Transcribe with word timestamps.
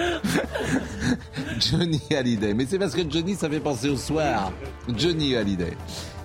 Johnny 1.58 2.00
Hallyday. 2.10 2.54
Mais 2.54 2.66
c'est 2.66 2.78
parce 2.78 2.94
que 2.94 3.02
Johnny, 3.08 3.34
ça 3.34 3.48
fait 3.48 3.60
penser 3.60 3.88
au 3.88 3.96
soir. 3.96 4.52
Johnny 4.96 5.36
Hallyday. 5.36 5.76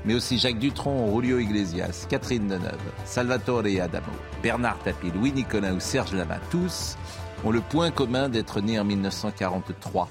Mais 0.05 0.13
aussi 0.13 0.37
Jacques 0.37 0.59
Dutronc, 0.59 1.11
Julio 1.13 1.39
Iglesias, 1.39 2.05
Catherine 2.07 2.47
Deneuve, 2.47 2.77
Salvatore 3.05 3.65
Adamo, 3.81 4.05
Bernard 4.43 4.77
Tapie, 4.83 5.11
Louis 5.11 5.31
Nicolas 5.31 5.73
ou 5.73 5.79
Serge 5.79 6.13
Lama. 6.13 6.37
Tous 6.51 6.95
ont 7.43 7.51
le 7.51 7.61
point 7.61 7.91
commun 7.91 8.29
d'être 8.29 8.61
nés 8.61 8.79
en 8.79 8.85
1943 8.85 10.09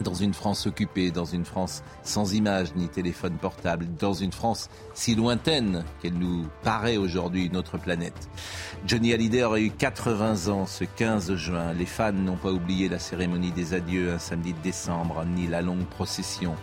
dans 0.00 0.14
une 0.14 0.34
France 0.34 0.66
occupée, 0.66 1.10
dans 1.10 1.24
une 1.24 1.44
France 1.44 1.82
sans 2.02 2.34
images 2.34 2.74
ni 2.74 2.88
téléphone 2.88 3.36
portable, 3.36 3.86
dans 3.98 4.12
une 4.12 4.32
France 4.32 4.68
si 4.94 5.14
lointaine 5.14 5.84
qu'elle 6.00 6.14
nous 6.14 6.46
paraît 6.62 6.96
aujourd'hui 6.96 7.46
une 7.46 7.56
autre 7.56 7.78
planète. 7.78 8.28
Johnny 8.86 9.12
Hallyday 9.12 9.42
aurait 9.42 9.62
eu 9.62 9.70
80 9.70 10.48
ans 10.48 10.66
ce 10.66 10.84
15 10.84 11.34
juin. 11.34 11.72
Les 11.72 11.86
fans 11.86 12.12
n'ont 12.12 12.36
pas 12.36 12.52
oublié 12.52 12.88
la 12.88 12.98
cérémonie 12.98 13.52
des 13.52 13.74
adieux 13.74 14.12
un 14.12 14.18
samedi 14.18 14.52
de 14.52 14.60
décembre, 14.60 15.24
ni 15.24 15.46
la 15.46 15.62
longue 15.62 15.86
procession 15.86 16.54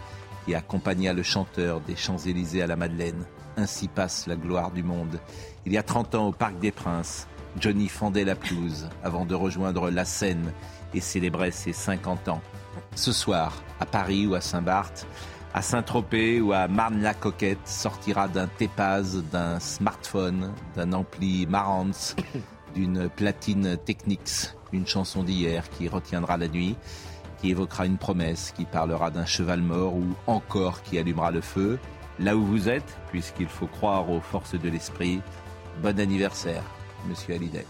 qui 0.46 0.54
accompagna 0.54 1.14
le 1.14 1.24
chanteur 1.24 1.82
des 1.82 1.96
Champs-Élysées 1.96 2.62
à 2.62 2.68
la 2.68 2.76
Madeleine. 2.76 3.26
Ainsi 3.58 3.88
passe 3.88 4.28
la 4.28 4.36
gloire 4.36 4.72
du 4.72 4.84
monde. 4.84 5.20
Il 5.66 5.74
y 5.74 5.78
a 5.78 5.84
30 5.84 6.16
ans 6.16 6.28
au 6.28 6.32
Parc 6.32 6.60
des 6.60 6.72
Princes, 6.72 7.28
Johnny 7.60 7.88
fendait 7.88 8.26
la 8.26 8.36
pelouse 8.36 8.90
avant 9.04 9.26
de 9.26 9.34
rejoindre 9.34 9.90
la 9.90 10.06
scène 10.06 10.52
et 10.94 11.00
célébrait 11.00 11.52
ses 11.52 11.74
50 11.74 12.28
ans 12.28 12.42
ce 12.96 13.12
soir, 13.12 13.54
à 13.80 13.86
Paris 13.86 14.26
ou 14.26 14.36
à 14.36 14.42
Saint-Barth, 14.42 15.06
à 15.54 15.62
Saint-Tropez 15.62 16.42
ou 16.42 16.54
à 16.54 16.68
Marne-la-Coquette, 16.68 17.66
sortira 17.68 18.28
d'un 18.28 18.48
Tépaz, 18.48 19.24
d'un 19.32 19.60
smartphone, 19.60 20.54
d'un 20.76 20.94
ampli 20.94 21.46
Marantz, 21.48 22.16
d'une 22.76 23.10
platine 23.10 23.78
Technics, 23.86 24.54
une 24.72 24.88
chanson 24.88 25.24
d'hier 25.24 25.70
qui 25.70 25.88
retiendra 25.88 26.38
la 26.38 26.48
nuit, 26.48 26.76
qui 27.40 27.52
évoquera 27.52 27.86
une 27.86 27.98
promesse, 27.98 28.54
qui 28.56 28.66
parlera 28.66 29.12
d'un 29.12 29.26
cheval 29.26 29.62
mort 29.62 29.96
ou 29.96 30.06
encore 30.28 30.82
qui 30.84 30.98
allumera 30.98 31.32
le 31.32 31.42
feu. 31.42 31.80
Là 32.20 32.36
où 32.36 32.46
vous 32.46 32.70
êtes, 32.70 32.98
puisqu'il 33.10 33.48
faut 33.48 33.68
croire 33.68 34.10
aux 34.10 34.22
forces 34.22 34.60
de 34.60 34.70
l'esprit, 34.70 35.22
bon 35.82 36.00
anniversaire, 36.00 36.64
monsieur 37.08 37.36
Hallyday. 37.36 37.66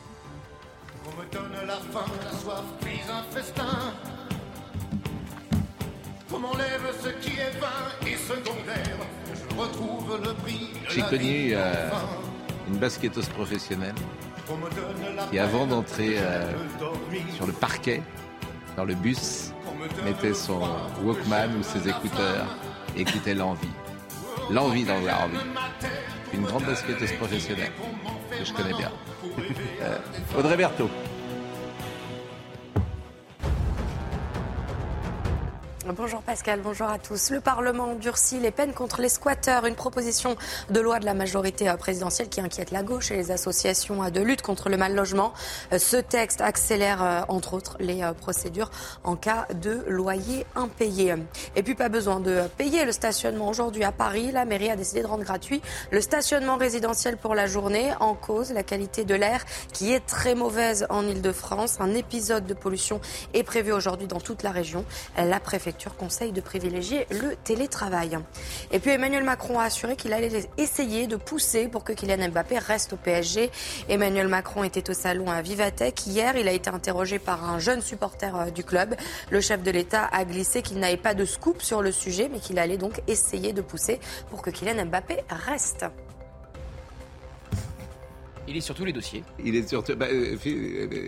On 1.08 1.22
me 1.22 1.26
donne 1.32 1.67
la 1.67 1.76
faim, 1.76 2.12
la 2.23 2.32
soif, 2.32 2.64
puis 2.82 3.00
un 3.12 3.23
festin 3.32 3.94
ce 7.02 7.09
qui 7.09 7.39
est 7.39 7.59
vain 7.59 8.08
et 8.08 8.17
secondaire. 8.17 8.97
Je 9.33 9.55
retrouve 9.55 10.19
le 10.23 10.33
prix. 10.33 10.69
J'ai 10.89 11.02
connu 11.03 11.52
euh, 11.53 11.89
une 12.67 12.77
basketteuse 12.77 13.30
professionnelle 13.30 13.95
qui, 15.30 15.39
avant 15.39 15.66
d'entrer 15.66 16.16
euh, 16.17 16.52
sur 17.36 17.47
le 17.47 17.53
parquet, 17.53 18.02
dans 18.75 18.86
le 18.86 18.95
bus, 18.95 19.52
mettait 20.03 20.33
son 20.33 20.61
Walkman 21.03 21.58
ou 21.59 21.64
ses 21.64 21.88
écouteurs 21.88 22.45
et 22.95 23.02
écoutait 23.02 23.33
l'envie. 23.33 23.67
L'envie 24.52 24.83
d'avoir 24.83 25.23
envie. 25.23 25.38
Une 26.33 26.44
grande 26.44 26.66
basketteuse 26.66 27.14
professionnelle 27.14 27.72
que 28.31 28.44
je 28.44 28.53
connais 28.53 28.73
bien. 28.73 28.92
Euh, 29.81 29.97
Audrey 30.38 30.58
Berthaud. 30.58 30.89
Bonjour 35.94 36.23
Pascal, 36.23 36.62
bonjour 36.64 36.88
à 36.88 36.98
tous. 36.98 37.30
Le 37.30 37.42
Parlement 37.42 37.94
durcit 37.94 38.40
les 38.40 38.50
peines 38.50 38.73
contre 38.73 39.02
les 39.02 39.10
squatteurs. 39.10 39.68
Une 39.68 39.76
proposition 39.76 40.36
de 40.72 40.80
loi 40.80 40.98
de 40.98 41.06
la 41.06 41.14
majorité 41.14 41.72
présidentielle 41.78 42.28
qui 42.28 42.42
inquiète 42.42 42.72
la 42.72 42.82
gauche 42.82 43.12
et 43.12 43.16
les 43.16 43.30
associations 43.30 44.10
de 44.10 44.22
lutte 44.22 44.42
contre 44.42 44.70
le 44.70 44.78
mal 44.78 44.96
logement. 44.96 45.32
Ce 45.78 45.98
texte 45.98 46.42
accélère 46.42 47.04
euh, 47.04 47.22
entre 47.28 47.54
autres 47.54 47.78
les 47.80 48.02
euh, 48.02 48.14
procédures 48.14 48.72
en 49.04 49.16
cas 49.16 49.46
de 49.54 49.84
loyer 49.88 50.48
impayé. 50.56 51.14
Et 51.56 51.62
puis 51.62 51.76
pas 51.76 51.90
besoin 51.90 52.20
de 52.20 52.42
payer 52.58 52.84
le 52.84 52.92
stationnement 52.92 53.48
aujourd'hui 53.48 53.84
à 53.84 53.92
Paris. 53.92 54.32
La 54.32 54.46
mairie 54.46 54.72
a 54.72 54.76
décidé 54.76 55.04
de 55.04 55.08
rendre 55.08 55.23
gratuit 55.23 55.62
le 55.92 56.02
stationnement 56.02 56.58
résidentiel 56.58 57.16
pour 57.16 57.36
la 57.36 57.46
journée. 57.46 57.94
En 58.00 58.16
cause, 58.16 58.52
la 58.54 58.64
qualité 58.64 59.06
de 59.06 59.14
l'air 59.14 59.46
qui 59.72 59.94
est 59.94 60.04
très 60.04 60.34
mauvaise 60.34 60.88
en 60.90 61.08
Ile-de-France. 61.08 61.78
Un 61.80 61.94
épisode 61.94 62.48
de 62.48 62.56
pollution 62.56 63.02
est 63.36 63.44
prévu 63.44 63.72
aujourd'hui 63.72 64.08
dans 64.08 64.20
toute 64.20 64.42
la 64.42 64.50
région. 64.50 64.84
La 65.16 65.40
préfecture 65.40 65.74
conseille 65.97 66.31
de 66.31 66.41
privilégier 66.41 67.08
le 67.11 67.36
télétravail. 67.43 68.17
Et 68.71 68.80
puis 68.80 68.91
Emmanuel 68.91 69.23
Macron 69.23 69.59
a 69.59 69.63
assuré 69.65 69.95
qu'il 69.95 70.13
allait 70.13 70.49
essayer 70.58 71.08
de 71.08 71.15
pousser 71.15 71.67
pour 71.67 71.83
que 71.83 71.93
Kylian 71.93 72.30
Mbappé 72.30 72.58
reste 72.59 72.93
au 72.93 72.97
PSG. 72.97 73.52
Emmanuel 73.89 74.27
Macron 74.27 74.63
était 74.63 74.89
au 74.89 74.93
salon 74.93 75.30
à 75.30 75.41
Vivatech 75.41 76.08
hier. 76.08 76.36
Il 76.37 76.47
a 76.47 76.52
été 76.52 76.69
interrogé 76.69 77.19
par 77.19 77.43
un 77.49 77.59
jeune 77.59 77.81
supporter 77.81 78.36
euh, 78.36 78.49
du 78.52 78.63
club. 78.63 78.95
Le 79.30 79.41
chef 79.41 79.63
de 79.63 79.71
l'État 79.71 80.05
a 80.11 80.25
glissé 80.25 80.61
qu'il 80.61 80.80
n'avait 80.80 80.97
pas 80.97 81.13
de 81.13 81.25
scoop 81.25 81.61
sur 81.61 81.81
le 81.81 81.92
sujet, 81.92 82.30
mais 82.31 82.39
qu'il 82.39 82.59
allait 82.59 82.77
donc 82.77 83.02
essayer 83.07 83.53
de 83.53 83.61
pousser 83.61 83.99
pour 84.30 84.42
que 84.42 84.49
Kylian 84.49 84.86
Mbappé 84.86 85.17
reste. 85.30 85.86
Il 88.47 88.57
est 88.57 88.61
sur 88.61 88.75
tous 88.75 88.86
les 88.86 88.93
dossiers. 88.93 89.23
Il 89.43 89.55
est 89.55 89.67
sur. 89.67 89.83
Bah, 89.95 90.07
euh, 90.11 90.37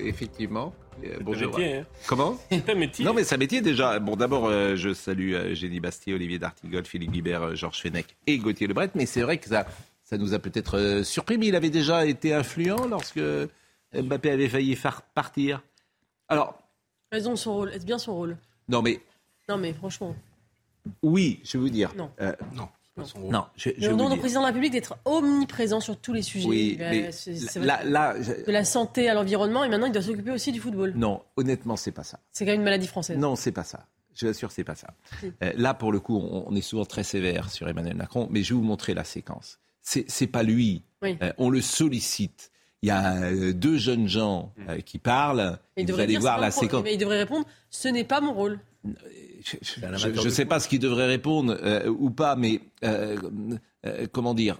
effectivement. 0.05 0.73
Euh, 1.03 1.18
bonjour. 1.22 1.58
Métier, 1.58 1.78
hein. 1.78 1.85
Comment 2.08 2.38
métier. 2.75 3.06
Non, 3.06 3.13
mais 3.13 3.24
ça 3.24 3.38
métier 3.38 3.62
déjà. 3.62 4.00
Bon, 4.00 4.16
d'abord, 4.16 4.47
euh, 4.47 4.75
je 4.75 4.94
salue 4.94 5.53
Génie 5.53 5.80
Bastier, 5.80 6.13
Olivier 6.13 6.40
D'Artigol, 6.40 6.85
Philippe 6.85 7.12
Guibert, 7.12 7.56
Georges 7.56 7.81
Fenech 7.81 8.16
et 8.25 8.38
Gauthier 8.38 8.68
Lebret. 8.68 8.90
Mais 8.96 9.06
c'est 9.06 9.22
vrai 9.22 9.38
que 9.38 9.47
ça, 9.47 9.66
ça 10.03 10.18
nous 10.18 10.34
a 10.34 10.40
peut-être 10.40 11.02
surpris. 11.03 11.38
Mais 11.38 11.47
il 11.47 11.56
avait 11.56 11.69
déjà 11.69 12.06
été 12.06 12.34
influent 12.34 12.88
lorsque 12.88 13.22
Mbappé 13.94 14.31
avait 14.31 14.50
failli 14.50 14.75
faire 14.75 15.02
partir. 15.02 15.62
Alors. 16.28 16.58
Raison 17.12 17.35
son 17.35 17.53
rôle. 17.53 17.69
Est-ce 17.69 17.85
bien 17.85 17.97
son 17.97 18.16
rôle? 18.16 18.38
Non, 18.68 18.81
mais. 18.81 19.00
Non, 19.47 19.58
mais 19.58 19.74
franchement. 19.74 20.16
Oui, 21.02 21.40
je 21.44 21.58
veux 21.58 21.69
dire. 21.69 21.94
Non. 21.96 22.12
non. 22.53 22.68
Non, 23.30 23.46
je, 23.56 23.69
je 23.78 23.90
demande 23.90 24.13
au 24.13 24.18
président 24.18 24.41
de 24.41 24.46
la 24.46 24.47
République 24.47 24.74
d'être 24.74 24.97
omniprésent 25.06 25.80
sur 25.80 25.97
tous 25.97 26.13
les 26.13 26.22
sujets. 26.22 26.47
Oui, 26.47 26.78
mais 26.80 27.09
de 27.09 28.52
la 28.52 28.66
santé 28.66 29.09
à 29.09 29.13
l'environnement 29.13 29.63
et 29.63 29.69
maintenant 29.69 29.88
il 29.88 29.91
doit 29.91 30.02
s'occuper 30.02 30.31
aussi 30.31 30.52
du 30.52 30.59
football. 30.59 30.94
Non, 30.96 31.22
honnêtement, 31.35 31.75
c'est 31.75 31.91
pas 31.91 32.03
ça. 32.03 32.19
C'est 32.31 32.46
quand 32.46 32.52
même 32.52 32.62
une 32.62 32.66
maladie 32.66 32.88
française. 32.88 33.18
Non, 33.18 33.35
c'est 33.35 33.52
pas 33.52 33.63
ça. 33.63 33.85
Je 34.18 34.25
vous 34.25 34.31
assure, 34.31 34.52
c'est 34.52 34.63
pas 34.63 34.75
ça. 34.75 34.88
Euh, 35.44 35.52
là, 35.56 35.75
pour 35.75 35.91
le 35.91 36.00
coup, 36.00 36.18
on, 36.18 36.56
est 36.56 36.62
souvent 36.62 36.85
très 36.85 37.03
sévère 37.03 37.52
sur 37.52 37.69
Emmanuel 37.69 37.96
Macron, 37.96 38.28
mais 38.31 38.41
je 38.41 38.53
vais 38.53 38.59
vous 38.59 38.66
montrer 38.66 38.96
la 38.96 39.03
séquence. 39.03 39.59
C'est 39.81 40.28
pas 40.28 40.44
lui. 40.44 40.84
Euh, 41.03 41.31
on 41.38 41.50
le 41.50 41.62
sollicite. 41.62 42.52
Il 42.81 42.90
y 42.90 42.91
a 42.91 43.16
euh, 43.16 43.53
deux 43.53 43.78
jeunes 43.78 44.08
gens 44.08 44.53
qui 44.85 44.97
parlent. 44.97 45.59
Et 45.78 45.85
vous 45.85 46.00
allez 46.00 46.18
voir 46.18 46.40
la 46.40 46.52
séquence. 46.52 46.84
Mais 46.84 46.96
il 46.96 46.97
devrait 46.97 47.19
répondre 47.19 47.46
ce 47.69 47.88
n'est 47.88 48.03
pas 48.03 48.19
mon 48.19 48.34
rôle 48.34 48.59
je 49.44 50.24
ne 50.24 50.30
sais 50.30 50.46
pas 50.46 50.59
ce 50.59 50.68
qu'il 50.68 50.80
devrait 50.80 51.08
répondre 51.08 51.58
euh, 51.62 51.88
ou 51.88 52.09
pas, 52.09 52.36
mais 52.36 52.62
euh, 52.84 53.18
euh, 53.86 54.08
comment 54.12 54.34
dire, 54.34 54.59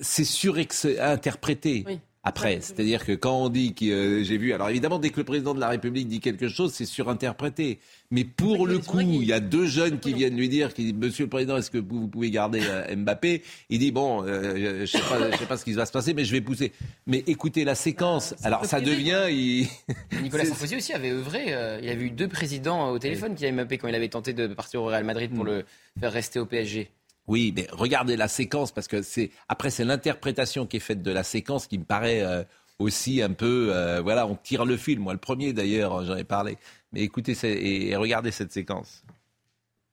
c'est 0.00 0.24
surinterprété. 0.24 1.84
Oui 1.86 2.00
après. 2.26 2.58
C'est-à-dire 2.60 3.06
que 3.06 3.12
quand 3.12 3.44
on 3.44 3.48
dit 3.48 3.72
que 3.72 4.22
j'ai 4.24 4.36
vu, 4.36 4.52
alors 4.52 4.68
évidemment, 4.68 4.98
dès 4.98 5.10
que 5.10 5.18
le 5.18 5.24
président 5.24 5.54
de 5.54 5.60
la 5.60 5.68
République 5.68 6.08
dit 6.08 6.18
quelque 6.18 6.48
chose, 6.48 6.72
c'est 6.74 6.84
surinterprété. 6.84 7.78
Mais 8.10 8.24
pour 8.24 8.66
le 8.66 8.78
coup, 8.80 9.00
il 9.00 9.24
y 9.24 9.32
a 9.32 9.38
deux 9.38 9.66
jeunes 9.66 10.00
qui 10.00 10.12
viennent 10.12 10.36
lui 10.36 10.48
dire, 10.48 10.74
qui 10.74 10.86
disent, 10.86 10.94
Monsieur 10.94 11.24
le 11.24 11.30
Président, 11.30 11.56
est-ce 11.56 11.70
que 11.70 11.78
vous 11.78 12.08
pouvez 12.08 12.32
garder 12.32 12.62
Mbappé? 12.96 13.42
Il 13.70 13.78
dit, 13.78 13.92
bon, 13.92 14.26
je 14.26 14.80
ne 14.80 14.86
sais, 14.86 14.98
sais, 15.38 15.46
pas 15.46 15.56
ce 15.56 15.64
qui 15.64 15.72
va 15.72 15.86
se 15.86 15.92
passer, 15.92 16.14
mais 16.14 16.24
je 16.24 16.32
vais 16.32 16.40
pousser. 16.40 16.72
Mais 17.06 17.22
écoutez 17.28 17.64
la 17.64 17.76
séquence. 17.76 18.34
alors 18.42 18.64
ça 18.64 18.80
devient... 18.80 19.26
Il... 19.30 19.68
Nicolas 20.22 20.44
Sarkozy 20.44 20.76
aussi 20.76 20.92
avait 20.94 21.10
œuvré. 21.10 21.54
il 21.80 21.86
y 21.86 21.90
avait 21.90 22.04
eu 22.04 22.10
deux 22.10 22.28
présidents 22.28 22.90
au 22.90 22.98
téléphone 22.98 23.36
qui 23.36 23.44
avaient 23.44 23.52
Mbappé 23.52 23.78
quand 23.78 23.86
il 23.86 23.94
avait 23.94 24.08
tenté 24.08 24.32
de 24.32 24.48
partir 24.48 24.82
au 24.82 24.86
Real 24.86 25.04
Madrid 25.04 25.32
pour 25.32 25.44
le 25.44 25.64
faire 26.00 26.12
rester 26.12 26.40
au 26.40 26.46
PSG. 26.46 26.90
Oui, 27.28 27.52
mais 27.56 27.66
regardez 27.72 28.16
la 28.16 28.28
séquence 28.28 28.72
parce 28.72 28.86
que 28.86 29.02
c'est 29.02 29.30
après 29.48 29.70
c'est 29.70 29.84
l'interprétation 29.84 30.66
qui 30.66 30.76
est 30.76 30.80
faite 30.80 31.02
de 31.02 31.10
la 31.10 31.24
séquence 31.24 31.66
qui 31.66 31.78
me 31.78 31.84
paraît 31.84 32.22
euh, 32.22 32.44
aussi 32.78 33.20
un 33.20 33.32
peu 33.32 33.70
euh, 33.72 34.00
voilà, 34.00 34.26
on 34.26 34.36
tire 34.36 34.64
le 34.64 34.76
fil. 34.76 35.00
Moi, 35.00 35.12
le 35.12 35.18
premier 35.18 35.52
d'ailleurs, 35.52 36.04
j'en 36.04 36.16
ai 36.16 36.24
parlé. 36.24 36.56
Mais 36.92 37.00
écoutez 37.00 37.36
et, 37.42 37.96
regardez 37.96 38.30
cette 38.30 38.52
séquence. 38.52 39.02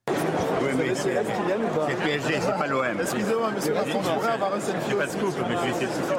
Oui, 0.08 0.70
mais 0.78 0.94
c'est 0.94 1.14
PSG, 1.14 2.40
c'est 2.40 2.58
pas 2.58 2.66
l'OM. 2.66 3.00
Excusez-moi, 3.00 3.50
monsieur 3.50 3.74
Macron, 3.74 4.00
je 4.02 4.10
pourrais 4.10 4.32
avoir 4.32 4.54
un 4.54 4.60
selfie 4.60 4.94
pas 4.94 5.06
de 5.06 5.10
scoop, 5.10 5.34
mais 5.48 5.56
je 5.56 5.60
vais 5.60 5.70
essayer 5.70 5.86
de 5.86 5.92
pousser. 5.92 6.16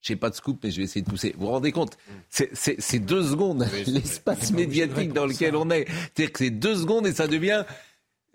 J'ai 0.00 0.16
pas 0.16 0.30
de 0.30 0.34
scoop, 0.34 0.60
mais 0.62 0.70
je 0.70 0.76
vais 0.76 0.82
essayer 0.84 1.02
de 1.02 1.08
pousser. 1.08 1.34
Vous 1.36 1.46
vous 1.46 1.52
rendez 1.52 1.72
compte 1.72 1.96
C'est 2.28 2.98
deux 2.98 3.22
secondes, 3.22 3.66
l'espace 3.86 4.52
médiatique 4.52 5.12
dans 5.12 5.26
lequel 5.26 5.56
on 5.56 5.70
est. 5.70 5.86
C'est-à-dire 5.88 6.32
que 6.32 6.38
c'est 6.44 6.50
deux 6.50 6.76
secondes 6.76 7.06
et 7.06 7.12
ça 7.12 7.26
devient 7.26 7.64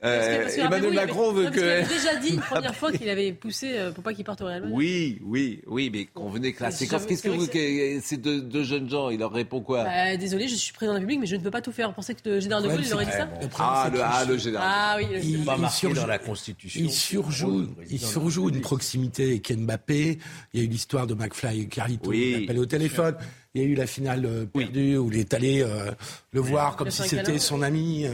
Euh, 0.01 0.45
que 0.45 0.59
Emmanuel 0.61 0.89
il 0.93 0.95
Macron 0.95 1.29
avait- 1.31 1.37
veut 1.39 1.43
non, 1.45 1.51
que. 1.51 1.59
avait 1.59 1.83
déjà 1.83 2.15
dit 2.15 2.29
une 2.35 2.39
première 2.39 2.73
fois 2.73 2.91
qu'il 2.93 3.09
avait 3.09 3.33
poussé 3.33 3.73
euh, 3.75 3.91
pour 3.91 4.01
pas 4.01 4.13
qu'il 4.13 4.23
parte 4.23 4.39
au 4.41 4.45
Real 4.45 4.61
Madrid. 4.61 4.77
Oui, 4.77 5.19
oui, 5.25 5.61
oui, 5.67 5.89
mais 5.91 6.05
convenez 6.05 6.53
que 6.53 6.63
la 6.63 6.71
C'est- 6.71 6.85
séquence. 6.85 7.01
c'est 7.01 7.07
Qu'est-ce 7.09 7.23
que 7.23 7.27
vrai 7.27 7.37
vous. 7.37 7.47
que 7.47 7.97
que- 7.99 8.01
Ces 8.01 8.15
deux, 8.15 8.41
deux 8.41 8.63
jeunes 8.63 8.89
gens, 8.89 9.09
il 9.09 9.19
leur 9.19 9.33
répond 9.33 9.59
quoi? 9.59 9.83
Bah, 9.83 10.15
désolé, 10.15 10.47
je 10.47 10.55
suis 10.55 10.71
président 10.71 10.93
de 10.93 10.97
la 10.97 11.01
République, 11.01 11.19
mais 11.19 11.25
je 11.27 11.35
ne 11.35 11.41
peux 11.41 11.51
pas 11.51 11.61
tout 11.61 11.73
faire. 11.73 11.89
Vous 11.89 11.95
pensez 11.95 12.15
que 12.15 12.21
le 12.29 12.39
général 12.39 12.63
de 12.63 12.69
Gaulle, 12.69 12.81
il 12.85 12.93
aurait 12.93 13.05
dit 13.05 13.11
ça? 13.11 13.25
Le 13.41 13.47
Ah, 13.59 13.83
c'est 13.91 13.97
le, 13.97 14.03
ah, 14.03 14.25
le 14.25 14.37
général. 14.37 14.67
Ah 14.71 14.95
oui, 14.97 15.05
le- 15.11 15.19
il, 15.19 15.39
il 15.41 15.69
surjoue- 15.69 15.93
dans 15.95 16.07
la 16.07 16.17
Constitution. 16.17 16.81
il 16.81 16.91
surjoue, 16.91 17.67
il 17.89 17.99
surjoue 17.99 18.49
une 18.49 18.61
proximité 18.61 19.25
avec 19.31 19.51
Mbappé. 19.51 20.17
Il 20.53 20.59
y 20.61 20.63
a 20.63 20.65
eu 20.65 20.69
l'histoire 20.69 21.07
de 21.07 21.13
McFly 21.13 21.61
et 21.63 21.67
Carlito 21.67 22.09
Oui, 22.09 22.33
qui 22.35 22.41
l'appelle 22.41 22.59
au 22.59 22.65
téléphone. 22.65 23.15
Il 23.55 23.61
y 23.61 23.65
a 23.65 23.67
eu 23.67 23.73
la 23.73 23.87
finale 23.87 24.25
euh, 24.25 24.45
perdue 24.45 24.97
où 24.97 25.11
il 25.11 25.17
est 25.17 25.33
allé 25.33 25.61
euh, 25.61 25.91
le 26.31 26.39
voir 26.39 26.75
comme 26.75 26.91
si 26.91 27.03
c'était 27.03 27.39
son 27.39 27.61
ami 27.61 28.05
euh, 28.05 28.11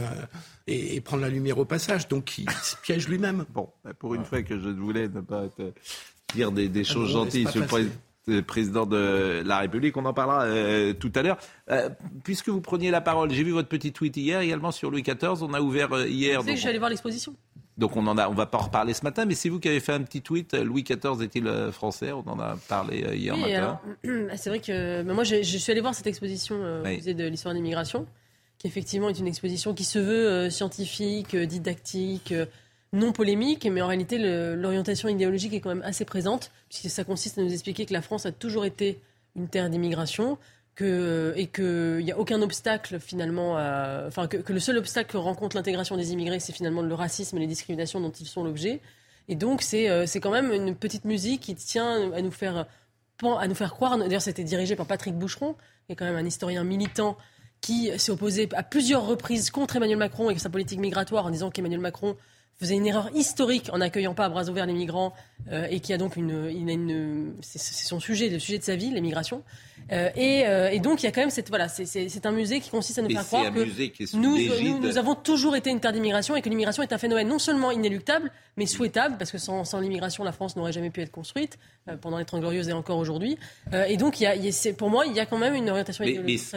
et, 0.66 0.96
et 0.96 1.00
prendre 1.00 1.22
la 1.22 1.28
lumière 1.28 1.58
au 1.58 1.64
passage. 1.64 2.08
Donc 2.08 2.38
il 2.38 2.50
se 2.50 2.76
piège 2.76 3.08
lui-même. 3.08 3.44
Bon, 3.54 3.68
bah, 3.84 3.92
pour 3.94 4.14
une 4.14 4.24
fois 4.24 4.42
que 4.42 4.58
je 4.58 4.68
ne 4.68 4.80
voulais 4.80 5.08
ne 5.08 5.20
pas 5.20 5.48
te 5.48 5.72
dire 6.34 6.52
des, 6.52 6.68
des 6.68 6.84
choses 6.84 7.10
gentilles 7.10 7.48
sur 7.48 7.66
le 8.26 8.42
président 8.42 8.86
de 8.86 9.42
la 9.44 9.58
République, 9.58 9.96
on 9.96 10.04
en 10.04 10.12
parlera 10.12 10.44
euh, 10.44 10.92
tout 10.92 11.12
à 11.14 11.22
l'heure. 11.22 11.38
Euh, 11.70 11.88
puisque 12.24 12.48
vous 12.48 12.60
preniez 12.60 12.90
la 12.90 13.00
parole, 13.00 13.30
j'ai 13.30 13.44
vu 13.44 13.52
votre 13.52 13.68
petit 13.68 13.92
tweet 13.92 14.16
hier 14.16 14.40
également 14.40 14.72
sur 14.72 14.90
Louis 14.90 15.02
XIV. 15.02 15.42
On 15.42 15.54
a 15.54 15.60
ouvert 15.60 15.92
euh, 15.92 16.08
hier, 16.08 16.40
Vous 16.40 16.46
savez 16.46 16.46
que 16.46 16.46
donc, 16.46 16.56
je 16.56 16.60
suis 16.60 16.68
allé 16.68 16.78
voir 16.78 16.90
l'exposition. 16.90 17.34
Donc 17.78 17.96
on 17.96 18.06
en 18.06 18.16
a, 18.18 18.28
on 18.28 18.34
va 18.34 18.46
pas 18.46 18.58
en 18.58 18.62
reparler 18.62 18.94
ce 18.94 19.02
matin. 19.04 19.24
Mais 19.26 19.34
c'est 19.34 19.48
vous 19.48 19.60
qui 19.60 19.68
avez 19.68 19.80
fait 19.80 19.92
un 19.92 20.02
petit 20.02 20.22
tweet. 20.22 20.54
euh, 20.54 20.64
Louis 20.64 20.82
XIV 20.82 21.22
est-il 21.22 21.46
euh, 21.46 21.70
français? 21.72 22.12
On 22.12 22.26
en 22.28 22.38
a 22.40 22.56
parlé 22.68 23.04
euh, 23.04 23.14
hier 23.14 23.34
Oui, 23.34 23.40
matin. 23.52 23.78
alors, 24.04 24.28
c'est 24.36 24.48
vrai 24.50 24.60
que 24.60 25.02
bah, 25.02 25.12
moi, 25.14 25.24
je 25.24 25.42
suis 25.42 25.72
allé 25.72 25.80
voir 25.80 25.94
cette 25.94 26.06
exposition 26.06 26.56
euh, 26.58 26.82
au 26.82 26.86
musée 26.86 27.14
de 27.14 27.26
l'histoire 27.26 27.52
de 27.54 27.58
l'immigration, 27.58 28.06
qui 28.58 28.66
effectivement 28.66 29.08
est 29.10 29.18
une 29.18 29.26
exposition 29.26 29.74
qui 29.74 29.84
se 29.84 29.98
veut 29.98 30.26
euh, 30.28 30.50
scientifique, 30.50 31.36
didactique, 31.36 32.32
euh, 32.32 32.46
non 32.92 33.12
polémique, 33.12 33.66
mais 33.70 33.82
en 33.82 33.88
réalité, 33.88 34.16
l'orientation 34.56 35.08
idéologique 35.08 35.52
est 35.52 35.60
quand 35.60 35.68
même 35.74 35.82
assez 35.84 36.04
présente, 36.06 36.50
puisque 36.70 36.88
ça 36.88 37.04
consiste 37.04 37.36
à 37.36 37.42
nous 37.42 37.52
expliquer 37.52 37.84
que 37.84 37.92
la 37.92 38.00
France 38.00 38.24
a 38.26 38.32
toujours 38.32 38.64
été 38.64 39.00
une 39.34 39.48
terre 39.48 39.68
d'immigration. 39.68 40.38
Et 40.80 41.46
qu'il 41.46 42.04
n'y 42.04 42.12
a 42.12 42.18
aucun 42.18 42.42
obstacle 42.42 43.00
finalement, 43.00 43.56
à- 43.56 44.04
enfin 44.06 44.26
que, 44.28 44.52
le 44.52 44.60
seul 44.60 44.76
obstacle 44.76 45.10
que 45.12 45.16
rencontre 45.16 45.56
l'intégration 45.56 45.96
des 45.96 46.12
immigrés, 46.12 46.38
c'est 46.40 46.52
finalement 46.52 46.82
le 46.82 46.94
racisme 46.94 47.36
et 47.38 47.40
les 47.40 47.46
discriminations 47.46 48.00
dont 48.00 48.10
ils 48.10 48.26
sont 48.26 48.44
l'objet. 48.44 48.80
Et 49.28 49.34
donc 49.36 49.62
c'est 49.62 49.88
euh, 49.88 50.06
c'est 50.06 50.20
quand 50.20 50.30
même 50.30 50.52
une 50.52 50.74
petite 50.76 51.04
musique 51.04 51.40
qui 51.42 51.54
tient 51.54 52.12
à 52.12 52.20
nous 52.22 52.30
faire 52.30 52.66
à 53.22 53.48
nous 53.48 53.54
faire 53.54 53.72
croire. 53.72 53.96
D'ailleurs, 53.96 54.20
c'était 54.20 54.44
dirigé 54.44 54.76
par 54.76 54.86
Patrick 54.86 55.14
Boucheron, 55.14 55.54
qui 55.86 55.92
est 55.92 55.96
quand 55.96 56.04
même 56.04 56.16
un 56.16 56.26
historien 56.26 56.62
militant 56.64 57.16
qui 57.62 57.90
s'est 57.98 58.12
opposé 58.12 58.46
à 58.54 58.62
plusieurs 58.62 59.06
reprises 59.06 59.50
contre 59.50 59.76
Emmanuel 59.76 59.96
Macron 59.96 60.28
et 60.28 60.38
sa 60.38 60.50
politique 60.50 60.78
migratoire 60.78 61.24
en 61.24 61.30
disant 61.30 61.50
qu'Emmanuel 61.50 61.80
Macron 61.80 62.16
faisait 62.58 62.74
une 62.76 62.86
erreur 62.86 63.10
historique 63.14 63.68
en 63.72 63.78
n'accueillant 63.78 64.14
pas 64.14 64.24
à 64.24 64.28
bras 64.28 64.48
ouverts 64.48 64.66
les 64.66 64.72
migrants 64.72 65.12
euh, 65.52 65.66
et 65.70 65.80
qui 65.80 65.92
a 65.92 65.98
donc 65.98 66.16
une, 66.16 66.30
a 66.46 66.72
une 66.72 67.34
c'est 67.42 67.58
son 67.60 68.00
sujet, 68.00 68.28
le 68.30 68.38
sujet 68.38 68.58
de 68.58 68.64
sa 68.64 68.76
vie, 68.76 68.90
l'immigration. 68.90 69.42
Euh, 69.92 70.08
et, 70.16 70.46
euh, 70.46 70.70
et 70.70 70.80
donc 70.80 71.02
il 71.02 71.06
y 71.06 71.08
a 71.08 71.12
quand 71.12 71.20
même 71.20 71.30
cette 71.30 71.48
voilà, 71.50 71.68
c'est- 71.68 71.84
c'est 71.84 72.08
c'est 72.08 72.24
un 72.26 72.32
musée 72.32 72.60
qui 72.60 72.70
consiste 72.70 72.98
à 72.98 73.02
nous 73.02 73.10
Et 73.10 73.14
faire 73.14 73.26
croire 73.26 73.52
que 73.52 74.16
nous, 74.16 74.36
nous, 74.36 74.78
nous 74.80 74.98
avons 74.98 75.14
toujours 75.14 75.54
été 75.54 75.70
une 75.70 75.78
terre 75.80 75.92
d'immigration 75.92 76.34
et 76.34 76.42
que 76.42 76.48
l'immigration 76.48 76.82
est 76.82 76.92
un 76.92 76.98
phénomène 76.98 77.28
non 77.28 77.38
seulement 77.38 77.70
inéluctable, 77.70 78.32
mais 78.56 78.66
souhaitable, 78.66 79.16
parce 79.18 79.30
que 79.30 79.38
sans, 79.38 79.64
sans 79.64 79.78
l'immigration, 79.80 80.24
la 80.24 80.32
France 80.32 80.56
n'aurait 80.56 80.72
jamais 80.72 80.90
pu 80.90 81.02
être 81.02 81.12
construite 81.12 81.58
euh, 81.88 81.96
pendant 81.96 82.18
les 82.18 82.24
Trente 82.24 82.40
Glorieuses 82.40 82.68
et 82.68 82.72
encore 82.72 82.98
aujourd'hui. 82.98 83.36
Euh, 83.74 83.84
et 83.84 83.96
donc, 83.96 84.18
il 84.18 84.24
y 84.24 84.26
a, 84.26 84.34
il 84.34 84.44
y 84.44 84.48
a- 84.48 84.72
pour 84.72 84.90
moi, 84.90 85.04
il 85.06 85.12
y 85.14 85.20
a 85.20 85.26
quand 85.26 85.38
même 85.38 85.54
une 85.54 85.68
orientation 85.70 86.04
Mais, 86.04 86.14
ce 86.38 86.56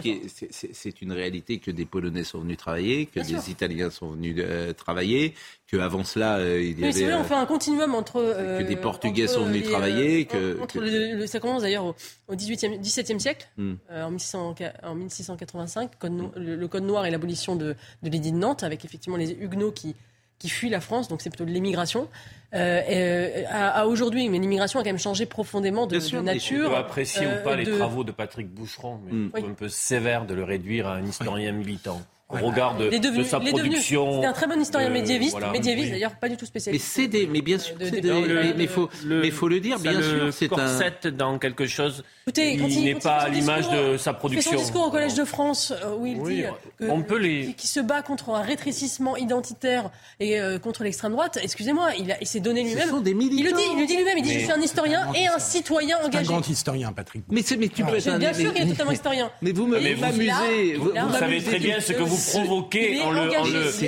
c'est- 0.50 0.74
c'est 0.74 1.02
une 1.02 1.12
réalité 1.12 1.60
que 1.60 1.72
des 1.72 1.86
Polonais 1.86 2.24
sont 2.24 2.40
venus 2.40 2.58
travailler, 2.58 3.06
que 3.06 3.20
Bien 3.20 3.24
des 3.36 3.42
sûr. 3.44 3.50
Italiens 3.50 3.90
sont 3.92 4.12
venus 4.12 4.36
euh, 4.40 4.74
travailler, 4.74 5.36
qu'avant 5.72 6.04
cela, 6.04 6.38
euh, 6.38 6.62
il 6.62 6.80
y 6.80 6.84
Oui, 6.84 6.92
c'est 6.94 7.04
avait... 7.04 7.12
vrai, 7.12 7.22
on 7.22 7.24
euh, 7.24 7.28
fait 7.28 7.34
un 7.36 7.46
continuum 7.46 7.94
entre. 7.96 8.18
euh, 8.22 8.60
que 8.60 8.64
des 8.64 8.76
Portugais 8.76 9.24
entre 9.26 9.34
sont 9.34 9.46
venus 9.46 9.64
les, 9.66 9.70
travailler, 9.72 10.28
euh, 10.34 10.56
que- 10.56 10.62
entre 10.64 10.74
que- 10.76 10.80
le- 10.80 11.16
le- 11.18 11.28
ça 11.28 11.40
commence 11.40 11.62
d'ailleurs 11.62 11.86
au, 11.86 11.96
au 12.28 12.36
18e, 12.36 12.80
17e 12.80 13.20
siècle, 13.20 13.48
Hmm. 13.58 13.74
euh, 13.92 14.04
en, 14.04 14.12
1600 14.12 14.56
en 14.84 14.96
1685, 14.96 15.92
code 16.00 16.12
no- 16.14 16.32
le, 16.36 16.56
le 16.56 16.68
Code 16.68 16.84
noir 16.84 17.06
et 17.06 17.12
l'abolition 17.12 17.56
de, 17.56 17.76
de 18.04 18.10
l'édit 18.10 18.32
de 18.32 18.38
Nantes, 18.38 18.64
avec 18.64 18.84
effectivement 18.86 19.18
les 19.18 19.32
Huguenots 19.32 19.72
qui, 19.72 19.96
qui 20.40 20.50
fuient 20.50 20.70
la 20.70 20.80
France, 20.82 21.08
donc 21.10 21.22
c'est 21.22 21.30
plutôt 21.30 21.46
de 21.46 21.52
l'immigration. 21.52 22.08
Euh, 22.56 23.44
à, 23.50 23.82
à 23.82 23.86
aujourd'hui, 23.86 24.28
mais 24.30 24.40
l'immigration 24.40 24.80
a 24.80 24.84
quand 24.84 24.90
même 24.90 24.98
changé 24.98 25.26
profondément 25.28 25.86
de, 25.86 26.00
sûr, 26.00 26.20
de 26.20 26.26
mais 26.26 26.32
On 26.32 26.34
nature. 26.34 26.70
peut 26.70 26.76
apprécier 26.78 27.28
euh, 27.28 27.42
ou 27.42 27.44
pas 27.44 27.56
les 27.56 27.66
travaux 27.70 28.04
de 28.04 28.12
Patrick 28.12 28.48
Boucheron, 28.50 29.00
mais 29.06 29.12
Mm. 29.12 29.32
Oui. 29.36 29.44
un 29.50 29.54
peu 29.54 29.70
sévère 29.70 30.26
de 30.26 30.34
le 30.34 30.44
réduire 30.44 30.88
à 30.88 30.96
un 30.96 31.06
historien 31.06 31.52
militant. 31.52 32.02
Au 32.32 32.38
regard 32.46 32.78
de, 32.78 32.90
Il 32.92 33.02
devenu, 33.02 33.20
de 33.20 33.24
sa 33.24 33.40
il 33.44 33.50
production. 33.50 34.14
C'était 34.14 34.28
un 34.28 34.34
très 34.34 34.46
bon 34.46 34.62
historien 34.62 34.90
de- 34.90 34.94
médiéviste, 34.94 35.32
voilà. 35.32 35.52
médiéviste 35.52 35.86
Oui. 35.88 35.92
d'ailleurs, 35.94 36.12
pas 36.16 36.30
du 36.30 36.36
tout 36.38 36.46
Mais 36.46 36.48
spécialiste. 36.48 36.86
c'est 36.88 37.08
des, 37.08 37.26
mais 37.26 37.42
bien 37.42 37.58
sûr, 37.58 37.76
de- 37.76 37.86
c'est 37.86 37.92
de- 37.92 37.96
des- 38.02 38.02
de- 38.28 38.34
mais 38.44 38.54
mais 38.56 38.68
faut, 38.68 38.88
Le- 39.04 39.22
mais 39.22 39.32
faut 39.32 39.48
le 39.48 39.60
dire, 39.60 39.78
ça 39.78 39.82
bien 39.82 39.94
le 39.94 40.04
sûr, 40.04 40.34
c'est 40.34 40.46
un. 40.46 40.50
corsette 40.56 41.08
dans 41.08 41.40
quelque 41.40 41.66
chose 41.66 42.04
Écoutez, 42.28 42.54
il- 42.54 42.84
n'est 42.84 42.92
il 42.92 42.96
pas 42.98 43.16
à 43.16 43.30
l'image 43.30 43.68
de 43.72 43.98
sa 43.98 44.12
Il 44.12 44.14
fait 44.14 44.20
production. 44.20 44.52
son 44.52 44.58
discours 44.58 44.86
au 44.88 44.92
Collège 44.92 45.16
de 45.16 45.26
France 45.26 45.72
euh, 45.76 45.96
où 45.98 46.06
il 46.06 46.18
Oui, 46.20 46.36
dit 46.36 46.44
euh, 46.44 46.50
que- 46.78 46.92
on 46.92 47.02
peut 47.02 47.18
les- 47.18 47.48
qui, 47.48 47.54
qui 47.56 47.68
se 47.68 47.80
bat 47.80 48.04
contre 48.04 48.30
un 48.30 48.42
rétrécissement 48.44 49.18
identitaire 49.18 49.90
et 50.20 50.40
euh, 50.40 50.60
contre 50.60 50.84
l'extrême 50.84 51.14
droite. 51.14 51.40
Excusez-moi, 51.42 51.90
il, 51.98 52.16
il 52.22 52.28
s'est 52.28 52.42
donné 52.42 52.62
Ce 52.64 52.68
lui-même. 52.70 52.90
sont 52.90 53.02
des 53.02 53.10
Il 53.10 53.14
le 53.16 53.20
militants. 53.26 53.58
dit, 53.58 53.64
il 53.74 53.80
le 53.82 53.86
dit 53.88 53.96
lui-même. 53.98 54.18
Il 54.20 54.24
dit 54.24 54.30
Mais- 54.36 54.40
je 54.42 54.44
suis 54.44 54.52
un 54.52 54.62
historien 54.62 55.12
et 55.16 55.26
un 55.28 55.40
citoyen 55.40 55.98
C'est 55.98 56.04
un 56.04 56.08
engagé. 56.10 56.26
grand 56.28 56.48
historien, 56.48 56.92
Patrick. 56.94 57.24
Mais, 57.32 57.42
c'est- 57.42 57.58
mais 57.58 57.70
tu 57.70 57.84
peux 57.84 57.96
être 57.96 58.04
Je- 58.04 58.10
un- 58.12 58.20
Bien 58.20 58.34
sûr 58.34 58.52
mais- 58.54 58.60
qu'il 58.60 58.68
est 58.68 58.72
totalement 58.72 58.92
historien. 58.92 59.32
Mais 59.42 59.52
vous 59.52 59.66
me 59.66 59.80
Mais 59.80 59.96
vous 59.96 60.02
vous- 60.06 60.12
m'amusez. 60.12 60.74
Vous, 60.76 60.92
savez 61.18 61.42
très 61.42 61.58
bien 61.58 61.80
ce 61.80 61.94
que 61.94 62.04
vous 62.04 62.19
est 62.20 63.02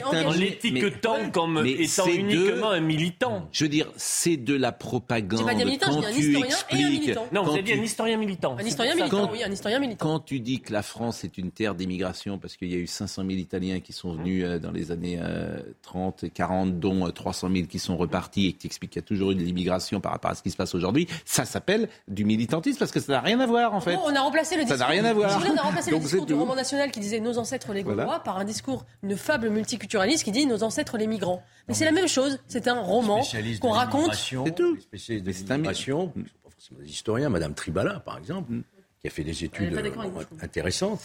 en 0.03 0.31
l'étiquetant 0.31 1.29
comme 1.31 1.61
mais 1.61 1.71
étant 1.71 2.03
c'est 2.05 2.15
uniquement 2.15 2.71
de- 2.71 2.75
un 2.75 2.79
militant. 2.79 3.47
Je 3.51 3.65
veux 3.65 3.69
dire, 3.69 3.87
c'est 3.97 4.37
de 4.37 4.55
la 4.55 4.71
propagande. 4.71 5.45
Pas 5.45 5.53
dit 5.53 5.61
un 5.61 5.65
militant, 5.65 5.91
quand 5.91 6.01
j'ai 6.01 6.21
dit 6.21 6.35
un 6.37 6.41
tu 6.41 6.47
historien 6.47 6.47
et 6.47 6.47
un 6.47 6.47
expliques, 6.47 7.01
militant. 7.01 7.27
Non, 7.31 7.43
vous 7.43 7.51
avez 7.51 7.61
dit 7.63 7.73
un 7.73 7.83
historien 7.83 8.17
militant. 8.17 8.55
Un 8.59 8.63
historien 8.63 8.95
militant, 8.95 9.25
Quand- 9.27 9.31
oui, 9.31 9.43
un 9.43 9.51
historien 9.51 9.79
militant. 9.79 10.05
Quand 10.05 10.19
tu 10.19 10.39
dis 10.39 10.59
que 10.61 10.73
la 10.73 10.81
France 10.83 11.23
est 11.23 11.37
une 11.37 11.51
terre 11.51 11.75
d'immigration, 11.75 12.37
parce 12.37 12.55
qu'il 12.57 12.69
y 12.71 12.75
a 12.75 12.77
eu 12.77 12.87
500 12.87 13.23
000 13.27 13.33
Italiens 13.39 13.79
qui 13.79 13.93
sont 13.93 14.13
venus 14.13 14.43
euh, 14.45 14.59
dans 14.59 14.71
les 14.71 14.91
années 14.91 15.19
euh, 15.21 15.59
30 15.81 16.23
et 16.23 16.29
40, 16.29 16.79
dont 16.79 17.07
euh, 17.07 17.11
300 17.11 17.49
000 17.53 17.67
qui 17.67 17.79
sont 17.79 17.97
repartis 17.97 18.47
et 18.47 18.53
que 18.53 18.59
tu 18.61 18.67
expliques 18.67 18.91
qu'il 18.91 19.01
y 19.01 19.05
a 19.05 19.07
toujours 19.07 19.31
eu 19.31 19.35
de 19.35 19.41
l'immigration 19.43 19.99
par 19.99 20.11
rapport 20.13 20.31
à 20.31 20.35
ce 20.35 20.43
qui 20.43 20.51
se 20.51 20.57
passe 20.57 20.73
aujourd'hui, 20.75 21.07
ça 21.25 21.45
s'appelle 21.45 21.89
du 22.07 22.25
militantisme 22.25 22.79
parce 22.79 22.91
que 22.91 22.99
ça 22.99 23.11
n'a 23.13 23.21
rien 23.21 23.39
à 23.39 23.45
voir 23.45 23.73
en 23.73 23.81
fait. 23.81 23.95
Bon, 23.95 24.01
on 24.05 24.15
a 24.15 24.21
remplacé 24.21 24.55
le 24.55 24.61
Ça 24.63 24.69
n'a 24.69 24.75
discours. 24.75 24.89
rien 24.91 25.05
à 25.05 25.13
voir. 25.13 25.39
Donc 25.39 25.43
le 25.43 25.79
discours 25.99 26.01
c'est 26.07 26.25
du 26.25 26.33
roman 26.33 26.55
national 26.55 26.91
qui 26.91 26.99
disait 26.99 27.19
nos 27.19 27.37
ancêtres 27.37 27.73
les 27.73 27.83
Gaulois 27.83 28.05
Voilà. 28.05 28.19
Par 28.23 28.37
un 28.37 28.45
discours, 28.45 28.85
une 29.03 29.17
fable 29.17 29.49
multiculturaliste 29.49 30.23
qui 30.23 30.31
dit 30.31 30.45
nos 30.45 30.63
ancêtres 30.63 30.97
les 30.97 31.07
migrants. 31.07 31.43
Mais 31.67 31.73
c'est 31.73 31.85
la 31.85 31.91
même 31.91 32.07
chose. 32.07 32.39
C'est 32.47 32.67
un 32.67 32.79
roman 32.81 33.21
qu'on 33.59 33.71
raconte. 33.71 34.13
C'est 34.15 34.55
tout. 34.55 34.75
les 34.75 34.81
spécialistes 34.81 35.25
de 35.47 35.53
l'immigration, 35.53 36.11
c'est 36.15 36.23
pas 36.43 36.49
forcément 36.49 36.79
des 36.81 36.89
historiens, 36.89 37.29
Madame 37.29 37.53
Tribala, 37.53 37.99
par 37.99 38.17
exemple, 38.17 38.51
qui 38.99 39.07
a 39.07 39.09
fait 39.09 39.23
des 39.23 39.43
études 39.43 39.73
euh, 39.73 40.23
intéressantes. 40.41 40.99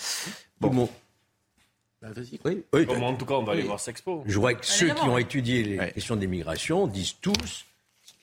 Bon. 0.60 0.72
Monde- 0.72 0.88
Bah. 2.02 2.08
Oui. 2.44 2.62
Oui, 2.74 2.84
Bon, 2.84 3.02
en 3.02 3.14
tout 3.14 3.24
cas, 3.24 3.34
on 3.34 3.42
va 3.42 3.52
aller 3.52 3.62
voir 3.62 3.80
Sexpo. 3.80 4.22
je 4.26 4.38
vois 4.38 4.52
que 4.54 4.66
ceux 4.66 4.90
qui 4.90 5.02
ont 5.04 5.16
étudié 5.18 5.62
les 5.64 5.78
Ouais. 5.78 5.92
questions 5.92 6.14
d'immigration 6.16 6.86
disent 6.86 7.14
tous 7.22 7.64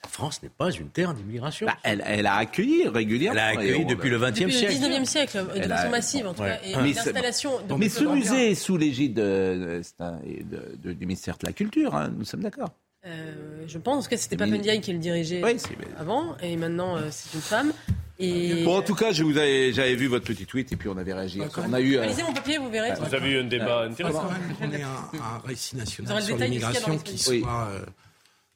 la 0.03 0.09
France 0.09 0.43
n'est 0.43 0.49
pas 0.49 0.69
une 0.71 0.89
terre 0.89 1.13
d'immigration. 1.13 1.65
Bah, 1.65 1.77
elle, 1.83 2.03
elle 2.05 2.27
a 2.27 2.35
accueilli 2.35 2.87
régulièrement. 2.87 3.39
Elle 3.39 3.45
a 3.57 3.59
accueilli 3.59 3.83
on- 3.83 3.87
depuis 3.87 4.09
le 4.09 4.19
XXe 4.19 4.31
Depuis 4.31 4.43
le 4.45 4.51
siècle. 4.51 4.73
19e 4.73 5.05
siècle, 5.05 5.37
euh, 5.37 5.59
de 5.59 5.71
a- 5.71 5.77
façon 5.77 5.89
massive 5.89 6.27
en 6.27 6.33
tout 6.33 6.41
Ouais. 6.43 6.49
cas. 6.49 6.59
Et 6.67 6.75
Mais 6.75 6.93
l'installation. 6.93 7.51
de- 7.67 7.73
Mais 7.75 7.89
ce 7.89 8.03
musée 8.03 8.51
est 8.51 8.55
sous 8.55 8.77
l'égide 8.77 9.13
de- 9.15 9.81
de- 9.99 10.77
de- 10.83 10.93
du 10.93 11.05
ministère 11.05 11.37
de 11.37 11.45
la 11.47 11.53
Culture, 11.53 11.95
hein, 11.95 12.11
nous 12.15 12.25
sommes 12.25 12.41
d'accord. 12.41 12.69
Euh, 13.05 13.33
je 13.67 13.77
pense 13.79 14.07
que 14.07 14.15
c'était 14.15 14.37
Mais- 14.37 14.49
Papendiaï 14.51 14.79
qui 14.81 14.93
le 14.93 14.99
dirigeait 14.99 15.41
Oui, 15.43 15.57
avant, 15.99 16.37
et 16.41 16.55
maintenant 16.55 16.95
euh, 16.97 17.07
c'est 17.11 17.33
une 17.33 17.41
femme. 17.41 17.73
Et 18.19 18.63
Bon, 18.63 18.77
en 18.77 18.81
tout 18.83 18.93
cas, 18.95 19.11
je 19.11 19.23
vous 19.23 19.37
avais- 19.37 19.73
j'avais 19.73 19.95
vu 19.95 20.05
votre 20.07 20.23
petit 20.25 20.45
tweet 20.45 20.71
et 20.71 20.75
puis 20.77 20.87
on 20.87 20.95
avait 20.97 21.13
réagi. 21.13 21.41
On 21.57 21.73
a 21.73 21.81
eu. 21.81 21.97
euh, 21.97 22.05
lisez 22.05 22.21
mon 22.23 22.31
papier, 22.31 22.59
vous 22.59 22.69
verrez. 22.69 22.91
Vous 22.93 23.13
avez 23.15 23.31
eu 23.31 23.39
un 23.39 23.43
débat 23.45 23.83
Il 23.87 23.91
intéressant. 23.93 24.21
faudra 24.21 24.35
quand 24.35 24.47
même 24.63 24.71
qu'on 24.71 24.77
ait 24.77 24.83
un, 24.83 25.17
un 25.35 25.47
récit 25.47 25.75
national 25.75 26.21
sur 26.21 26.37
l'immigration 26.37 26.97
qui 26.99 27.17
soit 27.17 27.67
euh, 27.71 27.79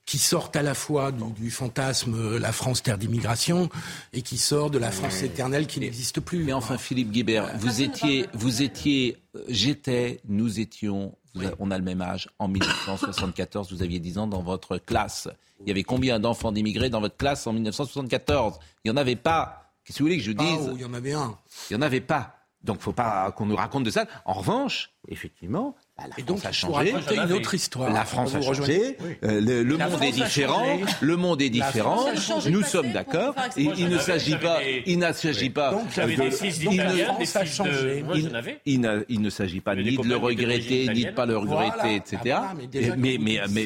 qui 0.07 0.17
sorte 0.17 0.55
à 0.55 0.63
la 0.63 0.73
fois 0.73 1.11
du, 1.11 1.21
du 1.33 1.51
fantasme 1.51 2.15
euh, 2.15 2.39
la 2.39 2.51
France 2.53 2.81
terre 2.81 2.97
d'immigration 2.97 3.69
et 4.13 4.23
qui 4.23 4.37
sort 4.37 4.71
de 4.71 4.79
la 4.79 4.89
France 4.89 5.21
éternelle 5.21 5.67
qui 5.67 5.79
n'existe 5.81 6.21
plus. 6.21 6.43
Mais 6.45 6.53
enfin, 6.53 6.77
Philippe 6.79 7.11
Guibert, 7.11 7.55
vous 7.59 7.81
étiez, 7.81 8.25
vous 8.33 8.61
étiez, 8.63 9.17
euh, 9.35 9.43
j'étais, 9.49 10.21
nous 10.27 10.59
étions, 10.61 11.15
vous 11.35 11.43
on 11.59 11.69
a 11.71 11.77
le 11.77 11.83
même 11.83 12.01
âge, 12.01 12.29
en 12.39 12.47
1974, 12.47 13.71
vous 13.71 13.83
aviez 13.83 13.99
10 13.99 14.17
ans 14.17 14.27
dans 14.27 14.41
votre 14.41 14.77
classe. 14.77 15.27
Il 15.61 15.67
y 15.67 15.71
avait 15.71 15.83
combien 15.83 16.19
d'enfants 16.19 16.53
d'immigrés 16.53 16.89
dans 16.89 17.01
votre 17.01 17.17
classe 17.17 17.45
en 17.45 17.53
1974 17.53 18.59
Il 18.85 18.91
n'y 18.91 18.97
en 18.97 19.01
avait 19.01 19.15
pas. 19.17 19.73
Qu'est-ce 19.83 19.97
que 19.99 20.03
vous 20.03 20.07
voulez 20.09 20.17
que 20.17 20.23
je 20.23 20.31
Ah, 20.37 20.43
dise? 20.43 20.69
oh, 20.71 20.73
il 20.75 20.81
y 20.81 20.85
en 20.85 20.93
avait 20.93 21.13
un. 21.13 21.37
Il 21.69 21.77
n'y 21.77 21.83
en 21.83 21.85
avait 21.85 22.01
pas. 22.01 22.33
Donc, 22.63 22.79
faut 22.79 22.93
pas 22.93 23.31
qu'on 23.33 23.45
nous 23.45 23.55
raconte 23.55 23.83
de 23.83 23.91
ça. 23.91 24.05
En 24.25 24.33
revanche, 24.33 24.91
effectivement, 25.07 25.75
bah, 25.97 26.03
la 26.07 26.19
Et 26.19 26.21
France 26.23 26.25
donc, 26.27 26.45
a 26.45 26.49
il 26.49 26.53
faut 26.55 26.67
changé. 26.73 26.91
raconter 26.91 27.15
une 27.15 27.31
autre 27.33 27.53
histoire. 27.55 27.91
La 27.91 28.05
France 28.05 28.35
a 28.35 28.41
changé, 28.41 28.49
rejoignez 28.49 28.97
euh, 29.23 29.41
le, 29.41 29.63
le 29.63 29.77
monde 29.77 29.89
France 29.89 30.01
est 30.03 30.07
a 30.21 30.25
différent, 30.25 30.65
changé. 30.79 30.93
le 31.01 31.15
monde 31.17 31.41
est 31.41 31.49
différent. 31.49 31.95
France 31.97 32.09
a 32.09 32.15
changé 32.21 32.49
Nous 32.51 32.57
le 32.57 32.61
passé 32.63 32.71
sommes 32.71 32.85
pour 32.85 32.93
d'accord. 32.93 33.35
Il, 33.57 33.71
il 33.77 33.89
ne 33.89 33.97
s'agit 33.97 34.35
pas, 34.37 34.59
des- 34.59 34.83
il 34.85 34.99
ne 34.99 35.11
s'agit 35.11 35.49
pas. 35.49 35.71
Donc, 35.71 35.83
J'avais 35.95 36.15
de- 36.15 36.21
des 36.21 36.31
fils 36.31 36.59
il 36.61 36.69
ne- 36.77 36.81
a 36.81 36.85
de... 36.85 38.51
il, 38.65 38.79
ne, 38.81 39.03
ne 39.19 39.29
s'agit 39.29 39.59
pas 39.61 39.75
ni 39.75 39.97
de 39.97 40.03
le 40.07 40.15
regretter, 40.17 40.87
ni 40.93 41.05
de 41.05 41.11
pas 41.11 41.25
le 41.25 41.37
regretter, 41.37 41.95
etc. 41.95 42.35
Ah, 42.41 42.53
mais 42.95 43.17
mais, 43.19 43.41
mais, 43.49 43.65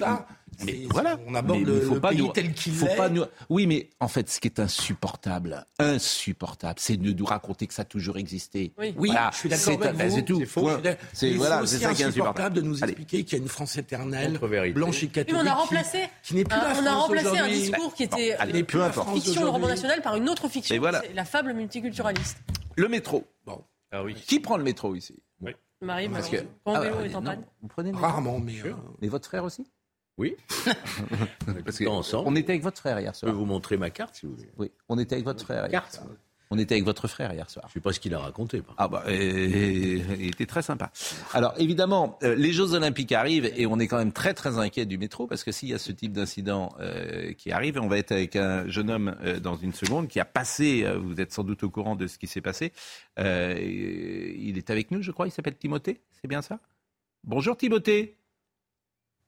mais, 0.66 0.72
mais 0.80 0.86
voilà. 0.90 1.18
on 1.28 1.36
aborde 1.36 1.60
Mais 1.60 1.66
le- 1.66 1.76
il 1.78 1.82
faut 1.88 1.94
le 1.96 2.00
pas 2.02 2.10
pays 2.10 2.18
nous- 2.20 2.32
tel 2.32 2.54
qu'il 2.54 2.74
faut 2.74 2.86
est. 2.88 2.96
pas 2.96 3.10
nous- 3.10 3.24
Oui, 3.50 3.68
mais 3.68 3.90
en 4.00 4.08
fait, 4.08 4.30
ce 4.30 4.40
qui 4.40 4.48
est 4.48 4.60
insupportable, 4.60 5.66
insupportable, 5.80 6.80
c'est 6.80 6.98
de 6.98 7.12
nous 7.14 7.26
raconter 7.26 7.68
que 7.68 7.74
ça 7.74 7.82
a 7.84 7.86
toujours 7.86 8.18
existé. 8.18 8.74
Oui. 8.78 8.94
Oui, 8.98 9.10
Voilà. 9.10 9.30
je 9.34 9.38
suis 9.38 9.50
d'accord 9.50 9.64
C'est- 9.82 9.88
avec 9.88 10.08
vous. 10.10 10.16
c'est 10.16 10.22
tout. 10.24 10.40
C'est. 10.46 10.98
C'est- 11.14 11.30
Mais 11.32 11.38
voilà, 11.38 11.66
ça 11.66 11.78
qui 11.78 11.84
est 11.84 11.88
insupportable 11.88 12.08
insupportable. 12.10 12.56
de 12.56 12.62
nous 12.62 12.84
expliquer 12.84 13.24
qu'il 13.24 13.38
y 13.38 13.42
a 13.42 13.44
une 13.44 13.50
France 13.50 13.78
éternelle, 13.78 14.38
blanche 14.74 15.04
et 15.04 15.06
Oui, 15.06 15.12
catholique. 15.12 15.42
mais 15.44 15.50
on 15.50 15.52
a 15.52 15.56
remplacé, 15.56 16.00
qui 16.24 16.36
n'est 16.36 16.44
plus 16.44 16.58
la 16.58 16.74
on 16.82 16.86
a 16.86 16.94
remplacé 16.96 17.38
un 17.38 17.48
discours 17.48 17.94
qui 17.94 18.04
était 18.04 18.38
la 18.38 18.92
fiction, 19.14 19.44
le 19.44 19.50
roman 19.50 19.68
national, 19.68 20.02
par 20.02 20.16
une 20.16 20.30
autre 20.30 20.48
fiction. 20.50 20.76
Et 20.76 21.14
la 21.14 21.26
fable 21.26 21.54
multiculturaliste. 21.54 22.38
Le 22.76 22.88
métro. 22.88 23.26
Ah 23.94 24.04
oui. 24.04 24.16
Qui 24.16 24.40
prend 24.40 24.56
le 24.58 24.64
métro 24.64 24.96
ici? 24.96 25.16
Marie, 25.84 26.08
Parce 26.10 26.30
que 26.30 26.38
quand 26.64 26.76
ah, 26.76 26.78
le 26.78 26.84
vélo 26.86 26.98
allez, 27.00 27.10
est 27.12 27.16
en 27.16 27.22
non, 27.22 27.32
panne. 27.32 27.44
Vous 27.64 27.68
prenez 27.68 27.90
le 27.90 27.96
métro 27.96 28.08
Rarement, 28.08 28.40
mais 28.40 28.54
euh, 28.64 28.74
Mais 29.02 29.08
votre 29.08 29.28
frère 29.28 29.44
aussi? 29.44 29.66
Oui. 30.22 30.36
Parce 31.66 31.80
que 31.80 31.88
ensemble. 31.88 32.30
on 32.30 32.36
était 32.36 32.52
avec 32.52 32.62
votre 32.62 32.78
frère 32.78 33.00
hier 33.00 33.12
Je 33.16 33.22
peux 33.22 33.28
soir. 33.28 33.36
vous 33.36 33.46
montrer 33.46 33.76
ma 33.76 33.90
carte 33.90 34.16
si 34.18 34.28
vous 34.28 34.36
voulez. 34.36 34.50
Oui, 34.60 34.70
on 34.88 35.00
était 35.00 35.16
avec 35.16 35.26
votre 35.26 35.44
frère 35.44 35.62
hier 35.64 35.72
Carte. 35.72 35.96
soir. 35.96 36.06
On 36.52 36.60
était 36.60 36.76
avec 36.76 36.84
votre 36.86 37.08
frère 37.08 37.34
hier 37.34 37.50
soir. 37.50 37.66
Je 37.70 37.74
sais 37.74 37.80
pas 37.80 37.92
ce 37.92 38.00
qu'il 38.00 38.14
a 38.14 38.20
raconté. 38.20 38.62
par 38.62 38.76
Ah 38.78 38.88
bah, 38.88 39.04
euh, 39.08 39.14
il 40.20 40.28
était 40.28 40.46
très 40.46 40.62
sympa. 40.62 40.92
Alors 41.34 41.56
évidemment, 41.58 42.20
euh, 42.22 42.36
les 42.36 42.54
Jeux 42.54 42.74
Olympiques 42.76 43.14
arrivent 43.14 43.52
et 43.56 43.66
on 43.66 43.80
est 43.80 43.88
quand 43.88 43.98
même 43.98 44.12
très 44.12 44.36
très 44.36 44.60
inquiet 44.60 44.86
du 44.86 45.00
métro 45.00 45.26
parce 45.26 45.44
que 45.44 45.52
s'il 45.52 45.70
y 45.70 45.74
a 45.74 45.80
ce 45.80 45.92
type 45.92 46.12
d'incident 46.12 46.76
euh, 46.80 47.34
qui 47.34 47.52
arrive, 47.52 47.80
on 47.82 47.88
va 47.88 47.98
être 47.98 48.12
avec 48.12 48.36
un 48.36 48.68
jeune 48.68 48.92
homme 48.92 49.16
euh, 49.24 49.40
dans 49.40 49.56
une 49.56 49.74
seconde 49.74 50.08
qui 50.08 50.20
a 50.20 50.26
passé, 50.26 50.86
vous 51.02 51.20
êtes 51.20 51.32
sans 51.34 51.44
doute 51.44 51.64
au 51.64 51.72
courant 51.72 51.96
de 51.96 52.06
ce 52.06 52.20
qui 52.20 52.28
s'est 52.28 52.42
passé. 52.42 52.74
Il 53.18 54.54
est 54.58 54.70
avec 54.70 54.92
nous, 54.92 55.02
je 55.02 55.10
crois, 55.12 55.26
il 55.28 55.32
s'appelle 55.32 55.56
Timothée, 55.58 56.02
c'est 56.22 56.28
bien 56.28 56.44
ça? 56.44 56.60
Bonjour 57.24 57.58
Timothée. 57.58 58.18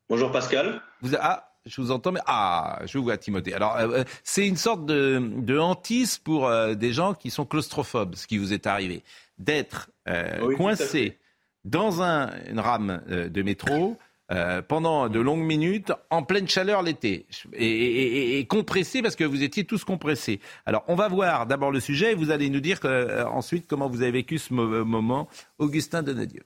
Bonjour 0.10 0.32
Pascal. 0.32 0.82
Vous, 1.02 1.16
ah, 1.20 1.50
je 1.66 1.82
vous 1.82 1.92
entends, 1.92 2.12
mais 2.12 2.20
ah, 2.26 2.80
je 2.86 2.98
vous 2.98 3.04
vois 3.06 3.18
Timothée. 3.18 3.54
Alors, 3.54 3.78
euh, 3.78 4.04
c'est 4.24 4.48
une 4.48 4.58
sorte 4.58 4.86
de, 4.86 5.22
de 5.38 5.58
hantise 5.58 6.18
pour 6.18 6.48
euh, 6.48 6.76
des 6.76 6.92
gens 6.94 7.14
qui 7.14 7.30
sont 7.30 7.46
claustrophobes, 7.46 8.16
ce 8.16 8.28
qui 8.28 8.38
vous 8.38 8.54
est 8.54 8.68
arrivé, 8.68 9.04
d'être 9.40 9.90
euh, 10.08 10.40
Oui, 10.44 10.56
coincé 10.56 11.18
dans 11.66 12.02
un, 12.02 12.32
une 12.50 12.60
rame 12.60 13.02
euh, 13.10 13.30
de 13.30 13.42
métro. 13.42 13.98
euh, 14.32 14.62
pendant 14.62 15.10
de 15.10 15.20
longues 15.20 15.44
minutes, 15.44 15.92
en 16.10 16.24
pleine 16.24 16.48
chaleur 16.48 16.82
l'été, 16.82 17.28
et, 17.54 17.66
et- 17.68 18.18
et- 18.18 18.40
et 18.40 18.46
compressé 18.48 19.02
parce 19.02 19.18
que 19.18 19.26
vous 19.26 19.44
étiez 19.44 19.66
tous 19.66 19.84
compressés. 19.84 20.40
Alors, 20.66 20.84
on 20.88 20.96
va 20.96 21.10
voir 21.10 21.46
d'abord 21.46 21.72
le 21.72 21.82
sujet 21.82 22.14
et 22.14 22.16
vous 22.16 22.32
allez 22.32 22.50
nous 22.50 22.62
dire 22.62 22.80
euh, 22.86 23.26
ensuite 23.26 23.68
comment 23.68 23.90
vous 23.90 24.02
avez 24.02 24.12
vécu 24.12 24.38
ce 24.40 24.54
mo- 24.54 24.86
moment. 24.86 25.28
Augustin 25.60 26.04
Donadieu. 26.04 26.42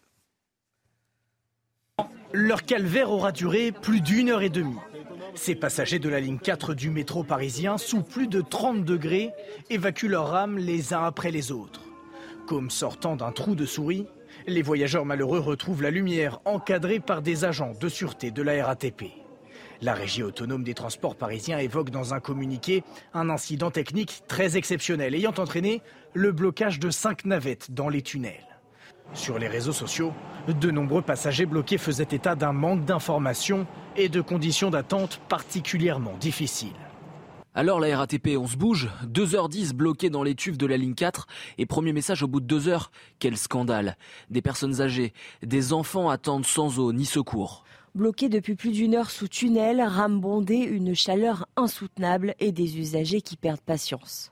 Leur 2.34 2.64
calvaire 2.64 3.12
aura 3.12 3.32
duré 3.32 3.72
plus 3.72 4.02
d'une 4.02 4.30
heure 4.30 4.42
et 4.42 4.50
demie. 4.50 4.76
Ces 5.34 5.56
passagers 5.56 6.00
de 6.00 6.10
la 6.10 6.20
ligne 6.20 6.40
4 6.40 6.74
du 6.74 6.90
métro 6.90 7.24
parisien, 7.24 7.78
sous 7.78 8.02
plus 8.02 8.28
de 8.28 8.42
30 8.42 8.84
degrés, 8.84 9.32
évacuent 9.70 10.10
leurs 10.10 10.30
rames 10.30 10.58
les 10.58 10.94
uns 10.94 11.04
après 11.04 11.32
les 11.32 11.52
autres. 11.52 11.84
Comme 12.46 12.70
sortant 12.70 13.16
d'un 13.16 13.32
trou 13.32 13.56
de 13.56 13.66
souris, 13.66 14.08
les 14.46 14.62
voyageurs 14.62 15.06
malheureux 15.06 15.40
retrouvent 15.40 15.84
la 15.84 15.92
lumière 15.92 16.40
encadrée 16.46 17.00
par 17.00 17.22
des 17.22 17.46
agents 17.46 17.74
de 17.80 17.88
sûreté 17.88 18.32
de 18.32 18.42
la 18.42 18.66
RATP. 18.66 19.06
La 19.82 19.94
régie 19.94 20.24
autonome 20.24 20.64
des 20.64 20.74
transports 20.74 21.16
parisiens 21.16 21.60
évoque 21.60 21.92
dans 21.92 22.14
un 22.14 22.20
communiqué 22.20 22.84
un 23.14 23.30
incident 23.30 23.72
technique 23.72 24.24
très 24.28 24.58
exceptionnel 24.58 25.14
ayant 25.14 25.34
entraîné 25.38 25.82
le 26.14 26.32
blocage 26.32 26.80
de 26.80 26.90
cinq 26.90 27.26
navettes 27.26 27.72
dans 27.72 27.90
les 27.90 28.02
tunnels. 28.02 28.47
Sur 29.14 29.40
les 29.40 29.48
réseaux 29.48 29.74
sociaux, 29.74 30.14
de 30.48 30.72
nombreux 30.72 31.02
passagers 31.02 31.46
bloqués 31.46 31.78
faisaient 31.78 32.08
état 32.12 32.36
d'un 32.36 32.54
manque 32.54 32.86
d'informations 32.86 33.68
et 33.96 34.10
de 34.10 34.22
conditions 34.22 34.70
d'attente 34.70 35.20
particulièrement 35.28 36.16
difficiles. 36.20 36.70
Alors 37.56 37.80
la 37.80 37.98
RATP, 37.98 38.38
on 38.38 38.46
se 38.46 38.56
bouge 38.56 38.88
2h10 39.04 39.74
bloqués 39.74 40.12
dans 40.12 40.22
les 40.22 40.36
tuves 40.36 40.58
de 40.58 40.68
la 40.68 40.78
ligne 40.78 40.94
4 40.94 41.26
et 41.58 41.66
premier 41.66 41.92
message 41.92 42.22
au 42.22 42.28
bout 42.28 42.40
de 42.40 42.46
2 42.46 42.68
heures. 42.68 42.92
Quel 43.18 43.36
scandale. 43.36 43.98
Des 44.30 44.44
personnes 44.44 44.80
âgées, 44.80 45.12
des 45.42 45.74
enfants 45.74 46.10
attendent 46.10 46.46
sans 46.46 46.78
eau 46.78 46.94
ni 46.94 47.06
secours. 47.06 47.64
Bloqués 47.96 48.30
depuis 48.30 48.54
plus 48.54 48.70
d'une 48.70 48.94
heure 48.94 49.10
sous 49.10 49.28
tunnel, 49.28 49.82
rame 49.82 50.20
bondée, 50.20 50.58
une 50.58 50.94
chaleur 50.94 51.48
insoutenable 51.56 52.36
et 52.40 52.52
des 52.52 52.78
usagers 52.78 53.22
qui 53.22 53.38
perdent 53.38 53.60
patience. 53.62 54.32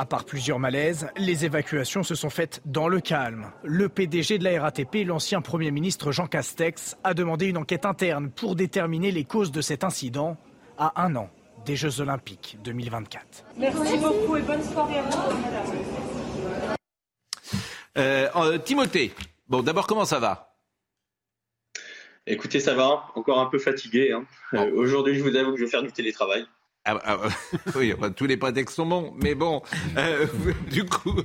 À 0.00 0.06
part 0.06 0.24
plusieurs 0.24 0.60
malaises, 0.60 1.08
les 1.16 1.44
évacuations 1.44 2.04
se 2.04 2.14
sont 2.14 2.30
faites 2.30 2.62
dans 2.64 2.86
le 2.86 3.00
calme. 3.00 3.50
Le 3.64 3.88
PDG 3.88 4.38
de 4.38 4.44
la 4.44 4.62
RATP, 4.62 5.04
l'ancien 5.04 5.40
Premier 5.40 5.72
ministre 5.72 6.12
Jean 6.12 6.28
Castex, 6.28 6.96
a 7.02 7.14
demandé 7.14 7.46
une 7.46 7.56
enquête 7.56 7.84
interne 7.84 8.30
pour 8.30 8.54
déterminer 8.54 9.10
les 9.10 9.24
causes 9.24 9.50
de 9.50 9.60
cet 9.60 9.82
incident 9.82 10.36
à 10.78 11.02
un 11.02 11.16
an 11.16 11.28
des 11.66 11.74
Jeux 11.74 12.00
Olympiques 12.00 12.58
2024. 12.62 13.44
Merci 13.56 13.98
beaucoup 13.98 14.36
et 14.36 14.42
bonne 14.42 14.62
soirée 14.62 14.98
à 14.98 15.02
vous. 15.02 15.18
Euh, 17.96 18.28
euh, 18.36 18.58
Timothée, 18.58 19.12
bon 19.48 19.62
d'abord 19.62 19.88
comment 19.88 20.04
ça 20.04 20.20
va? 20.20 20.54
Écoutez, 22.24 22.60
ça 22.60 22.74
va, 22.74 23.06
encore 23.16 23.40
un 23.40 23.46
peu 23.46 23.58
fatigué. 23.58 24.12
hein. 24.12 24.24
Euh, 24.54 24.70
Aujourd'hui, 24.76 25.16
je 25.16 25.24
vous 25.24 25.34
avoue 25.34 25.54
que 25.54 25.58
je 25.58 25.64
vais 25.64 25.70
faire 25.70 25.82
du 25.82 25.90
télétravail. 25.90 26.46
Ah, 26.84 26.98
ah, 27.04 27.18
oui, 27.76 27.92
enfin, 27.96 28.10
tous 28.10 28.26
les 28.26 28.36
prétextes 28.36 28.76
sont 28.76 28.86
bons, 28.86 29.12
mais 29.22 29.34
bon, 29.34 29.62
euh, 29.96 30.26
du 30.70 30.84
coup, 30.86 31.20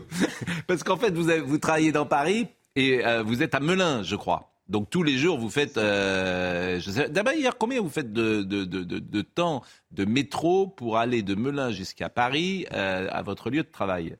parce 0.68 0.84
qu'en 0.84 0.98
fait, 0.98 1.12
vous, 1.14 1.30
avez- 1.30 1.40
vous 1.42 1.58
travaillez 1.58 1.92
dans 1.92 2.06
Paris 2.06 2.48
et 2.76 3.06
euh, 3.06 3.24
vous 3.24 3.42
êtes 3.44 3.56
à 3.56 3.60
Melun, 3.60 4.04
je 4.04 4.16
crois. 4.16 4.50
Donc 4.70 4.90
tous 4.90 5.04
les 5.04 5.18
jours, 5.18 5.38
vous 5.38 5.50
faites. 5.50 5.78
Euh, 5.78 6.80
je 6.80 6.90
sais- 6.92 7.10
D'abord, 7.10 7.34
hier, 7.34 7.58
combien 7.58 7.82
vous 7.82 7.90
faites 7.90 8.12
de, 8.14 8.44
de, 8.44 8.64
de, 8.66 8.84
de- 8.84 9.00
de 9.00 9.22
temps 9.22 9.62
de 9.92 10.06
métro 10.06 10.68
pour 10.68 10.98
aller 10.98 11.22
de 11.22 11.36
Melun 11.36 11.72
jusqu'à 11.72 12.10
Paris 12.10 12.66
euh, 12.74 13.08
à 13.12 13.22
votre 13.22 13.50
lieu 13.50 13.64
de 13.64 13.70
travail? 13.70 14.16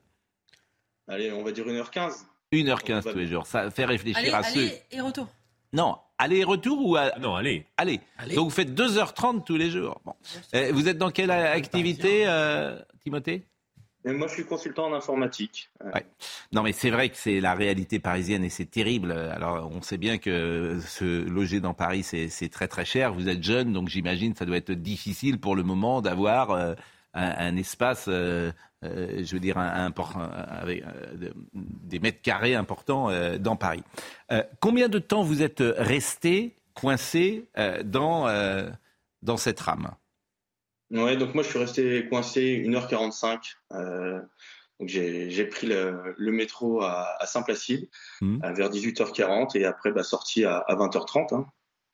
Allez, 1.08 1.32
on 1.32 1.42
va 1.42 1.50
dire 1.52 1.66
1h15. 1.66 2.24
1h15 2.52 3.10
tous 3.10 3.18
les 3.18 3.26
jours. 3.26 3.46
Ça 3.46 3.70
fait 3.70 3.84
réfléchir 3.86 4.18
Allez, 4.22 4.32
à 4.32 4.42
ceux. 4.42 4.60
allez 4.60 4.82
et 4.92 5.00
retour. 5.00 5.28
Non, 5.72 5.96
aller 6.18 6.38
et 6.38 6.44
retour 6.44 6.86
ou 6.86 6.96
à... 6.96 7.12
Non, 7.18 7.34
allez. 7.34 7.66
Allez. 7.76 8.00
Donc 8.34 8.44
vous 8.44 8.50
faites 8.50 8.70
2h30 8.70 9.44
tous 9.44 9.56
les 9.56 9.70
jours. 9.70 10.00
Bon. 10.04 10.14
Euh, 10.54 10.70
vous 10.72 10.88
êtes 10.88 10.98
dans 10.98 11.10
quelle 11.10 11.30
activité, 11.30 12.24
euh, 12.26 12.78
Timothée? 13.02 13.44
Et 14.06 14.12
moi, 14.12 14.28
je 14.28 14.34
suis 14.34 14.44
consultant 14.44 14.86
en 14.86 14.92
informatique. 14.94 15.70
Euh, 15.82 15.90
Ouais. 15.94 16.04
Non, 16.52 16.62
mais 16.62 16.72
c'est 16.72 16.90
vrai 16.90 17.08
que 17.08 17.16
c'est 17.16 17.40
la 17.40 17.54
réalité 17.54 17.98
parisienne 17.98 18.44
et 18.44 18.50
c'est 18.50 18.66
terrible. 18.70 19.12
Alors, 19.12 19.70
on 19.74 19.80
sait 19.80 19.96
bien 19.96 20.18
que 20.18 20.78
se 20.86 21.26
loger 21.26 21.60
dans 21.60 21.72
Paris, 21.72 22.02
c'est 22.02 22.48
très 22.50 22.68
très 22.68 22.84
cher. 22.84 23.14
Vous 23.14 23.28
êtes 23.28 23.42
jeune, 23.42 23.72
donc 23.72 23.88
j'imagine 23.88 24.32
que 24.32 24.38
ça 24.38 24.44
doit 24.44 24.58
être 24.58 24.72
difficile 24.72 25.40
pour 25.40 25.56
le 25.56 25.62
moment 25.62 26.02
d'avoir 26.02 26.50
euh, 26.50 26.74
un, 27.14 27.34
un 27.46 27.56
espace, 27.56 28.04
euh, 28.08 28.52
je 29.24 29.32
veux 29.34 29.40
dire, 29.40 29.58
un, 29.58 29.86
un 29.86 29.90
un- 30.18 30.28
avec 30.30 30.82
euh, 30.82 31.14
de- 31.14 31.34
des 31.54 31.98
mètres 31.98 32.22
carrés 32.22 32.54
importants 32.54 33.10
euh, 33.10 33.38
dans 33.38 33.56
Paris. 33.56 33.82
Euh, 34.32 34.42
combien 34.60 34.88
de 34.88 34.98
temps 34.98 35.22
vous 35.22 35.42
êtes 35.42 35.62
resté 35.78 36.56
coincé 36.74 37.48
euh, 37.58 37.82
dans, 37.82 38.28
euh, 38.28 38.68
dans 39.22 39.36
cette 39.36 39.60
rame? 39.60 39.90
Ouais, 40.90 41.16
donc 41.16 41.34
moi, 41.34 41.42
je 41.42 41.48
suis 41.48 41.58
resté 41.58 42.08
coincé 42.08 42.62
1h45. 42.66 43.54
Euh, 43.72 44.20
donc 44.80 44.88
j'ai 44.88 45.44
pris 45.46 45.66
le, 45.66 46.14
le 46.16 46.32
métro 46.32 46.82
à, 46.82 47.16
à 47.20 47.26
Saint-Placide 47.26 47.88
euh, 48.22 48.52
vers 48.52 48.70
18h40 48.70 49.56
et 49.56 49.64
après, 49.64 49.92
bah, 49.92 50.02
sorti 50.02 50.44
à, 50.44 50.58
à 50.58 50.74
20h30. 50.74 51.34
hein. 51.34 51.46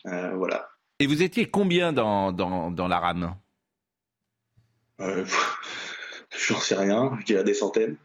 Euh, 0.07 0.35
voilà. 0.35 0.69
Et 0.99 1.07
vous 1.07 1.23
étiez 1.23 1.51
combien 1.51 1.93
dans, 1.93 2.33
dans, 2.33 2.71
dans 2.71 2.89
la 2.89 2.99
rame? 2.99 3.35
Euh, 5.01 5.25
J'en 6.37 6.59
sais 6.61 6.75
rien, 6.77 7.17
je 7.21 7.25
dirais 7.25 7.45
des 7.45 7.55
centaines. 7.55 7.97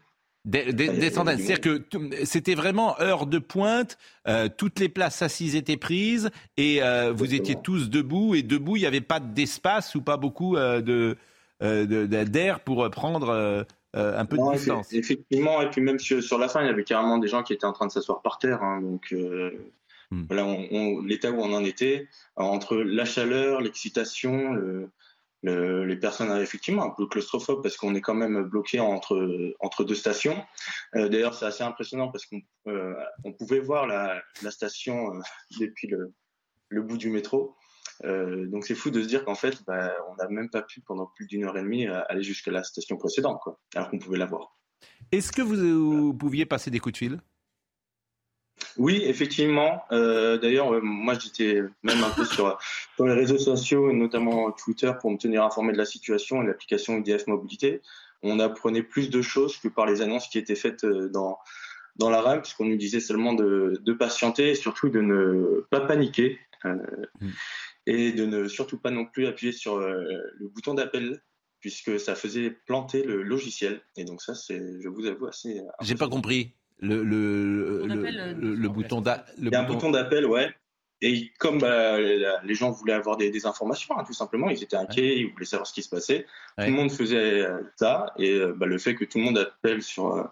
Des, 0.44 1.10
centaines. 1.10 1.38
C'est-à-dire 1.38 1.60
que 1.60 1.84
c'était 2.24 2.54
vraiment 2.54 2.98
heure 3.00 3.26
de 3.26 3.38
pointe, 3.38 3.98
euh, 4.28 4.48
toutes 4.48 4.78
les 4.78 4.88
places 4.88 5.20
assises 5.22 5.56
étaient 5.56 5.76
prises 5.76 6.30
et 6.56 6.82
euh, 6.82 7.12
vous 7.12 7.34
étiez 7.34 7.56
tous 7.60 7.90
debout 7.90 8.36
et 8.36 8.42
debout, 8.42 8.76
il 8.76 8.80
n'y 8.80 8.86
avait 8.86 9.00
pas 9.00 9.18
d'espace 9.18 9.96
ou 9.96 10.02
pas 10.02 10.16
beaucoup 10.16 10.56
euh, 10.56 10.80
de, 10.80 11.16
d'air 12.06 12.60
pour 12.60 12.88
prendre 12.90 13.66
un 13.92 14.24
peu 14.24 14.36
Non, 14.36 14.52
de 14.52 14.56
distance. 14.56 14.92
Effectivement, 14.92 15.62
et 15.62 15.70
puis 15.70 15.80
même 15.80 15.98
sur, 15.98 16.22
sur 16.22 16.38
la 16.38 16.48
fin, 16.48 16.62
il 16.62 16.66
y 16.66 16.70
avait 16.70 16.84
carrément 16.84 17.18
des 17.18 17.28
gens 17.28 17.42
qui 17.42 17.52
étaient 17.52 17.64
en 17.66 17.72
train 17.72 17.86
de 17.88 17.92
s'asseoir 17.92 18.22
par 18.22 18.38
terre. 18.38 18.62
hein, 18.62 18.80
donc 18.80 19.12
Hmm. 20.10 20.22
voilà, 20.28 20.56
l'état 21.04 21.32
où 21.32 21.40
on 21.40 21.52
en 21.52 21.64
était, 21.64 22.06
entre 22.36 22.76
la 22.76 23.04
chaleur, 23.04 23.60
l'excitation, 23.60 24.52
le- 24.52 24.88
le- 25.42 25.84
les 25.84 25.96
personnes 25.96 26.30
euh, 26.30 26.42
effectivement 26.42 26.84
un 26.84 26.90
peu 26.90 27.06
claustrophobes 27.06 27.62
parce 27.62 27.76
qu'on 27.76 27.94
est 27.94 28.00
quand 28.00 28.14
même 28.14 28.44
bloqué 28.44 28.80
entre 28.80 29.54
entre 29.60 29.84
deux 29.84 29.94
stations. 29.94 30.42
Euh, 30.94 31.08
D'ailleurs, 31.08 31.34
c'est 31.34 31.46
assez 31.46 31.62
impressionnant 31.62 32.10
parce 32.10 32.26
qu'on 32.26 32.40
euh, 32.68 32.94
pouvait 33.38 33.60
voir 33.60 33.86
la, 33.86 34.22
station 34.50 35.12
depuis 35.60 35.88
le, 35.88 36.82
bout 36.82 36.98
du 36.98 37.10
métro. 37.10 37.56
Donc 38.02 38.66
c'est 38.66 38.74
fou 38.74 38.90
de 38.90 39.02
se 39.02 39.06
dire 39.08 39.24
qu'en 39.24 39.34
fait, 39.34 39.62
bah, 39.66 39.94
on 40.10 40.16
n'a 40.16 40.28
même 40.28 40.50
pas 40.50 40.62
pu 40.62 40.82
pendant 40.82 41.06
plus 41.14 41.26
d'une 41.26 41.44
heure 41.44 41.56
et 41.56 41.62
demie 41.62 41.86
aller 41.86 42.22
jusqu'à 42.22 42.50
la 42.50 42.62
station 42.62 42.98
précédente, 42.98 43.40
quoi, 43.42 43.58
alors 43.74 43.88
qu'on 43.88 43.98
pouvait 43.98 44.18
la 44.18 44.26
voir. 44.26 44.58
Est-ce 45.12 45.32
que 45.32 45.40
vous 45.40 46.12
pouviez 46.12 46.44
passer 46.44 46.70
des 46.70 46.78
coups 46.78 46.92
de 46.92 46.98
fil? 46.98 47.20
Oui, 48.78 49.02
effectivement. 49.04 49.82
Euh, 49.92 50.38
D'ailleurs, 50.38 50.74
euh, 50.74 50.80
moi, 50.82 51.14
j'étais 51.18 51.62
même 51.82 52.02
un 52.04 52.10
peu 52.10 52.24
sur, 52.24 52.58
sur 52.94 53.06
les 53.06 53.14
réseaux 53.14 53.38
sociaux, 53.38 53.90
et 53.90 53.94
notamment 53.94 54.50
Twitter, 54.52 54.92
pour 55.00 55.10
me 55.10 55.16
tenir 55.18 55.42
informé 55.44 55.72
de 55.72 55.78
la 55.78 55.84
situation 55.86 56.42
et 56.42 56.46
l'application 56.46 56.98
IDF 56.98 57.26
Mobilité. 57.26 57.80
On 58.22 58.38
apprenait 58.40 58.82
plus 58.82 59.10
de 59.10 59.22
choses 59.22 59.56
que 59.58 59.68
par 59.68 59.86
les 59.86 60.02
annonces 60.02 60.28
qui 60.28 60.38
étaient 60.38 60.54
faites 60.56 60.84
euh, 60.84 61.08
dans, 61.08 61.38
dans 61.96 62.10
la 62.10 62.20
RAM, 62.20 62.40
puisqu'on 62.42 62.66
nous 62.66 62.76
disait 62.76 63.00
seulement 63.00 63.34
de, 63.34 63.80
de 63.82 63.92
patienter 63.92 64.50
et 64.50 64.54
surtout 64.54 64.88
de 64.88 65.00
ne 65.00 65.64
pas 65.70 65.80
paniquer. 65.80 66.38
euh, 66.64 66.76
Et 67.88 68.10
de 68.10 68.26
ne 68.26 68.48
surtout 68.48 68.78
pas 68.78 68.90
non 68.90 69.04
plus 69.06 69.26
appuyer 69.26 69.52
sur 69.52 69.76
euh, 69.76 70.02
le 70.40 70.48
bouton 70.48 70.74
d'appel, 70.74 71.22
puisque 71.60 72.00
ça 72.00 72.16
faisait 72.16 72.50
planter 72.66 73.04
le 73.04 73.22
logiciel. 73.22 73.80
Et 73.96 74.04
donc 74.04 74.22
ça, 74.22 74.34
c'est, 74.34 74.60
je 74.80 74.88
vous 74.88 75.06
avoue, 75.06 75.26
assez... 75.26 75.60
J'ai 75.82 75.94
pas 75.94 76.08
compris. 76.08 76.52
Le, 76.78 77.02
le, 77.02 77.86
le, 77.86 77.94
euh, 78.06 78.34
le- 78.38 78.54
le 78.54 78.68
bouton 78.68 79.00
d'a- 79.00 79.24
le 79.38 79.46
Il 79.48 79.52
y 79.52 79.54
a 79.56 79.60
un 79.60 79.64
bouton- 79.64 79.90
d'appel, 79.90 80.26
ouais. 80.26 80.54
Et 81.02 81.30
comme 81.38 81.58
bah, 81.58 81.98
les 82.00 82.54
gens 82.54 82.70
voulaient 82.70 82.94
avoir 82.94 83.16
des, 83.18 83.30
des 83.30 83.44
informations, 83.46 83.98
hein, 83.98 84.04
tout 84.06 84.14
simplement, 84.14 84.48
ils 84.48 84.62
étaient 84.62 84.76
inquiets, 84.76 85.18
ils 85.18 85.30
voulaient 85.30 85.44
savoir 85.44 85.66
ce 85.66 85.74
qui 85.74 85.82
se 85.82 85.90
passait. 85.90 86.26
Ouais. 86.56 86.64
Tout 86.66 86.70
le 86.70 86.76
monde 86.76 86.90
faisait 86.90 87.42
euh, 87.42 87.60
ça, 87.76 88.12
et 88.18 88.32
euh, 88.32 88.54
bah, 88.56 88.64
le 88.66 88.78
fait 88.78 88.94
que 88.94 89.04
tout 89.04 89.18
le 89.18 89.24
monde 89.24 89.36
appelle 89.38 89.82
sur 89.82 90.14
euh, 90.14 90.24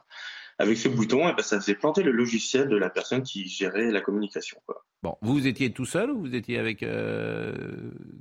avec 0.58 0.78
ce 0.78 0.88
bouton, 0.88 1.28
et 1.28 1.32
bah, 1.34 1.42
ça 1.42 1.60
faisait 1.60 1.74
planter 1.74 2.02
le 2.02 2.12
logiciel 2.12 2.68
de 2.68 2.76
la 2.76 2.88
personne 2.88 3.22
qui 3.22 3.46
gérait 3.46 3.90
la 3.90 4.00
communication. 4.00 4.58
Quoi. 4.66 4.84
Bon, 5.02 5.18
vous 5.20 5.46
étiez 5.46 5.70
tout 5.70 5.84
seul 5.84 6.10
ou 6.10 6.20
vous 6.20 6.34
étiez 6.34 6.58
avec 6.58 6.82
euh, 6.82 7.52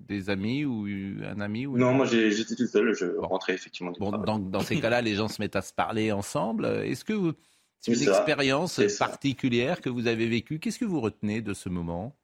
des 0.08 0.30
amis 0.30 0.66
ou 0.66 0.86
un 1.26 1.40
ami 1.40 1.66
ou 1.66 1.78
Non, 1.78 1.94
moi 1.94 2.06
j'étais 2.06 2.56
tout 2.56 2.68
seul, 2.68 2.94
je 2.94 3.06
rentrais 3.20 3.54
effectivement. 3.54 3.92
du 3.92 4.00
Bon, 4.02 4.12
dans, 4.12 4.38
dans 4.40 4.60
ces 4.60 4.82
cas-là, 4.82 5.02
les 5.02 5.14
gens 5.16 5.30
se 5.30 5.42
mettent 5.42 5.56
à 5.56 5.62
se 5.62 5.74
parler 5.74 6.12
ensemble. 6.12 6.66
Est-ce 6.84 7.06
que 7.06 7.14
vous, 7.14 7.32
une 7.88 7.96
ça, 7.96 8.12
expérience 8.12 8.86
ça. 8.88 9.06
particulière 9.08 9.82
que 9.82 9.90
vous 9.90 10.08
avez 10.08 10.28
vécue 10.28 10.60
Qu'est-ce 10.60 10.80
que 10.80 10.86
vous 10.86 11.02
retenez 11.02 11.42
de 11.42 11.54
ce 11.54 11.70
moment? 11.70 12.16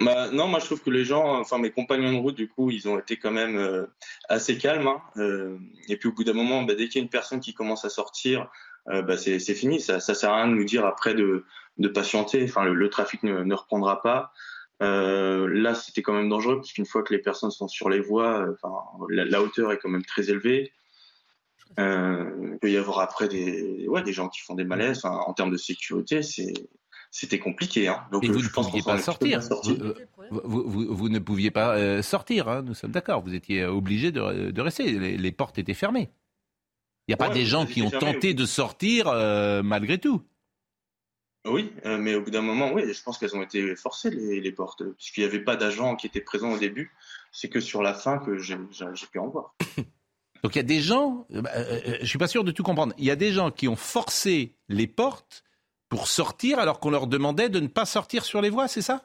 Bah, 0.00 0.30
non, 0.30 0.46
moi 0.46 0.58
je 0.60 0.66
trouve 0.66 0.82
que 0.82 0.90
les 0.90 1.06
gens, 1.06 1.40
enfin 1.40 1.56
mes 1.58 1.70
compagnons 1.70 2.12
de 2.12 2.18
route, 2.18 2.34
du 2.34 2.48
coup, 2.48 2.70
ils 2.70 2.86
ont 2.86 2.98
été 2.98 3.16
quand 3.16 3.30
même 3.30 3.56
euh, 3.56 3.86
assez 4.28 4.58
calmes. 4.58 4.88
hein. 4.88 5.00
Euh, 5.16 5.56
et 5.88 5.96
puis 5.96 6.10
au 6.10 6.12
bout 6.12 6.22
d'un 6.24 6.34
moment, 6.34 6.62
bah, 6.64 6.74
dès 6.74 6.88
qu'il 6.88 6.96
y 6.96 7.02
a 7.02 7.04
une 7.04 7.08
personne 7.08 7.40
qui 7.40 7.54
commence 7.54 7.84
à 7.86 7.88
sortir, 7.88 8.50
euh, 8.90 9.00
bah, 9.00 9.16
c'est 9.16 9.38
fini. 9.54 9.80
Ça, 9.80 9.98
ça 10.00 10.14
sert 10.14 10.30
à 10.30 10.36
rien 10.42 10.48
de 10.48 10.54
nous 10.54 10.64
dire 10.64 10.84
après 10.84 11.14
de, 11.14 11.44
de 11.78 11.88
patienter. 11.88 12.44
Enfin, 12.44 12.64
le, 12.64 12.74
le 12.74 12.90
trafic 12.90 13.22
ne, 13.22 13.42
ne 13.42 13.54
reprendra 13.54 14.02
pas. 14.02 14.32
Là, 14.80 15.74
c'était 15.74 16.02
quand 16.02 16.12
même 16.12 16.28
dangereux 16.28 16.56
parce 16.56 16.74
qu'une 16.74 16.84
fois 16.84 17.02
que 17.02 17.14
les 17.14 17.20
personnes 17.20 17.50
sont 17.50 17.66
sur 17.66 17.88
les 17.88 18.00
voies, 18.00 18.46
la 19.08 19.40
hauteur 19.42 19.72
est 19.72 19.78
quand 19.78 19.88
même 19.88 20.04
très 20.04 20.28
élevée. 20.28 20.72
Euh, 21.78 22.50
il 22.52 22.58
peut 22.58 22.70
y 22.70 22.76
avoir 22.76 23.00
après 23.00 23.28
des, 23.28 23.86
ouais, 23.88 24.02
des 24.02 24.12
gens 24.12 24.28
qui 24.28 24.40
font 24.40 24.54
des 24.54 24.64
malaises. 24.64 24.98
Enfin, 25.04 25.16
en 25.26 25.32
termes 25.34 25.50
de 25.50 25.56
sécurité, 25.56 26.22
c'est 26.22 26.52
c'était 27.10 27.38
compliqué. 27.38 27.88
Hein. 27.88 28.04
Donc, 28.12 28.24
Et 28.24 28.28
euh, 28.28 28.32
vous 28.32 28.40
je 28.40 28.46
ne 28.48 28.50
pense 28.52 28.66
pouviez 28.66 28.82
pas 28.82 28.94
bien 28.94 29.02
sortir. 29.02 29.40
Vous, 29.40 30.40
vous- 30.44 30.68
vous- 30.68 30.94
vous 30.94 31.08
ne 31.08 31.18
pouviez 31.18 31.50
pas 31.50 31.76
euh, 31.76 32.02
sortir, 32.02 32.48
hein, 32.48 32.62
nous 32.62 32.74
sommes 32.74 32.90
d'accord. 32.90 33.22
Vous 33.22 33.34
étiez 33.34 33.64
obligé 33.64 34.10
de, 34.12 34.50
de 34.50 34.60
rester. 34.60 34.90
Les, 34.90 35.16
les 35.16 35.32
portes 35.32 35.58
étaient 35.58 35.72
fermées. 35.74 36.10
Il 37.08 37.10
n'y 37.10 37.14
a 37.14 37.18
pas 37.18 37.28
des 37.28 37.44
gens 37.46 37.66
qui 37.66 37.82
ont 37.82 37.90
tenté 37.90 38.28
oui. 38.28 38.34
de 38.34 38.44
sortir 38.46 39.06
euh, 39.08 39.62
malgré 39.62 39.98
tout. 39.98 40.22
Oui, 41.46 41.72
euh, 41.84 41.96
mais 41.96 42.16
au 42.16 42.22
bout 42.22 42.32
d'un 42.32 42.42
moment, 42.42 42.72
oui, 42.72 42.92
je 42.92 43.02
pense 43.04 43.18
qu'elles 43.18 43.36
ont 43.36 43.42
été 43.42 43.76
forcées, 43.76 44.10
les, 44.10 44.40
les 44.40 44.50
portes, 44.52 44.82
puisqu'il 44.94 45.20
n'y 45.20 45.26
avait 45.26 45.44
pas 45.44 45.54
d'agents 45.54 45.94
qui 45.94 46.08
étaient 46.08 46.20
présents 46.20 46.50
au 46.52 46.58
début. 46.58 46.92
C'est 47.30 47.48
que 47.48 47.60
sur 47.60 47.82
la 47.82 47.94
fin 47.94 48.18
que 48.18 48.36
j'ai 48.38 48.56
pu 49.12 49.18
en 49.20 49.28
voir. 49.28 49.54
Donc 50.46 50.54
il 50.54 50.58
y 50.58 50.60
a 50.60 50.62
des 50.62 50.80
gens, 50.80 51.26
euh, 51.34 51.42
bah, 51.42 51.50
euh, 51.56 51.80
euh, 51.88 51.96
je 52.02 52.06
suis 52.06 52.18
pas 52.18 52.28
sûr 52.28 52.44
de 52.44 52.52
tout 52.52 52.62
comprendre. 52.62 52.94
Il 52.98 53.04
y 53.04 53.10
a 53.10 53.16
des 53.16 53.32
gens 53.32 53.50
qui 53.50 53.66
ont 53.66 53.74
forcé 53.74 54.54
les 54.68 54.86
portes 54.86 55.42
pour 55.88 56.06
sortir 56.06 56.60
alors 56.60 56.78
qu'on 56.78 56.90
leur 56.90 57.08
demandait 57.08 57.48
de 57.48 57.58
ne 57.58 57.66
pas 57.66 57.84
sortir 57.84 58.24
sur 58.24 58.40
les 58.40 58.48
voies, 58.48 58.68
c'est 58.68 58.80
ça? 58.80 59.02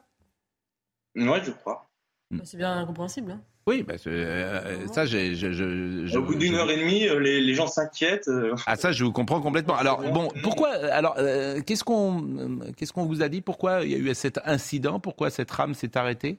Oui, 1.16 1.38
je 1.42 1.50
crois. 1.50 1.90
Bah, 2.30 2.44
C'est 2.44 2.58
bien 2.58 2.78
incompréhensible. 2.78 3.32
hein. 3.32 3.40
Oui, 3.66 3.82
bah, 3.82 3.98
c'est, 3.98 4.08
euh, 4.10 4.86
ça, 4.86 5.04
j'ai, 5.04 5.34
je, 5.34 5.50
je- 5.50 6.06
je- 6.06 6.16
Au 6.18 6.22
bout 6.22 6.36
d'une 6.36 6.54
heure 6.54 6.70
et 6.70 6.76
demie, 6.76 7.08
euh, 7.08 7.18
les, 7.18 7.40
les 7.40 7.54
gens 7.54 7.66
s'inquiètent. 7.66 8.30
Ah 8.66 8.76
ça, 8.76 8.92
je 8.92 9.02
vous 9.02 9.12
comprends 9.12 9.40
complètement. 9.40 9.74
Alors 9.76 10.00
bon, 10.12 10.28
pourquoi 10.44 10.70
Alors, 10.92 11.16
euh, 11.18 11.60
qu'est-ce 11.60 11.82
qu'on, 11.82 12.60
qu'est-ce 12.76 12.92
qu'on 12.92 13.06
vous 13.06 13.20
a 13.22 13.28
dit? 13.28 13.40
Pourquoi 13.40 13.82
il 13.84 13.90
y 13.90 13.94
a 13.96 13.98
eu 13.98 14.14
cet 14.14 14.38
incident? 14.44 15.00
Pourquoi 15.00 15.30
cette 15.30 15.50
rame 15.50 15.74
s'est 15.74 15.96
arrêtée? 15.96 16.38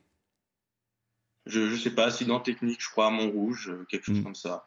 Je 1.46 1.60
ne 1.60 1.76
sais 1.76 1.90
pas, 1.92 2.06
accident 2.06 2.40
technique, 2.40 2.82
je 2.82 2.90
crois, 2.90 3.08
à 3.08 3.10
Montrouge, 3.10 3.70
quelque 3.90 4.06
chose 4.06 4.24
comme 4.24 4.34
ça. 4.36 4.66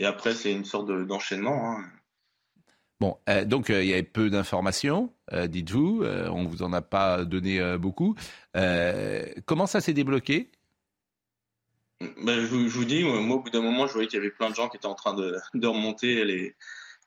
Et 0.00 0.06
après, 0.06 0.34
c'est 0.34 0.50
une 0.50 0.64
sorte 0.64 0.88
de- 0.88 1.04
d'enchaînement. 1.04 1.70
hein. 1.76 1.84
Bon, 3.00 3.16
euh, 3.28 3.44
donc 3.44 3.70
euh, 3.70 3.82
il 3.82 3.88
y 3.88 3.92
avait 3.92 4.02
peu 4.02 4.28
d'informations, 4.28 5.12
euh, 5.32 5.46
dites-vous. 5.46 6.04
on 6.04 6.44
vous 6.46 6.62
en 6.62 6.72
a 6.72 6.82
pas 6.82 7.24
donné 7.24 7.78
beaucoup. 7.78 8.14
Comment 9.46 9.66
ça 9.66 9.80
s'est 9.80 9.92
débloqué? 9.94 10.50
Ben, 12.24 12.40
je, 12.40 12.46
vous- 12.46 12.68
je 12.68 12.74
vous 12.78 12.84
dis, 12.86 13.04
moi, 13.04 13.36
au 13.36 13.40
bout 13.40 13.50
d'un 13.50 13.60
moment, 13.62 13.86
je 13.86 13.92
voyais 13.92 14.08
qu'il 14.08 14.16
y 14.18 14.20
avait 14.20 14.30
plein 14.30 14.48
de 14.50 14.54
gens 14.54 14.68
qui 14.68 14.76
étaient 14.78 14.86
en 14.86 14.94
train 14.94 15.14
de, 15.14 15.36
de 15.54 15.66
remonter 15.66 16.24
les, 16.24 16.54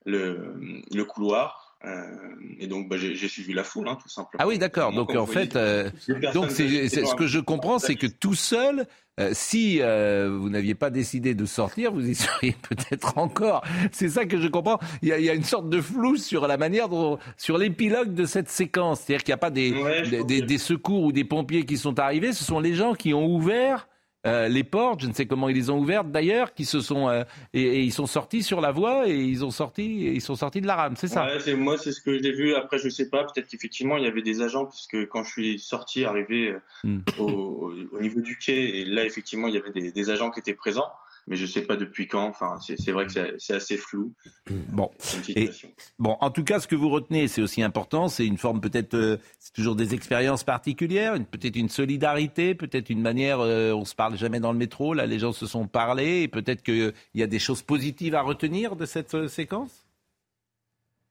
le, 0.05 0.53
le 0.91 1.03
couloir. 1.05 1.62
Euh, 1.85 2.33
et 2.59 2.67
donc, 2.67 2.87
ben, 2.87 2.97
j'ai 2.97 3.27
suivi 3.27 3.53
la 3.53 3.63
foule, 3.63 3.87
hein, 3.87 3.97
tout 4.01 4.09
simplement. 4.09 4.41
Ah 4.41 4.47
oui, 4.47 4.57
d'accord. 4.57 4.93
Donc 4.93 5.15
en 5.15 5.25
fait, 5.25 5.55
euh, 5.55 5.89
donc 6.33 6.51
c'est, 6.51 6.87
ce 6.87 7.15
que 7.15 7.27
je 7.27 7.39
comprends, 7.39 7.79
c'est 7.79 7.95
que 7.95 8.07
tout 8.07 8.35
seul, 8.35 8.85
euh, 9.19 9.31
si 9.33 9.79
euh, 9.81 10.29
vous 10.39 10.49
n'aviez 10.49 10.75
pas 10.75 10.89
décidé 10.89 11.35
de 11.35 11.45
sortir, 11.45 11.91
vous 11.91 12.07
y 12.07 12.15
seriez 12.15 12.55
peut-être 12.69 13.17
encore. 13.17 13.63
C'est 13.91 14.09
ça 14.09 14.25
que 14.25 14.39
je 14.39 14.47
comprends. 14.47 14.79
Il 15.01 15.09
y 15.09 15.11
a, 15.11 15.19
il 15.19 15.25
y 15.25 15.29
a 15.29 15.33
une 15.33 15.43
sorte 15.43 15.69
de 15.69 15.81
flou 15.81 16.15
sur 16.15 16.47
la 16.47 16.57
manière 16.57 16.87
dont, 16.89 17.19
sur 17.37 17.57
l'épilogue 17.57 18.13
de 18.13 18.25
cette 18.25 18.49
séquence. 18.49 19.01
C'est-à-dire 19.01 19.23
qu'il 19.23 19.31
n'y 19.31 19.35
a 19.35 19.37
pas 19.37 19.51
des, 19.51 19.73
Ouais, 19.73 20.23
des, 20.23 20.41
des 20.41 20.57
secours 20.57 21.03
ou 21.03 21.11
des 21.11 21.25
pompiers 21.25 21.65
qui 21.65 21.77
sont 21.77 21.99
arrivés. 21.99 22.31
Ce 22.31 22.43
sont 22.43 22.59
les 22.59 22.75
gens 22.75 22.93
qui 22.93 23.13
ont 23.13 23.25
ouvert. 23.25 23.87
Euh, 24.25 24.47
les 24.47 24.63
portes, 24.63 25.01
je 25.01 25.07
ne 25.07 25.13
sais 25.13 25.25
comment 25.25 25.49
ils 25.49 25.55
les 25.55 25.69
ont 25.69 25.79
ouvertes 25.79 26.09
d'ailleurs, 26.11 26.53
qui 26.53 26.65
se 26.65 26.79
sont 26.81 27.09
euh, 27.09 27.23
et, 27.53 27.61
et 27.61 27.81
ils 27.81 27.91
sont 27.91 28.05
sortis 28.05 28.43
sur 28.43 28.61
la 28.61 28.71
voie 28.71 29.07
et 29.07 29.15
ils 29.15 29.43
ont 29.43 29.51
sorti 29.51 29.85
ils 30.13 30.21
sont 30.21 30.35
sortis 30.35 30.61
de 30.61 30.67
la 30.67 30.75
rame, 30.75 30.95
c'est 30.95 31.07
ça 31.07 31.25
Ouais, 31.25 31.39
c'est 31.39 31.55
moi, 31.55 31.77
c'est 31.77 31.91
ce 31.91 32.01
que 32.01 32.21
j'ai 32.21 32.31
vu. 32.31 32.55
Après, 32.55 32.77
je 32.77 32.89
sais 32.89 33.09
pas. 33.09 33.23
Peut-être 33.25 33.47
qu'effectivement, 33.47 33.97
il 33.97 34.03
y 34.03 34.07
avait 34.07 34.21
des 34.21 34.41
agents, 34.41 34.65
puisque 34.65 35.07
quand 35.09 35.23
je 35.23 35.31
suis 35.31 35.59
sorti, 35.59 36.05
arrivé 36.05 36.49
euh, 36.49 36.59
Hmm. 36.85 36.99
au, 37.17 37.71
au 37.93 38.01
niveau 38.01 38.19
du 38.21 38.37
quai, 38.37 38.79
et 38.81 38.85
là, 38.85 39.05
effectivement, 39.05 39.47
il 39.47 39.53
y 39.55 39.57
avait 39.57 39.71
des, 39.71 39.91
des 39.91 40.09
agents 40.09 40.31
qui 40.31 40.39
étaient 40.39 40.53
présents. 40.53 40.91
Mais 41.27 41.35
je 41.35 41.45
sais 41.45 41.61
pas 41.61 41.77
depuis 41.77 42.07
quand. 42.07 42.27
Enfin, 42.27 42.57
c'est 42.59 42.91
vrai 42.91 43.07
que 43.07 43.13
c'est 43.37 43.53
assez 43.53 43.77
flou. 43.77 44.13
Bon. 44.49 44.91
Et, 45.29 45.47
situation. 45.47 45.69
bon, 45.99 46.17
en 46.19 46.31
tout 46.31 46.43
cas, 46.43 46.59
ce 46.59 46.67
que 46.67 46.75
vous 46.75 46.89
retenez, 46.89 47.27
c'est 47.27 47.41
aussi 47.41 47.61
important, 47.61 48.07
c'est 48.07 48.25
une 48.25 48.37
forme 48.37 48.59
peut-être, 48.59 48.93
euh, 48.95 49.17
c'est 49.39 49.53
toujours 49.53 49.75
des 49.75 49.93
expériences 49.93 50.43
particulières, 50.43 51.15
peut-être 51.31 51.55
une 51.55 51.69
solidarité, 51.69 52.55
peut-être 52.55 52.89
une 52.89 53.01
manière, 53.01 53.39
euh, 53.39 53.71
on 53.71 53.85
se 53.85 53.95
parle 53.95 54.17
jamais 54.17 54.39
dans 54.39 54.51
le 54.51 54.57
métro, 54.57 54.93
là 54.93 55.05
les 55.05 55.19
gens 55.19 55.31
se 55.31 55.45
sont 55.45 55.67
parlé, 55.67 56.23
et 56.23 56.27
peut-être 56.27 56.61
qu'il 56.61 56.93
y 57.15 57.23
a 57.23 57.27
des 57.27 57.39
choses 57.39 57.61
positives 57.61 58.15
à 58.15 58.21
retenir 58.21 58.75
de 58.75 58.85
cette 58.85 59.13
euh, 59.13 59.27
séquence? 59.27 59.83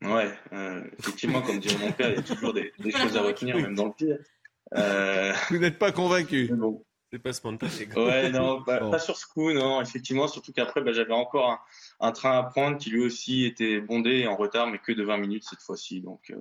Ouais, 0.04 0.30
euh, 0.52 0.82
effectivement, 0.98 1.42
comme 1.42 1.58
dirait 1.60 1.78
mon 1.78 1.92
père, 1.92 2.10
il 2.10 2.16
y 2.16 2.18
a 2.18 2.22
toujours 2.22 2.52
des, 2.52 2.72
des 2.78 2.90
choses 2.90 3.16
à 3.16 3.22
retenir, 3.22 3.56
même 3.56 3.74
dans 3.74 3.86
le 3.86 3.92
pire. 3.92 4.18
Euh, 4.74 5.32
Vous 5.50 5.58
n'êtes 5.58 5.78
pas 5.78 5.92
convaincu 5.92 6.48
bon. 6.52 6.82
C'est. 7.68 7.96
Ouais, 7.96 8.30
non, 8.30 8.62
pas, 8.62 8.80
Bon. 8.80 8.90
pas 8.90 8.98
sur 8.98 9.16
ce 9.16 9.26
coup, 9.26 9.52
non, 9.52 9.80
effectivement, 9.80 10.28
surtout 10.28 10.52
qu'après, 10.52 10.80
bah, 10.82 10.92
j'avais 10.92 11.12
encore 11.12 11.50
un, 11.50 11.58
un 12.08 12.12
train 12.12 12.38
à 12.38 12.42
prendre 12.44 12.78
qui 12.78 12.90
lui 12.90 13.04
aussi 13.04 13.44
était 13.44 13.80
bondé 13.80 14.10
et 14.20 14.26
en 14.26 14.36
retard, 14.36 14.66
mais 14.68 14.78
que 14.78 14.92
de 14.92 15.02
20 15.02 15.18
minutes 15.18 15.44
cette 15.48 15.60
fois-ci. 15.62 16.00
Donc, 16.00 16.30
euh, 16.30 16.36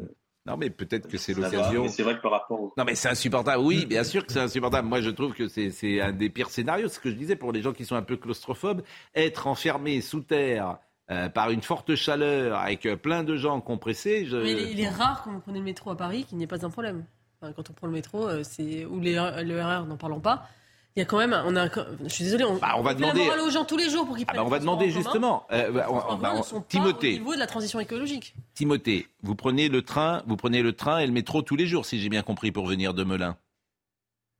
Non, 0.45 0.57
mais 0.57 0.69
peut-être 0.69 1.07
que 1.07 1.17
c'est 1.17 1.33
l'occasion. 1.33 1.83
mais 1.83 1.89
c'est 1.89 2.03
vrai 2.03 2.15
que 2.17 2.21
par 2.21 2.31
rapport 2.31 2.61
au. 2.61 2.73
Non, 2.77 2.83
mais 2.85 2.95
c'est 2.95 3.09
insupportable. 3.09 3.63
Oui, 3.63 3.85
bien 3.85 4.03
sûr 4.03 4.25
que 4.25 4.31
c'est 4.31 4.39
insupportable. 4.39 4.87
Moi, 4.87 5.01
je 5.01 5.09
trouve 5.09 5.33
que 5.33 5.47
c'est 5.47 5.71
c'est 5.71 5.99
un 6.01 6.11
des 6.13 6.29
pires 6.29 6.49
scénarios. 6.49 6.87
Ce 6.87 6.99
que 6.99 7.09
je 7.09 7.15
disais 7.15 7.35
pour 7.35 7.51
les 7.51 7.61
gens 7.61 7.73
qui 7.73 7.85
sont 7.85 7.95
un 7.95 8.01
peu 8.01 8.17
claustrophobes, 8.17 8.81
être 9.13 9.47
enfermé 9.47 9.99
sous 10.01 10.21
terre 10.21 10.77
euh, 11.11 11.27
par 11.27 11.51
une 11.51 11.61
forte 11.61 11.93
chaleur 11.95 12.57
avec 12.57 12.87
plein 13.01 13.23
de 13.23 13.35
gens 13.35 13.59
compressés. 13.59 14.25
Je... 14.25 14.37
Mais 14.37 14.51
il 14.53 14.57
est, 14.59 14.71
il 14.71 14.79
est 14.79 14.89
rare 14.89 15.21
quand 15.23 15.31
vous 15.33 15.41
prenez 15.41 15.59
le 15.59 15.65
métro 15.65 15.91
à 15.91 15.97
Paris 15.97 16.23
qu'il 16.23 16.37
n'y 16.37 16.45
ait 16.45 16.47
pas 16.47 16.65
un 16.65 16.69
problème. 16.69 17.05
Enfin, 17.41 17.51
quand 17.53 17.69
on 17.69 17.73
prend 17.73 17.87
le 17.87 17.93
métro, 17.93 18.27
euh, 18.27 18.43
c'est 18.43 18.85
ou 18.85 18.99
les, 18.99 19.15
le 19.15 19.61
RR, 19.61 19.85
n'en 19.85 19.97
parlons 19.97 20.19
pas. 20.21 20.47
Il 20.95 20.99
y 20.99 21.01
a 21.03 21.05
quand 21.05 21.17
même, 21.19 21.33
on 21.45 21.55
a, 21.55 21.69
je 22.03 22.09
suis 22.09 22.25
désolé, 22.25 22.43
on, 22.43 22.57
Bah, 22.57 22.73
on 22.75 22.81
va 22.81 22.93
demander- 22.93 23.23
morale 23.23 23.39
aux 23.39 23.49
gens 23.49 23.63
tous 23.63 23.77
les 23.77 23.89
jours 23.89 24.05
pour 24.05 24.15
qu'ils 24.17 24.25
Ah 24.27 24.33
prennent 24.33 24.41
bah, 24.41 24.45
on 24.47 24.49
va 24.49 24.59
demander 24.59 24.89
justement. 24.91 25.47
euh, 25.51 25.71
bah, 25.71 25.87
on- 25.89 26.17
ne 26.37 26.43
sont 26.43 26.59
pas 26.59 26.67
Timothée, 26.67 27.15
au 27.15 27.19
niveau 27.19 27.33
de 27.33 27.39
la 27.39 27.47
transition 27.47 27.79
écologique. 27.79 28.35
Timothée, 28.55 29.07
vous 29.23 29.33
prenez 29.35 29.69
le 29.69 29.83
train, 29.83 30.21
vous 30.27 30.35
prenez 30.35 30.61
le 30.61 30.73
train 30.73 30.99
et 30.99 31.07
le 31.07 31.13
métro 31.13 31.41
tous 31.43 31.55
les 31.55 31.65
jours, 31.65 31.85
si 31.85 32.01
j'ai 32.01 32.09
bien 32.09 32.23
compris, 32.23 32.51
pour 32.51 32.67
venir 32.67 32.93
de 32.93 33.05
Melun. 33.05 33.37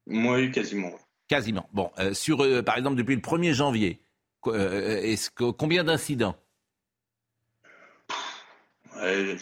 Moi, 0.08 0.36
oui, 0.36 0.52
quasiment. 0.52 0.92
Quasiment. 1.30 1.70
Bon, 1.72 1.90
euh, 2.00 2.14
sur, 2.14 2.44
euh, 2.44 2.62
par 2.62 2.78
exemple, 2.78 2.98
depuis 2.98 3.16
le 3.16 3.22
1er 3.22 3.54
janvier, 3.54 4.02
qu- 4.42 4.50
euh, 4.50 5.02
est-ce 5.04 5.30
que, 5.30 5.52
combien 5.52 5.86
d'incidents? 5.86 6.36
Ouais, 8.98 9.38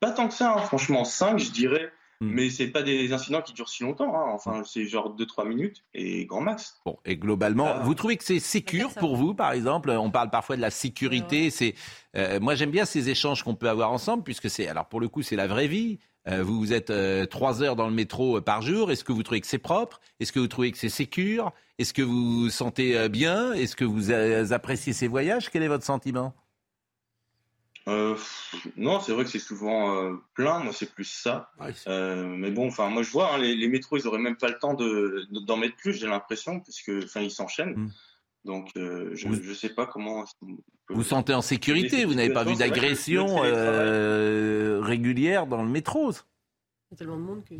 pas 0.00 0.10
tant 0.10 0.26
que 0.26 0.34
ça, 0.34 0.54
hein. 0.54 0.58
franchement, 0.62 1.04
5 1.04 1.38
je 1.38 1.50
dirais. 1.52 1.92
Hmm. 2.22 2.28
Mais 2.32 2.50
c'est 2.50 2.66
pas 2.68 2.82
des 2.82 3.12
incidents 3.14 3.40
qui 3.40 3.54
durent 3.54 3.68
si 3.70 3.82
longtemps. 3.82 4.14
hein. 4.14 4.32
Enfin, 4.34 4.62
c'est 4.64 4.84
genre 4.84 5.14
2-3 5.16 5.46
minutes 5.48 5.84
et 5.94 6.26
grand 6.26 6.42
max. 6.42 6.78
Bon, 6.84 6.98
et 7.06 7.16
globalement, 7.16 7.68
Ah. 7.68 7.80
vous 7.82 7.94
trouvez 7.94 8.16
que 8.18 8.24
c'est 8.24 8.40
sécure 8.40 8.92
pour 8.94 9.16
vous, 9.16 9.32
par 9.34 9.52
exemple? 9.52 9.88
On 9.90 10.10
parle 10.10 10.28
parfois 10.30 10.56
de 10.56 10.60
la 10.60 10.70
sécurité. 10.70 11.48
C'est, 11.50 11.74
euh, 12.16 12.38
moi, 12.38 12.54
j'aime 12.54 12.70
bien 12.70 12.84
ces 12.84 13.08
échanges 13.08 13.42
qu'on 13.42 13.54
peut 13.54 13.70
avoir 13.70 13.90
ensemble, 13.90 14.22
puisque 14.22 14.50
c'est, 14.50 14.68
alors 14.68 14.86
pour 14.86 15.00
le 15.00 15.08
coup, 15.08 15.22
c'est 15.22 15.36
la 15.36 15.46
vraie 15.46 15.66
vie. 15.68 15.98
Euh, 16.28 16.42
vous 16.42 16.58
vous 16.58 16.74
êtes 16.74 16.90
euh, 16.90 17.24
trois 17.24 17.62
heures 17.62 17.76
dans 17.76 17.86
le 17.88 17.94
métro 17.94 18.36
euh, 18.36 18.40
par 18.42 18.60
jour. 18.60 18.90
Est-ce 18.92 19.04
que 19.04 19.12
vous 19.12 19.22
trouvez 19.22 19.40
que 19.40 19.46
c'est 19.46 19.56
propre? 19.56 20.00
Est-ce 20.20 20.32
que 20.32 20.38
vous 20.38 20.48
trouvez 20.48 20.70
que 20.70 20.76
c'est 20.76 20.90
sécure? 20.90 21.52
Est-ce 21.78 21.94
que 21.94 22.02
vous 22.02 22.42
vous 22.42 22.50
sentez 22.50 22.94
euh, 22.98 23.08
bien? 23.08 23.54
Est-ce 23.54 23.74
que 23.74 23.86
vous 23.86 24.10
euh, 24.10 24.50
appréciez 24.52 24.92
ces 24.92 25.08
voyages? 25.08 25.48
Quel 25.50 25.62
est 25.62 25.68
votre 25.68 25.84
sentiment? 25.86 26.34
Euh, 27.88 28.12
pff, 28.14 28.66
non, 28.76 29.00
c'est 29.00 29.12
vrai 29.12 29.24
que 29.24 29.30
c'est 29.30 29.38
souvent 29.38 29.96
euh, 29.96 30.14
plein. 30.34 30.58
Moi, 30.60 30.72
c'est 30.72 30.92
plus 30.94 31.04
ça. 31.04 31.50
Euh, 31.86 32.26
mais 32.26 32.50
bon, 32.50 32.66
enfin, 32.68 32.88
moi, 32.90 33.02
je 33.02 33.10
vois 33.10 33.34
hein, 33.34 33.38
les, 33.38 33.56
les 33.56 33.68
métros, 33.68 33.96
ils 33.96 34.06
auraient 34.06 34.18
même 34.18 34.36
pas 34.36 34.48
le 34.48 34.58
temps 34.58 34.74
de 34.74 35.26
de- 35.30 35.40
d'en 35.40 35.56
mettre 35.56 35.76
plus. 35.76 35.94
J'ai 35.94 36.06
l'impression, 36.06 36.60
parce 36.60 36.82
que, 36.82 37.04
enfin, 37.04 37.20
ils 37.22 37.30
s'enchaînent. 37.30 37.74
Hmm. 37.76 37.90
Donc, 38.44 38.70
euh, 38.76 39.10
je, 39.14 39.28
Vous- 39.28 39.42
je 39.42 39.52
sais 39.54 39.70
pas 39.70 39.86
comment. 39.86 40.24
Vous 40.40 40.58
vous 40.90 41.02
sentez 41.02 41.34
en 41.34 41.42
sécurité 41.42 42.04
Vous 42.04 42.14
n'avez 42.14 42.32
pas 42.32 42.44
vu 42.44 42.54
d'agression 42.54 43.42
euh, 43.44 44.80
régulière 44.82 45.46
dans 45.46 45.62
le 45.62 45.68
métro 45.68 46.10
Il 46.10 46.14
y 46.92 46.94
a 46.94 46.96
tellement 46.96 47.16
de 47.16 47.22
monde 47.22 47.44
que. 47.44 47.54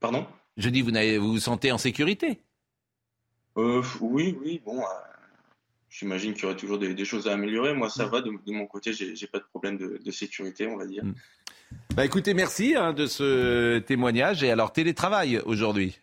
Pardon? 0.00 0.26
Je 0.56 0.68
dis, 0.68 0.82
vous, 0.82 0.90
n'avez- 0.90 1.18
vous 1.18 1.32
vous 1.32 1.38
sentez 1.40 1.72
en 1.72 1.78
sécurité? 1.78 2.40
Euh, 3.56 3.82
oui, 4.00 4.36
oui, 4.42 4.60
bon, 4.64 4.80
euh, 4.80 4.84
j'imagine 5.98 6.34
qu'il 6.34 6.42
y 6.42 6.46
aurait 6.46 6.56
toujours 6.56 6.78
des, 6.78 6.92
des 6.94 7.04
choses 7.04 7.28
à 7.28 7.32
améliorer. 7.32 7.72
Moi, 7.74 7.88
ça 7.88 8.06
va, 8.06 8.20
de, 8.20 8.30
de 8.30 8.52
mon 8.52 8.66
côté, 8.66 8.92
j'ai 8.92 9.26
pas 9.26 9.38
de 9.38 9.44
problème 9.44 9.78
de, 9.78 10.00
de 10.04 10.10
sécurité, 10.10 10.66
on 10.66 10.76
va 10.76 10.86
dire. 10.86 11.04
Bah 11.94 12.04
écoutez, 12.04 12.34
merci 12.34 12.74
hein, 12.76 12.92
de 12.92 13.06
ce 13.06 13.78
témoignage. 13.78 14.42
Et 14.42 14.50
alors, 14.50 14.72
télétravail 14.72 15.38
aujourd'hui? 15.44 15.98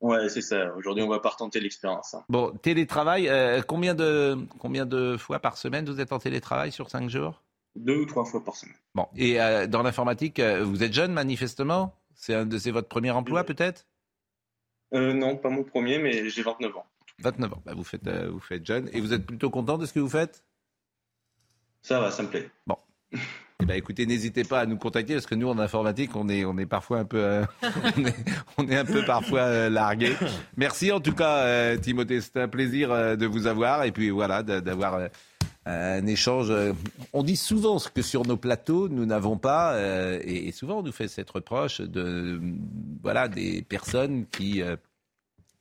Ouais, 0.00 0.28
c'est 0.28 0.40
ça. 0.40 0.74
Aujourd'hui, 0.76 1.04
on 1.04 1.08
va 1.08 1.20
pas 1.20 1.28
retenter 1.28 1.60
l'expérience. 1.60 2.14
hein. 2.14 2.24
Bon, 2.28 2.50
télétravail, 2.50 3.28
euh, 3.28 3.62
combien, 3.62 3.94
de, 3.94 4.36
combien 4.58 4.84
de 4.86 5.16
fois 5.16 5.38
par 5.38 5.56
semaine 5.56 5.84
vous 5.86 6.00
êtes 6.00 6.12
en 6.12 6.18
télétravail 6.18 6.72
sur 6.72 6.90
cinq 6.90 7.08
jours? 7.08 7.42
Deux 7.76 7.96
ou 7.96 8.06
trois 8.06 8.24
fois 8.24 8.42
par 8.44 8.56
semaine. 8.56 8.74
Bon, 8.94 9.06
et 9.16 9.40
euh, 9.40 9.66
dans 9.66 9.82
l'informatique, 9.82 10.40
euh, 10.40 10.64
vous 10.64 10.82
êtes 10.82 10.92
jeune 10.92 11.12
manifestement? 11.12 11.94
C'est 12.14 12.34
un 12.34 12.44
de- 12.46 12.58
c'est 12.58 12.70
votre 12.72 12.88
premier 12.88 13.10
emploi 13.12 13.44
peut-être? 13.44 13.86
Euh, 14.94 15.14
non, 15.14 15.36
pas 15.36 15.48
mon 15.48 15.62
premier, 15.64 15.98
mais 15.98 16.28
j'ai 16.28 16.42
29 16.42 16.76
ans. 16.76 16.86
29 17.22 17.52
ans, 17.52 17.62
bah, 17.64 17.72
vous, 17.74 17.84
faites, 17.84 18.06
euh, 18.06 18.28
vous 18.30 18.40
faites 18.40 18.66
jeune. 18.66 18.88
Et 18.92 19.00
vous 19.00 19.12
êtes 19.12 19.26
plutôt 19.26 19.50
content 19.50 19.78
de 19.78 19.86
ce 19.86 19.92
que 19.92 20.00
vous 20.00 20.08
faites? 20.08 20.44
Ça 21.82 22.00
va, 22.00 22.10
ça 22.10 22.22
me 22.22 22.28
plaît. 22.28 22.50
Bon. 22.66 22.76
Eh 23.62 23.64
ben, 23.64 23.76
écoutez, 23.76 24.06
n'hésitez 24.06 24.42
pas 24.42 24.58
à 24.58 24.66
nous 24.66 24.76
contacter 24.76 25.14
parce 25.14 25.26
que 25.26 25.36
nous, 25.36 25.48
en 25.48 25.56
informatique, 25.56 26.16
on 26.16 26.28
est, 26.28 26.44
on 26.44 26.58
est 26.58 26.66
parfois 26.66 26.98
un 26.98 27.04
peu, 27.04 27.22
euh, 27.22 27.44
on, 27.96 28.04
est, 28.04 28.14
on 28.58 28.68
est 28.68 28.76
un 28.76 28.84
peu 28.84 29.04
parfois 29.04 29.42
euh, 29.42 29.70
largués. 29.70 30.16
Merci 30.56 30.90
en 30.90 30.98
tout 30.98 31.14
cas, 31.14 31.44
euh, 31.44 31.76
Timothée. 31.76 32.20
C'était 32.20 32.40
un 32.40 32.48
plaisir 32.48 32.90
euh, 32.90 33.14
de 33.14 33.24
vous 33.24 33.46
avoir 33.46 33.84
et 33.84 33.92
puis 33.92 34.10
voilà, 34.10 34.42
d'avoir 34.42 34.94
euh, 34.94 35.06
un 35.64 36.04
échange. 36.06 36.52
on 37.12 37.22
dit 37.22 37.36
souvent 37.36 37.78
ce 37.78 37.88
que 37.88 38.02
sur 38.02 38.26
nos 38.26 38.36
plateaux, 38.36 38.88
nous 38.88 39.06
n'avons 39.06 39.36
pas, 39.36 39.74
euh, 39.74 40.18
et, 40.24 40.48
et 40.48 40.52
souvent 40.52 40.80
on 40.80 40.82
nous 40.82 40.90
fait 40.90 41.06
cette 41.06 41.30
reproche 41.30 41.80
de, 41.80 42.40
voilà, 43.00 43.28
des 43.28 43.62
personnes 43.62 44.26
qui 44.26 44.60
euh, 44.60 44.74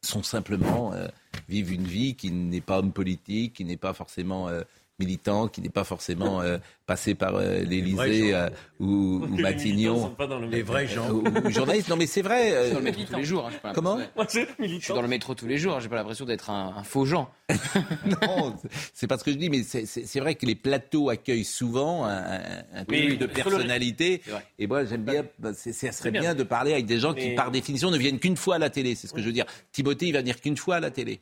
sont 0.02 0.24
simplement 0.24 0.94
euh, 0.94 1.08
vivent 1.48 1.74
une 1.74 1.86
vie 1.86 2.16
qui 2.16 2.32
n'est 2.32 2.62
pas 2.62 2.80
homme 2.80 2.92
politique, 2.92 3.54
qui 3.54 3.66
n'est 3.66 3.78
pas 3.78 3.94
forcément 3.94 4.48
euh, 4.48 4.62
militant, 5.02 5.48
qui 5.48 5.62
n'est 5.62 5.70
pas 5.70 5.84
forcément 5.84 6.42
euh, 6.42 6.58
passé 6.86 7.16
par 7.16 7.36
euh, 7.36 7.60
l'Élysée 7.60 8.34
euh, 8.34 8.50
ou, 8.80 9.22
ou 9.24 9.28
Matignon. 9.42 10.16
Les 10.50 10.62
vrais 10.62 10.88
gens. 10.88 11.10
Ou, 11.10 11.24
ou 11.28 11.50
journalistes. 11.50 11.90
Non, 11.90 11.96
mais 11.98 12.06
c'est 12.08 12.22
vrai. 12.22 12.52
Je 12.52 12.64
suis 12.66 12.74
dans 12.74 12.80
le 12.80 12.84
métro 12.86 13.04
tous 13.10 13.16
les 13.18 13.26
jours. 13.26 13.48
hein, 13.48 13.58
pas 13.62 13.74
Comment 13.74 13.98
Je 14.30 14.80
suis 14.80 14.94
dans 14.94 15.02
le 15.02 15.08
métro 15.08 15.34
tous 15.36 15.48
les 15.48 15.58
jours. 15.58 15.80
J'ai 15.80 15.90
pas 15.90 15.96
l'impression 15.96 16.26
d'être 16.26 16.50
un, 16.50 16.74
un 16.78 16.84
faux 16.84 17.06
Jean. 17.06 17.30
non, 18.06 18.56
c'est 18.94 19.08
pas 19.08 19.18
ce 19.18 19.24
que 19.24 19.32
je 19.32 19.38
dis, 19.38 19.50
mais 19.50 19.64
c'est- 19.64 20.20
vrai 20.20 20.36
que 20.36 20.46
les 20.46 20.56
plateaux 20.56 21.10
accueillent 21.10 21.44
souvent 21.44 22.06
un, 22.06 22.20
un, 22.20 22.86
Oui, 22.90 23.18
de 23.18 23.26
personnalité. 23.26 24.22
Et 24.60 24.68
moi, 24.68 24.86
j'aime 24.86 25.04
bien. 25.04 25.26
bah, 25.40 25.52
Ça 25.54 25.92
serait 25.92 26.12
bien. 26.12 26.22
bien 26.22 26.36
de 26.36 26.44
parler 26.44 26.74
avec 26.74 26.86
des 26.86 27.00
gens 27.00 27.14
qui, 27.14 27.30
par 27.36 27.52
définition, 27.52 27.90
ne 27.92 27.98
viennent 27.98 28.20
qu'une 28.20 28.38
fois 28.38 28.56
à 28.56 28.60
la 28.60 28.70
télé. 28.70 28.96
C'est 28.96 29.08
ce 29.08 29.14
que 29.14 29.22
je 29.22 29.26
veux 29.26 29.34
dire. 29.34 29.46
Timothée, 29.72 30.08
il 30.08 30.14
va 30.14 30.20
venir 30.20 30.40
qu'une 30.40 30.58
fois 30.58 30.76
à 30.76 30.80
la 30.80 30.92
télé. 30.92 31.20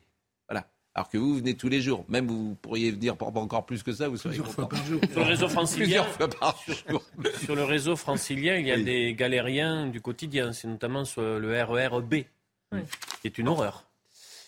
Alors 0.94 1.08
que 1.08 1.18
vous, 1.18 1.28
vous 1.34 1.38
venez 1.38 1.54
tous 1.54 1.68
les 1.68 1.80
jours. 1.80 2.04
Même 2.08 2.26
vous 2.26 2.56
pourriez 2.60 2.90
venir 2.90 3.16
pour 3.16 3.32
pas 3.32 3.40
encore 3.40 3.64
plus 3.64 3.82
que 3.82 3.92
ça. 3.92 4.08
Vous 4.08 4.16
seriez 4.16 4.38
Plusieurs 4.38 4.54
fois 4.54 4.68
par 4.68 4.84
jour. 4.84 5.00
Sur 5.10 5.20
le 5.20 5.26
réseau 5.26 5.48
francilien, 5.48 5.84
Plusieurs 5.84 6.08
fois 6.08 6.28
par 6.28 6.56
jour. 6.88 7.02
sur 7.44 7.54
le 7.54 7.64
réseau 7.64 7.96
francilien, 7.96 8.56
il 8.56 8.66
y 8.66 8.72
a 8.72 8.76
Oui. 8.76 8.84
des 8.84 9.14
galériens 9.14 9.86
du 9.86 10.00
quotidien. 10.00 10.52
C'est 10.52 10.66
notamment 10.68 11.04
sur 11.04 11.22
le 11.22 11.62
RER 11.62 12.00
B, 12.02 12.14
qui 13.20 13.26
est 13.26 13.38
une 13.38 13.48
horreur. 13.48 13.84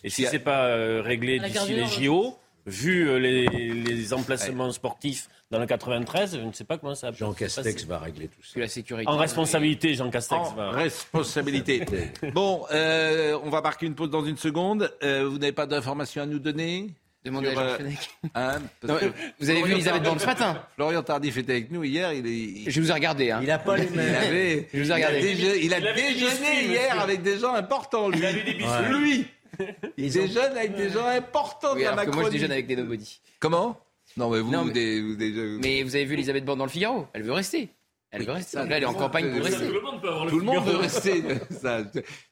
Et 0.04 0.10
si 0.10 0.22
Si- 0.24 0.28
c'est 0.28 0.40
pas 0.40 0.64
euh, 0.66 1.00
réglé 1.00 1.38
d'ici 1.38 1.74
les 1.74 1.86
JO, 1.86 2.36
vu 2.66 3.08
euh, 3.08 3.18
les, 3.18 3.46
les 3.46 4.12
emplacements 4.14 4.70
sportifs 4.72 5.28
dans 5.50 5.58
le 5.58 5.66
93, 5.66 6.38
je 6.40 6.46
ne 6.46 6.52
sais 6.52 6.64
pas 6.64 6.78
comment 6.78 6.94
ça 6.94 7.10
Jean 7.12 7.32
Castex 7.34 7.84
va 7.84 7.98
régler 7.98 8.28
tout 8.28 8.42
ça. 8.42 8.58
La 8.60 8.68
sécurité. 8.68 9.08
En 9.10 9.16
responsabilité, 9.18 9.94
Jean 9.94 10.10
Castex 10.10 10.40
En 10.40 10.54
va. 10.54 10.70
responsabilité. 10.70 11.84
bon, 12.34 12.64
euh, 12.72 13.38
on 13.42 13.50
va 13.50 13.60
marquer 13.60 13.86
une 13.86 13.94
pause 13.94 14.10
dans 14.10 14.24
une 14.24 14.36
seconde. 14.38 14.90
Euh, 15.02 15.28
vous 15.28 15.38
n'avez 15.38 15.52
pas 15.52 15.66
d'informations 15.66 16.22
à 16.22 16.26
nous 16.26 16.38
donner 16.38 16.88
Demandez 17.24 17.48
à 17.48 17.54
Jean 17.54 17.60
euh, 17.60 17.76
Fenech. 17.76 18.10
hein, 18.34 18.62
parce 18.80 18.92
Non, 18.92 18.98
que 18.98 19.12
Vous 19.38 19.50
avez 19.50 19.58
vu 19.58 19.64
Florian 19.66 19.76
Elisabeth 19.76 20.02
Tardif- 20.02 20.04
Borne 20.08 20.18
ce 20.18 20.26
matin 20.26 20.62
Florian 20.74 21.02
Tardif 21.02 21.36
était 21.36 21.52
avec 21.52 21.70
nous 21.70 21.84
hier. 21.84 22.12
Il, 22.14 22.26
est, 22.26 22.30
il- 22.30 22.70
Je 22.70 22.80
vous 22.80 22.90
ai 22.90 22.94
regardé. 22.94 23.30
Hein. 23.30 23.38
Il 23.42 23.46
n'a 23.48 23.58
pas 23.58 23.76
les 23.76 23.84
il 23.92 24.00
avait, 24.00 24.68
Je 24.72 24.78
vous 24.82 24.84
ai 24.84 24.86
il 24.86 24.92
a, 24.92 24.94
regardé. 24.96 25.20
déje- 25.34 25.58
il 25.62 25.74
a 25.74 25.80
des 25.80 25.92
déjeuné 25.92 26.14
biscuits, 26.14 26.66
hier 26.66 26.82
monsieur. 26.90 27.00
avec 27.02 27.22
des 27.22 27.38
gens 27.38 27.54
importants, 27.54 28.08
lui. 28.08 28.18
Il 28.18 28.24
a 28.24 28.32
eu 28.32 28.42
des 28.42 28.54
biscuits. 28.54 28.88
Lui 28.98 29.26
Il 29.96 30.12
déjeune 30.12 30.56
avec 30.56 30.74
des 30.76 30.90
gens 30.90 31.06
importants 31.06 31.74
Oui, 31.74 31.80
de 31.80 31.84
la 31.84 31.90
que 31.90 31.96
moi, 31.96 32.02
je 32.04 32.08
Macronie. 32.10 32.30
déjeune 32.30 32.52
avec 32.52 32.66
des 32.66 32.76
nobody. 32.76 33.20
Comment? 33.40 33.78
Non, 34.16 34.30
mais 34.30 34.40
vous, 34.40 34.50
Non, 34.50 34.64
mais- 34.64 34.72
dé- 34.72 35.00
vous 35.00 35.58
Mais 35.60 35.82
vous 35.82 35.94
avez 35.94 36.04
vu 36.04 36.14
Elisabeth 36.14 36.44
Borne 36.44 36.58
dans 36.58 36.64
le 36.66 36.70
Figaro? 36.70 37.06
Elle 37.12 37.22
veut 37.22 37.32
rester. 37.32 37.68
Elle 38.10 38.24
veut 38.24 38.32
rester. 38.32 38.58
là, 38.58 38.66
elle 38.76 38.82
est 38.82 38.86
en 38.86 38.92
campagne 38.92 39.32
pour 39.34 39.42
rester. 39.42 39.66
Tout 39.66 39.72
le 39.72 39.80
monde 39.80 40.02
peut 40.02 40.08
avoir 40.08 40.24
le 40.26 40.30
Tout 40.30 40.38
le 40.38 40.44
monde 40.44 40.64
veut 40.66 40.76
rester. 40.76 41.22
ça. 41.50 41.82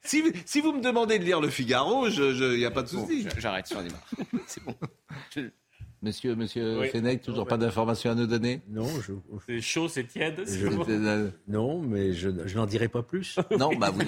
Si, 0.03 0.23
si 0.45 0.61
vous 0.61 0.73
me 0.73 0.83
demandez 0.83 1.19
de 1.19 1.25
lire 1.25 1.41
le 1.41 1.49
Figaro, 1.49 2.07
il 2.09 2.59
n'y 2.59 2.67
a 2.67 2.71
pas 2.71 2.83
de 2.83 2.91
Bon, 2.93 3.07
souci. 3.07 3.27
je- 3.35 3.41
J'arrête, 3.41 3.67
j'en 3.73 3.81
ai 3.81 3.89
marre. 3.89 4.07
C'est 4.47 4.63
bon. 4.63 4.75
Monsieur, 6.03 6.35
monsieur 6.35 6.79
Oui. 6.81 6.89
Fenech, 6.89 7.21
toujours 7.21 7.47
pas 7.47 7.59
d'informations 7.59 8.11
à 8.11 8.15
nous 8.15 8.27
donner 8.27 8.63
Non, 8.71 8.87
je, 9.07 9.13
C'est 9.47 9.61
chaud, 9.61 9.87
c'est 9.87 10.05
tiède. 10.05 10.43
Je- 10.47 10.67
bon. 10.69 10.87
Non, 11.47 11.83
mais 11.83 12.15
je, 12.15 12.31
je 12.47 12.57
n'en 12.57 12.65
dirai 12.65 12.89
pas 12.89 13.03
plus. 13.03 13.37
Non, 13.59 13.71
bah 13.77 13.91
vous 13.91 14.01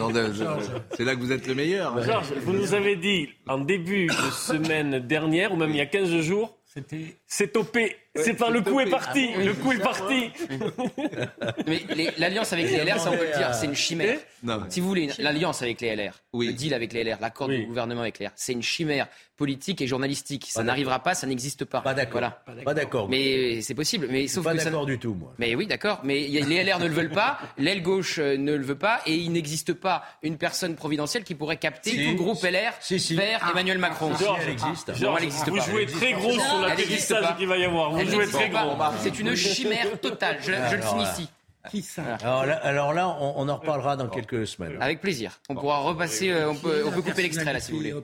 c'est 0.97 1.05
là 1.05 1.15
que 1.15 1.21
vous 1.21 1.33
êtes 1.33 1.47
le 1.47 1.55
meilleur. 1.55 1.95
hein. 1.97 2.03
Georges, 2.03 2.33
vous 2.45 2.53
nous 2.55 2.73
avez 2.73 2.97
dit 2.97 3.29
en 3.47 3.59
début 3.59 4.07
de 4.07 4.13
semaine 4.33 5.01
dernière, 5.01 5.53
ou 5.53 5.57
même 5.57 5.71
il 5.71 5.77
y 5.77 5.81
a 5.81 5.87
15 5.87 6.21
jours, 6.21 6.57
C'était 6.65 7.17
c'est 7.35 7.53
topé. 7.53 7.97
C'est 8.15 8.39
c'est 8.39 8.51
le 8.51 8.61
coup 8.61 8.79
est 8.79 8.91
parti. 8.91 9.31
Ah 9.35 9.43
Le 9.43 9.55
coup 9.55 9.73
est 9.73 9.79
parti. 9.79 10.31
Mais 11.67 11.81
l'alliance 12.19 12.53
avec 12.53 12.71
les 12.71 12.85
LR, 12.85 13.01
ça 13.01 13.11
on 13.11 13.17
peut 13.17 13.25
le 13.31 13.37
dire, 13.39 13.55
c'est 13.55 13.65
une 13.65 13.75
chimère. 13.75 14.19
Non, 14.43 14.59
mais- 14.59 14.71
Si 14.71 14.81
vous 14.81 14.89
voulez, 14.89 15.09
l'alliance 15.19 15.63
avec 15.63 15.81
les 15.81 15.95
LR, 15.97 16.13
Oui. 16.35 16.49
le 16.49 16.53
deal 16.53 16.75
avec 16.75 16.93
les 16.93 17.05
LR, 17.05 17.17
l'accord 17.23 17.49
Oui. 17.49 17.61
du 17.61 17.67
gouvernement 17.67 18.03
avec 18.03 18.19
les 18.19 18.27
LR, 18.27 18.33
c'est 18.37 18.53
une 18.53 18.63
chimère 18.63 19.07
politique 19.39 19.81
et 19.81 19.87
journalistique. 19.87 20.47
Ça 20.51 20.63
n'arrivera 20.63 20.99
pas, 21.03 21.15
ça 21.15 21.27
n'existe 21.27 21.65
pas. 21.65 21.81
Pas 21.81 21.95
d'accord. 21.95 22.21
Voilà. 22.45 22.63
Pas 22.65 22.75
d'accord. 22.75 23.09
Mais 23.09 23.63
c'est 23.63 23.75
possible. 23.75 24.09
Mais 24.11 24.29
sauf 24.29 24.45
pas 24.45 24.57
ça. 24.59 24.65
d'accord 24.67 24.85
du 24.87 24.99
tout, 24.99 25.15
moi. 25.15 25.33
Mais 25.39 25.55
oui, 25.55 25.67
d'accord. 25.67 26.01
Mais 26.05 26.29
les 26.29 26.63
LR 26.65 26.81
ne 26.81 26.87
le 26.89 26.93
veulent 26.95 27.11
pas, 27.11 27.39
l'aile 27.59 27.83
gauche 27.83 28.19
euh, 28.19 28.37
ne 28.37 28.55
le 28.55 28.65
veut 28.65 28.77
pas, 28.79 29.01
et 29.07 29.15
il 29.15 29.33
n'existe 29.33 29.73
pas 29.73 30.05
une 30.23 30.37
personne 30.37 30.75
providentielle 30.77 31.25
qui 31.25 31.35
pourrait 31.35 31.57
capter 31.57 31.91
Si. 31.91 32.05
tout 32.05 32.11
le 32.11 32.17
groupe 32.17 32.43
LR 32.43 32.73
Si, 32.81 33.01
si. 33.01 33.15
vers 33.17 33.49
Emmanuel 33.51 33.79
Macron. 33.79 34.15
Si, 34.17 34.25
elle 34.43 34.51
existe. 34.51 34.89
Non, 34.91 34.95
Georges, 34.97 35.19
elle 35.21 35.25
existe 35.27 35.49
vous 35.49 35.57
pas. 35.57 35.63
jouez 35.65 35.87
très 35.87 36.13
gros 36.13 36.33
sur 36.33 36.69
Elle 36.71 36.81
existe 37.23 37.33
pas. 37.33 37.37
l'atterrissage 37.37 37.39
qu'il 37.39 37.49
va 37.49 37.57
y 37.59 37.65
avoir. 37.65 37.91
Vous 37.91 37.99
Elle 37.99 38.07
jouez 38.09 38.17
n'existe 38.19 38.39
très 38.39 38.49
gros. 38.51 38.77
C'est 39.01 39.19
une 39.21 39.37
chimère 39.37 40.01
totale. 40.01 40.39
Je, 40.41 40.53
je 40.53 40.77
le 40.77 40.83
signe 40.83 41.01
ici. 41.01 41.29
qui 41.71 41.83
ça 41.83 42.03
Alors 42.23 42.45
là, 42.47 42.55
alors 42.57 42.93
là 42.93 43.09
on, 43.09 43.35
on 43.37 43.49
en 43.49 43.57
reparlera 43.57 43.97
dans 43.97 44.09
quelques 44.09 44.47
semaines. 44.47 44.77
Avec 44.81 45.01
plaisir. 45.01 45.41
On 45.49 45.55
pourra 45.55 45.79
repasser. 45.79 46.31
euh, 46.31 46.51
on 46.51 46.57
peut, 46.57 46.83
on 46.87 46.91
peut 46.91 47.03
couper 47.03 47.23
l'extrait 47.23 47.53
là 47.53 47.61
si 47.61 47.73
vous 47.73 47.79
voulez. 47.79 47.95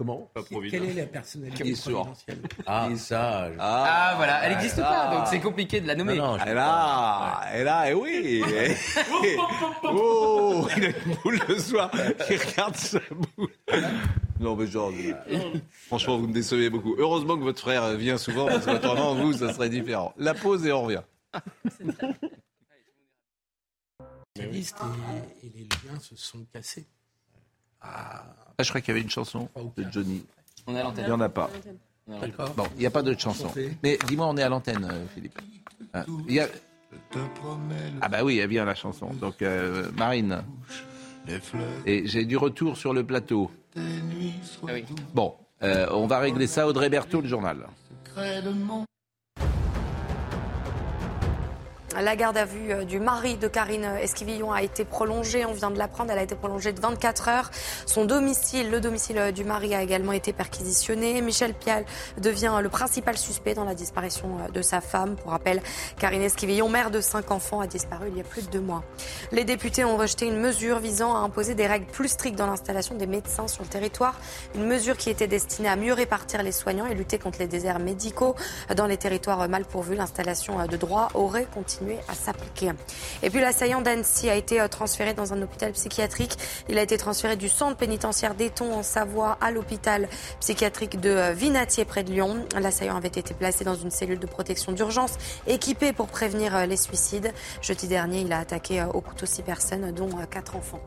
Comment 0.00 0.30
Pas 0.32 0.40
Quelle 0.70 0.84
est 0.86 0.94
la 0.94 1.04
personnalité 1.04 1.62
Qui 1.62 1.70
est 1.72 1.74
sourd. 1.74 2.06
providentielle 2.06 2.38
Ah, 2.66 2.88
ça. 2.96 3.52
je- 3.52 3.56
Ah 3.60 4.14
voilà, 4.16 4.44
elle 4.44 4.52
n'existe 4.56 4.78
Ah. 4.82 5.08
pas, 5.10 5.14
donc 5.14 5.26
c'est 5.26 5.40
compliqué 5.40 5.82
de 5.82 5.86
la 5.86 5.94
nommer. 5.94 6.14
Non, 6.16 6.28
non, 6.28 6.38
je- 6.38 6.48
Et 6.48 6.54
là, 6.54 7.40
et 7.54 7.62
là, 7.64 7.90
et 7.90 7.92
oui. 7.92 8.42
oh, 9.84 10.66
il 10.78 10.84
a 10.86 10.88
une 10.88 11.14
boule 11.22 11.38
le 11.46 11.58
soir. 11.58 11.90
Il 12.30 12.36
regarde 12.38 12.76
sa 12.76 12.98
boule. 13.36 13.50
Non, 14.40 14.56
mais 14.56 14.66
genre, 14.68 14.90
franchement, 15.86 16.16
vous 16.16 16.28
me 16.28 16.32
décevez 16.32 16.70
beaucoup. 16.70 16.94
Heureusement 16.96 17.36
que 17.36 17.42
votre 17.42 17.60
frère 17.60 17.90
vient 17.98 18.16
souvent, 18.16 18.46
parce 18.46 18.64
qu'autrement, 18.64 19.14
vous, 19.14 19.34
ça 19.34 19.52
serait 19.52 19.68
différent. 19.68 20.14
La 20.16 20.32
pause 20.32 20.64
et 20.64 20.72
on 20.72 20.84
revient. 20.84 21.02
socialiste 24.34 24.76
et, 25.42 25.46
et 25.46 25.50
les 25.54 25.64
liens 25.64 26.00
se 26.00 26.16
sont 26.16 26.46
cassés. 26.50 26.86
Ah, 27.82 28.24
je 28.60 28.68
crois 28.68 28.80
qu'il 28.80 28.88
y 28.88 28.96
avait 28.96 29.02
une 29.02 29.10
chanson 29.10 29.48
de 29.76 29.86
Johnny. 29.90 30.24
On 30.66 30.74
est 30.76 30.80
à 30.80 30.82
l'antenne. 30.84 31.04
Il 31.04 31.08
n'y 31.08 31.12
en 31.14 31.20
a 31.20 31.28
pas. 31.28 31.50
Bon, 32.56 32.66
il 32.76 32.80
n'y 32.80 32.86
a 32.86 32.90
pas 32.90 33.02
d'autre 33.02 33.20
chanson. 33.20 33.48
Mais 33.82 33.98
dis-moi, 34.06 34.26
on 34.26 34.36
est 34.36 34.42
à 34.42 34.48
l'antenne, 34.48 34.84
euh, 34.90 35.06
Philippe. 35.14 35.38
Ah, 35.94 36.04
il 36.28 36.34
y 36.34 36.40
a- 36.40 36.48
Ah 38.02 38.08
bah 38.08 38.24
oui, 38.24 38.38
elle 38.38 38.48
vient 38.50 38.64
la 38.64 38.74
chanson. 38.74 39.12
Donc, 39.14 39.42
euh, 39.42 39.90
Marine. 39.96 40.42
Et 41.86 42.06
j'ai 42.06 42.24
du 42.24 42.36
retour 42.36 42.76
sur 42.76 42.92
le 42.92 43.04
plateau. 43.04 43.50
Ah 43.76 43.80
oui. 44.72 44.84
Bon, 45.14 45.34
euh, 45.62 45.86
on 45.92 46.06
va 46.06 46.18
régler 46.18 46.46
ça. 46.46 46.66
Audrey 46.66 46.88
Berthaud, 46.90 47.20
le 47.20 47.28
journal. 47.28 47.66
La 51.98 52.14
garde 52.14 52.36
à 52.36 52.44
vue 52.44 52.70
euh, 52.70 52.84
du 52.84 53.00
mari 53.00 53.36
de 53.36 53.48
Karine 53.48 53.82
Esquivillon 54.00 54.52
a 54.52 54.62
été 54.62 54.84
prolongée. 54.84 55.44
On 55.44 55.52
vient 55.52 55.72
de 55.72 55.78
l'apprendre. 55.78 56.12
Elle 56.12 56.20
a 56.20 56.22
été 56.22 56.36
prolongée 56.36 56.72
de 56.72 56.80
24 56.80 57.28
heures. 57.28 57.50
Son 57.84 58.04
domicile, 58.04 58.70
le 58.70 58.80
domicile 58.80 59.18
euh, 59.18 59.32
du 59.32 59.42
mari, 59.42 59.74
a 59.74 59.82
également 59.82 60.12
été 60.12 60.32
perquisitionné. 60.32 61.20
Michel 61.20 61.52
Pial 61.52 61.84
devient 62.18 62.56
le 62.62 62.68
principal 62.68 63.18
suspect 63.18 63.54
dans 63.54 63.64
la 63.64 63.74
disparition 63.74 64.28
euh, 64.38 64.52
de 64.52 64.62
sa 64.62 64.80
femme. 64.80 65.16
Pour 65.16 65.32
rappel, 65.32 65.60
Karine 65.98 66.22
Esquivillon, 66.22 66.68
mère 66.68 66.92
de 66.92 67.00
cinq 67.00 67.32
enfants, 67.32 67.60
a 67.60 67.66
disparu 67.66 68.06
il 68.12 68.18
y 68.18 68.20
a 68.20 68.24
plus 68.24 68.46
de 68.46 68.52
deux 68.52 68.60
mois. 68.60 68.84
Les 69.32 69.44
députés 69.44 69.84
ont 69.84 69.96
rejeté 69.96 70.26
une 70.26 70.38
mesure 70.38 70.78
visant 70.78 71.16
à 71.16 71.18
imposer 71.18 71.56
des 71.56 71.66
règles 71.66 71.86
plus 71.86 72.08
strictes 72.08 72.38
dans 72.38 72.46
l'installation 72.46 72.94
des 72.94 73.08
médecins 73.08 73.48
sur 73.48 73.64
le 73.64 73.68
territoire. 73.68 74.14
Une 74.54 74.66
mesure 74.66 74.96
qui 74.96 75.10
était 75.10 75.26
destinée 75.26 75.68
à 75.68 75.74
mieux 75.74 75.92
répartir 75.92 76.44
les 76.44 76.52
soignants 76.52 76.86
et 76.86 76.94
lutter 76.94 77.18
contre 77.18 77.40
les 77.40 77.48
déserts 77.48 77.80
médicaux. 77.80 78.36
Dans 78.76 78.86
les 78.86 78.96
territoires 78.96 79.48
mal 79.48 79.64
pourvus, 79.64 79.96
l'installation 79.96 80.64
de 80.66 80.76
droit 80.76 81.08
aurait 81.14 81.46
continué 81.52 81.79
à 82.08 82.14
s'appliquer. 82.14 82.72
Et 83.22 83.30
puis 83.30 83.40
l'assaillant 83.40 83.80
d'Annecy 83.80 84.28
a 84.28 84.34
été 84.34 84.60
euh, 84.60 84.68
transféré 84.68 85.14
dans 85.14 85.32
un 85.32 85.42
hôpital 85.42 85.72
psychiatrique. 85.72 86.36
Il 86.68 86.78
a 86.78 86.82
été 86.82 86.96
transféré 86.96 87.36
du 87.36 87.48
centre 87.48 87.76
pénitentiaire 87.76 88.34
d'Eton 88.34 88.72
en 88.72 88.82
Savoie 88.82 89.38
à 89.40 89.50
l'hôpital 89.50 90.08
psychiatrique 90.40 91.00
de 91.00 91.10
euh, 91.10 91.32
Vinatier 91.32 91.84
près 91.84 92.04
de 92.04 92.12
Lyon. 92.12 92.44
L'assaillant 92.58 92.96
avait 92.96 93.08
été 93.08 93.34
placé 93.34 93.64
dans 93.64 93.74
une 93.74 93.90
cellule 93.90 94.18
de 94.18 94.26
protection 94.26 94.72
d'urgence 94.72 95.16
équipée 95.46 95.92
pour 95.92 96.08
prévenir 96.08 96.54
euh, 96.54 96.66
les 96.66 96.76
suicides. 96.76 97.32
Jeudi 97.62 97.88
dernier, 97.88 98.20
il 98.20 98.32
a 98.32 98.38
attaqué 98.38 98.84
au 98.94 99.00
couteau 99.00 99.26
six 99.26 99.42
personnes, 99.42 99.92
dont 99.92 100.10
quatre 100.30 100.56
enfants. 100.56 100.80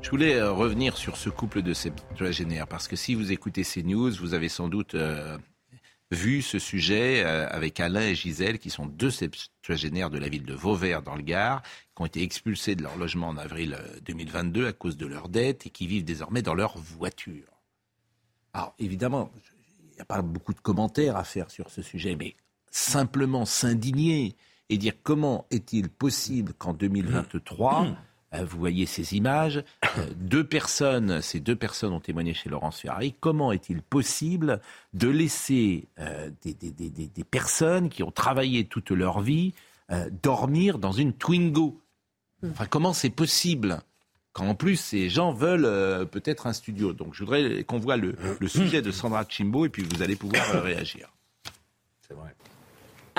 Je 0.00 0.10
voulais 0.10 0.40
revenir 0.42 0.96
sur 0.96 1.16
ce 1.16 1.28
couple 1.28 1.62
de 1.62 1.74
septuagénaires 1.74 2.66
parce 2.66 2.88
que 2.88 2.96
si 2.96 3.14
vous 3.14 3.32
écoutez 3.32 3.64
ces 3.64 3.82
news, 3.82 4.10
vous 4.20 4.34
avez 4.34 4.48
sans 4.48 4.68
doute 4.68 4.94
vu 6.10 6.42
ce 6.42 6.58
sujet 6.58 7.22
euh, 7.24 7.48
avec 7.50 7.80
Alain 7.80 8.00
et 8.00 8.14
Gisèle, 8.14 8.58
qui 8.58 8.70
sont 8.70 8.86
deux 8.86 9.10
septuagénaires 9.10 10.10
de 10.10 10.18
la 10.18 10.28
ville 10.28 10.44
de 10.44 10.54
Vauvert 10.54 11.02
dans 11.02 11.14
le 11.14 11.22
Gard, 11.22 11.62
qui 11.62 12.02
ont 12.02 12.06
été 12.06 12.22
expulsés 12.22 12.74
de 12.74 12.82
leur 12.82 12.96
logement 12.96 13.28
en 13.28 13.36
avril 13.36 13.76
euh, 13.78 14.00
2022 14.06 14.66
à 14.66 14.72
cause 14.72 14.96
de 14.96 15.06
leurs 15.06 15.28
dettes 15.28 15.66
et 15.66 15.70
qui 15.70 15.86
vivent 15.86 16.04
désormais 16.04 16.42
dans 16.42 16.54
leur 16.54 16.78
voiture. 16.78 17.44
Alors 18.54 18.74
évidemment, 18.78 19.30
il 19.90 19.94
n'y 19.96 20.00
a 20.00 20.06
pas 20.06 20.22
beaucoup 20.22 20.54
de 20.54 20.60
commentaires 20.60 21.16
à 21.16 21.24
faire 21.24 21.50
sur 21.50 21.70
ce 21.70 21.82
sujet, 21.82 22.16
mais 22.16 22.36
simplement 22.70 23.44
s'indigner 23.44 24.36
et 24.70 24.78
dire 24.78 24.94
comment 25.02 25.46
est-il 25.50 25.88
possible 25.88 26.52
qu'en 26.54 26.72
2023, 26.72 27.84
euh, 27.84 27.92
vous 28.32 28.58
voyez 28.58 28.84
ces 28.86 29.14
images, 29.16 29.64
euh, 29.96 30.06
deux 30.16 30.44
personnes, 30.44 31.22
ces 31.22 31.40
deux 31.40 31.56
personnes 31.56 31.92
ont 31.92 32.00
témoigné 32.00 32.34
chez 32.34 32.48
Laurence 32.50 32.80
Ferrari, 32.80 33.14
comment 33.20 33.52
est-il 33.52 33.80
possible 33.82 34.60
de 34.92 35.08
laisser 35.08 35.86
euh, 35.98 36.30
des, 36.42 36.52
des- 36.54 36.70
des- 36.70 36.90
des- 36.90 37.06
des 37.06 37.24
personnes 37.24 37.88
qui 37.88 38.02
ont 38.02 38.10
travaillé 38.10 38.64
toute 38.66 38.90
leur 38.90 39.20
vie 39.20 39.54
euh, 39.90 40.10
dormir 40.22 40.78
dans 40.78 40.92
une 40.92 41.12
Twingo? 41.14 41.80
Enfin, 42.50 42.66
comment 42.66 42.92
c'est 42.92 43.10
possible 43.10 43.80
quand 44.32 44.46
en 44.46 44.54
plus 44.54 44.76
ces 44.76 45.08
gens 45.08 45.32
veulent 45.32 45.64
euh, 45.64 46.04
peut-être 46.04 46.46
un 46.46 46.52
studio? 46.52 46.92
Donc 46.92 47.14
je 47.14 47.24
voudrais 47.24 47.64
qu'on 47.64 47.78
voit 47.78 47.96
le, 47.96 48.14
le 48.38 48.48
sujet 48.58 48.82
de 48.82 48.92
Sandra 48.92 49.24
Chimbo 49.28 49.64
et 49.64 49.68
puis 49.70 49.82
vous 49.82 50.02
allez 50.02 50.14
pouvoir 50.16 50.44
euh, 50.54 50.60
réagir. 50.60 51.08
C'est 52.06 52.14
vrai. 52.14 52.34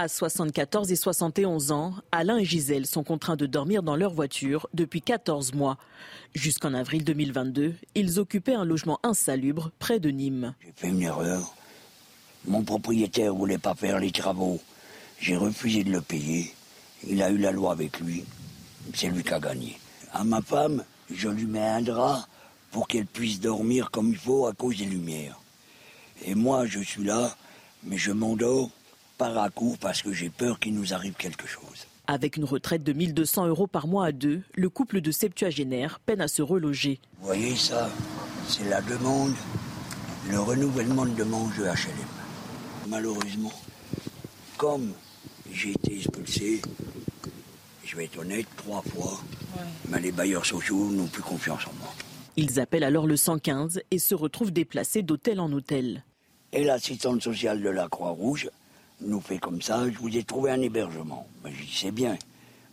À 0.02 0.08
74 0.08 0.94
et 0.94 0.96
71 0.96 1.74
ans, 1.74 1.94
Alain 2.14 2.38
et 2.38 2.46
Gisèle 2.46 2.86
sont 2.86 3.04
contraints 3.04 3.36
de 3.36 3.46
dormir 3.46 3.84
dans 3.84 3.98
leur 3.98 4.14
voiture 4.14 4.70
depuis 4.74 5.02
14 5.02 5.54
mois. 5.54 5.78
Jusqu'en 6.34 6.74
avril 6.74 7.04
2022, 7.04 7.76
ils 7.96 8.18
occupaient 8.18 8.54
un 8.54 8.64
logement 8.64 9.02
insalubre 9.04 9.72
près 9.78 10.00
de 10.00 10.10
Nîmes. 10.10 10.56
J'ai 10.64 10.72
fait 10.74 10.88
une 10.88 11.02
erreur. 11.02 11.54
Mon 12.48 12.64
propriétaire 12.64 13.36
voulait 13.36 13.58
pas 13.58 13.76
faire 13.76 14.00
les 14.00 14.12
travaux. 14.12 14.62
J'ai 15.20 15.36
refusé 15.36 15.84
de 15.84 15.92
le 15.92 16.00
payer. 16.00 16.54
Il 17.06 17.22
a 17.22 17.30
eu 17.30 17.38
la 17.38 17.52
loi 17.52 17.74
avec 17.74 18.00
lui. 18.00 18.24
C'est 18.94 19.10
lui 19.10 19.22
qui 19.22 19.34
a 19.34 19.40
gagné. 19.42 19.78
À 20.14 20.24
ma 20.24 20.42
femme, 20.42 20.86
je 21.12 21.28
lui 21.28 21.46
mets 21.46 21.60
un 21.60 21.82
drap 21.82 22.26
pour 22.72 22.88
qu'elle 22.88 23.06
puisse 23.06 23.42
dormir 23.42 23.92
comme 23.92 24.12
il 24.12 24.18
faut 24.18 24.48
à 24.48 24.54
cause 24.54 24.78
des 24.78 24.86
lumières. 24.86 25.38
Et 26.24 26.36
moi, 26.36 26.66
je 26.68 26.80
suis 26.80 27.04
là, 27.04 27.36
mais 27.84 27.98
je 27.98 28.14
m'endors 28.14 28.72
par 29.20 29.38
à 29.38 29.50
coup 29.50 29.78
parce 29.80 30.02
que 30.02 30.14
j'ai 30.14 30.30
peur 30.30 30.60
qu'il 30.60 30.74
nous 30.74 30.94
arrive 30.94 31.14
quelque 31.14 31.46
chose. 31.46 31.86
Avec 32.08 32.38
une 32.38 32.46
retraite 32.46 32.84
de 32.84 32.94
1200 32.94 33.48
euros 33.48 33.68
par 33.68 33.86
mois 33.86 34.06
à 34.06 34.12
deux, 34.12 34.42
le 34.56 34.70
couple 34.70 35.02
de 35.02 35.12
septuagénaires 35.12 36.00
peine 36.00 36.22
à 36.22 36.28
se 36.28 36.42
reloger. 36.42 37.00
Vous 37.20 37.28
voyez 37.28 37.56
ça? 37.56 37.92
C'est 38.48 38.68
la 38.68 38.82
demande, 38.82 39.36
le 40.32 40.40
renouvellement 40.40 41.06
de 41.06 41.14
demande 41.14 41.54
de 41.56 41.66
HLM. 41.66 42.08
Malheureusement, 42.88 43.52
comme 44.58 44.94
j'ai 45.52 45.72
été 45.72 45.98
expulsé, 45.98 46.62
je 47.84 47.96
vais 47.98 48.06
être 48.06 48.20
honnête, 48.20 48.48
trois 48.56 48.82
fois, 48.82 49.20
mais 49.90 50.00
les 50.00 50.14
bailleurs 50.14 50.46
sociaux 50.46 50.90
n'ont 50.90 51.08
plus 51.08 51.22
confiance 51.22 51.68
en 51.68 51.74
moi. 51.80 51.94
Ils 52.38 52.60
appellent 52.60 52.86
alors 52.86 53.06
le 53.06 53.18
115 53.18 53.82
et 53.92 54.00
se 54.00 54.16
retrouvent 54.16 54.54
déplacés 54.54 55.04
d'hôtel 55.04 55.42
en 55.42 55.52
hôtel. 55.52 56.04
Et 56.54 56.64
l'assistante 56.64 57.22
sociale 57.22 57.62
de 57.62 57.70
la 57.70 57.88
Croix-Rouge 57.90 58.50
nous 59.02 59.22
fait 59.22 59.40
comme 59.40 59.62
ça, 59.62 59.90
je 59.90 59.98
vous 59.98 60.16
ai 60.16 60.24
trouvé 60.24 60.52
un 60.52 60.62
hébergement. 60.62 61.26
Ben, 61.44 61.52
je 61.54 61.64
dis, 61.64 61.76
c'est 61.76 61.92
bien, 61.92 62.18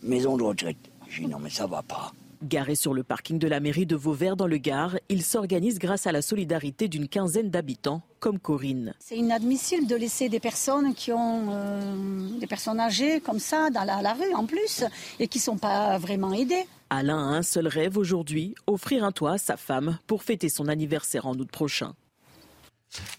maison 0.01 0.37
de 0.37 0.43
retraite. 0.43 0.77
Je 1.09 1.21
dis, 1.21 1.27
non 1.27 1.39
mais 1.39 1.49
ça 1.49 1.67
va 1.67 1.81
pas. 1.81 2.11
Garés 2.43 2.75
sur 2.75 2.93
le 2.93 3.01
parking 3.03 3.39
de 3.39 3.47
la 3.47 3.59
mairie 3.59 3.87
de 3.87 3.95
Vauvert 3.95 4.35
dans 4.35 4.45
le 4.45 4.57
Gard, 4.57 4.97
ils 5.09 5.23
s'organisent 5.23 5.79
grâce 5.79 6.05
à 6.05 6.11
la 6.11 6.21
solidarité 6.21 6.87
d'une 6.87 7.07
quinzaine 7.07 7.49
d'habitants, 7.49 8.03
comme 8.19 8.37
Corinne. 8.37 8.93
C'est 8.99 9.17
inadmissible 9.17 9.87
de 9.87 9.95
laisser 9.95 10.29
des 10.29 10.39
personnes 10.39 10.93
qui 10.93 11.11
ont 11.11 11.47
euh, 11.49 12.39
des 12.39 12.45
personnes 12.45 12.79
âgées 12.79 13.21
comme 13.21 13.39
ça 13.39 13.71
dans 13.71 13.83
la, 13.83 14.03
la 14.03 14.13
rue 14.13 14.33
en 14.35 14.45
plus 14.45 14.83
et 15.19 15.27
qui 15.27 15.39
sont 15.39 15.57
pas 15.57 15.97
vraiment 15.97 16.31
aidées. 16.31 16.65
Alain 16.91 17.17
a 17.17 17.37
un 17.37 17.41
seul 17.41 17.67
rêve 17.67 17.97
aujourd'hui, 17.97 18.53
offrir 18.67 19.03
un 19.03 19.11
toit 19.11 19.33
à 19.33 19.37
sa 19.39 19.57
femme 19.57 19.97
pour 20.05 20.23
fêter 20.23 20.47
son 20.47 20.67
anniversaire 20.67 21.25
en 21.25 21.33
août 21.33 21.49
prochain. 21.51 21.95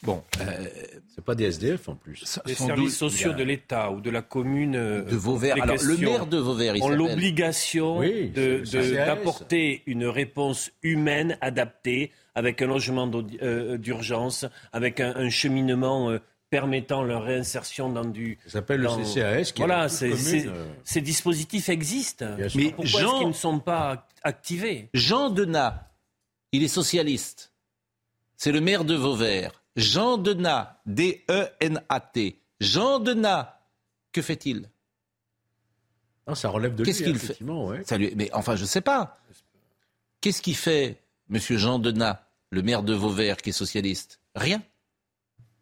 Bon, 0.02 0.22
euh, 0.40 0.66
c'est 1.14 1.24
pas 1.24 1.34
des 1.34 1.44
SDF 1.44 1.88
en 1.88 1.94
plus. 1.94 2.40
Les 2.46 2.54
services 2.54 2.76
doute, 2.84 2.90
sociaux 2.90 3.30
a- 3.32 3.34
de 3.34 3.42
l'État 3.44 3.90
ou 3.90 4.00
de 4.00 4.10
la 4.10 4.22
commune 4.22 4.76
euh, 4.76 5.02
De 5.02 5.14
Vauvert. 5.16 5.56
Alors, 5.62 5.76
le 5.82 5.96
maire 5.98 6.26
de 6.26 6.38
Vauvert, 6.38 6.74
il 6.74 6.82
ont 6.82 6.88
l'obligation 6.88 7.98
Oui, 7.98 8.30
d'apporter 8.30 9.82
une 9.86 10.06
réponse 10.06 10.70
humaine 10.82 11.36
adaptée 11.40 12.12
avec 12.34 12.62
un 12.62 12.66
logement 12.66 13.06
d'audi- 13.06 13.38
euh, 13.42 13.76
d'urgence, 13.78 14.46
avec 14.72 15.00
un, 15.00 15.14
un 15.16 15.28
cheminement 15.30 16.10
euh, 16.10 16.18
permettant 16.50 17.02
leur 17.02 17.24
réinsertion 17.24 17.90
dans 17.90 18.04
du. 18.06 18.38
Ça 18.46 18.52
s'appelle 18.52 18.80
le 18.80 18.88
CCAS 18.88 19.52
qui 19.52 19.60
Voilà, 19.60 19.84
euh. 20.02 20.64
ces 20.84 21.00
dispositifs 21.02 21.68
existent. 21.68 22.26
Mais 22.54 22.70
Pourquoi 22.70 22.84
est-ce 22.84 22.98
Jean- 22.98 23.18
qu'ils 23.18 23.28
ne 23.28 23.32
sont 23.32 23.58
pas 23.58 24.06
activés? 24.22 24.88
Jean 24.94 25.28
Denat, 25.30 25.90
il 26.52 26.62
est 26.62 26.68
socialiste. 26.68 27.52
C'est 28.38 28.52
le 28.52 28.60
maire 28.62 28.84
de 28.84 28.94
Vauvert. 28.94 29.62
Jean 29.76 30.16
Denat, 30.16 30.80
D-E-N-A-T. 30.86 32.40
Jean 32.60 32.98
Denat, 33.00 33.60
que 34.12 34.22
fait-il? 34.22 34.70
Non, 36.26 36.34
ça 36.34 36.48
relève 36.48 36.74
de 36.74 36.84
Qu'est-ce 36.84 37.02
qu'il 37.02 37.18
fait? 37.18 37.24
effectivement, 37.26 37.66
ouais. 37.66 37.82
Ça 37.84 37.98
lui- 37.98 38.12
Mais 38.16 38.30
enfin, 38.32 38.54
je 38.56 38.62
ne 38.62 38.66
sais 38.66 38.80
pas. 38.80 39.18
Qu'est-ce 40.20 40.40
qu'il 40.42 40.56
fait, 40.56 41.02
monsieur 41.28 41.58
Jean 41.58 41.78
Denat, 41.78 42.26
le 42.50 42.62
maire 42.62 42.82
de 42.82 42.94
Vauvert, 42.94 43.36
qui 43.38 43.50
est 43.50 43.52
socialiste? 43.52 44.20
Rien. 44.34 44.62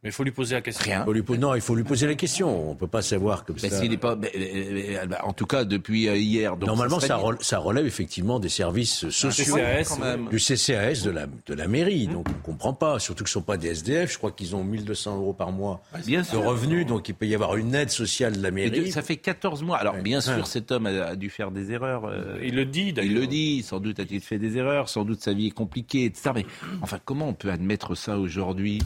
Mais 0.06 0.10
il 0.10 0.12
faut 0.12 0.22
lui 0.22 0.30
poser 0.30 0.54
la 0.54 0.60
question. 0.60 0.84
Rien. 0.84 1.04
Faut 1.04 1.12
lui 1.12 1.22
po- 1.22 1.36
non, 1.36 1.56
il 1.56 1.60
faut 1.60 1.74
lui 1.74 1.82
poser 1.82 2.06
la 2.06 2.14
question. 2.14 2.70
On 2.70 2.76
peut 2.76 2.86
pas 2.86 3.02
savoir 3.02 3.44
comme 3.44 3.58
ça. 3.58 3.68
s'il 3.68 3.92
est 3.92 3.96
pas, 3.96 4.14
mais, 4.14 4.30
euh, 4.36 4.98
euh, 5.02 5.14
en 5.24 5.32
tout 5.32 5.46
cas 5.46 5.64
depuis 5.64 6.08
euh, 6.08 6.16
hier. 6.16 6.56
Donc 6.56 6.68
Normalement, 6.68 7.00
ça, 7.00 7.08
ça, 7.08 7.14
serait- 7.16 7.26
rel- 7.26 7.36
ça 7.40 7.58
relève 7.58 7.86
effectivement 7.86 8.38
des 8.38 8.48
services 8.48 9.08
sociaux 9.08 9.56
CCAS, 9.56 9.82
quand 9.88 9.98
même. 9.98 10.28
du 10.28 10.38
CCAS 10.38 11.02
de 11.02 11.10
la, 11.10 11.26
de 11.26 11.54
la 11.54 11.66
mairie. 11.66 12.06
Donc 12.06 12.28
on 12.28 12.40
comprend 12.52 12.72
pas. 12.72 13.00
Surtout 13.00 13.24
que 13.24 13.30
ce 13.30 13.36
ne 13.36 13.42
sont 13.42 13.46
pas 13.46 13.56
des 13.56 13.66
SDF. 13.70 14.12
Je 14.12 14.18
crois 14.18 14.30
qu'ils 14.30 14.54
ont 14.54 14.62
1200 14.62 15.16
euros 15.16 15.32
par 15.32 15.50
mois 15.50 15.82
Bien 16.06 16.20
de 16.20 16.26
sûr. 16.26 16.44
revenus. 16.44 16.86
Donc 16.86 17.08
il 17.08 17.14
peut 17.16 17.26
y 17.26 17.34
avoir 17.34 17.56
une 17.56 17.74
aide 17.74 17.90
sociale 17.90 18.36
de 18.36 18.42
la 18.44 18.50
de- 18.50 18.54
mairie. 18.54 18.92
ça 18.92 19.02
fait 19.02 19.16
14 19.16 19.64
mois. 19.64 19.78
Alors, 19.78 19.96
bien 19.96 20.20
sûr, 20.20 20.34
Ouais. 20.36 20.42
cet 20.44 20.70
homme 20.70 20.86
a, 20.86 21.06
a 21.06 21.16
dû 21.16 21.30
faire 21.30 21.50
des 21.50 21.72
erreurs. 21.72 22.04
euh, 22.04 22.38
Il 22.44 22.54
le 22.54 22.64
dit 22.64 22.92
d'ailleurs. 22.92 23.10
il 23.12 23.18
le 23.18 23.26
dit. 23.26 23.64
Sans 23.64 23.80
doute 23.80 23.98
a-t-il 23.98 24.20
fait 24.20 24.38
des 24.38 24.56
erreurs. 24.56 24.88
Sans 24.88 25.04
doute 25.04 25.20
sa 25.20 25.32
vie 25.32 25.48
est 25.48 25.50
compliquée, 25.50 26.04
etc. 26.04 26.30
Mais 26.36 26.46
enfin, 26.80 27.00
comment 27.04 27.26
on 27.28 27.34
peut 27.34 27.50
admettre 27.50 27.96
ça 27.96 28.18
aujourd'hui? 28.18 28.80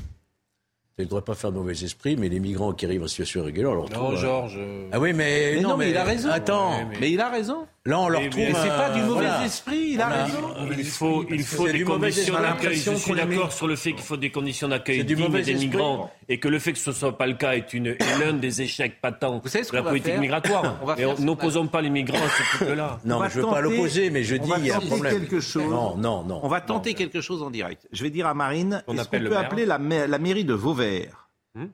Ne 1.01 1.05
devrait 1.07 1.23
pas 1.23 1.35
faire 1.35 1.53
de 1.53 1.57
mauvais 1.59 1.73
esprit, 1.73 2.17
mais 2.17 2.29
les 2.29 2.41
migrants 2.41 2.73
qui 2.73 2.87
arrivent 2.87 3.03
en 3.03 3.09
situation 3.09 3.41
irrégulière, 3.43 3.71
on 3.71 3.75
leur 3.75 3.91
Non, 3.91 4.13
euh, 4.13 4.17
Georges. 4.17 4.57
euh, 4.59 4.89
Ah 4.93 4.99
oui, 5.01 5.13
mais, 5.13 5.53
Mais 5.57 5.61
non, 5.61 5.77
mais 5.77 5.91
il 5.91 5.97
a 5.97 6.05
raison. 6.05 6.29
Attends. 6.31 6.71
Ouais, 6.79 6.87
mais- 6.91 6.97
Mais 7.01 7.11
il 7.13 7.21
a 7.21 7.29
raison. 7.29 7.67
Là, 7.87 7.99
on 7.99 8.11
leur 8.11 8.21
trouve. 8.29 8.35
mais 8.37 8.53
c'est 8.53 8.69
pas 8.69 8.91
du 8.91 9.01
mauvais 9.01 9.13
voilà. 9.27 9.45
esprit, 9.47 9.93
il 9.95 10.01
a 10.03 10.07
On 10.07 10.11
a- 10.11 10.25
raison. 10.25 10.39
Il 10.79 10.85
faut, 10.85 11.25
il 11.31 11.43
faut 11.43 11.67
des 11.67 11.73
du 11.79 11.85
mauvais 11.87 12.11
conditions 12.11 12.35
d'accueil. 12.35 12.77
Je 12.77 12.95
suis 12.95 13.15
d'accord 13.15 13.53
sur 13.53 13.67
le 13.67 13.75
fait 13.77 13.93
qu'il 13.95 14.03
faut 14.03 14.19
des 14.19 14.31
conditions 14.31 14.69
d'accueil 14.69 15.03
dignes 15.03 15.31
des 15.31 15.39
esprit. 15.53 15.55
migrants 15.69 16.11
et 16.29 16.39
que 16.39 16.49
le 16.49 16.59
fait 16.59 16.75
que 16.75 16.79
ce 16.79 16.91
ne 16.91 16.95
soit 16.95 17.17
pas 17.17 17.27
le 17.27 17.33
cas 17.35 17.53
est, 17.53 17.73
une, 17.73 17.87
est 17.87 18.19
l'un 18.21 18.35
des 18.35 18.61
échecs 18.61 19.01
patents 19.01 19.41
savez 19.47 19.65
ce 19.65 19.71
de 19.71 19.77
la 19.77 19.83
politique 19.83 20.13
faire 20.13 20.21
migratoire. 20.21 20.77
On 20.83 20.85
va 20.85 20.95
Mais 20.95 21.01
faire 21.05 21.11
on- 21.13 21.17
ce- 21.17 21.23
n'opposons 21.23 21.69
pas 21.69 21.81
les 21.81 21.89
migrants 21.89 22.19
à 22.19 22.29
ce 22.29 22.57
truc-là. 22.59 22.99
Non, 23.07 23.23
je 23.31 23.37
veux 23.37 23.43
pas 23.45 23.49
tenter- 23.49 23.63
l'opposer, 23.63 24.11
mais 24.11 24.25
je 24.25 24.37
on 24.37 24.43
dis 24.45 24.51
va 24.51 24.59
il 24.59 24.67
y 24.67 24.71
a 24.71 24.77
un 24.77 24.81
tenter 24.81 24.89
problème. 24.91 25.21
quelque 25.21 25.41
chose. 25.41 25.71
Non, 25.71 25.97
non, 25.97 26.23
non. 26.25 26.41
On 26.43 26.49
va 26.49 26.61
tenter 26.61 26.93
quelque 26.93 27.23
chose 27.23 27.43
en 27.43 27.51
direct. 27.51 27.89
Je 27.93 28.03
vais 28.03 28.11
dire 28.11 28.27
à 28.27 28.35
Marine, 28.35 28.83
On 28.89 28.93
est-ce 28.93 28.99
qu'on 29.01 29.07
appelle 29.07 29.21
peut 29.23 29.29
le 29.31 29.35
maire. 29.37 29.41
appeler 29.47 29.65
la, 29.65 29.79
ma- 29.79 30.07
la 30.07 30.19
mairie 30.19 30.45
de 30.45 30.53
Vauvert, 30.53 31.20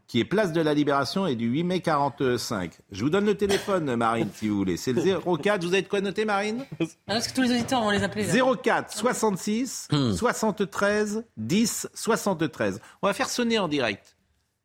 qui 0.06 0.20
est 0.20 0.24
place 0.24 0.52
de 0.52 0.60
la 0.60 0.72
Libération 0.74 1.26
et 1.26 1.34
du 1.34 1.46
8 1.48 1.64
mai 1.64 1.80
45. 1.80 2.72
Je 2.92 3.04
vous 3.04 3.10
donne 3.10 3.26
le 3.26 3.34
téléphone, 3.36 3.94
Marine, 3.96 4.28
si 4.34 4.48
vous 4.48 4.56
voulez. 4.56 4.76
C'est 4.76 4.92
le 4.92 5.02
04. 5.36 5.62
Vous 5.64 5.72
avez 5.74 5.82
de 5.82 5.88
quoi 5.88 6.00
noter, 6.00 6.24
Marine 6.24 6.64
Ah, 6.80 6.84
Parce 7.06 7.28
que 7.28 7.34
tous 7.34 7.42
les 7.42 7.50
auditeurs 7.52 7.82
vont 7.82 7.90
les 7.90 8.02
appeler. 8.02 8.24
là. 8.24 8.32
04 8.62 8.92
66 8.96 9.88
73 10.16 11.24
10 11.36 11.88
73. 11.94 12.80
On 13.02 13.06
va 13.06 13.12
faire 13.12 13.28
sonner 13.28 13.58
en 13.58 13.68
direct 13.68 14.16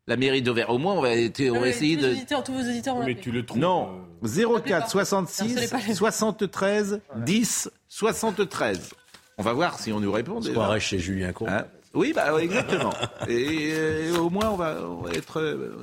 la 0.07 0.17
mairie 0.17 0.41
d'Auvert. 0.41 0.69
Au 0.69 0.77
moins, 0.77 0.93
on 0.93 1.01
va, 1.01 1.09
on 1.09 1.11
va 1.53 1.61
oui, 1.61 1.69
essayer 1.69 1.95
tous 1.97 2.03
les 2.03 2.07
de. 2.09 2.15
auditeurs, 2.15 2.43
tous 2.43 2.53
vos 2.53 2.59
auditeurs 2.61 2.95
vont 2.95 3.05
Mais 3.05 3.15
tu 3.15 3.31
le 3.31 3.45
trouves. 3.45 3.59
Non, 3.59 4.01
Appelez 4.23 4.45
04 4.45 4.83
pas. 4.83 4.87
66 4.89 5.41
Harcelez 5.41 5.67
pas 5.67 5.79
les- 5.87 5.93
73 5.95 7.01
10 7.17 7.69
73. 7.89 8.91
On 9.37 9.43
va 9.43 9.53
voir 9.53 9.79
si 9.79 9.91
on 9.91 9.99
nous 9.99 10.11
répond. 10.11 10.37
On 10.37 10.41
se 10.41 10.49
déjà. 10.49 10.79
chez 10.79 10.99
Julien 10.99 11.31
Courbet. 11.33 11.53
Hein 11.53 11.65
oui, 11.93 12.13
bah, 12.13 12.33
ouais, 12.33 12.45
exactement. 12.45 12.93
Et 13.27 13.71
euh, 13.73 14.17
au 14.17 14.29
moins, 14.29 14.49
on 14.49 14.55
va, 14.55 14.77
être, 15.13 15.41
euh, 15.41 15.75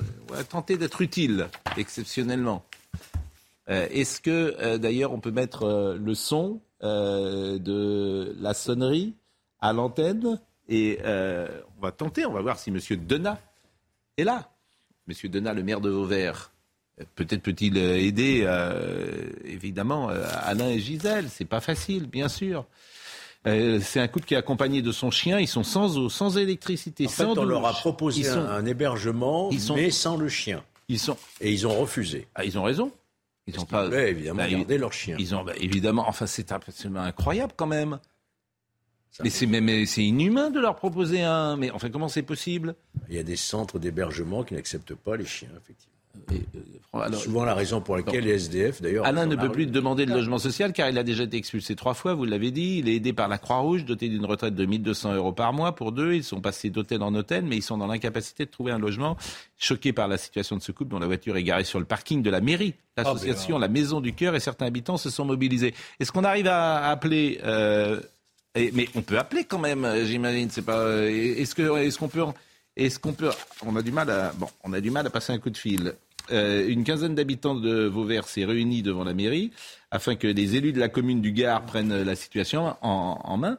tenter 0.49 0.77
d'être 0.77 1.01
utile, 1.01 1.47
exceptionnellement. 1.77 2.63
Euh, 3.69 3.87
Est-ce 3.91 4.19
que, 4.19 4.77
d'ailleurs, 4.77 5.13
on 5.13 5.19
peut 5.19 5.31
mettre 5.31 5.97
le 5.99 6.15
son 6.15 6.61
de 6.81 8.35
la 8.39 8.53
sonnerie 8.53 9.13
à 9.59 9.73
l'antenne 9.73 10.39
Et 10.67 10.99
on 11.03 11.81
va 11.81 11.91
tenter, 11.91 12.25
on 12.25 12.33
va 12.33 12.41
voir 12.41 12.57
si 12.57 12.71
Monsieur 12.71 12.97
Denat 12.97 13.39
est 14.17 14.23
là. 14.23 14.49
Monsieur 15.07 15.29
Denat, 15.29 15.53
le 15.53 15.63
maire 15.63 15.81
de 15.81 15.89
Vauvert. 15.89 16.51
Peut-être 17.15 17.43
peut-il 17.43 17.77
aider, 17.77 18.47
évidemment, 19.45 20.09
Alain 20.09 20.69
et 20.69 20.79
Gisèle. 20.79 21.29
C'est 21.29 21.45
pas 21.45 21.61
facile, 21.61 22.07
bien 22.07 22.29
sûr. 22.29 22.65
Euh, 23.47 23.79
c'est 23.81 23.99
un 24.01 24.07
couple 24.07 24.25
qui 24.25 24.33
est 24.33 24.37
accompagné 24.37 24.81
de 24.81 24.91
son 24.91 25.11
chien. 25.11 25.39
Ils 25.39 25.47
sont 25.47 25.63
sans 25.63 25.97
eau, 25.97 26.09
sans 26.09 26.37
électricité, 26.37 27.05
En 27.05 27.09
fait, 27.09 27.23
sans 27.23 27.37
on 27.37 27.43
leur 27.45 27.65
a 27.65 27.71
proposé 27.73 28.21
Ils 28.21 28.25
sont- 28.25 28.39
un, 28.39 28.65
hébergement, 28.65 29.49
ils 29.51 29.61
sont- 29.61 29.75
mais 29.75 29.91
sans 29.91 30.17
le 30.17 30.27
chien. 30.27 30.61
Ils 30.89 30.99
sont. 30.99 31.15
Et 31.39 31.51
ils 31.53 31.65
ont 31.65 31.73
refusé. 31.79 32.27
Ah, 32.35 32.43
ils 32.43 32.57
ont 32.57 32.63
raison. 32.63 32.91
Ils 33.47 33.59
ont 33.59 33.65
pas. 33.65 33.85
voulaient, 33.85 34.11
évidemment, 34.11 34.37
Bah, 34.43 34.49
garder 34.49 34.75
ils- 34.75 34.79
leur 34.79 34.91
chien. 34.93 35.15
Ils 35.19 35.33
ont 35.35 35.43
bah, 35.43 35.53
évidemment. 35.57 36.05
Enfin, 36.07 36.25
c'est 36.27 36.51
absolument 36.51 36.99
incroyable 37.01 37.53
quand 37.55 37.65
même. 37.67 37.99
mais 39.23 39.29
c'est 39.31 39.47
même 39.47 39.85
c'est 39.85 40.03
inhumain 40.03 40.49
de 40.49 40.59
leur 40.59 40.75
proposer 40.75 41.21
un. 41.23 41.55
Mais 41.57 41.71
enfin, 41.71 41.89
comment 41.89 42.07
c'est 42.09 42.21
possible? 42.23 42.75
Il 43.09 43.15
y 43.15 43.19
a 43.19 43.23
des 43.23 43.35
centres 43.37 43.79
d'hébergement 43.79 44.43
qui 44.43 44.53
n'acceptent 44.53 44.93
pas 44.95 45.15
les 45.17 45.25
chiens, 45.25 45.49
effectivement. 45.61 45.95
Et, 46.31 46.35
euh, 46.35 46.99
alors- 47.01 47.19
Souvent 47.21 47.45
la 47.45 47.53
raison 47.53 47.81
pour 47.81 47.95
laquelle 47.95 48.23
les 48.23 48.31
SDF, 48.33 48.81
d'ailleurs. 48.81 49.05
Alain 49.05 49.25
ne 49.27 49.35
peut 49.35 49.51
plus 49.51 49.67
demander 49.67 50.05
de 50.05 50.11
logement 50.11 50.39
social 50.39 50.73
car 50.73 50.89
il 50.89 50.97
a 50.97 51.03
déjà 51.03 51.23
été 51.23 51.37
expulsé 51.37 51.75
trois 51.75 51.93
fois, 51.93 52.13
vous 52.15 52.25
l'avez 52.25 52.49
dit. 52.51 52.79
Il 52.79 52.89
est 52.89 52.95
aidé 52.95 53.13
par 53.13 53.27
la 53.27 53.37
Croix-Rouge, 53.37 53.85
doté 53.85 54.09
d'une 54.09 54.25
retraite 54.25 54.55
de 54.55 54.65
1200 54.65 55.13
euros 55.13 55.31
par 55.31 55.53
mois 55.53 55.75
pour 55.75 55.91
deux. 55.91 56.13
Ils 56.13 56.23
sont 56.23 56.41
passés 56.41 56.69
d'hôtel 56.71 57.01
en 57.03 57.13
hôtel, 57.15 57.45
mais 57.45 57.57
ils 57.57 57.61
sont 57.61 57.77
dans 57.77 57.87
l'incapacité 57.87 58.45
de 58.45 58.49
trouver 58.51 58.71
un 58.71 58.79
logement. 58.79 59.17
Choqués 59.57 59.93
par 59.93 60.07
la 60.07 60.17
situation 60.17 60.55
de 60.57 60.61
ce 60.61 60.71
couple 60.71 60.91
dont 60.91 60.99
la 60.99 61.05
voiture 61.07 61.37
est 61.37 61.43
garée 61.43 61.63
sur 61.63 61.79
le 61.79 61.85
parking 61.85 62.21
de 62.23 62.29
la 62.29 62.41
mairie. 62.41 62.73
L'association 62.97 63.57
La 63.59 63.67
Maison 63.67 64.01
du 64.01 64.13
Cœur 64.13 64.35
et 64.35 64.39
certains 64.39 64.65
habitants 64.65 64.97
se 64.97 65.09
sont 65.09 65.25
mobilisés. 65.25 65.73
Est-ce 65.99 66.11
qu'on 66.11 66.23
arrive 66.23 66.47
à 66.47 66.89
appeler 66.89 67.39
euh, 67.43 67.99
et- 68.55 68.71
Mais 68.73 68.87
on 68.95 69.01
peut 69.01 69.17
appeler 69.19 69.43
quand 69.45 69.59
même, 69.59 69.85
euh, 69.85 70.05
j'imagine. 70.05 70.49
C'est 70.49 70.63
pas. 70.63 70.85
Est-ce 71.05 71.97
qu'on 71.97 72.07
peut 72.09 72.23
est-ce 72.85 72.99
qu'on 72.99 73.13
peut 73.13 73.29
On 73.65 73.75
a 73.75 73.81
du 73.81 73.91
mal 73.91 74.09
à 74.09 75.09
passer 75.09 75.33
un 75.33 75.39
coup 75.39 75.49
de 75.49 75.57
fil. 75.57 75.95
Euh, 76.31 76.67
une 76.67 76.83
quinzaine 76.83 77.15
d'habitants 77.15 77.55
de 77.55 77.85
Vauvert 77.85 78.27
s'est 78.27 78.45
réunis 78.45 78.83
devant 78.83 79.03
la 79.03 79.13
mairie 79.13 79.51
afin 79.89 80.15
que 80.15 80.27
les 80.27 80.55
élus 80.55 80.73
de 80.73 80.79
la 80.79 80.87
commune 80.87 81.21
du 81.21 81.31
Gard 81.31 81.65
prennent 81.65 82.03
la 82.03 82.15
situation 82.15 82.75
en, 82.81 83.37
main. 83.37 83.57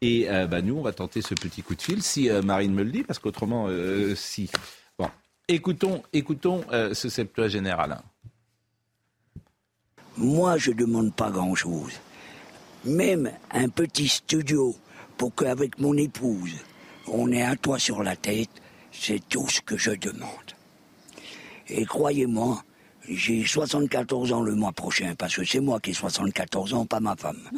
Et 0.00 0.30
euh, 0.30 0.46
bah, 0.46 0.62
nous, 0.62 0.76
on 0.76 0.82
va 0.82 0.92
tenter 0.92 1.22
ce 1.22 1.34
petit 1.34 1.62
coup 1.62 1.74
de 1.74 1.82
fil 1.82 2.02
si 2.02 2.30
euh, 2.30 2.42
Marine 2.42 2.72
me 2.72 2.84
le 2.84 2.90
dit, 2.90 3.02
parce 3.02 3.18
qu'autrement, 3.18 3.68
si. 4.14 4.50
Bon, 4.98 5.08
écoutons, 5.48 6.02
écoutons 6.12 6.64
ce 6.70 7.08
septuagénaire 7.08 7.80
Alain. 7.80 8.02
Moi, 10.16 10.58
je 10.58 10.72
demande 10.72 11.14
pas 11.14 11.30
grand-chose. 11.30 11.92
Même 12.84 13.32
un 13.50 13.68
petit 13.68 14.08
studio 14.08 14.76
pour 15.16 15.34
qu'avec 15.34 15.78
mon 15.78 15.96
épouse, 15.96 16.54
on 17.08 17.32
ait 17.32 17.42
un 17.42 17.56
toit 17.56 17.78
sur 17.78 18.02
la 18.02 18.14
tête, 18.16 18.61
c'est 18.92 19.26
tout 19.28 19.48
ce 19.48 19.60
que 19.60 19.76
je 19.76 19.92
demande. 19.92 20.28
Et 21.68 21.84
croyez-moi, 21.84 22.62
j'ai 23.08 23.44
74 23.44 24.32
ans 24.32 24.42
le 24.42 24.54
mois 24.54 24.72
prochain, 24.72 25.14
parce 25.16 25.36
que 25.36 25.44
c'est 25.44 25.60
moi 25.60 25.80
qui 25.80 25.90
ai 25.90 25.94
74 25.94 26.74
ans, 26.74 26.86
pas 26.86 27.00
ma 27.00 27.16
femme. 27.16 27.48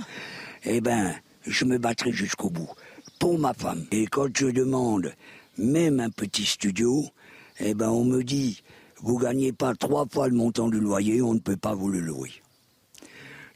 Eh 0.65 0.81
ben, 0.81 1.15
je 1.47 1.65
me 1.65 1.79
battrai 1.79 2.13
jusqu'au 2.13 2.51
bout, 2.51 2.71
pour 3.19 3.39
ma 3.39 3.53
femme. 3.53 3.87
Et 3.91 4.07
quand 4.07 4.35
je 4.37 4.47
demande 4.47 5.13
même 5.59 6.01
un 6.01 6.11
petit 6.11 6.47
studio, 6.47 7.05
eh 7.61 7.75
ben, 7.75 7.91
on 7.91 8.05
me 8.05 8.23
dit, 8.23 8.63
vous 9.03 9.19
gagnez 9.19 9.53
pas 9.53 9.75
trois 9.75 10.07
fois 10.07 10.29
le 10.29 10.35
montant 10.35 10.69
du 10.69 10.81
loyer, 10.81 11.21
on 11.21 11.35
ne 11.35 11.41
peut 11.41 11.57
pas 11.57 11.75
vous 11.75 11.89
le 11.89 12.01
louer. 12.01 12.33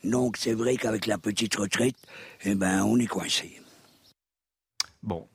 Donc 0.04 0.36
c'est 0.36 0.54
vrai 0.54 0.76
qu'avec 0.76 1.06
la 1.06 1.18
petite 1.18 1.56
retraite, 1.56 1.96
eh 2.44 2.54
ben, 2.54 2.84
on 2.84 2.98
est 2.98 3.06
coincé. 3.06 3.60
Bon. 5.02 5.26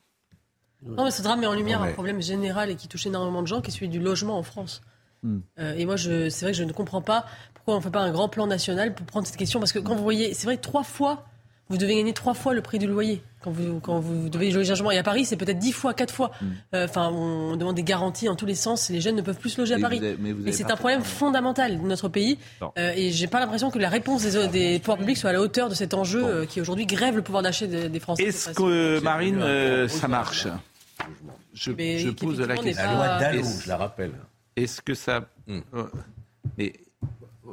Non, 0.86 1.04
mais 1.04 1.10
ce 1.10 1.22
drame 1.22 1.40
met 1.40 1.46
en 1.46 1.54
lumière 1.54 1.78
Non, 1.78 1.84
mais- 1.86 1.90
un 1.90 1.94
problème 1.94 2.20
général 2.22 2.70
et 2.70 2.76
qui 2.76 2.88
touche 2.88 3.06
énormément 3.06 3.42
de 3.42 3.46
gens, 3.46 3.60
qui 3.60 3.70
est 3.70 3.74
celui 3.74 3.88
du 3.88 4.00
logement 4.00 4.38
en 4.38 4.42
France. 4.42 4.82
Euh, 5.58 5.74
et 5.74 5.86
moi, 5.86 5.96
c'est 5.96 6.28
vrai 6.42 6.52
que 6.52 6.58
je 6.58 6.64
ne 6.64 6.72
comprends 6.72 7.00
pas 7.00 7.24
pourquoi 7.54 7.74
on 7.74 7.78
ne 7.78 7.82
fait 7.82 7.90
pas 7.90 8.02
un 8.02 8.10
grand 8.12 8.28
plan 8.28 8.46
national 8.46 8.94
pour 8.94 9.06
prendre 9.06 9.26
cette 9.26 9.36
question. 9.38 9.58
Parce 9.58 9.72
que 9.72 9.78
quand 9.78 9.94
vous 9.94 10.02
voyez, 10.02 10.34
c'est 10.34 10.44
vrai, 10.44 10.58
trois 10.58 10.82
fois, 10.84 11.24
vous 11.70 11.78
devez 11.78 11.96
gagner 11.96 12.12
trois 12.12 12.34
fois 12.34 12.52
le 12.52 12.60
prix 12.60 12.78
du 12.78 12.86
loyer 12.86 13.22
quand 13.40 13.50
vous, 13.50 13.80
quand 13.80 13.98
vous 14.00 14.28
devez 14.28 14.50
loger 14.50 14.68
logement. 14.68 14.90
Et 14.90 14.98
à 14.98 15.02
Paris, 15.02 15.24
c'est 15.24 15.36
peut-être 15.38 15.58
dix 15.58 15.72
fois, 15.72 15.94
quatre 15.94 16.12
fois. 16.12 16.30
Euh, 16.74 16.84
Enfin, 16.84 17.08
on 17.08 17.56
demande 17.56 17.74
des 17.76 17.82
garanties 17.82 18.28
en 18.28 18.36
tous 18.36 18.44
les 18.44 18.54
sens. 18.54 18.90
Les 18.90 19.00
jeunes 19.00 19.16
ne 19.16 19.22
peuvent 19.22 19.38
plus 19.38 19.48
se 19.48 19.60
loger 19.62 19.72
à 19.72 19.78
Paris. 19.78 19.98
vous 19.98 20.04
avez- 20.04 20.48
et 20.50 20.52
c'est 20.52 20.70
un 20.70 20.76
problème 20.76 21.02
fondamental 21.02 21.80
de 21.80 21.86
notre 21.86 22.08
pays. 22.10 22.38
Euh, 22.78 22.92
et 22.94 23.10
j'ai 23.10 23.26
pas 23.26 23.40
l'impression 23.40 23.70
que 23.70 23.78
la 23.78 23.88
réponse 23.88 24.24
des, 24.24 24.46
des 24.48 24.78
pouvoirs 24.78 24.98
publics 24.98 25.16
soit 25.16 25.30
à 25.30 25.32
la 25.32 25.40
hauteur 25.40 25.70
de 25.70 25.74
cet 25.74 25.94
enjeu 25.94 26.22
euh, 26.22 26.44
qui 26.44 26.60
aujourd'hui 26.60 26.84
grève 26.84 27.16
le 27.16 27.22
pouvoir 27.22 27.42
d'achat 27.42 27.66
des, 27.66 27.88
des 27.88 27.98
Français. 28.00 28.24
Est-ce 28.24 28.50
que 28.50 29.00
Marine, 29.02 29.40
euh, 29.40 29.88
ça 29.88 30.06
marche? 30.06 30.46
Je, 31.52 32.10
pose 32.10 32.40
la 32.40 32.56
question. 32.56 32.84
La 32.84 33.18
loi 33.20 33.34
Est-ce- 33.34 33.62
je 33.64 33.68
la 33.68 33.76
rappelle. 33.76 34.12
Est-ce 34.56 34.80
que 34.82 34.94
ça. 34.94 35.28
Euh, 35.48 35.60
Mais 36.58 36.72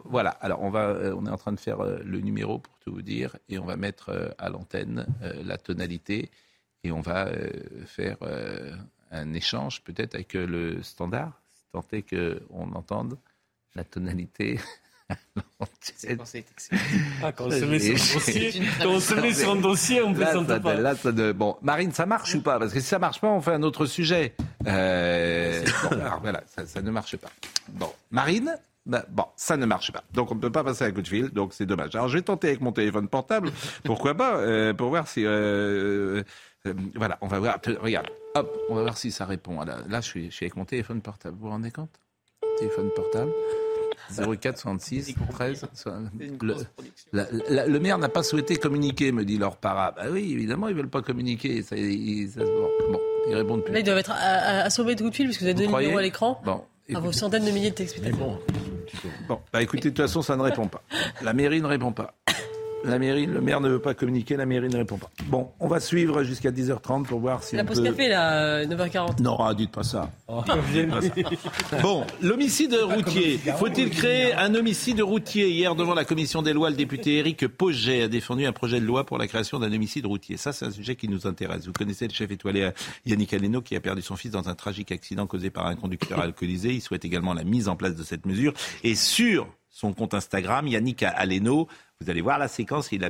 voilà, 0.06 0.30
alors 0.42 0.62
on, 0.62 0.70
va, 0.70 0.86
euh, 0.90 1.16
on 1.18 1.26
est 1.26 1.30
en 1.30 1.38
train 1.38 1.52
de 1.54 1.60
faire 1.60 1.80
euh, 1.82 2.00
le 2.04 2.20
numéro 2.20 2.60
pour 2.60 2.78
tout 2.80 2.92
vous 2.94 3.02
dire 3.02 3.36
et 3.50 3.58
on 3.60 3.66
va 3.66 3.76
mettre 3.76 4.34
à 4.38 4.50
l'antenne 4.50 5.06
la 5.44 5.58
tonalité 5.58 6.30
et 6.84 6.92
on 6.92 7.02
va 7.02 7.30
faire 7.86 8.18
un 9.12 9.34
échange 9.34 9.82
peut-être 9.84 10.16
avec 10.16 10.34
le 10.34 10.82
standard, 10.84 11.42
si 11.54 11.64
tant 11.72 11.86
est 11.92 12.02
qu'on 12.04 12.72
entende 12.74 13.18
la 13.76 13.84
tonalité. 13.84 14.60
à. 15.12 15.16
Ah, 17.24 17.32
quand 17.32 17.46
on 17.46 17.52
se 17.52 17.66
met 17.66 17.80
sur 17.80 18.18
un 18.18 18.20
dossier, 18.20 18.62
quand 18.82 18.90
on 18.90 19.00
se 19.00 19.14
met 19.16 19.34
sur 19.34 19.52
un 19.52 19.56
dossier, 19.56 20.02
on 20.02 20.12
Là, 20.14 20.26
plaisante 20.26 20.48
ça- 20.48 20.60
pas. 20.60 20.74
là, 20.76 20.96
ça 20.96 21.12
ne- 21.12 21.32
bon, 21.32 21.58
Marine, 21.62 21.92
ça 21.92 22.06
marche 22.06 22.36
ou 22.36 22.42
pas? 22.42 22.60
Parce 22.60 22.74
que 22.74 22.80
si 22.80 22.88
ça 22.88 23.00
marche 23.00 23.20
pas, 23.22 23.28
on 23.30 23.42
fait 23.42 23.54
un 23.54 23.64
autre 23.64 23.86
sujet. 23.86 24.34
Euh, 24.68 25.64
bon, 25.90 26.00
alors 26.02 26.20
voilà, 26.22 26.44
ça, 26.48 26.66
ça 26.66 26.82
ne 26.82 26.92
marche 26.92 27.18
pas. 27.18 27.30
Bon, 27.70 27.92
Marine 28.12 28.56
bah, 28.88 29.06
bon, 29.10 29.26
ça 29.36 29.58
ne 29.58 29.66
marche 29.68 29.92
pas. 29.92 30.04
Donc 30.14 30.32
on 30.32 30.36
ne 30.36 30.40
peut 30.40 30.52
pas 30.52 30.64
passer 30.64 30.86
un 30.86 30.92
coup 30.92 31.04
de 31.04 31.08
fil, 31.08 31.30
donc 31.30 31.54
c'est 31.54 31.68
dommage. 31.68 31.96
Alors 31.96 32.08
je 32.08 32.18
vais 32.18 32.24
tenter 32.24 32.48
avec 32.48 32.62
mon 32.62 32.72
téléphone 32.72 33.08
portable, 33.08 33.52
pourquoi 33.84 34.16
pas, 34.16 34.38
euh, 34.38 34.74
pour 34.74 34.90
voir 34.90 35.08
si... 35.08 35.24
euh, 35.24 36.24
voilà, 36.96 37.18
on 37.22 37.28
va 37.28 37.38
voir. 37.40 37.60
Regarde, 37.80 38.08
hop, 38.34 38.58
on 38.70 38.76
va 38.76 38.82
voir 38.82 38.98
si 38.98 39.12
ça 39.12 39.26
répond. 39.26 39.64
Là, 39.64 39.78
là 39.88 40.02
je, 40.02 40.08
suis, 40.08 40.26
je 40.32 40.36
suis 40.36 40.46
avec 40.46 40.56
mon 40.56 40.66
téléphone 40.66 41.00
portable. 41.02 41.36
Vous 41.38 41.44
vous 41.46 41.50
rendez 41.52 41.70
compte? 41.72 41.92
Téléphone 42.58 42.90
portable. 42.96 43.32
04 44.16 44.58
66 44.58 45.16
13. 45.32 45.66
Le, 46.42 46.56
la- 47.14 47.28
la- 47.50 47.68
le 47.68 47.80
maire 47.80 47.98
n'a 47.98 48.10
pas 48.10 48.24
souhaité 48.24 48.56
communiquer, 48.56 49.12
me 49.12 49.24
dit 49.26 49.38
leur 49.38 49.58
para. 49.58 49.92
Bah 49.92 50.04
oui, 50.12 50.32
évidemment, 50.34 50.68
ils 50.68 50.76
veulent 50.76 50.90
pas 50.90 51.02
communiquer. 51.02 51.62
Ça, 51.64 51.76
ils, 51.78 52.30
ça 52.30 52.42
se 52.42 52.46
voit. 52.46 52.70
Bon, 52.92 53.00
ils 53.30 53.36
répondent 53.36 53.64
plus. 53.64 53.74
Là, 53.74 53.80
ils 53.80 53.84
doivent 53.86 53.98
être 53.98 54.12
assommés 54.14 54.96
de 54.96 55.02
coups 55.02 55.12
de 55.12 55.16
fil, 55.16 55.26
parce 55.28 55.38
que 55.38 55.44
vous 55.44 55.50
avez 55.50 55.54
Vous 55.54 55.58
donné 55.60 55.68
le 55.68 55.72
croyez 55.72 55.88
numéro 55.88 56.00
à 56.00 56.04
l'écran. 56.04 56.42
Bon, 56.46 56.62
À 56.94 57.00
vos 57.00 57.12
centaines 57.12 57.46
de 57.46 57.52
milliers 57.52 57.70
de 57.72 57.76
téléspectateurs. 57.76 58.40
Bon, 59.28 59.40
bah 59.54 59.62
écoutez, 59.62 59.90
de 59.90 59.96
toute 59.96 60.06
façon, 60.06 60.22
ça 60.22 60.36
ne 60.36 60.42
répond 60.42 60.68
pas. 60.68 60.82
La 61.22 61.34
mairie 61.34 61.62
ne 61.62 61.68
répond 61.68 61.92
pas. 61.94 62.14
La 62.84 62.98
mairie, 62.98 63.28
le 63.28 63.42
maire 63.42 63.62
ne 63.62 63.70
veut 63.70 63.80
pas 63.80 63.94
communiquer, 63.94 64.36
la 64.38 64.46
mairie 64.46 64.70
ne 64.70 64.78
répond 64.78 64.98
pas. 64.98 65.10
Bon, 65.26 65.52
on 65.60 65.68
va 65.68 65.80
suivre 65.80 66.24
jusqu'à 66.24 66.52
10h30 66.52 67.04
pour 67.04 67.20
voir 67.20 67.44
si 67.44 67.56
La 67.56 67.64
on 67.64 67.66
pause 67.66 67.80
peut... 67.80 67.86
café, 67.86 68.10
là, 68.10 68.34
euh, 68.34 68.66
9h40. 68.66 69.22
Non, 69.22 69.38
dites 69.54 69.72
pas 69.72 69.84
ça. 69.84 70.10
Bon, 71.82 72.06
l'homicide 72.22 72.74
routier. 72.74 73.38
Faut-il 73.58 73.90
créer 73.92 74.34
un 74.34 74.56
homicide 74.56 75.02
routier 75.02 75.50
Hier, 75.50 75.76
devant 75.76 75.94
la 75.94 76.06
commission 76.06 76.42
des 76.42 76.54
lois, 76.54 76.70
le 76.70 76.76
député 76.76 77.18
Éric 77.18 77.48
Poget 77.48 78.04
a 78.04 78.08
défendu 78.08 78.46
un 78.46 78.52
projet 78.54 78.80
de 78.80 78.86
loi 78.86 79.06
pour 79.06 79.18
la 79.18 79.28
création 79.28 79.60
d'un 79.60 79.72
homicide 79.72 80.06
routier. 80.06 80.38
Ça, 80.38 80.52
c'est 80.52 80.66
un 80.66 80.72
sujet 80.72 80.96
qui 80.96 81.08
nous 81.08 81.28
intéresse. 81.28 81.68
Vous 81.68 81.74
connaissez 81.74 82.08
le 82.08 82.14
chef 82.14 82.32
étoilé 82.32 82.62
euh, 82.64 82.72
Yannick 83.06 83.34
Aleno 83.34 83.62
qui 83.62 83.76
a 83.76 83.80
perdu 83.80 84.02
son 84.02 84.16
fils 84.16 84.32
dans 84.32 84.50
un 84.50 84.56
tragique 84.56 84.92
accident 84.92 85.28
causé 85.28 85.50
par 85.50 85.68
un 85.68 85.76
conducteur 85.76 86.20
alcoolisé. 86.20 86.74
Il 86.74 86.82
souhaite 86.82 87.06
également 87.06 87.34
la 87.34 87.44
mise 87.44 87.68
en 87.68 87.76
place 87.76 87.96
de 87.96 88.04
cette 88.04 88.26
mesure. 88.26 88.54
Et 88.84 88.96
sur 88.96 89.48
son 89.70 89.94
compte 89.94 90.14
Instagram, 90.14 90.68
Yannick 90.68 91.04
Aleno, 91.04 91.68
vous 92.02 92.10
allez 92.10 92.22
voir 92.22 92.40
la 92.40 92.48
séquence, 92.48 92.92
il 92.92 93.04
a 93.04 93.10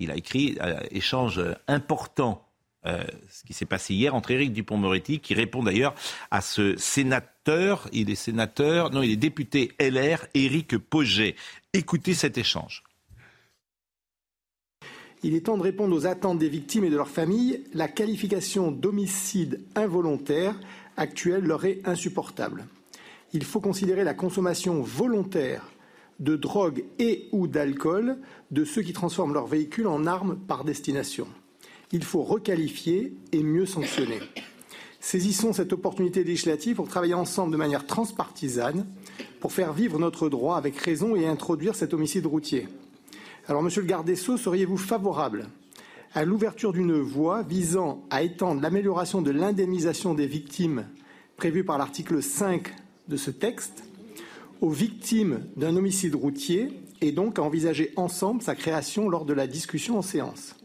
il 0.00 0.10
a 0.10 0.16
écrit 0.16 0.58
euh, 0.60 0.80
échange 0.90 1.40
important 1.68 2.44
euh, 2.86 3.02
ce 3.30 3.44
qui 3.44 3.54
s'est 3.54 3.64
passé 3.64 3.94
hier 3.94 4.14
entre 4.14 4.30
Éric 4.32 4.52
Dupont-Moretti, 4.52 5.20
qui 5.20 5.32
répond 5.32 5.62
d'ailleurs 5.62 5.94
à 6.30 6.42
ce 6.42 6.76
sénateur, 6.76 7.88
il 7.92 8.10
est 8.10 8.14
sénateur, 8.14 8.90
non, 8.90 9.00
il 9.00 9.12
est 9.12 9.16
député 9.16 9.72
LR, 9.80 10.26
Éric 10.34 10.76
Poget. 10.76 11.34
Écoutez 11.72 12.12
cet 12.12 12.36
échange. 12.36 12.84
Il 15.22 15.34
est 15.34 15.46
temps 15.46 15.56
de 15.56 15.62
répondre 15.62 15.96
aux 15.96 16.04
attentes 16.04 16.38
des 16.38 16.50
victimes 16.50 16.84
et 16.84 16.90
de 16.90 16.96
leurs 16.96 17.08
familles. 17.08 17.64
La 17.72 17.88
qualification 17.88 18.70
d'homicide 18.70 19.62
involontaire 19.74 20.54
actuelle 20.98 21.44
leur 21.44 21.64
est 21.64 21.80
insupportable. 21.88 22.66
Il 23.32 23.44
faut 23.44 23.60
considérer 23.60 24.04
la 24.04 24.12
consommation 24.12 24.82
volontaire 24.82 25.70
de 26.20 26.36
drogue 26.36 26.84
et 26.98 27.28
ou 27.32 27.46
d'alcool 27.46 28.18
de 28.50 28.64
ceux 28.64 28.82
qui 28.82 28.92
transforment 28.92 29.34
leur 29.34 29.46
véhicule 29.46 29.86
en 29.86 30.06
arme 30.06 30.36
par 30.36 30.64
destination 30.64 31.26
il 31.94 32.02
faut 32.02 32.22
requalifier 32.22 33.16
et 33.30 33.44
mieux 33.44 33.66
sanctionner. 33.66 34.18
Saisissons 34.98 35.52
cette 35.52 35.72
opportunité 35.72 36.24
législative 36.24 36.74
pour 36.74 36.88
travailler 36.88 37.14
ensemble 37.14 37.52
de 37.52 37.56
manière 37.56 37.86
transpartisane 37.86 38.84
pour 39.38 39.52
faire 39.52 39.72
vivre 39.72 40.00
notre 40.00 40.28
droit 40.28 40.56
avec 40.56 40.76
raison 40.76 41.14
et 41.14 41.26
introduire 41.26 41.76
cet 41.76 41.94
homicide 41.94 42.26
routier. 42.26 42.68
Alors, 43.46 43.62
monsieur 43.62 43.82
le 43.82 43.86
garde 43.86 44.06
des 44.06 44.16
Sceaux, 44.16 44.36
seriez-vous 44.36 44.76
favorable 44.76 45.46
à 46.14 46.24
l'ouverture 46.24 46.72
d'une 46.72 46.98
voie 46.98 47.42
visant 47.42 48.02
à 48.10 48.22
étendre 48.22 48.60
l'amélioration 48.60 49.22
de 49.22 49.30
l'indemnisation 49.30 50.14
des 50.14 50.26
victimes 50.26 50.86
prévue 51.36 51.64
par 51.64 51.78
l'article 51.78 52.22
5 52.22 52.74
de 53.06 53.16
ce 53.16 53.30
texte 53.30 53.83
aux 54.64 54.70
victimes 54.70 55.46
d'un 55.56 55.76
homicide 55.76 56.14
routier 56.14 56.68
et 57.00 57.12
donc 57.12 57.38
à 57.38 57.42
envisager 57.42 57.92
ensemble 57.96 58.42
sa 58.42 58.54
création 58.54 59.08
lors 59.08 59.24
de 59.24 59.34
la 59.34 59.46
discussion 59.46 59.98
en 59.98 60.02
séance 60.02 60.56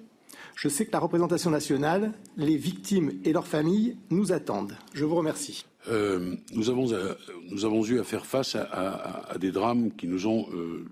je 0.62 0.68
sais 0.68 0.86
que 0.86 0.92
la 0.92 1.00
représentation 1.00 1.52
nationale, 1.52 2.12
les 2.36 2.58
victimes 2.58 3.14
et 3.24 3.32
leurs 3.32 3.48
familles 3.48 3.96
nous 4.10 4.34
attendent. 4.34 4.76
Je 4.94 5.06
vous 5.06 5.16
remercie. 5.16 5.64
Euh, 5.88 6.36
nous, 6.52 6.70
avons, 6.70 6.92
euh, 6.92 7.14
nous, 7.50 7.64
avons, 7.64 7.86
eu 7.86 7.98
à 7.98 8.04
faire 8.04 8.26
face 8.26 8.56
à, 8.56 9.38
des 9.40 9.52
drames 9.52 9.90
qui 9.96 10.06
nous 10.06 10.28
ont 10.28 10.50
euh, 10.52 10.86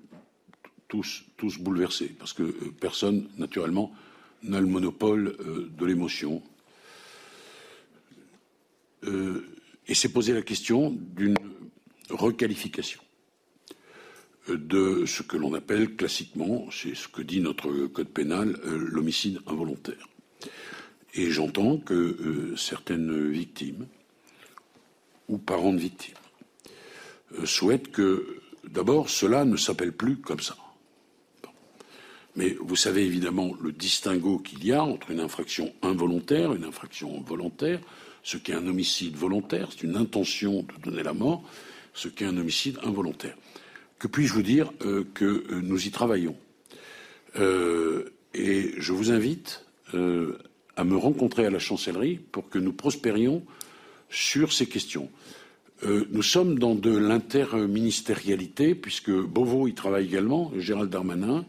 tous, 0.88 1.26
tous, 1.36 1.60
bouleversés, 1.60 2.16
parce 2.18 2.32
que 2.32 2.44
personne, 2.80 3.28
naturellement, 3.38 3.92
n'a 4.42 4.62
le 4.62 4.68
monopole 4.68 5.36
de 5.78 5.86
l'émotion. 5.86 6.42
et 9.04 9.94
s'est 9.94 10.14
posé 10.14 10.32
la 10.32 10.44
question 10.44 10.96
d'une 10.98 11.36
requalification 12.10 13.02
de 14.50 15.06
ce 15.06 15.24
que 15.24 15.38
l'on 15.38 15.54
appelle 15.54 15.96
classiquement, 15.96 16.68
c'est 16.72 16.96
ce 16.96 17.08
que 17.08 17.22
dit 17.22 17.42
notre 17.42 17.88
code 17.88 18.10
pénal, 18.10 18.58
euh, 18.66 18.78
l'homicide 18.90 19.40
involontaire. 19.48 20.08
Et 21.14 21.32
j'entends 21.32 21.78
que 21.78 21.94
euh, 21.94 22.56
certaines 22.56 23.30
victimes 23.30 23.88
ou 25.28 25.38
parents 25.38 25.74
de 25.74 25.80
victimes 25.80 26.16
euh, 27.40 27.46
souhaitent 27.46 27.92
que 27.92 28.40
d'abord 28.70 29.10
cela 29.10 29.46
ne 29.46 29.58
s'appelle 29.58 29.92
plus 29.92 30.18
comme 30.18 30.40
ça. 30.40 30.56
Mais 32.36 32.56
vous 32.62 32.76
savez 32.76 33.04
évidemment 33.04 33.54
le 33.60 33.72
distinguo 33.72 34.38
qu'il 34.38 34.64
y 34.64 34.72
a 34.72 34.84
entre 34.84 35.10
une 35.10 35.20
infraction 35.20 35.74
involontaire 35.82 36.54
une 36.54 36.66
infraction 36.66 37.20
volontaire. 37.22 37.80
Ce 38.22 38.38
qu'est 38.38 38.54
un 38.54 38.68
homicide 38.68 39.16
volontaire, 39.16 39.70
c'est 39.72 39.84
une 39.84 39.96
intention 39.96 40.64
de 40.64 40.84
donner 40.84 41.02
la 41.02 41.14
mort. 41.14 41.44
Ce 41.98 42.08
qu'est 42.08 42.26
un 42.26 42.38
homicide 42.38 42.80
involontaire 42.84 43.36
que 44.00 44.08
puis-je 44.08 44.34
vous 44.34 44.44
dire 44.44 44.72
euh, 44.86 45.04
que 45.14 45.26
euh, 45.26 45.62
nous 45.62 45.88
y 45.88 45.92
travaillons 45.92 46.36
euh, 47.40 48.06
Et 48.34 48.74
je 48.78 48.94
vous 48.94 49.12
invite 49.12 49.64
à 50.76 50.84
me 50.84 50.98
rencontrer 50.98 51.46
à 51.46 51.50
la 51.50 51.60
chancellerie 51.60 52.20
pour 52.32 52.50
que 52.50 52.60
nous 52.60 52.74
prospérions 52.74 53.42
sur 54.10 54.52
ces 54.52 54.66
questions. 54.66 55.10
Nous 55.86 56.24
sommes 56.24 56.60
dans 56.60 56.76
de 56.76 56.94
l'interministérialité, 56.94 58.76
puisque 58.76 59.12
Beauvau 59.12 59.70
y 59.70 59.74
travaille 59.74 60.04
également, 60.04 60.52
Gérald 60.58 60.90
Darmanin, 60.90 61.46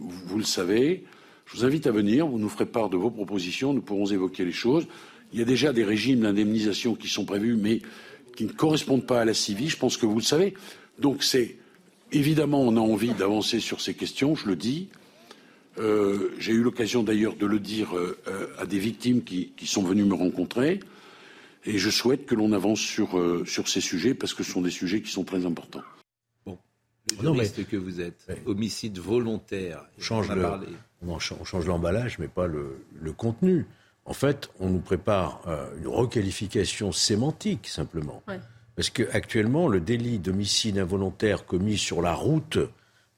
vous, 0.00 0.38
le 0.38 0.44
savez. 0.44 1.04
Je 1.46 1.56
vous 1.56 1.64
invite 1.64 1.86
à 1.86 1.92
venir, 1.92 2.26
vous 2.26 2.40
nous 2.40 2.48
ferez 2.48 2.66
part 2.66 2.90
de 2.90 2.96
vos 2.96 3.12
propositions, 3.12 3.72
nous 3.72 3.80
pourrons 3.80 4.06
évoquer 4.06 4.44
les 4.44 4.50
choses. 4.50 4.88
Il 5.32 5.38
y 5.38 5.42
a 5.42 5.44
déjà 5.44 5.72
des 5.72 5.84
régimes 5.84 6.22
d'indemnisation 6.22 6.96
qui 6.96 7.06
sont 7.06 7.24
prévus, 7.24 7.54
mais 7.54 7.80
qui 8.38 8.44
ne 8.44 8.52
correspondent 8.52 9.04
pas 9.04 9.20
à 9.20 9.24
la 9.24 9.34
CIVI, 9.34 9.68
je 9.68 9.76
pense 9.76 9.96
que 9.96 10.06
vous 10.06 10.14
le 10.14 10.22
savez. 10.22 10.54
Donc 11.00 11.24
c'est 11.24 11.56
Évidemment, 12.10 12.62
on 12.62 12.76
a 12.76 12.80
envie 12.80 13.12
d'avancer 13.12 13.60
sur 13.60 13.80
ces 13.80 13.94
questions, 13.94 14.34
je 14.34 14.46
le 14.46 14.56
dis. 14.56 14.88
Euh, 15.78 16.30
J'ai 16.38 16.52
eu 16.52 16.62
l'occasion 16.62 17.02
d'ailleurs 17.02 17.36
de 17.36 17.44
le 17.44 17.58
dire 17.60 17.94
euh, 17.96 18.16
à 18.58 18.64
des 18.64 18.78
victimes 18.78 19.22
qui, 19.22 19.52
qui, 19.56 19.66
sont 19.66 19.82
venues 19.82 20.04
me 20.04 20.14
rencontrer. 20.14 20.80
Et 21.66 21.76
je 21.76 21.90
souhaite 21.90 22.24
que 22.24 22.34
l'on 22.34 22.52
avance 22.52 22.80
sur, 22.80 23.18
euh, 23.18 23.44
sur 23.44 23.68
ces 23.68 23.82
sujets 23.82 24.14
parce 24.14 24.32
que 24.32 24.42
ce 24.42 24.52
sont 24.52 24.62
des 24.62 24.70
sujets 24.70 25.02
qui 25.02 25.10
sont 25.10 25.24
très 25.24 25.44
importants. 25.44 25.82
Bon. 26.46 26.58
Le 27.22 27.32
mais... 27.32 27.64
que 27.64 27.76
vous 27.76 28.00
êtes, 28.00 28.24
ouais. 28.28 28.42
homicide 28.46 28.98
volontaire. 28.98 29.84
On 29.98 30.00
change, 30.00 30.30
le, 30.30 30.46
on 31.02 31.18
change 31.18 31.66
l'emballage, 31.66 32.18
mais 32.18 32.28
pas 32.28 32.46
le, 32.46 32.78
le, 33.02 33.12
contenu. 33.12 33.66
En 34.08 34.14
fait, 34.14 34.48
on 34.58 34.70
nous 34.70 34.78
prépare 34.80 35.42
euh, 35.46 35.66
une 35.78 35.86
requalification 35.86 36.92
sémantique, 36.92 37.68
simplement. 37.68 38.22
Ouais. 38.26 38.40
Parce 38.74 38.88
qu'actuellement, 38.88 39.68
le 39.68 39.80
délit 39.80 40.18
d'homicide 40.18 40.78
involontaire 40.78 41.44
commis 41.44 41.76
sur 41.76 42.00
la 42.00 42.14
route 42.14 42.58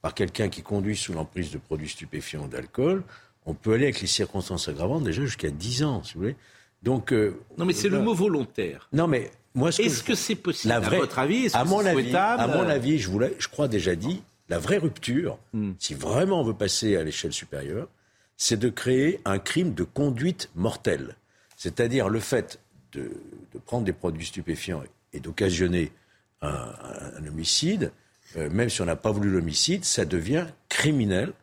par 0.02 0.14
quelqu'un 0.14 0.48
qui 0.48 0.62
conduit 0.62 0.96
sous 0.96 1.12
l'emprise 1.12 1.52
de 1.52 1.58
produits 1.58 1.88
stupéfiants 1.88 2.44
ou 2.44 2.48
d'alcool, 2.48 3.04
on 3.46 3.54
peut 3.54 3.74
aller 3.74 3.84
avec 3.84 4.00
les 4.00 4.08
circonstances 4.08 4.66
aggravantes 4.66 5.04
déjà 5.04 5.22
jusqu'à 5.22 5.50
10 5.50 5.84
ans, 5.84 6.02
si 6.02 6.14
vous 6.14 6.20
voulez. 6.20 6.36
Donc, 6.82 7.12
euh, 7.12 7.38
non, 7.56 7.66
mais 7.66 7.72
c'est 7.72 7.88
le 7.88 8.00
mot 8.00 8.14
volontaire. 8.14 8.88
Non, 8.92 9.06
mais 9.06 9.30
moi, 9.54 9.70
ce 9.70 9.82
est-ce 9.82 10.02
que 10.02 10.16
c'est 10.16 10.34
-ce 10.34 10.38
possible? 10.38 10.72
La 10.74 10.80
vraie, 10.80 10.96
À 10.96 11.00
votre 11.00 11.18
avis, 11.20 11.44
est-ce 11.44 11.56
à 11.56 11.62
que 11.62 11.68
mon 11.68 11.82
c'est 11.82 11.88
avis, 11.90 12.02
souhaitable? 12.02 12.42
à 12.42 12.46
mon 12.48 12.68
avis, 12.68 12.98
je 12.98 13.08
vous 13.08 13.20
je 13.38 13.48
crois 13.48 13.68
déjà 13.68 13.94
dit, 13.94 14.22
la 14.48 14.58
vraie 14.58 14.78
rupture, 14.78 15.38
mm. 15.52 15.72
si 15.78 15.94
vraiment 15.94 16.40
on 16.40 16.44
veut 16.44 16.54
passer 16.54 16.96
à 16.96 17.04
l'échelle 17.04 17.32
supérieure, 17.32 17.86
c'est 18.40 18.56
de 18.56 18.70
créer 18.70 19.20
un 19.26 19.38
crime 19.38 19.74
de 19.74 19.84
conduite 19.84 20.48
mortelle. 20.54 21.16
C'est-à-dire 21.58 22.08
le 22.08 22.20
fait 22.20 22.58
de, 22.92 23.12
de 23.52 23.58
prendre 23.58 23.84
des 23.84 23.92
produits 23.92 24.24
stupéfiants 24.24 24.82
et 25.12 25.20
d'occasionner 25.20 25.92
un, 26.40 26.48
un, 26.48 27.18
un, 27.18 27.26
homicide, 27.26 27.92
euh, 28.38 28.48
même 28.48 28.70
si 28.70 28.80
on 28.80 28.86
n'a 28.86 28.96
pas 28.96 29.12
voulu 29.12 29.28
l'homicide, 29.28 29.84
ça 29.84 30.06
devient 30.06 30.46
criminel, 30.70 31.34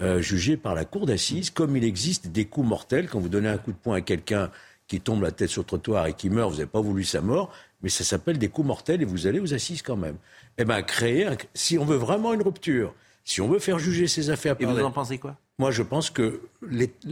euh, 0.00 0.20
jugé 0.20 0.56
par 0.56 0.76
la 0.76 0.84
cour 0.84 1.06
d'assises, 1.06 1.50
comme 1.50 1.76
il 1.76 1.82
existe 1.82 2.28
des 2.28 2.44
coups 2.44 2.68
mortels. 2.68 3.08
Quand 3.08 3.18
vous 3.18 3.28
donnez 3.28 3.48
un 3.48 3.58
coup 3.58 3.72
de 3.72 3.76
poing 3.76 3.96
à 3.96 4.00
quelqu'un 4.00 4.52
qui 4.86 5.00
tombe 5.00 5.22
la 5.22 5.32
tête 5.32 5.50
sur 5.50 5.62
le 5.62 5.66
trottoir 5.66 6.06
et 6.06 6.12
qui 6.12 6.30
meurt, 6.30 6.52
vous 6.52 6.58
n'avez 6.58 6.70
pas 6.70 6.80
voulu 6.80 7.02
sa 7.02 7.20
mort, 7.20 7.52
mais 7.82 7.88
ça 7.88 8.04
s'appelle 8.04 8.38
des 8.38 8.48
coups 8.48 8.68
mortels 8.68 9.02
et 9.02 9.04
vous 9.04 9.26
allez 9.26 9.40
aux 9.40 9.54
assises 9.54 9.82
quand 9.82 9.96
même. 9.96 10.16
Eh 10.56 10.64
bien, 10.64 10.82
créer, 10.82 11.26
un, 11.26 11.36
si 11.52 11.78
on 11.78 11.84
veut 11.84 11.96
vraiment 11.96 12.32
une 12.32 12.42
rupture, 12.42 12.94
si 13.24 13.40
on 13.40 13.48
veut 13.48 13.58
faire 13.58 13.80
juger 13.80 14.06
ces 14.06 14.30
affaires... 14.30 14.54
Et 14.60 14.66
vous 14.66 14.78
en 14.78 14.92
pensez 14.92 15.18
quoi? 15.18 15.36
Moi, 15.58 15.70
je 15.70 15.82
pense 15.82 16.10
que 16.10 16.40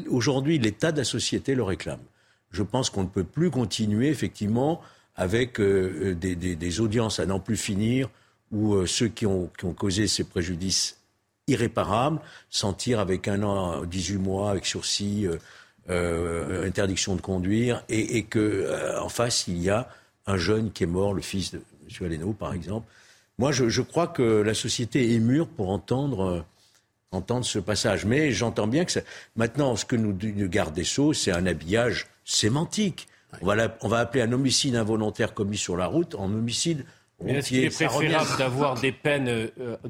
aujourd'hui, 0.09 0.59
l'état 0.59 0.92
de 0.92 0.99
la 0.99 1.05
société 1.05 1.55
le 1.55 1.62
réclame. 1.62 2.01
Je 2.53 2.62
pense 2.62 2.90
qu'on 2.90 3.03
ne 3.03 3.09
peut 3.09 3.24
plus 3.24 3.51
continuer, 3.51 4.09
effectivement, 4.09 4.80
avec 5.16 5.61
euh, 5.61 6.14
des, 6.14 6.36
des, 6.36 6.80
audiences 6.80 7.18
à 7.18 7.26
n'en 7.26 7.40
plus 7.40 7.57
finir, 7.57 8.09
où 8.53 8.74
euh, 8.74 8.86
ceux 8.86 9.09
qui 9.09 9.26
ont, 9.26 9.51
causé 9.76 10.07
ces 10.07 10.24
préjudices 10.24 10.99
irréparables 11.49 12.20
s'en 12.51 12.72
tirent 12.72 13.01
avec 13.01 13.28
un 13.28 13.42
an, 13.42 13.84
18 13.84 14.18
mois, 14.18 14.51
avec 14.51 14.66
sursis, 14.66 15.26
euh, 15.26 15.36
euh, 15.90 16.66
interdiction 16.66 17.16
de 17.16 17.20
conduire, 17.20 17.82
et, 17.88 18.18
et 18.18 18.24
que 18.24 18.99
en 19.01 19.09
face 19.09 19.47
il 19.47 19.59
y 19.59 19.70
a 19.70 19.88
un 20.26 20.36
jeune 20.36 20.72
qui 20.72 20.84
est 20.84 20.88
mort, 20.88 21.14
le 21.14 21.22
fils 21.22 21.53
de 21.53 21.59
M. 21.59 22.07
Aleno, 22.07 22.32
par 22.32 22.53
exemple. 22.53 22.86
Moi, 23.38 23.53
je, 23.53 23.82
crois 23.82 24.07
que 24.07 24.22
la 24.22 24.55
société 24.55 25.14
est 25.14 25.18
mûre 25.18 25.47
pour 25.47 25.68
entendre 25.70 26.44
entendre 27.16 27.44
ce 27.44 27.58
passage. 27.58 28.04
Mais 28.04 28.32
j'entends 28.32 28.66
bien 28.66 28.84
que 28.84 28.92
ça... 28.92 29.00
maintenant, 29.36 29.76
ce 29.76 29.84
que 29.84 29.96
nous, 29.96 30.16
nous 30.22 30.48
garde 30.48 30.74
des 30.74 30.84
Sceaux, 30.84 31.12
c'est 31.12 31.32
un 31.32 31.46
habillage 31.46 32.06
sémantique. 32.24 33.08
On 33.42 33.46
va, 33.46 33.54
la, 33.54 33.76
on 33.82 33.88
va, 33.88 33.98
appeler 33.98 34.22
un 34.22 34.32
homicide 34.32 34.76
involontaire 34.76 35.34
commis 35.34 35.58
sur 35.58 35.76
la 35.76 35.86
route 35.86 36.14
en 36.14 36.26
homicide 36.26 36.84
Mais 37.24 37.32
est-ce 37.32 37.48
qu'il 37.48 37.64
est 37.64 37.70
préférable 37.74 38.28
d'avoir 38.38 38.78
des 38.78 38.92
peines 38.92 39.28
euh, 39.28 39.48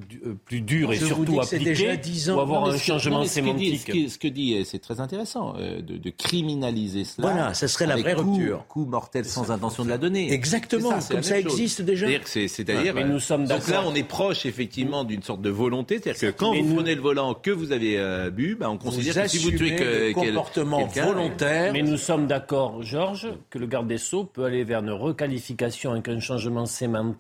du- 0.09 0.21
euh, 0.25 0.35
plus 0.45 0.61
dures 0.61 0.93
et 0.93 0.97
Je 0.97 1.07
surtout 1.07 1.41
appliquées 1.41 1.97
10 1.97 2.31
ans. 2.31 2.37
ou 2.37 2.41
avoir 2.41 2.61
Non, 2.63 2.67
un 2.69 2.73
ce 2.75 2.79
que- 2.79 2.85
changement 2.85 3.19
non, 3.19 3.25
ce 3.25 3.29
que 3.29 3.31
dit- 3.31 3.35
sémantique 3.35 3.81
ce 3.81 3.87
que- 3.87 4.09
Ce 4.09 4.19
que 4.19 4.29
dit, 4.29 4.55
euh, 4.55 4.63
c'est 4.65 4.79
très 4.79 5.01
intéressant, 5.01 5.55
euh, 5.59 5.83
de, 5.83 5.97
de 5.97 6.11
criminaliser 6.11 7.03
cela. 7.05 7.27
Voilà, 7.33 7.53
ça 7.55 7.67
serait 7.67 7.87
la 7.87 7.97
vraie 7.97 8.15
coup- 8.15 8.33
rupture. 8.37 8.65
Coup 8.69 8.85
mortel 8.87 9.25
sans 9.25 9.51
intention 9.51 9.85
de 9.85 9.89
la 9.91 9.99
donner. 9.99 10.33
Exactement, 10.33 11.01
c'est 11.01 11.15
comme 11.15 11.23
ça 11.25 11.43
chose. 11.43 11.53
existe 11.53 11.83
déjà. 11.83 12.07
C'est-à-dire 12.25 12.97
euh, 12.97 13.05
nous 13.05 13.19
sommes 13.19 13.45
donc 13.47 13.67
là, 13.69 13.83
on 13.85 13.95
est 13.97 14.05
proche 14.07 14.47
effectivement 14.47 15.03
d'une 15.03 15.23
sorte 15.25 15.43
de 15.43 15.51
volonté, 15.51 15.99
c'est-à-dire 16.01 16.21
que 16.33 16.39
quand 16.39 16.55
vous 16.55 16.65
nous- 16.65 16.75
prenez 16.77 16.95
le 16.95 17.01
volant 17.03 17.35
que 17.35 17.51
vous 17.51 17.73
avez 17.73 17.99
euh, 17.99 18.31
bu, 18.31 18.55
bah, 18.55 18.71
on 18.71 18.79
considère 18.79 19.25
que 19.25 19.29
si 19.29 19.39
vous 19.39 19.51
tuez 19.51 19.75
que, 19.75 20.13
comportement 20.13 20.87
volontaire. 20.87 21.73
Mais 21.73 21.83
nous 21.83 21.97
sommes 21.97 22.29
d'accord, 22.29 22.85
Georges, 22.85 23.29
que 23.51 23.59
le 23.59 23.67
garde 23.67 23.89
des 23.89 23.99
Sceaux 23.99 24.23
peut 24.25 24.45
aller 24.45 24.63
vers 24.63 24.81
une 24.81 24.91
requalification 24.91 25.91
avec 25.91 26.07
un 26.07 26.21
changement 26.21 26.67
sémantique 26.67 27.16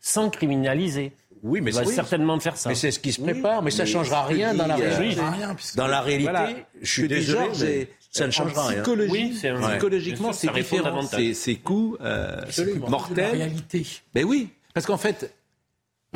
sans 0.00 0.30
criminaliser. 0.30 1.12
Oui, 1.42 1.60
mais 1.60 1.72
Il 1.72 1.74
va 1.74 1.84
c'est- 1.84 1.92
certainement 1.92 2.40
faire 2.40 2.56
ça. 2.56 2.70
Mais 2.70 2.74
c'est 2.74 2.90
ce 2.90 2.98
qui 2.98 3.12
se 3.12 3.20
prépare, 3.20 3.62
mais 3.62 3.70
ça 3.70 3.82
mais 3.84 3.88
ne 3.90 3.92
changera 3.92 4.24
rien 4.24 4.52
dit, 4.52 4.58
dans 4.58 4.66
la 4.66 4.74
euh, 4.78 4.96
réalité. 4.96 5.20
Rien, 5.20 5.54
puisque- 5.54 5.76
Dans 5.76 5.86
la 5.86 6.00
réalité, 6.00 6.30
Voilà. 6.30 6.50
je 6.80 6.90
suis 6.90 7.08
désolé, 7.08 7.90
ça 8.10 8.26
ne 8.26 8.30
changera 8.30 8.68
rien. 8.68 8.82
psychologiquement, 8.82 10.32
c'est 10.32 10.50
différent. 10.52 11.02
ces 11.34 11.56
coups 11.56 11.98
euh, 12.00 12.40
de 12.56 12.80
la 12.80 12.88
mortels. 12.88 13.30
réalité. 13.36 13.86
Ben 14.14 14.24
oui, 14.24 14.48
parce 14.72 14.86
qu'en 14.86 14.96
fait, 14.96 15.34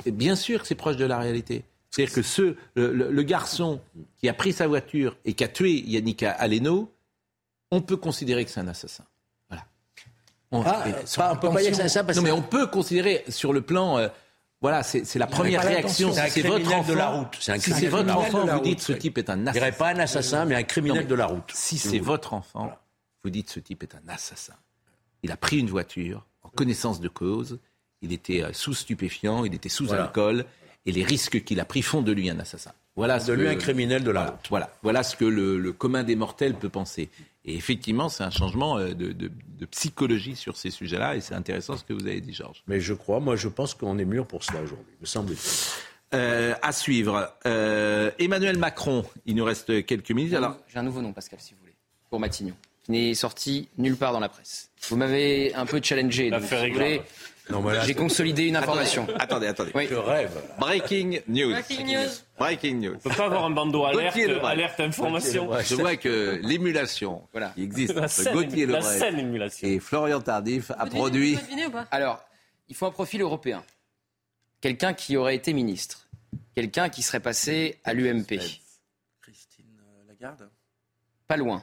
bien 0.07 0.35
sûr 0.37 0.63
que 0.63 0.67
c'est 0.67 0.75
proche 0.75 0.97
de 0.97 1.05
la 1.05 1.19
réalité. 1.19 1.63
C'est-à-dire 1.91 2.15
que 2.15 2.23
ce, 2.23 2.55
le, 2.75 2.93
le- 2.93 3.11
le 3.11 3.23
garçon 3.23 3.81
qui 4.19 4.29
a 4.29 4.35
pris 4.35 4.53
sa 4.53 4.67
voiture 4.67 5.17
et 5.25 5.33
qui 5.35 5.43
a 5.45 5.49
tué 5.49 5.73
Yannick 5.87 6.23
Aleno, 6.23 6.91
on 7.71 7.81
peut 7.83 7.97
considérer 7.97 8.45
que 8.45 8.51
c'est 8.51 8.61
un 8.61 8.69
assassin. 8.69 9.05
Voilà. 10.51 10.71
On, 10.71 10.73
Ah, 10.81 10.83
mais- 10.87 10.93
pas- 11.17 11.33
on 11.33 11.37
peut 11.37 11.51
pas 11.51 11.61
dire 11.61 11.71
que 11.71 11.77
c'est 11.77 11.89
ça 11.89 12.05
parce 12.05 12.17
non, 12.17 12.23
mais 12.25 12.31
on 12.33 12.43
peut 12.43 12.67
considérer 12.67 13.25
sur 13.29 13.53
le 13.53 13.61
plan. 13.61 13.99
euh, 13.99 14.09
voilà, 14.61 14.83
c'est 14.83 15.05
c'est 15.05 15.19
la 15.19 15.27
première 15.27 15.63
réaction. 15.63 16.13
Si 16.13 16.19
C'est 16.31 16.41
votre 16.43 16.55
criminel 16.65 16.79
enfant, 16.81 16.93
de 16.93 16.97
la 16.99 17.09
route. 17.11 17.37
C'est 17.41 17.53
un 17.53 17.55
si 17.57 17.61
c'est 17.61 17.71
criminel 17.71 17.91
votre 17.91 18.03
de 18.05 18.09
la 18.09 18.19
enfant, 18.19 18.41
route. 18.43 18.51
vous 18.51 18.61
dites 18.61 18.81
ce 18.81 18.93
type 18.93 19.19
est 19.19 19.31
un 19.31 19.37
Je 19.37 19.41
assassin. 19.43 19.53
dirais 19.53 19.73
pas 19.73 19.89
un 19.91 19.99
assassin, 19.99 20.45
mais 20.47 20.55
un 20.55 20.63
criminel 20.65 20.97
Non, 20.97 21.03
mais 21.03 21.09
de 21.09 21.15
la 21.15 21.27
route. 21.27 21.51
Si 21.55 21.79
c'est 21.79 21.99
votre 21.99 22.33
enfant, 22.35 22.73
vous 23.25 23.31
dites 23.31 23.51
ce 23.51 23.61
type 23.61 23.83
est 23.83 23.95
un 23.95 24.09
assassin. 24.09 24.55
Il 25.23 25.31
a 25.33 25.37
pris 25.37 25.59
une 25.59 25.69
voiture 25.69 26.25
en 26.43 26.49
connaissance 26.49 27.01
de 27.01 27.09
cause, 27.09 27.59
il 28.03 28.13
était 28.13 28.43
euh, 28.43 28.53
sous 28.53 28.73
stupéfiant, 28.75 29.45
il 29.45 29.55
était 29.55 29.69
sous 29.69 29.87
Voilà. 29.87 30.05
alcool, 30.05 30.45
et 30.87 30.93
les 30.93 31.05
risques 31.05 31.45
qu'il 31.45 31.61
a 31.61 31.65
pris 31.65 31.83
font 31.83 32.01
de 32.03 32.13
lui 32.13 32.31
un 32.31 32.39
assassin. 32.39 32.73
Voilà 32.97 33.21
ce 33.21 33.27
De 33.29 33.33
lui 33.35 33.45
que- 33.45 33.51
un 33.51 33.57
criminel 33.57 34.03
de 34.03 34.11
la 34.11 34.21
voilà, 34.21 34.31
route. 34.33 34.47
Voilà, 34.49 34.71
voilà 34.83 35.03
ce 35.05 35.15
que 35.15 35.25
le, 35.25 35.59
le 35.59 35.73
commun 35.73 36.03
des 36.05 36.17
mortels 36.17 36.55
peut 36.55 36.69
penser. 36.69 37.11
Et 37.51 37.57
effectivement, 37.57 38.09
c'est 38.11 38.23
un 38.25 38.31
changement 38.31 38.77
euh, 38.79 38.93
de, 38.95 39.13
de- 39.13 39.31
de 39.59 39.67
psychologie 39.67 40.37
sur 40.37 40.57
ces 40.57 40.71
sujets-là, 40.71 41.17
et 41.17 41.21
c'est 41.23 41.35
intéressant 41.35 41.77
ce 41.79 41.83
que 41.85 41.93
vous 41.95 42.07
avez 42.07 42.21
dit, 42.21 42.33
Georges. 42.35 42.63
Mais 42.67 42.79
je 42.81 42.93
crois, 42.95 43.21
moi 43.21 43.37
je 43.37 43.49
pense 43.49 43.73
qu'on 43.75 43.99
est 43.99 44.05
mûr 44.05 44.27
pour 44.27 44.45
cela 44.45 44.61
aujourd'hui, 44.63 44.95
me 45.01 45.07
semble-t-il. 45.07 46.19
Euh, 46.19 46.55
à 46.63 46.73
suivre, 46.73 47.33
euh, 47.47 48.11
Emmanuel 48.19 48.57
Macron, 48.59 49.05
il 49.27 49.35
nous 49.37 49.45
reste 49.45 49.85
quelques 49.87 50.11
minutes. 50.11 50.35
Alors, 50.35 50.57
J'ai 50.69 50.79
un 50.79 50.83
nouveau 50.83 51.01
nom, 51.03 51.13
Pascal, 51.13 51.39
si 51.41 51.53
vous 51.55 51.61
voulez, 51.61 51.75
pour 52.11 52.21
Matignon, 52.21 52.55
qui 52.85 52.93
n'est 52.93 53.15
sorti 53.15 53.69
nulle 53.79 53.97
part 53.97 54.13
dans 54.13 54.21
la 54.21 54.29
presse. 54.29 54.71
Vous 54.89 54.97
m'avez 54.97 55.55
un 55.55 55.67
peu 55.67 55.81
challengé. 55.83 56.31
donc, 56.31 56.43
si 56.45 56.55
vous 56.55 56.73
voulez, 56.75 57.03
J'ai 57.85 57.95
consolidé 57.95 58.45
une 58.45 58.57
information. 58.57 59.07
attendez, 59.19 59.47
attendez. 59.47 59.73
Oui. 59.75 59.87
je 59.89 59.95
rêve. 59.95 60.39
Breaking 60.59 61.21
news. 61.29 61.51
Breaking 61.53 61.85
news. 61.87 62.09
Breaking 62.39 62.75
news. 62.81 62.95
On 62.97 63.09
peut 63.09 63.15
pas 63.17 63.25
avoir 63.27 63.45
un 63.45 63.51
bandeau 63.51 63.85
alerte, 63.85 64.17
alerte 64.43 64.81
information. 64.81 65.51
Je 65.63 65.75
vois 65.75 65.97
que 65.97 66.39
l'émulation 66.43 67.23
Voilà. 67.33 67.51
qui 67.51 67.63
existe 67.63 67.95
La 67.95 68.05
entre 68.05 68.33
Gauthier 68.33 68.67
la 68.67 68.81
Lebret 68.81 69.51
et 69.63 69.81
Florian 69.81 70.21
Tardif 70.21 70.71
a 70.73 70.85
devinez- 70.85 70.91
produit. 70.99 71.35
vous 71.35 71.41
devinez 71.43 71.67
ou 71.67 71.71
pas 71.71 71.87
Alors, 71.91 72.23
il 72.69 72.77
faut 72.77 72.87
un 72.87 72.91
profil 72.91 73.23
européen. 73.23 73.65
Quelqu'un 74.61 74.93
qui 74.93 75.17
aurait 75.17 75.37
été 75.37 75.53
ministre. 75.53 76.07
Quelqu'un 76.55 76.89
qui 76.89 77.03
serait 77.03 77.21
passé 77.21 77.79
à 77.85 77.95
l'UMP. 77.95 78.39
Christine 79.23 79.65
Lagarde. 80.09 80.51
Pas 81.27 81.37
loin. 81.37 81.63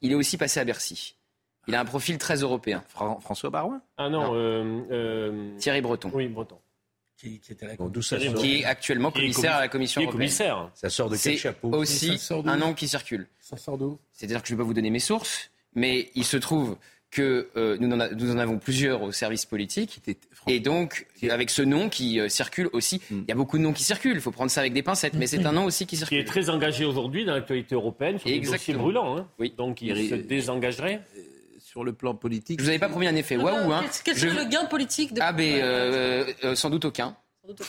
Il 0.00 0.10
est 0.12 0.14
aussi 0.16 0.36
passé 0.36 0.60
à 0.60 0.64
Bercy. 0.64 1.14
Il 1.68 1.74
a 1.74 1.80
un 1.80 1.84
profil 1.84 2.18
très 2.18 2.36
européen. 2.36 2.82
Fran- 2.88 3.20
François 3.20 3.50
Barouin 3.50 3.80
Ah 3.96 4.08
non, 4.08 4.34
euh, 4.34 4.82
euh, 4.90 5.56
Thierry 5.58 5.80
Breton, 5.80 6.10
oui, 6.14 6.28
Breton. 6.28 6.58
Qui, 7.16 7.38
qui 7.40 7.52
était 7.52 7.66
là. 7.66 7.74
Bon, 7.78 7.88
D'où 7.88 8.02
ça 8.02 8.16
Thierry 8.18 8.34
sort? 8.34 8.42
Qui 8.42 8.60
est 8.60 8.64
actuellement 8.64 9.10
Qui 9.10 9.18
est 9.18 9.22
commissaire 9.22 9.42
commis- 9.52 9.56
à 9.56 9.60
la 9.60 9.68
Commission 9.68 10.00
Qui 10.00 10.04
est 10.04 10.08
européenne. 10.08 10.28
commissaire. 10.28 10.70
Ça 10.74 10.90
sort 10.90 11.08
de 11.08 11.14
quel 11.16 11.32
C'est 11.32 11.36
chapeau? 11.38 11.70
aussi 11.72 12.18
un 12.44 12.56
nom 12.56 12.74
qui 12.74 12.88
circule. 12.88 13.28
Ça 13.40 13.56
sort 13.56 13.78
d'où? 13.78 13.98
C'est-à-dire 14.12 14.42
que 14.42 14.48
je 14.48 14.52
ne 14.52 14.58
vais 14.58 14.62
pas 14.62 14.66
vous 14.66 14.74
donner 14.74 14.90
mes 14.90 14.98
sources, 14.98 15.50
mais 15.74 16.10
il 16.14 16.24
se 16.24 16.36
trouve 16.36 16.76
que 17.10 17.48
euh, 17.56 17.76
nous, 17.78 17.88
en 17.94 18.00
a- 18.00 18.08
nous 18.10 18.32
en 18.34 18.38
avons 18.38 18.58
plusieurs 18.58 19.02
au 19.02 19.12
service 19.12 19.46
politique. 19.46 20.00
Et 20.48 20.58
donc, 20.58 21.06
avec 21.30 21.48
ce 21.48 21.62
nom 21.62 21.88
qui 21.88 22.18
euh, 22.18 22.28
circule 22.28 22.68
aussi, 22.72 23.00
Hmm. 23.08 23.20
il 23.20 23.28
y 23.28 23.32
a 23.32 23.36
beaucoup 23.36 23.56
de 23.56 23.62
noms 23.62 23.72
qui 23.72 23.84
circulent, 23.84 24.16
il 24.16 24.20
faut 24.20 24.32
prendre 24.32 24.50
ça 24.50 24.60
avec 24.60 24.72
des 24.72 24.82
pincettes, 24.82 25.14
mais 25.14 25.28
c'est 25.28 25.46
un 25.46 25.52
nom 25.52 25.64
aussi 25.66 25.86
qui 25.86 25.90
Qui 25.90 25.94
est 25.94 25.98
circule. 26.06 26.24
très 26.24 26.50
engagé 26.50 26.84
aujourd'hui 26.84 27.24
dans 27.24 27.32
l'actualité 27.34 27.76
européenne 27.76 28.18
sur 28.18 28.26
des 28.28 28.40
dossiers 28.40 28.54
Exactement. 28.54 28.82
brûlants. 28.82 29.16
hein. 29.18 29.28
Oui. 29.38 29.54
Donc 29.56 29.80
il 29.80 29.96
Il- 29.96 30.10
se 30.10 30.14
désengagerait. 30.16 31.00
Sur 31.74 31.82
le 31.82 31.92
plan 31.92 32.14
politique. 32.14 32.60
Je 32.60 32.64
vous 32.64 32.70
avais 32.70 32.78
pas 32.78 32.88
promis 32.88 33.08
un 33.08 33.16
effet 33.16 33.36
waouh, 33.36 33.72
hein. 33.72 33.82
Quel 34.04 34.16
Je- 34.16 34.28
serait 34.28 34.44
le 34.44 34.48
gain 34.48 34.64
politique 34.66 35.12
de... 35.12 35.20
Ah, 35.20 35.32
ben, 35.32 35.60
euh, 35.60 36.24
euh, 36.44 36.54
sans 36.54 36.70
doute 36.70 36.84
aucun. 36.84 37.16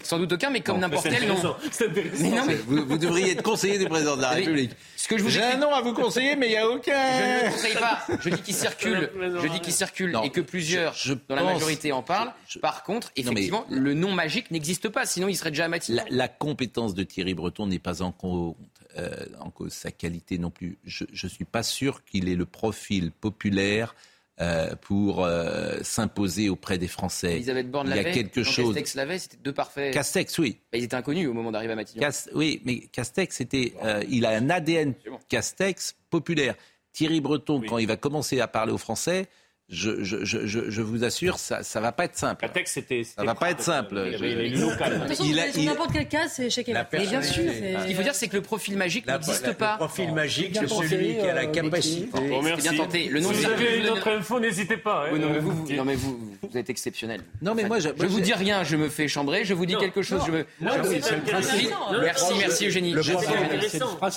Sans 0.03 0.20
doute 0.20 0.32
aucun, 0.32 0.51
mais 0.51 0.62
comme 0.62 0.78
n'importe 0.80 1.08
quel 1.10 1.28
nom. 1.28 1.36
C'est 1.72 1.88
intéressant. 1.89 2.24
Mais 2.24 2.30
non, 2.30 2.43
mais 2.47 2.53
Vous, 2.53 2.86
vous 2.86 2.97
devriez 2.99 3.32
être 3.32 3.41
conseiller 3.41 3.80
du 3.80 3.88
président 3.89 4.16
de 4.16 4.22
la 4.22 4.30
République. 4.30 4.72
ce 4.95 5.08
que 5.08 5.18
je 5.18 5.24
vous 5.24 5.30
J'ai 5.32 5.41
un 5.41 5.58
nom 5.58 5.74
à 5.74 5.82
vous 5.82 5.93
conseiller, 5.93 6.36
mais 6.36 6.45
il 6.45 6.49
n'y 6.51 6.56
a 6.56 6.62
Je 6.62 6.68
ne 6.68 6.76
aucun. 6.76 7.43
le 7.45 7.49
conseille 7.51 7.74
pas. 7.74 8.06
Je 8.22 8.30
dis 8.30 8.41
qu'il 8.43 8.53
circule. 8.56 9.10
Je 9.20 9.47
dis 9.47 9.60
qu'il 9.60 9.74
circule 9.74 10.12
Non, 10.12 10.22
et 10.22 10.30
que 10.30 10.39
plusieurs 10.41 10.93
je- 10.93 11.10
je 11.10 11.14
dans 11.28 11.36
la 11.36 11.43
majorité 11.43 11.91
en 11.91 12.03
parlent. 12.03 12.32
je- 12.47 12.60
Par 12.60 12.84
contre, 12.84 13.12
mais- 13.18 13.24
effectivement, 13.24 13.66
le 13.72 13.95
nom 13.95 14.12
magique 14.12 14.51
n'existe 14.51 14.88
pas. 14.88 15.08
Sinon, 15.08 15.28
il 15.30 15.36
serait 15.36 15.49
déjà 15.49 15.66
à. 15.66 15.70
La, 15.89 16.03
la 16.12 16.28
compétence 16.28 16.93
de 16.93 17.01
Thierry 17.03 17.34
Breton 17.34 17.66
n'est 17.66 17.80
pas 17.80 18.01
en 18.03 18.12
cause, 18.12 18.53
euh, 18.97 19.25
en 19.39 19.49
cause 19.49 19.73
sa 19.73 19.91
qualité 19.91 20.37
non 20.37 20.51
plus. 20.51 20.77
Je 20.85 21.05
ne 21.11 21.29
suis 21.29 21.45
pas 21.45 21.63
sûr 21.63 22.03
qu'il 22.05 22.29
ait 22.29 22.35
le 22.35 22.45
profil 22.45 23.11
populaire 23.11 23.95
euh, 24.41 24.75
pour 24.81 25.23
euh, 25.23 25.77
s'imposer 25.81 26.49
auprès 26.49 26.77
des 26.77 26.89
Français. 26.89 27.35
Elisabeth 27.35 27.71
Borne 27.71 27.87
Il 27.89 27.95
y 27.95 27.99
a 27.99 28.11
quelque 28.11 28.43
chose. 28.43 28.73
Castex 28.75 28.95
l'avait. 28.95 29.17
C'était 29.17 29.37
deux 29.37 29.53
parfaits. 29.53 29.93
Castex, 29.93 30.37
oui. 30.39 30.57
Bah, 30.73 30.77
ils 30.77 30.83
étaient 30.83 30.95
inconnus 30.95 31.29
au 31.29 31.33
moment 31.33 31.53
d'arriver 31.53 31.71
à 31.71 31.77
Matignon. 31.77 32.01
Cas- 32.01 32.27
oui, 32.33 32.61
mais 32.65 32.79
Castex, 32.91 33.33
c'était, 33.33 33.73
euh, 33.83 34.03
il 34.09 34.25
a 34.25 34.31
un 34.31 34.49
ADN 34.49 34.93
Castex 35.29 35.95
populaire. 36.09 36.55
Thierry 36.91 37.21
Breton, 37.21 37.61
quand 37.61 37.77
il 37.77 37.87
va 37.87 37.95
commencer 37.95 38.41
à 38.41 38.49
parler 38.49 38.73
aux 38.73 38.77
Français, 38.77 39.27
je, 39.68 40.03
je, 40.03 40.24
je, 40.24 40.45
je, 40.45 40.70
je 40.70 40.82
vous 40.84 41.03
assure, 41.03 41.39
ça 41.39 41.59
ne 41.59 41.80
va 41.82 41.91
pas 41.91 42.05
être 42.05 42.16
simple. 42.16 42.41
Castex, 42.41 42.72
c'était. 42.72 43.03
Ça 43.03 43.24
va 43.24 43.34
pas 43.34 43.49
être 43.49 43.61
simple. 43.61 43.99
Il 44.05 44.11
y 44.11 44.16
avait 44.16 44.32
Je- 44.32 44.38
les 44.38 44.49
local. 44.49 44.93
De 44.93 44.99
toute 44.99 45.07
façon, 45.07 45.24
Il 45.26 45.39
a- 45.39 45.47
il- 45.47 45.66
n'importe 45.66 45.91
quel 45.91 46.07
cas, 46.07 46.28
c'est 46.28 46.45
échec. 46.45 46.68
Mais 46.68 46.99
bien 47.07 47.22
sûr. 47.24 47.43
Ce 47.51 47.86
qu'il 47.88 47.95
faut 47.95 48.03
dire, 48.03 48.13
c'est 48.13 48.28
que 48.28 48.36
le 48.36 48.43
profil 48.43 48.78
magique 48.78 49.07
n'existe 49.07 49.53
pas. 49.53 49.74
Le 49.74 49.78
profil 49.78 50.13
magique, 50.13 50.55
c'est 50.59 50.68
celui 50.68 51.16
qui 51.18 51.22
a 51.22 51.34
la 51.34 51.41
euh, 51.43 51.47
capacité. 51.51 52.09
Bon, 52.11 52.41
merci. 52.43 52.70
bien 52.70 52.78
tenté. 52.78 53.07
Le 53.09 53.20
nom 53.20 53.34
si 53.34 53.39
vous 53.43 53.45
avez 53.51 53.78
une 53.80 53.89
autre 53.89 54.07
info, 54.09 54.39
n'hésitez 54.39 54.78
pas. 54.78 55.05
hein. 55.07 55.09
Oui, 55.13 55.20
non, 55.20 55.30
mais 55.32 55.39
vous, 55.39 55.51
vous- 55.51 55.63
Ok. 55.63 55.72
non, 55.76 55.86
mais 55.86 55.95
vous, 55.95 56.20
vous 56.43 56.57
êtes 56.57 56.70
exceptionnel. 56.70 57.22
Non, 57.41 57.55
mais 57.55 57.63
moi, 57.63 57.80
je, 57.80 57.89
moi, 57.89 58.05
vous 58.05 58.20
dis 58.22 58.34
rien, 58.34 58.63
je 58.63 58.76
me 58.76 58.88
fais 58.88 59.07
chambrer. 59.07 59.45
Je 59.45 59.53
vous 59.55 59.66
dis 59.66 59.74
Non, 59.74 59.80
quelque 59.80 60.03
chose, 60.03 60.22
je 60.28 60.32
me. 60.32 60.45
Non, 60.61 60.72
je- 60.84 61.99
Merci, 62.01 62.34
merci 62.38 62.68
Eugénie. 62.68 62.91
Le. 62.93 63.01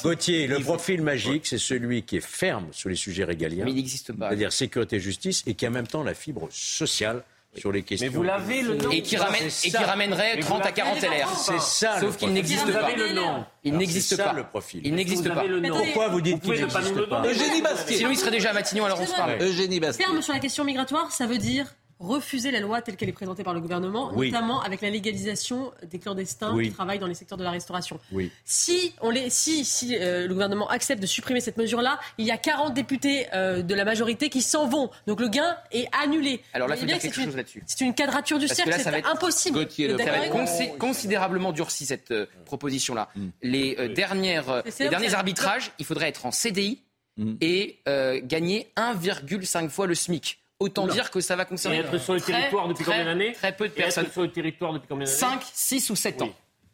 Gauthier, 0.03 0.47
le 0.47 0.59
profil 0.61 1.03
magique, 1.03 1.47
c'est 1.47 1.59
celui 1.59 2.03
qui 2.03 2.17
est 2.19 2.25
ferme 2.27 2.67
sur 2.73 2.89
les 2.89 2.97
sujets 2.97 3.25
régaliens, 3.25 3.65
Mais 3.65 3.71
il 3.71 3.77
n'existe 3.77 4.13
pas. 4.13 4.29
c'est-à-dire 4.29 4.53
sécurité 4.53 4.97
et 4.97 5.01
justice, 5.39 5.51
et 5.51 5.55
qui 5.55 5.67
a 5.67 5.69
en 5.69 5.73
même 5.73 5.87
temps 5.87 6.03
la 6.03 6.15
fibre 6.15 6.49
sociale 6.51 7.23
sur 7.57 7.73
les 7.73 7.83
questions. 7.83 8.07
Mais 8.09 8.15
vous 8.15 8.23
l'avez 8.23 8.63
le 8.63 8.77
nom. 8.77 8.91
Et 8.91 9.03
qui, 9.03 9.17
ramène, 9.17 9.47
et 9.47 9.71
qui 9.71 9.77
ramènerait 9.77 10.37
Mais 10.37 10.43
vous 10.43 10.49
30 10.49 10.61
à 10.61 10.65
l'avez 10.65 10.75
40 10.75 11.03
LR. 11.03 11.29
C'est 11.37 11.61
ça. 11.61 11.95
le 11.97 12.07
Sauf 12.07 12.17
qu'il 12.19 12.33
n'existe 12.33 12.67
Vous 12.67 12.73
pas. 12.73 12.85
avez 12.85 12.97
le 12.97 13.13
nom. 13.13 13.45
Il 13.65 13.77
n'existe 13.77 14.11
c'est 14.11 14.17
ça, 14.17 14.25
pas. 14.27 14.33
le 14.35 14.45
profil. 14.45 14.81
Il 14.85 14.95
n'existe 14.95 15.29
pas. 15.33 15.45
le 15.45 15.61
nom. 15.61 15.77
Pourquoi 15.77 16.09
vous 16.09 16.21
dites 16.21 16.43
qu'il 16.43 16.53
n'existe 16.53 16.95
le 16.95 17.09
pas. 17.09 17.23
Eugénie 17.27 17.63
Bastier. 17.63 17.97
Sinon, 17.97 18.11
il 18.11 18.17
serait 18.19 18.31
déjà 18.31 18.51
à 18.51 18.53
Matignon, 18.53 18.85
alors 18.85 19.01
on 19.01 19.07
se 19.07 19.15
parle. 19.15 19.41
Eugénie 19.41 19.81
Bastier. 19.81 20.05
Terme 20.05 20.23
sur 20.23 20.33
la 20.35 20.41
question 20.41 20.65
migratoire, 20.65 21.11
ça 21.11 21.27
veut 21.27 21.39
dire 21.39 21.75
refuser 22.01 22.51
la 22.51 22.61
loi 22.61 22.81
telle 22.83 22.97
qu'elle 22.97 23.09
est 23.09 23.13
présentée 23.13 23.43
par 23.43 23.55
le 23.55 23.61
gouvernement, 23.61 24.13
Oui. 24.15 24.31
notamment 24.31 24.61
avec 24.63 24.81
la 24.83 24.91
légalisation 24.91 25.73
des 25.91 25.99
clandestins 25.99 26.55
Oui. 26.55 26.69
qui 26.69 26.75
travaillent 26.75 26.99
dans 26.99 27.07
les 27.07 27.15
secteurs 27.15 27.39
de 27.39 27.45
la 27.45 27.51
restauration. 27.51 27.99
Oui. 28.13 28.31
Si, 28.45 28.95
on 29.01 29.11
les, 29.11 29.31
si, 29.31 29.65
si 29.65 29.97
euh, 29.97 30.27
le 30.27 30.33
gouvernement 30.35 30.69
accepte 30.69 31.03
de 31.03 31.07
supprimer 31.07 31.41
cette 31.41 31.57
mesure-là, 31.57 31.99
il 32.19 32.27
y 32.27 32.31
a 32.31 32.37
40 32.37 32.75
députés 32.75 33.27
euh, 33.35 33.63
de 33.63 33.75
la 33.75 33.85
majorité 33.85 34.29
qui 34.29 34.43
s'en 34.43 34.69
vont. 34.69 34.91
Donc 35.07 35.21
le 35.21 35.29
gain 35.29 35.57
est 35.73 35.89
annulé. 36.01 36.41
Alors 36.53 36.69
là, 36.69 36.77
il 36.77 36.81
faut 36.81 36.87
dire 36.87 36.97
que 36.99 37.03
quelque 37.03 37.15
c'est 37.15 37.21
une- 37.21 37.27
chose 37.27 37.37
là-dessus. 37.37 37.63
C'est 37.67 37.85
une 37.85 37.95
quadrature 37.95 38.39
du 38.39 38.47
Parce 38.47 38.57
cercle, 38.57 38.71
là, 38.71 38.79
ça 38.79 38.85
c'est 38.85 38.91
va 38.91 38.99
être- 38.99 39.11
impossible. 39.11 39.59
Gauthier. 39.59 39.89
Ça 39.91 39.97
va 40.05 40.25
être 40.27 40.33
consi- 40.35 40.77
considérablement 40.79 41.53
durci 41.53 41.87
cette 41.87 42.11
euh, 42.13 42.27
proposition-là. 42.45 43.09
Mm. 43.17 43.29
Les 43.43 43.89
dernières, 43.95 44.63
les 44.79 44.89
derniers 44.89 45.15
arbitrages, 45.15 45.73
il 45.79 45.85
faudrait 45.85 46.09
être 46.09 46.27
en 46.27 46.31
CDI 46.31 46.83
Mm. 47.17 47.35
et 47.41 47.81
euh, 47.89 48.21
gagner 48.23 48.71
1,5 48.77 49.69
fois 49.71 49.89
le 49.89 49.95
SMIC. 49.97 50.39
Autant 50.61 50.85
Oula. 50.85 50.93
dire 50.93 51.11
que 51.11 51.21
ça 51.21 51.37
va 51.37 51.45
Et 51.45 51.47
concerner 51.47 51.79
être 51.79 51.99
sur 51.99 52.15
le 52.15 52.21
très, 52.21 52.33
territoire 52.33 52.67
depuis 52.69 52.83
très, 52.85 52.93
combien 52.93 53.05
d'années 53.05 53.33
Très 53.33 53.55
peu 53.55 53.69
de 53.69 53.73
Et 53.75 53.79
être 53.79 53.85
personnes. 53.85 54.11
sur 54.11 54.23
le 54.23 54.33
territoire 54.33 54.73
depuis 54.73 54.89
combien 54.89 55.05
d'années 55.05 55.17
5, 55.17 55.41
6 55.55 55.91
ou 55.91 55.97
7 55.97 56.23
ans. 56.23 56.27
Oui. 56.27 56.33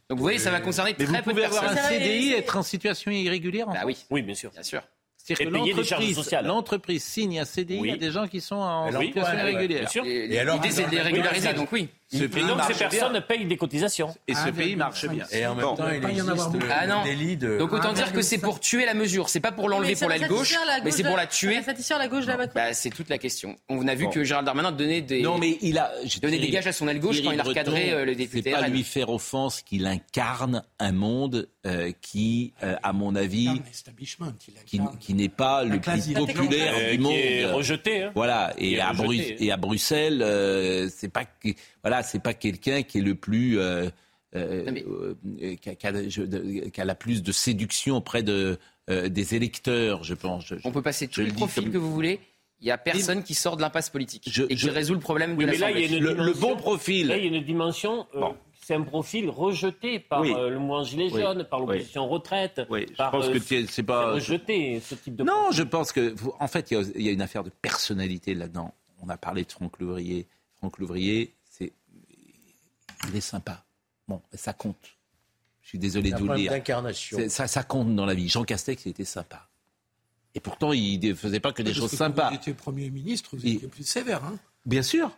Donc 0.08 0.18
vous 0.18 0.24
voyez, 0.24 0.38
ça 0.38 0.50
va 0.50 0.60
concerner 0.60 0.94
Mais 0.98 1.04
très 1.04 1.18
vous 1.18 1.22
peu 1.22 1.30
de 1.30 1.34
pouvez 1.36 1.44
avoir 1.44 1.62
personnes. 1.62 1.78
un 1.84 1.88
CDI, 1.88 2.32
être 2.32 2.56
en 2.56 2.62
situation 2.62 3.10
irrégulière. 3.10 3.68
en 3.68 3.72
Bah 3.72 3.82
oui, 3.84 3.96
Oui, 4.10 4.22
bien 4.22 4.34
sûr. 4.34 4.50
bien 4.52 4.62
sûr. 4.62 4.82
C'est-à-dire 5.16 5.46
Et 5.46 5.50
que 5.50 5.54
l'entreprise- 5.72 6.16
sociales. 6.16 6.44
l'entreprise 6.46 7.02
signe 7.04 7.40
un 7.40 7.46
CDI 7.46 7.80
Oui. 7.80 7.90
à 7.92 7.96
des 7.96 8.10
gens 8.10 8.28
qui 8.28 8.42
sont 8.42 8.56
en 8.56 8.90
Oui, 8.94 9.06
situation 9.06 9.38
irrégulière. 9.38 9.80
bien 9.80 9.88
sûr. 9.88 10.04
Et 10.04 10.28
L'idée, 10.28 10.70
c'est 10.70 10.84
de 10.84 10.90
les 10.90 11.00
régulariser, 11.00 11.52
donc 11.54 11.72
oui. 11.72 11.88
Ce 12.16 12.22
Et 12.22 12.28
pays 12.28 12.44
donc 12.46 12.62
ces 12.62 12.74
personnes 12.74 13.12
bien. 13.12 13.20
payent 13.20 13.44
des 13.44 13.56
cotations. 13.56 14.14
Et 14.28 14.34
ce 14.34 14.48
pays 14.50 14.76
marche 14.76 15.06
bien. 15.08 15.24
Et 15.32 15.44
en 15.46 15.54
même 15.54 15.64
Bon. 15.64 15.74
temps, 15.74 15.88
il 15.92 16.00
pas 16.00 16.10
y 16.10 16.22
en 16.22 16.28
avoir 16.28 16.50
le, 16.52 16.58
Ah 16.70 16.86
non. 16.86 17.00
le 17.02 17.08
délit 17.08 17.36
de. 17.36 17.58
Donc 17.58 17.72
autant 17.72 17.92
dire 17.92 18.12
que 18.12 18.22
c'est 18.22 18.38
pour 18.38 18.60
tuer 18.60 18.84
la 18.86 18.94
mesure. 18.94 19.28
C'est 19.28 19.40
pas 19.40 19.52
pour 19.52 19.68
l'enlever 19.68 19.96
pour 19.96 20.08
l'aile 20.08 20.26
gauche, 20.28 20.52
la 20.52 20.78
mais 20.78 20.84
gauche 20.90 20.92
c'est 20.96 21.02
pour 21.04 21.16
la 21.16 21.26
tuer. 21.26 21.62
satisfaire 21.62 21.98
la 21.98 22.08
gauche 22.08 22.24
de 22.24 22.30
la 22.30 22.36
Macron. 22.36 22.52
Bah, 22.54 22.72
c'est 22.72 22.90
toute 22.90 23.08
la 23.08 23.18
question. 23.18 23.56
On 23.68 23.86
a 23.88 23.94
vu 23.94 24.04
Bon. 24.04 24.10
que 24.10 24.24
Gérald 24.24 24.46
Darmanin 24.46 24.70
donnait 24.72 25.00
des, 25.00 25.22
Non, 25.22 25.38
mais 25.38 25.58
il 25.60 25.78
a 25.78 25.90
donnait 26.22 26.38
des 26.38 26.50
gages 26.50 26.66
à 26.66 26.72
son 26.72 26.86
aile 26.88 27.00
gauche 27.00 27.22
quand 27.22 27.32
il 27.32 27.40
a 27.40 27.42
recadré 27.42 27.80
Breton, 27.86 27.96
euh, 27.98 28.04
le 28.04 28.14
député. 28.14 28.52
C'est 28.54 28.60
pas 28.60 28.68
lui 28.68 28.82
faire 28.84 29.08
offense 29.10 29.62
qu'il 29.62 29.86
incarne 29.86 30.62
un 30.78 30.92
monde 30.92 31.48
euh, 31.66 31.90
qui, 32.00 32.52
euh, 32.62 32.76
à 32.82 32.92
mon 32.92 33.16
avis, 33.16 33.48
Un 33.48 33.70
establishment, 33.70 34.32
il 34.48 34.54
qui, 34.66 34.80
qui 35.00 35.14
n'est 35.14 35.28
pas 35.28 35.64
le 35.64 35.80
plus 35.80 36.12
populaire 36.14 36.74
du 36.92 36.98
monde. 36.98 37.12
est 37.14 37.46
rejeté. 37.46 38.02
hein. 38.04 38.12
Voilà, 38.14 38.52
Qui 38.58 38.64
et 38.66 38.72
est 38.74 38.80
à, 38.80 38.90
rejeté, 38.90 39.04
Bru- 39.04 39.36
et 39.40 39.52
à 39.52 39.56
Bruxelles, 39.56 40.90
c'est 40.94 41.08
pas 41.08 41.24
que- 41.24 41.48
voilà, 41.84 42.02
c'est 42.02 42.18
pas 42.18 42.34
quelqu'un 42.34 42.82
qui 42.82 42.98
est 42.98 43.02
le 43.02 43.14
plus 43.14 43.58
euh, 43.60 43.88
euh, 44.34 44.64
mais- 44.72 44.84
euh, 44.88 45.54
qui, 45.56 45.68
a, 45.70 45.74
qui 45.76 45.86
a- 45.86 46.08
je- 46.08 46.22
de- 46.22 46.68
qui 46.70 46.80
a 46.80 46.84
la 46.84 46.94
plus 46.96 47.22
de 47.22 47.30
séduction 47.30 47.98
auprès 47.98 48.22
de 48.24 48.58
euh, 48.90 49.08
des 49.08 49.34
électeurs, 49.34 50.02
je 50.04 50.14
pense. 50.14 50.44
Je- 50.46 50.56
On 50.64 50.72
peut 50.72 50.82
passer 50.82 51.06
tous 51.08 51.20
les 51.20 51.26
le 51.28 51.32
profils 51.32 51.62
comme- 51.64 51.72
que 51.72 51.78
vous 51.78 51.92
voulez. 51.92 52.20
Il 52.60 52.66
y 52.66 52.70
a 52.70 52.78
personne 52.78 53.22
qui 53.22 53.34
sort 53.34 53.56
de 53.56 53.62
l'impasse 53.62 53.90
politique 53.90 54.24
Je- 54.30 54.42
et 54.44 54.48
qui 54.48 54.56
je- 54.56 54.70
résout 54.70 54.94
le 54.94 55.00
problème 55.00 55.36
Oui, 55.36 55.44
de 55.46 55.50
mais 55.50 55.56
là, 55.58 55.70
il 55.70 55.78
y 55.80 55.84
a 55.84 55.86
une 55.86 56.02
Le- 56.02 56.08
le 56.14 56.14
dimension- 56.32 56.48
bon 56.48 56.56
profil. 56.56 57.08
Là, 57.08 57.16
il 57.18 57.24
y 57.24 57.34
a 57.34 57.38
une 57.38 57.44
dimension. 57.44 58.06
euh, 58.14 58.20
Bon. 58.20 58.36
C'est 58.66 58.74
un 58.74 58.82
profil 58.82 59.28
rejeté 59.28 59.98
par 59.98 60.22
Oui. 60.22 60.32
euh, 60.34 60.48
le 60.48 60.58
mouvement 60.58 60.82
Gilets 60.84 61.10
Oui. 61.12 61.20
jaunes, 61.20 61.44
par 61.44 61.60
l'opposition 61.60 62.08
retraite. 62.08 62.62
Oui, 62.70 62.86
je 62.90 62.94
par, 62.96 63.10
pense 63.10 63.26
euh, 63.26 63.38
que 63.38 63.66
c'est 63.66 63.82
pas. 63.82 64.12
rejeté 64.12 64.80
ce 64.80 64.94
type 64.94 65.16
de. 65.16 65.22
Non, 65.24 65.50
je 65.52 65.62
pense 65.62 65.92
que, 65.92 66.14
vous- 66.16 66.32
en 66.40 66.46
fait, 66.48 66.70
il 66.70 66.80
y, 66.96 67.02
y 67.04 67.08
a 67.10 67.12
une 67.12 67.20
affaire 67.20 67.44
de 67.44 67.50
personnalité 67.50 68.34
là-dedans. 68.34 68.72
On 69.02 69.08
a 69.10 69.18
parlé 69.18 69.44
de 69.44 69.52
Franck 69.52 69.78
Louvrier. 69.80 70.26
Franck 70.56 70.78
Louvrier, 70.78 71.34
il 73.08 73.16
est 73.16 73.20
sympa. 73.20 73.64
Bon, 74.08 74.20
ça 74.34 74.52
compte. 74.52 74.96
Je 75.62 75.68
suis 75.68 75.78
désolé 75.78 76.10
de 76.12 76.18
vous 76.18 76.28
le 76.28 76.36
dire. 76.36 76.50
d'incarnation. 76.50 77.16
C'est- 77.18 77.28
Ça, 77.30 77.46
ça 77.46 77.62
compte 77.62 77.94
dans 77.96 78.04
la 78.06 78.14
vie. 78.14 78.28
Jean 78.28 78.44
Castex, 78.44 78.84
il 78.84 78.90
était 78.90 79.04
sympa. 79.04 79.48
Et 80.34 80.40
pourtant, 80.40 80.72
il 80.72 80.98
ne 81.00 81.14
faisait 81.14 81.40
pas 81.40 81.52
que 81.52 81.62
des 81.62 81.70
Parce 81.70 81.80
choses 81.80 81.90
que 81.92 81.96
sympas. 81.96 82.24
Quand 82.24 82.28
vous 82.30 82.34
étiez 82.36 82.54
Premier 82.54 82.90
ministre, 82.90 83.36
vous 83.36 83.42
Il- 83.46 83.54
étiez 83.56 83.68
plus 83.68 83.84
sévère. 83.84 84.24
Hein. 84.24 84.36
Bien 84.66 84.82
sûr. 84.82 85.16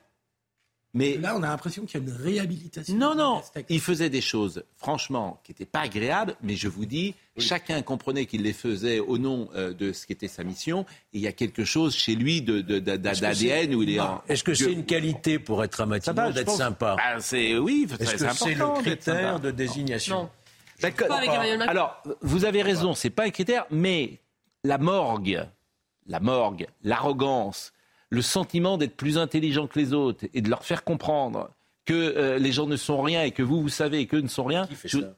Mais 0.96 1.18
Là, 1.18 1.34
on 1.36 1.42
a 1.42 1.48
l'impression 1.48 1.84
qu'il 1.84 2.00
y 2.00 2.04
a 2.04 2.06
une 2.06 2.16
réhabilitation. 2.16 2.96
non, 2.96 3.14
non, 3.14 3.42
il 3.68 3.80
faisait 3.80 4.08
des 4.10 4.20
choses, 4.22 4.64
franchement, 4.78 5.40
qui 5.44 5.52
n'étaient 5.52 5.66
pas 5.66 5.80
agréables, 5.80 6.34
mais 6.42 6.56
je 6.56 6.68
vous 6.68 6.86
dis, 6.86 7.14
chacun 7.38 7.82
comprenait 7.82 8.24
qu'il 8.26 8.42
les 8.42 8.54
faisait 8.54 8.98
au 8.98 9.18
nom 9.18 9.48
euh, 9.54 9.74
de 9.74 9.92
ce 9.92 10.06
qui 10.06 10.12
était 10.14 10.26
sa 10.26 10.42
mission. 10.42 10.86
Et 11.12 11.18
il 11.18 11.20
y 11.20 11.26
a 11.26 11.32
quelque 11.32 11.64
chose 11.64 11.94
chez 11.94 12.14
lui 12.14 12.40
de, 12.40 12.62
de- 12.62 12.78
de- 12.78 12.90
Est-ce 13.08 13.20
que 13.20 13.26
d'ADN 13.26 13.74
où 13.74 13.82
il 13.82 13.90
est 13.90 14.00
en. 14.00 14.22
Est-ce 14.28 14.42
que 14.42 14.54
c'est 14.54 14.72
une 14.72 14.86
qualité 14.86 15.38
pour 15.38 15.62
être 15.62 15.80
un 15.82 15.84
Ça 15.84 15.86
Matignon 15.86 16.14
va, 16.14 16.30
je 16.30 16.34
d'être 16.34 16.46
pense- 16.46 16.56
sympa 16.58 16.96
Ah, 16.98 17.20
c'est 17.20 17.58
oui, 17.58 17.86
Est-ce 18.00 18.12
que 18.12 18.18
c'est 18.18 18.24
important 18.26 18.78
le 18.78 18.84
d'être 18.84 19.02
critère 19.04 19.38
de 19.40 19.50
désignation 19.50 20.22
Non. 20.22 20.30
D'accord. 20.80 21.08
Alors, 21.68 22.02
vous 22.22 22.44
avez 22.46 22.62
raison, 22.62 22.94
c'est 22.94 23.10
pas 23.10 23.24
un 23.24 23.30
critère, 23.30 23.66
mais 23.70 24.18
la 24.64 24.78
morgue, 24.78 25.46
la 26.06 26.20
morgue, 26.20 26.66
l'arrogance, 26.82 27.72
le 28.10 28.22
sentiment 28.22 28.78
d'être 28.78 28.96
plus 28.96 29.18
intelligent 29.18 29.66
que 29.66 29.78
les 29.78 29.92
autres 29.92 30.26
et 30.32 30.40
de 30.40 30.48
leur 30.48 30.64
faire 30.64 30.84
comprendre 30.84 31.50
que 31.84 31.94
euh, 31.94 32.38
les 32.38 32.52
gens 32.52 32.66
ne 32.66 32.76
sont 32.76 33.00
rien 33.02 33.22
et 33.22 33.30
que 33.30 33.42
vous, 33.42 33.60
vous 33.60 33.68
savez 33.68 34.00
et 34.00 34.06
qu'eux 34.06 34.20
ne 34.20 34.28
sont 34.28 34.44
rien. 34.44 34.66
Qui 34.66 34.74
fait 34.74 34.88
je, 34.88 35.00
ça? 35.00 35.14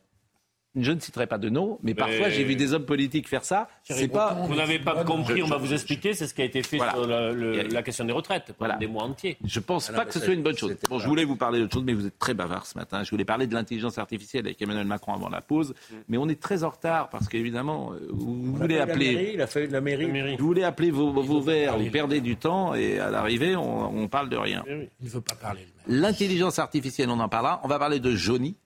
Je 0.82 0.92
ne 0.92 1.00
citerai 1.00 1.26
pas 1.26 1.38
de 1.38 1.48
nom, 1.48 1.78
mais, 1.82 1.94
parfois 1.94 2.28
j'ai 2.30 2.44
vu 2.44 2.56
des 2.56 2.72
hommes 2.74 2.84
politiques 2.84 3.28
faire 3.28 3.44
ça. 3.44 3.68
C'est 3.84 4.08
pas. 4.08 4.34
Vous 4.34 4.54
n'avez 4.54 4.78
pas 4.78 5.04
compris, 5.04 5.42
on 5.42 5.46
va 5.46 5.56
vous 5.56 5.72
expliquer, 5.72 6.14
c'est 6.14 6.26
ce 6.26 6.34
qui 6.34 6.42
a 6.42 6.44
été 6.44 6.62
fait 6.62 6.76
Voilà. 6.78 6.92
sur 6.92 7.06
la, 7.06 7.32
le- 7.32 7.54
Il 7.54 7.56
y 7.56 7.60
a- 7.60 7.68
la 7.68 7.82
question 7.82 8.04
des 8.04 8.12
retraites 8.12 8.46
pendant 8.46 8.54
Voilà. 8.58 8.76
des 8.76 8.86
mois 8.86 9.04
entiers. 9.04 9.36
Je 9.44 9.60
pense 9.60 9.88
Ah 9.88 9.92
non, 9.92 9.98
pas 9.98 10.04
que 10.06 10.12
ce 10.14 10.20
soit 10.20 10.34
une 10.34 10.42
bonne 10.42 10.56
chose. 10.56 10.76
Bon, 10.88 10.98
je 10.98 11.06
voulais 11.06 11.24
vous 11.24 11.36
parler 11.36 11.58
d'autre 11.60 11.74
chose, 11.74 11.84
mais 11.84 11.94
vous 11.94 12.06
êtes 12.06 12.18
très 12.18 12.34
bavard 12.34 12.66
ce 12.66 12.76
matin. 12.78 13.02
Je 13.04 13.10
voulais 13.10 13.24
parler 13.24 13.46
de 13.46 13.54
l'intelligence 13.54 13.98
artificielle 13.98 14.46
avec 14.46 14.60
Emmanuel 14.62 14.86
Macron 14.86 15.14
avant 15.14 15.28
la 15.28 15.40
pause, 15.40 15.74
mais 16.08 16.18
on 16.18 16.28
est 16.28 16.40
très 16.40 16.64
en 16.64 16.70
retard 16.70 17.08
parce 17.10 17.28
qu'évidemment, 17.28 17.92
euh, 17.92 18.06
vous 18.10 18.52
On 18.54 18.56
voulez 18.58 18.78
appeler. 18.78 19.14
mairie, 19.14 19.30
Il 19.34 19.40
a 19.40 19.46
fait 19.46 19.66
de 19.68 19.72
la 19.72 19.80
mairie. 19.80 20.36
Vous 20.38 20.46
voulez 20.46 20.64
appeler 20.64 20.90
vos, 20.90 21.12
vos 21.12 21.40
verts, 21.40 21.78
vous 21.78 21.90
perdez 21.90 22.20
du 22.20 22.36
temps 22.36 22.74
et 22.74 22.98
à 22.98 23.10
l'arrivée, 23.10 23.56
on, 23.56 23.96
on 24.02 24.08
parle 24.08 24.28
de 24.28 24.36
rien. 24.36 24.64
Il 24.68 24.88
ne 25.06 25.08
veut 25.10 25.20
pas 25.20 25.34
parler. 25.34 25.66
L'intelligence 25.86 26.58
artificielle, 26.58 27.08
on 27.10 27.18
en 27.20 27.28
parlera. 27.28 27.60
On 27.64 27.68
va 27.68 27.78
parler 27.78 27.98
de 28.00 28.14
Johnny 28.14 28.56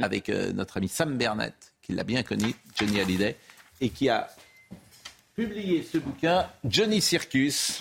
avec 0.00 0.28
euh, 0.28 0.52
notre 0.52 0.76
ami 0.78 0.88
Sam 0.88 1.16
Bernett, 1.16 1.74
qui 1.82 1.92
l'a 1.92 2.04
bien 2.04 2.22
connu, 2.22 2.54
Johnny 2.76 3.00
Hallyday, 3.00 3.36
et 3.80 3.90
qui 3.90 4.08
a 4.08 4.28
publié 5.34 5.82
ce 5.82 5.96
bouquin, 5.98 6.46
Johnny 6.64 7.00
Circus, 7.00 7.80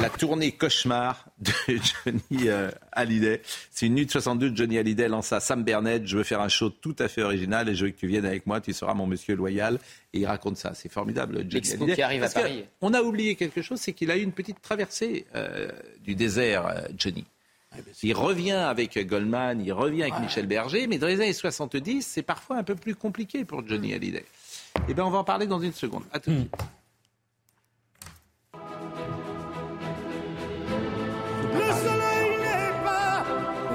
la 0.00 0.08
tournée 0.08 0.52
cauchemar 0.52 1.26
de 1.38 1.52
Johnny 1.68 2.48
euh, 2.48 2.70
Hallyday. 2.92 3.42
C'est 3.70 3.86
une 3.86 3.94
nuit 3.94 4.06
de 4.06 4.10
62, 4.10 4.56
Johnny 4.56 4.78
Hallyday 4.78 5.08
lance 5.08 5.32
à 5.32 5.40
Sam 5.40 5.62
Bernett, 5.62 6.06
je 6.06 6.16
veux 6.16 6.24
faire 6.24 6.40
un 6.40 6.48
show 6.48 6.70
tout 6.70 6.96
à 6.98 7.08
fait 7.08 7.22
original 7.22 7.68
et 7.68 7.74
je 7.74 7.84
veux 7.84 7.90
que 7.90 7.98
tu 7.98 8.06
viennes 8.06 8.24
avec 8.24 8.46
moi, 8.46 8.60
tu 8.60 8.72
seras 8.72 8.94
mon 8.94 9.06
monsieur 9.06 9.36
loyal. 9.36 9.78
Et 10.14 10.20
il 10.20 10.26
raconte 10.26 10.56
ça, 10.56 10.72
c'est 10.74 10.90
formidable, 10.90 11.36
Johnny 11.40 11.52
L'expo 11.54 11.84
Hallyday. 11.84 11.94
qui 11.94 12.02
arrive 12.02 12.22
à 12.22 12.28
Parce 12.30 12.34
Paris. 12.34 12.64
On 12.80 12.94
a 12.94 13.02
oublié 13.02 13.34
quelque 13.34 13.60
chose, 13.60 13.78
c'est 13.78 13.92
qu'il 13.92 14.10
a 14.10 14.16
eu 14.16 14.22
une 14.22 14.32
petite 14.32 14.62
traversée 14.62 15.26
euh, 15.34 15.68
du 16.02 16.14
désert, 16.14 16.66
euh, 16.66 16.80
Johnny. 16.96 17.26
Il 18.02 18.14
revient 18.14 18.52
avec 18.52 18.98
Goldman, 19.06 19.60
il 19.60 19.72
revient 19.72 20.02
avec 20.02 20.18
Michel 20.20 20.46
Berger, 20.46 20.86
mais 20.86 20.98
dans 20.98 21.06
les 21.06 21.20
années 21.20 21.32
70, 21.32 22.02
c'est 22.02 22.22
parfois 22.22 22.56
un 22.56 22.62
peu 22.62 22.74
plus 22.74 22.94
compliqué 22.94 23.44
pour 23.44 23.66
Johnny 23.66 23.94
Hallyday. 23.94 24.24
Eh 24.88 24.94
bien, 24.94 25.04
on 25.04 25.10
va 25.10 25.18
en 25.18 25.24
parler 25.24 25.46
dans 25.46 25.60
une 25.60 25.72
seconde. 25.72 26.04
À 26.12 26.20
tout 26.20 26.30
de 26.30 26.36
suite. 26.36 26.54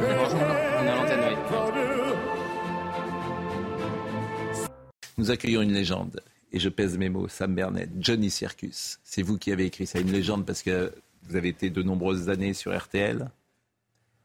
On 0.04 0.88
a 0.88 0.96
l'antenne, 0.96 1.20
oui. 1.30 1.36
Nous 5.18 5.30
accueillons 5.30 5.62
une 5.62 5.74
légende, 5.74 6.22
et 6.52 6.60
je 6.60 6.70
pèse 6.70 6.98
mes 6.98 7.10
mots, 7.10 7.28
Sam 7.28 7.54
Bernett, 7.54 7.90
Johnny 8.00 8.32
Circus. 8.32 9.00
C'est 9.04 9.22
vous 9.22 9.38
qui 9.38 9.52
avez 9.52 9.66
écrit 9.66 9.86
ça, 9.86 10.00
une 10.00 10.12
légende 10.12 10.46
parce 10.46 10.64
que 10.64 10.92
vous 11.28 11.36
avez 11.36 11.50
été 11.50 11.70
de 11.70 11.84
nombreuses 11.84 12.30
années 12.30 12.54
sur 12.54 12.76
RTL, 12.76 13.30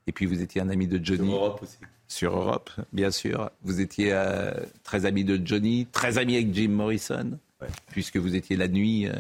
et 0.07 0.13
puis 0.13 0.27
vous 0.27 0.41
étiez 0.43 0.61
un 0.61 0.69
ami 0.69 0.87
de 0.87 1.03
Johnny. 1.05 1.29
Sur 1.29 1.37
Europe 1.37 1.61
aussi. 1.63 1.77
Sur 2.09 2.37
Europe, 2.37 2.71
bien 2.93 3.11
sûr. 3.11 3.51
Vous 3.63 3.81
étiez 3.81 4.11
euh, 4.13 4.53
très 4.85 5.07
ami 5.07 5.25
de 5.25 5.41
Johnny, 5.45 5.87
très 5.91 6.19
ami 6.19 6.37
avec 6.37 6.55
Jim 6.55 6.69
Morrison, 6.69 7.39
puisque 7.91 8.17
vous 8.17 8.37
étiez 8.37 8.57
la 8.57 8.69
nuit. 8.69 9.09
euh, 9.09 9.13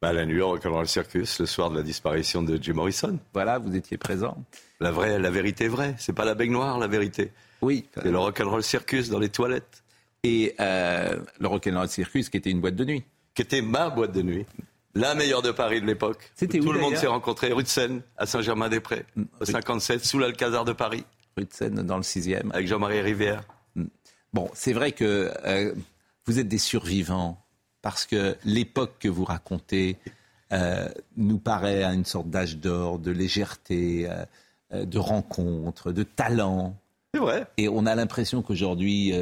Bah, 0.00 0.12
la 0.12 0.24
nuit, 0.26 0.40
au 0.40 0.48
Rock'n'Roll 0.48 0.86
Circus, 0.86 1.40
le 1.40 1.46
soir 1.46 1.70
de 1.70 1.76
la 1.76 1.82
disparition 1.82 2.42
de 2.42 2.58
Jim 2.62 2.74
Morrison. 2.74 3.18
Voilà, 3.34 3.58
vous 3.58 3.74
étiez 3.74 3.98
présent. 3.98 4.36
La 4.80 4.90
vraie, 4.92 5.18
la 5.18 5.30
vérité 5.30 5.64
est 5.64 5.68
vraie. 5.68 5.94
C'est 5.98 6.12
pas 6.12 6.24
la 6.24 6.34
baignoire, 6.34 6.78
la 6.78 6.88
vérité. 6.88 7.32
Oui. 7.60 7.84
C'est 7.94 8.10
le 8.10 8.18
Rock'n'Roll 8.18 8.62
Circus 8.62 9.08
dans 9.10 9.18
les 9.20 9.28
toilettes. 9.28 9.82
Et 10.24 10.54
euh, 10.60 11.18
le 11.40 11.46
Rock'n'Roll 11.48 11.88
Circus, 11.88 12.28
qui 12.30 12.36
était 12.36 12.50
une 12.50 12.60
boîte 12.60 12.76
de 12.76 12.84
nuit. 12.84 13.04
Qui 13.34 13.42
était 13.42 13.62
ma 13.62 13.90
boîte 13.90 14.12
de 14.12 14.22
nuit. 14.22 14.46
La 14.94 15.14
meilleure 15.14 15.42
de 15.42 15.50
Paris 15.50 15.80
de 15.80 15.86
l'époque. 15.86 16.30
C'était 16.34 16.58
Tout 16.58 16.68
où, 16.68 16.72
le 16.72 16.80
monde 16.80 16.96
s'est 16.96 17.06
rencontré 17.06 17.52
rue 17.52 17.62
de 17.62 17.68
Seine, 17.68 18.02
à 18.18 18.26
Saint-Germain-des-Prés, 18.26 19.06
au 19.40 19.44
57, 19.44 20.04
sous 20.04 20.18
l'Alcazar 20.18 20.64
de 20.64 20.72
Paris. 20.72 21.04
Rue 21.36 21.44
de 21.44 21.52
Seine, 21.52 21.82
dans 21.82 21.96
le 21.96 22.02
6e. 22.02 22.52
Avec 22.52 22.66
Jean-Marie 22.66 23.00
Rivière. 23.00 23.44
Bon, 24.34 24.50
c'est 24.54 24.72
vrai 24.72 24.92
que 24.92 25.32
euh, 25.44 25.74
vous 26.26 26.38
êtes 26.38 26.48
des 26.48 26.58
survivants 26.58 27.42
parce 27.80 28.06
que 28.06 28.36
l'époque 28.44 28.94
que 29.00 29.08
vous 29.08 29.24
racontez 29.24 29.96
euh, 30.52 30.88
nous 31.16 31.38
paraît 31.38 31.82
à 31.82 31.92
une 31.92 32.04
sorte 32.04 32.28
d'âge 32.28 32.58
d'or, 32.58 32.98
de 32.98 33.10
légèreté, 33.10 34.08
euh, 34.72 34.84
de 34.84 34.98
rencontre, 34.98 35.92
de 35.92 36.02
talent. 36.02 36.76
C'est 37.14 37.20
vrai. 37.20 37.46
Et 37.56 37.68
on 37.68 37.86
a 37.86 37.94
l'impression 37.94 38.42
qu'aujourd'hui, 38.42 39.12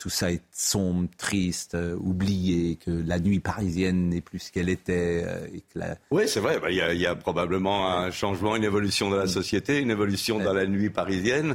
tout 0.00 0.08
ça 0.10 0.32
est 0.32 0.40
sombre, 0.50 1.08
triste, 1.18 1.76
euh, 1.76 1.94
oublié, 2.00 2.76
que 2.84 2.90
la 2.90 3.20
nuit 3.20 3.38
parisienne 3.38 4.08
n'est 4.08 4.22
plus 4.22 4.38
ce 4.40 4.50
qu'elle 4.50 4.68
était. 4.70 5.22
euh, 5.24 5.46
et 5.54 5.60
que 5.60 5.78
la... 5.78 5.96
Oui, 6.10 6.24
c'est 6.26 6.40
vrai. 6.40 6.58
Bah, 6.58 6.70
Il 6.70 6.76
y, 6.76 6.80
a- 6.80 6.92
il 6.94 7.00
y 7.00 7.06
a 7.06 7.14
probablement 7.14 7.86
un 7.96 8.10
changement, 8.10 8.56
une 8.56 8.64
évolution 8.64 9.10
de 9.10 9.16
la 9.16 9.28
société, 9.28 9.78
une 9.78 9.90
évolution 9.90 10.38
dans 10.40 10.52
la 10.54 10.66
nuit 10.66 10.90
parisienne. 10.90 11.54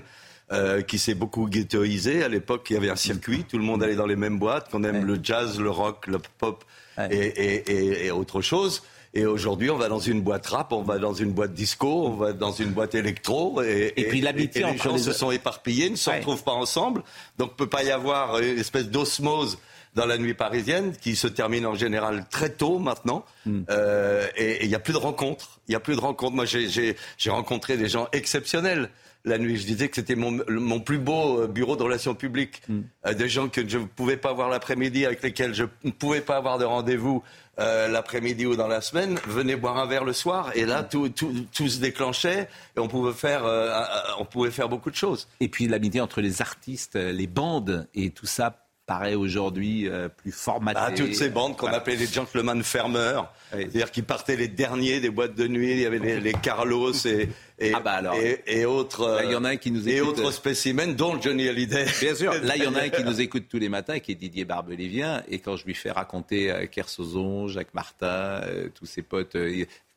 euh, 0.52 0.84
qui 0.84 1.00
s'est 1.00 1.16
beaucoup 1.16 1.50
ghettoisée. 1.50 2.24
À 2.24 2.28
l'époque, 2.28 2.68
il 2.70 2.74
y 2.76 2.78
avait 2.78 2.92
un 2.92 2.96
circuit, 2.96 3.46
tout 3.46 3.58
le 3.58 3.64
monde 3.64 3.82
allait 3.82 3.96
dans 3.96 4.06
les 4.06 4.16
mêmes 4.16 4.38
boîtes, 4.38 4.70
qu'on 4.70 4.84
aime 4.84 5.04
le 5.04 5.18
jazz, 5.24 5.60
le 5.60 5.72
rock, 5.72 6.06
le 6.06 6.20
pop 6.38 6.64
et, 7.10 7.16
et- 7.16 7.72
et- 7.72 8.06
et 8.06 8.12
autre 8.12 8.42
chose. 8.42 8.84
Et 9.18 9.26
aujourd'hui, 9.26 9.70
on 9.70 9.78
va 9.78 9.88
dans 9.88 10.00
une 10.00 10.22
boîte 10.22 10.46
rap, 10.48 10.74
on 10.74 10.82
va 10.84 10.98
dans 10.98 11.14
une 11.14 11.32
boîte 11.32 11.54
disco, 11.54 11.88
on 12.08 12.16
va 12.16 12.34
dans 12.34 12.52
une 12.52 12.72
boîte 12.72 12.96
électro. 12.96 13.62
Et, 13.64 13.94
Et 13.96 14.08
puis 14.10 14.20
l'amitié 14.22 14.64
les 14.66 14.78
gens 14.78 14.94
les- 14.94 15.02
se 15.02 15.14
sont 15.14 15.32
éparpillés, 15.32 15.90
ne 15.90 15.96
se 15.96 16.10
Ouais. 16.10 16.18
retrouvent 16.18 16.44
pas 16.44 16.52
ensemble. 16.52 17.02
Donc, 17.38 17.56
peut 17.56 17.68
pas 17.70 17.84
y 17.84 17.92
avoir 17.92 18.40
une 18.40 18.60
espèce 18.60 18.90
d'osmose 18.90 19.58
dans 19.96 20.06
la 20.06 20.18
nuit 20.18 20.34
parisienne 20.34 20.94
qui 21.02 21.16
se 21.16 21.28
termine 21.28 21.66
en 21.66 21.76
général 21.76 22.26
très 22.30 22.50
tôt 22.50 22.78
maintenant. 22.80 23.24
Hmm. 23.46 23.62
Euh, 23.70 24.28
et 24.36 24.64
il 24.66 24.68
n'y 24.68 24.76
a 24.76 24.80
plus 24.80 24.92
de 24.92 24.98
rencontres. 24.98 25.62
Il 25.70 25.72
y 25.72 25.76
a 25.76 25.80
plus 25.80 25.96
de 25.96 26.02
rencontres. 26.02 26.36
Moi, 26.36 26.44
j'ai- 26.46 26.96
rencontré 27.30 27.78
des 27.78 27.88
gens 27.88 28.10
exceptionnels 28.12 28.90
la 29.24 29.38
nuit. 29.40 29.58
Je 29.58 29.66
disais 29.66 29.88
que 29.88 29.96
c'était 29.96 30.16
mon, 30.16 30.38
mon 30.50 30.80
plus 30.82 31.00
beau 31.00 31.40
euh, 31.44 31.48
bureau 31.48 31.78
de 31.78 31.84
relations 31.84 32.14
publiques. 32.14 32.62
Hmm. 32.68 32.82
Euh, 33.08 33.14
des 33.14 33.30
gens 33.30 33.48
que 33.48 33.66
je 33.68 33.78
ne 33.78 33.86
pouvais 33.86 34.18
pas 34.18 34.34
voir 34.34 34.50
l'après-midi, 34.50 35.06
avec 35.06 35.24
lesquels 35.24 35.54
je 35.56 35.64
ne 35.86 35.92
pouvais 35.92 36.22
pas 36.22 36.36
avoir 36.36 36.58
de 36.58 36.66
rendez-vous 36.66 37.24
euh, 37.60 37.88
l'après-midi 37.88 38.46
ou 38.46 38.56
dans 38.56 38.68
la 38.68 38.82
semaine, 38.82 39.20
venez 39.28 39.56
boire 39.56 39.78
un 39.78 39.86
verre 39.86 40.04
le 40.04 40.14
soir. 40.14 40.52
Et 40.56 40.66
là, 40.66 40.84
tout, 40.84 41.10
tout, 41.10 41.34
tout 41.54 41.68
se 41.68 41.80
déclenchait 41.80 42.50
et 42.76 42.80
on 42.80 42.88
pouvait, 42.88 43.14
faire, 43.14 43.46
euh, 43.46 43.72
on 44.20 44.26
pouvait 44.26 44.52
faire 44.52 44.70
beaucoup 44.70 44.92
de 44.92 44.96
choses. 44.96 45.28
Et 45.40 45.48
puis 45.48 45.68
l'amitié 45.68 46.02
entre 46.02 46.22
les 46.22 46.42
artistes, 46.42 46.96
les 46.96 47.28
bandes 47.28 47.88
et 47.94 48.10
tout 48.10 48.26
ça 48.26 48.65
paraît 48.86 49.16
aujourd'hui 49.16 49.90
euh, 49.90 50.10
plus 50.10 50.32
formaté. 50.32 50.80
Ah, 50.82 50.92
toutes 50.92 51.16
ces 51.16 51.30
bandes 51.30 51.58
qu'on 51.58 51.68
appelait 51.68 51.96
les 51.96 52.08
gentlemen 52.08 52.64
fermeurs, 52.64 53.34
c'est-à-dire 53.52 53.92
qui 53.92 54.02
partaient 54.02 54.36
les 54.36 54.48
derniers 54.48 55.00
des 55.00 55.10
boîtes 55.10 55.36
de 55.36 55.48
nuit, 55.48 55.72
il 55.72 55.80
y 55.80 55.86
avait 55.86 56.00
les, 56.20 56.34
Carlos 56.34 56.94
et, 56.94 57.30
et, 57.58 57.74
ah 57.74 57.80
bah 57.80 57.94
alors, 57.94 58.16
et, 58.46 58.66
autres. 58.66 59.22
il 59.24 59.32
y 59.32 59.36
en 59.36 59.44
a 59.44 59.50
un 59.50 59.56
qui 59.56 59.72
nous 59.72 59.88
écoute. 59.88 59.98
Et 59.98 60.02
autres 60.02 60.32
spécimens, 60.32 60.94
dont 60.94 61.20
Johnny 61.20 61.48
Hallyday. 61.48 61.86
Bien 62.00 62.16
sûr. 62.16 62.34
Là, 62.44 62.56
il 62.58 62.64
y 62.64 62.68
en 62.68 62.76
a 62.76 62.82
un 62.82 62.90
qui 62.90 63.04
nous 63.06 63.22
écoute 63.22 63.46
tous 63.50 63.58
les 63.58 63.70
matins, 63.70 64.00
qui 64.00 64.12
est 64.12 64.16
Didier 64.16 64.46
Barbelivien. 64.46 65.24
Et 65.30 65.40
quand 65.40 65.56
je 65.56 65.66
lui 65.66 65.74
fais 65.74 65.92
raconter 65.92 66.52
euh, 66.52 66.66
Kersozon, 66.68 67.48
Jacques 67.48 67.74
Martin, 67.74 68.08
euh, 68.08 68.70
tous 68.74 68.86
ses 68.86 69.02
potes, 69.02 69.38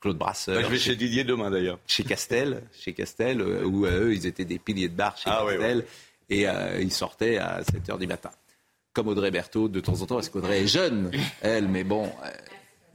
Claude 0.00 0.16
Brasseur. 0.16 0.54
Bah, 0.54 0.62
je 0.62 0.68
vais 0.68 0.78
chez 0.78 0.96
Didier 0.96 1.24
demain 1.24 1.50
d'ailleurs. 1.50 1.78
Chez 1.86 2.04
Castel, 2.04 2.62
chez 2.78 2.92
Castel, 2.92 3.42
où 3.42 3.84
eux, 3.84 4.14
ils 4.14 4.26
étaient 4.26 4.44
des 4.44 4.58
piliers 4.58 4.88
de 4.88 4.94
bar 4.94 5.16
chez 5.18 5.28
ah 5.30 5.44
Castel. 5.46 5.84
Et 6.30 6.46
ils 6.80 6.92
sortaient 6.92 7.38
à 7.38 7.62
7 7.64 7.88
h 7.88 7.98
du 7.98 8.06
matin 8.06 8.30
comme 8.98 9.06
Audrey 9.06 9.30
Berthaud 9.30 9.68
de 9.68 9.78
temps 9.78 10.02
en 10.02 10.06
temps, 10.06 10.16
parce 10.16 10.28
qu'Audrey 10.28 10.62
est 10.62 10.66
jeune, 10.66 11.12
elle, 11.40 11.68
mais 11.68 11.84
bon, 11.84 12.06
euh, 12.06 12.30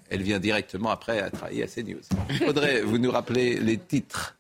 elle 0.10 0.22
vient 0.22 0.38
directement 0.38 0.90
après 0.90 1.22
à 1.22 1.30
travailler 1.30 1.64
à 1.64 1.68
CNews. 1.68 2.02
Audrey, 2.46 2.82
vous 2.82 2.98
nous 2.98 3.10
rappelez 3.10 3.58
les 3.58 3.78
titres 3.78 4.36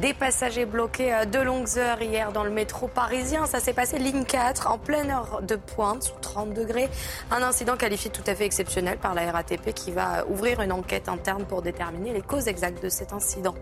Des 0.00 0.14
passagers 0.14 0.64
bloqués 0.64 1.12
euh, 1.12 1.24
de 1.26 1.38
longues 1.38 1.76
heures 1.76 2.00
hier 2.00 2.32
dans 2.32 2.42
le 2.42 2.48
métro 2.48 2.88
parisien. 2.88 3.44
Ça 3.44 3.60
s'est 3.60 3.74
passé 3.74 3.98
ligne 3.98 4.24
4 4.24 4.70
en 4.70 4.78
pleine 4.78 5.10
heure 5.10 5.42
de 5.42 5.56
pointe 5.56 6.04
sous 6.04 6.18
30 6.22 6.54
degrés. 6.54 6.88
Un 7.30 7.42
incident 7.42 7.76
qualifié 7.76 8.10
tout 8.10 8.22
à 8.26 8.34
fait 8.34 8.46
exceptionnel 8.46 8.96
par 8.96 9.12
la 9.12 9.30
RATP 9.30 9.74
qui 9.74 9.90
va 9.90 10.24
ouvrir 10.26 10.62
une 10.62 10.72
enquête 10.72 11.10
interne 11.10 11.44
pour 11.44 11.60
déterminer 11.60 12.14
les 12.14 12.22
causes 12.22 12.48
exactes 12.48 12.82
de 12.82 12.88
cet 12.88 13.12
incident. 13.12 13.54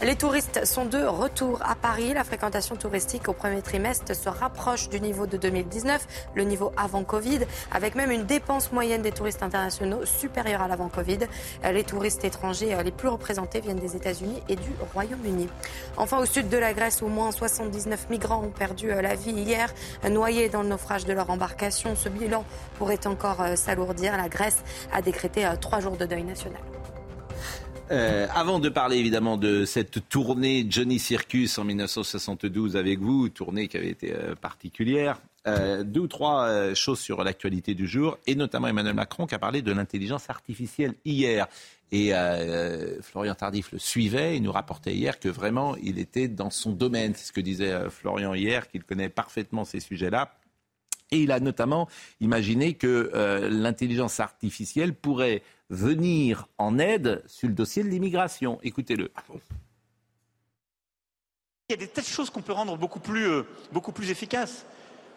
Les 0.00 0.14
touristes 0.14 0.64
sont 0.64 0.84
de 0.84 1.02
retour 1.02 1.60
à 1.64 1.74
Paris. 1.74 2.14
La 2.14 2.22
fréquentation 2.22 2.76
touristique 2.76 3.28
au 3.28 3.32
premier 3.32 3.60
trimestre 3.60 4.14
se 4.14 4.28
rapproche 4.28 4.90
du 4.90 5.00
niveau 5.00 5.26
de 5.26 5.38
2019, 5.38 6.06
le 6.36 6.44
niveau 6.44 6.70
avant 6.76 7.02
Covid, 7.02 7.40
avec 7.72 7.96
même 7.96 8.12
une 8.12 8.26
dépense 8.26 8.70
moyenne 8.70 9.02
des 9.02 9.12
touristes 9.12 9.42
internationaux 9.42 10.04
supérieure 10.04 10.62
à 10.62 10.68
l'avant 10.68 10.88
Covid. 10.88 11.26
Les 11.64 11.82
touristes 11.82 12.24
étrangers 12.24 12.76
les 12.84 12.92
plus 12.92 13.08
représentés 13.08 13.60
viennent 13.60 13.80
des 13.80 13.96
États-Unis 13.96 14.40
et 14.48 14.54
du 14.54 14.70
Royaume-Uni. 14.94 15.48
Enfin, 15.96 16.18
au 16.18 16.26
sud 16.26 16.48
de 16.48 16.56
la 16.56 16.72
Grèce, 16.72 17.02
au 17.02 17.08
moins 17.08 17.32
79 17.32 18.08
migrants 18.10 18.44
ont 18.44 18.50
perdu 18.50 18.90
euh, 18.90 19.02
la 19.02 19.14
vie 19.14 19.32
hier, 19.32 19.72
noyés 20.08 20.48
dans 20.48 20.62
le 20.62 20.68
naufrage 20.68 21.04
de 21.04 21.12
leur 21.12 21.30
embarcation. 21.30 21.96
Ce 21.96 22.08
bilan 22.08 22.44
pourrait 22.78 23.06
encore 23.06 23.40
euh, 23.40 23.56
s'alourdir. 23.56 24.16
La 24.16 24.28
Grèce 24.28 24.62
a 24.92 25.02
décrété 25.02 25.44
euh, 25.44 25.56
trois 25.60 25.80
jours 25.80 25.96
de 25.96 26.06
deuil 26.06 26.24
national. 26.24 26.62
avant 28.34 28.60
de 28.60 28.68
parler 28.68 28.98
évidemment 28.98 29.36
de 29.36 29.64
cette 29.64 30.08
tournée 30.08 30.64
Johnny 30.70 30.98
Circus 31.00 31.58
en 31.58 31.64
1972 31.64 32.76
avec 32.76 33.00
vous, 33.00 33.28
tournée 33.28 33.66
qui 33.66 33.76
avait 33.76 33.90
été 33.90 34.14
particulière, 34.40 35.20
deux 35.46 36.00
ou 36.00 36.06
trois 36.06 36.72
choses 36.74 37.00
sur 37.00 37.24
l'actualité 37.24 37.74
du 37.74 37.88
jour, 37.88 38.16
et 38.28 38.36
notamment 38.36 38.68
Emmanuel 38.68 38.94
Macron 38.94 39.26
qui 39.26 39.34
a 39.34 39.40
parlé 39.40 39.60
de 39.60 39.72
l'intelligence 39.72 40.30
artificielle 40.30 40.94
hier. 41.04 41.48
Et 41.92 42.14
euh, 42.14 43.02
Florian 43.02 43.34
Tardif 43.34 43.72
le 43.72 43.78
suivait 43.78 44.36
et 44.36 44.40
nous 44.40 44.52
rapportait 44.52 44.94
hier 44.94 45.18
que 45.18 45.28
vraiment 45.28 45.76
il 45.76 45.98
était 45.98 46.28
dans 46.28 46.50
son 46.50 46.70
domaine. 46.70 47.14
C'est 47.14 47.26
ce 47.26 47.32
que 47.32 47.40
disait 47.40 47.72
euh, 47.72 47.90
Florian 47.90 48.32
hier, 48.34 48.68
qu'il 48.68 48.84
connaît 48.84 49.08
parfaitement 49.08 49.64
ces 49.64 49.80
sujets-là. 49.80 50.36
Et 51.10 51.18
il 51.22 51.32
a 51.32 51.40
notamment 51.40 51.88
imaginé 52.20 52.74
que 52.74 53.10
euh, 53.14 53.48
l'intelligence 53.50 54.20
artificielle 54.20 54.94
pourrait 54.94 55.42
venir 55.68 56.46
en 56.58 56.78
aide 56.78 57.24
sur 57.26 57.48
le 57.48 57.54
dossier 57.54 57.82
de 57.82 57.88
l'immigration. 57.88 58.60
Écoutez-le. 58.62 59.10
Il 61.68 61.72
y 61.72 61.74
a 61.74 61.76
des 61.76 61.88
tas 61.88 62.02
de 62.02 62.06
choses 62.06 62.30
qu'on 62.30 62.42
peut 62.42 62.52
rendre 62.52 62.76
beaucoup 62.76 63.00
plus 63.00 64.10
efficaces. 64.10 64.64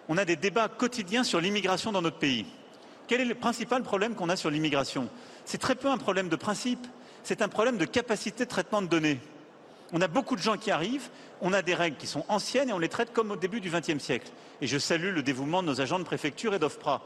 On 0.09 0.17
a 0.17 0.25
des 0.25 0.35
débats 0.35 0.67
quotidiens 0.69 1.23
sur 1.23 1.39
l'immigration 1.39 1.91
dans 1.91 2.01
notre 2.01 2.19
pays. 2.19 2.45
Quel 3.07 3.21
est 3.21 3.25
le 3.25 3.35
principal 3.35 3.83
problème 3.83 4.15
qu'on 4.15 4.29
a 4.29 4.35
sur 4.35 4.49
l'immigration? 4.49 5.09
C'est 5.45 5.57
très 5.57 5.75
peu 5.75 5.89
un 5.89 5.97
problème 5.97 6.29
de 6.29 6.35
principe, 6.35 6.85
c'est 7.23 7.41
un 7.41 7.47
problème 7.47 7.77
de 7.77 7.85
capacité 7.85 8.45
de 8.45 8.49
traitement 8.49 8.81
de 8.81 8.87
données. 8.87 9.19
On 9.91 10.01
a 10.01 10.07
beaucoup 10.07 10.35
de 10.35 10.41
gens 10.41 10.57
qui 10.57 10.71
arrivent, 10.71 11.09
on 11.41 11.53
a 11.53 11.61
des 11.61 11.75
règles 11.75 11.97
qui 11.97 12.07
sont 12.07 12.25
anciennes 12.27 12.69
et 12.69 12.73
on 12.73 12.79
les 12.79 12.89
traite 12.89 13.13
comme 13.13 13.31
au 13.31 13.35
début 13.35 13.61
du 13.61 13.69
XXe 13.69 13.99
siècle. 14.03 14.31
Et 14.61 14.67
je 14.67 14.77
salue 14.77 15.13
le 15.13 15.21
dévouement 15.21 15.61
de 15.61 15.67
nos 15.67 15.81
agents 15.81 15.99
de 15.99 16.03
préfecture 16.03 16.53
et 16.53 16.59
d'OFPRA. 16.59 17.01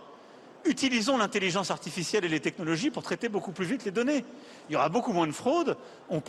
Utilisons 0.65 1.17
l'intelligence 1.17 1.69
artificielle 1.69 2.25
et 2.25 2.29
les 2.29 2.39
technologies 2.39 2.89
pour 2.89 3.03
traiter 3.03 3.29
beaucoup 3.29 3.51
plus 3.51 3.65
vite 3.65 3.85
les 3.85 3.91
données. 3.91 4.23
Il 4.69 4.73
y 4.73 4.75
aura 4.75 4.89
beaucoup 4.89 5.11
moins 5.11 5.27
de 5.27 5.31
fraude, 5.31 5.77
on, 6.09 6.21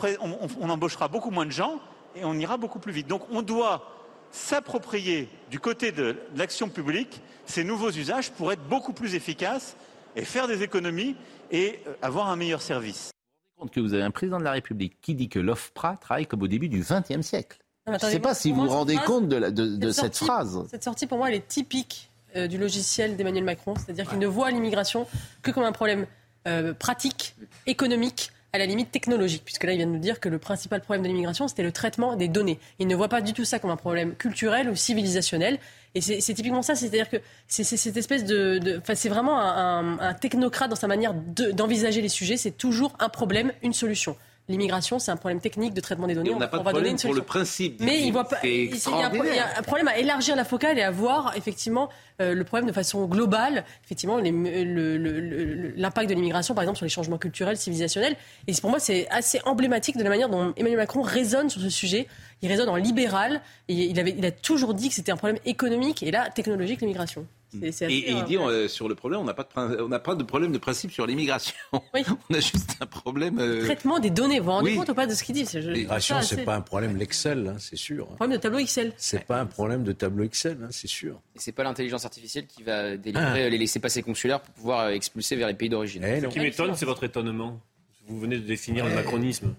on 0.59 0.69
embauchera 0.69 1.07
beaucoup 1.07 1.31
moins 1.31 1.45
de 1.45 1.51
gens 1.51 1.79
et 2.15 2.25
on 2.25 2.33
ira 2.33 2.57
beaucoup 2.57 2.79
plus 2.79 2.91
vite. 2.91 3.07
Donc 3.07 3.23
on 3.31 3.41
doit 3.41 3.89
s'approprier 4.31 5.29
du 5.49 5.59
côté 5.59 5.91
de 5.91 6.17
l'action 6.35 6.69
publique 6.69 7.21
ces 7.45 7.63
nouveaux 7.63 7.91
usages 7.91 8.31
pour 8.31 8.51
être 8.51 8.63
beaucoup 8.63 8.93
plus 8.93 9.15
efficaces 9.15 9.75
et 10.15 10.25
faire 10.25 10.47
des 10.47 10.63
économies 10.63 11.15
et 11.51 11.79
euh, 11.87 11.93
avoir 12.01 12.29
un 12.29 12.35
meilleur 12.35 12.61
service. 12.61 13.11
Vous 13.11 13.11
vous 13.11 13.61
rendez 13.61 13.69
compte 13.69 13.73
que 13.75 13.79
vous 13.79 13.93
avez 13.93 14.03
un 14.03 14.11
président 14.11 14.39
de 14.39 14.43
la 14.43 14.51
République 14.51 14.97
qui 15.01 15.15
dit 15.15 15.29
que 15.29 15.39
l'OFPRA 15.39 15.97
travaille 15.97 16.27
comme 16.27 16.41
au 16.41 16.47
début 16.47 16.69
du 16.69 16.79
XXe 16.81 17.21
siècle. 17.21 17.59
Je 17.87 17.93
ne 17.93 17.97
sais 17.97 18.19
pas 18.19 18.33
si 18.33 18.51
vous 18.51 18.61
vous 18.61 18.69
rendez 18.69 18.97
compte 18.97 19.27
de, 19.27 19.91
cette, 19.91 20.17
phrase. 20.17 20.65
Cette 20.69 20.83
sortie, 20.83 21.07
pour 21.07 21.17
moi, 21.17 21.29
elle 21.29 21.35
est 21.35 21.47
typique 21.47 22.09
euh, 22.35 22.47
du 22.47 22.57
logiciel 22.57 23.17
d'Emmanuel 23.17 23.43
Macron, 23.43 23.73
c'est-à-dire 23.75 24.07
qu'il 24.07 24.19
ne 24.19 24.27
voit 24.27 24.51
l'immigration 24.51 25.07
que 25.41 25.51
comme 25.51 25.63
un 25.63 25.71
problème 25.71 26.05
euh, 26.47 26.73
pratique, 26.73 27.35
économique, 27.65 28.31
à 28.53 28.57
la 28.57 28.65
limite 28.65 28.91
technologique, 28.91 29.43
puisque 29.45 29.63
là, 29.63 29.73
il 29.73 29.77
vient 29.77 29.87
de 29.87 29.91
nous 29.91 29.99
dire 29.99 30.19
que 30.19 30.29
le 30.29 30.39
principal 30.39 30.81
problème 30.81 31.03
de 31.03 31.07
l'immigration, 31.07 31.47
c'était 31.47 31.63
le 31.63 31.71
traitement 31.71 32.15
des 32.15 32.27
données. 32.27 32.59
Il 32.79 32.87
ne 32.87 32.95
voit 32.95 33.09
pas 33.09 33.21
du 33.21 33.33
tout 33.33 33.45
ça 33.45 33.59
comme 33.59 33.69
un 33.69 33.75
problème 33.75 34.15
culturel 34.15 34.69
ou 34.69 34.75
civilisationnel. 34.75 35.59
Et 35.95 36.01
c'est 36.01 36.33
typiquement 36.33 36.61
ça, 36.61 36.75
c'est-à-dire 36.75 37.09
que 37.09 37.17
c'est 37.47 37.63
cette 37.63 37.97
espèce 37.97 38.23
de... 38.23 38.77
Enfin, 38.79 38.93
c'est 38.95 39.09
vraiment 39.09 39.39
un, 39.39 40.13
technocrate 40.13 40.69
dans 40.69 40.75
sa 40.75 40.87
manière 40.87 41.13
d'envisager 41.13 42.01
les 42.01 42.09
sujets. 42.09 42.37
C'est 42.37 42.51
toujours 42.51 42.93
un 42.99 43.09
problème, 43.09 43.51
une 43.63 43.73
solution. 43.73 44.15
L'immigration, 44.49 44.97
c'est 44.97 45.11
un 45.11 45.15
problème 45.15 45.39
technique 45.39 45.75
de 45.75 45.81
traitement 45.81 46.07
des 46.07 46.15
données. 46.15 46.33
on 46.33 46.39
n'a 46.39 46.47
pas 46.47 46.57
de 46.57 46.63
problème 46.63 46.97
pour 46.97 47.13
le 47.13 47.21
principe. 47.21 47.79
Mais 47.81 48.01
il, 48.01 48.11
voit 48.11 48.27
pas, 48.27 48.39
il, 48.43 48.75
y 48.75 48.87
a 48.87 49.59
un, 49.59 49.61
problème 49.61 49.87
à 49.87 49.99
élargir 49.99 50.35
la 50.35 50.43
focale 50.43 50.79
et 50.79 50.81
à 50.81 50.89
voir 50.89 51.33
effectivement 51.37 51.89
euh, 52.19 52.33
le 52.33 52.43
problème 52.43 52.67
de 52.67 52.73
façon 52.73 53.05
globale, 53.05 53.63
effectivement 53.85 54.17
l'impact 54.17 56.09
de 56.09 56.15
l'immigration, 56.15 56.55
par 56.55 56.63
exemple, 56.63 56.77
sur 56.77 56.85
les 56.85 56.89
changements 56.89 57.19
culturels, 57.19 57.57
civilisationnels. 57.57 58.15
Et 58.47 58.53
pour 58.59 58.71
moi, 58.71 58.79
c'est 58.79 59.07
assez 59.09 59.39
emblématique 59.45 59.97
de 59.97 60.03
la 60.03 60.09
manière 60.09 60.29
dont 60.29 60.51
Emmanuel 60.57 60.79
Macron 60.79 61.03
raisonne 61.03 61.51
sur 61.51 61.61
ce 61.61 61.69
sujet. 61.69 62.07
Il 62.41 62.49
raisonne 62.49 62.69
en 62.69 62.75
libéral. 62.75 63.41
Et 63.67 63.73
il, 63.73 63.99
avait, 63.99 64.15
il 64.17 64.25
a 64.25 64.31
toujours 64.31 64.73
dit 64.73 64.89
que 64.89 64.95
c'était 64.95 65.11
un 65.11 65.17
problème 65.17 65.39
économique 65.45 66.03
et 66.03 66.11
là, 66.11 66.29
technologique, 66.29 66.81
l'immigration 66.81 67.27
et, 67.61 68.11
il 68.11 68.23
dit 68.25 68.37
euh, 68.37 68.67
sur 68.67 68.87
le 68.87 68.95
problème, 68.95 69.21
on 69.21 69.23
n'a 69.23 69.33
pas, 69.33 69.43
de, 69.43 69.97
pas 69.97 70.15
de 70.15 70.23
problème 70.23 70.51
de 70.51 70.57
principe 70.57 70.91
sur 70.91 71.07
l'immigration. 71.07 71.55
on 71.73 72.33
a 72.33 72.39
juste 72.39 72.77
un 72.79 72.85
problème. 72.85 73.39
Euh, 73.39 73.63
Traitement 73.63 73.99
des 73.99 74.09
données, 74.09 74.39
vous 74.39 74.45
vous 74.45 74.51
rendez 74.51 74.75
compte 74.75 74.89
ou 74.89 74.93
pas 74.93 75.07
de 75.07 75.13
ce 75.13 75.23
qu'il 75.23 75.35
dit? 75.35 75.45
L'immigration, 75.53 76.21
c'est 76.21 76.45
pas 76.45 76.55
un 76.55 76.61
problème 76.61 76.97
l'Excel, 76.97 77.47
hein, 77.47 77.55
c'est 77.59 77.75
sûr. 77.75 78.07
Un 78.11 78.15
problème 78.15 78.37
de 78.37 78.41
tableau 78.41 78.59
Excel. 78.59 78.93
C'est 78.97 79.25
pas 79.25 79.39
un 79.39 79.45
problème 79.45 79.83
de 79.83 79.91
tableau 79.91 80.23
Excel, 80.23 80.57
hein, 80.63 80.67
c'est 80.69 80.87
sûr. 80.87 81.19
Et 81.35 81.39
c'est 81.39 81.51
pas 81.51 81.63
l'intelligence 81.63 82.05
artificielle 82.05 82.45
qui 82.45 82.63
va 82.63 82.97
délivrer 82.97 83.45
ah. 83.45 83.49
les 83.49 83.57
laissés-passer 83.57 84.03
consulaires 84.03 84.41
pour 84.41 84.53
pouvoir 84.53 84.79
euh, 84.81 84.89
expulser 84.89 85.35
vers 85.35 85.47
les 85.47 85.55
pays 85.55 85.69
d'origine. 85.69 86.03
Eh 86.03 86.21
ce 86.21 86.27
qui 86.27 86.39
m'étonne, 86.39 86.75
c'est 86.75 86.85
votre 86.85 87.03
étonnement. 87.03 87.59
Vous 88.07 88.19
venez 88.19 88.37
de 88.37 88.45
définir 88.45 88.85
le 88.85 88.91
eh. 88.91 88.95
macronisme. 88.95 89.53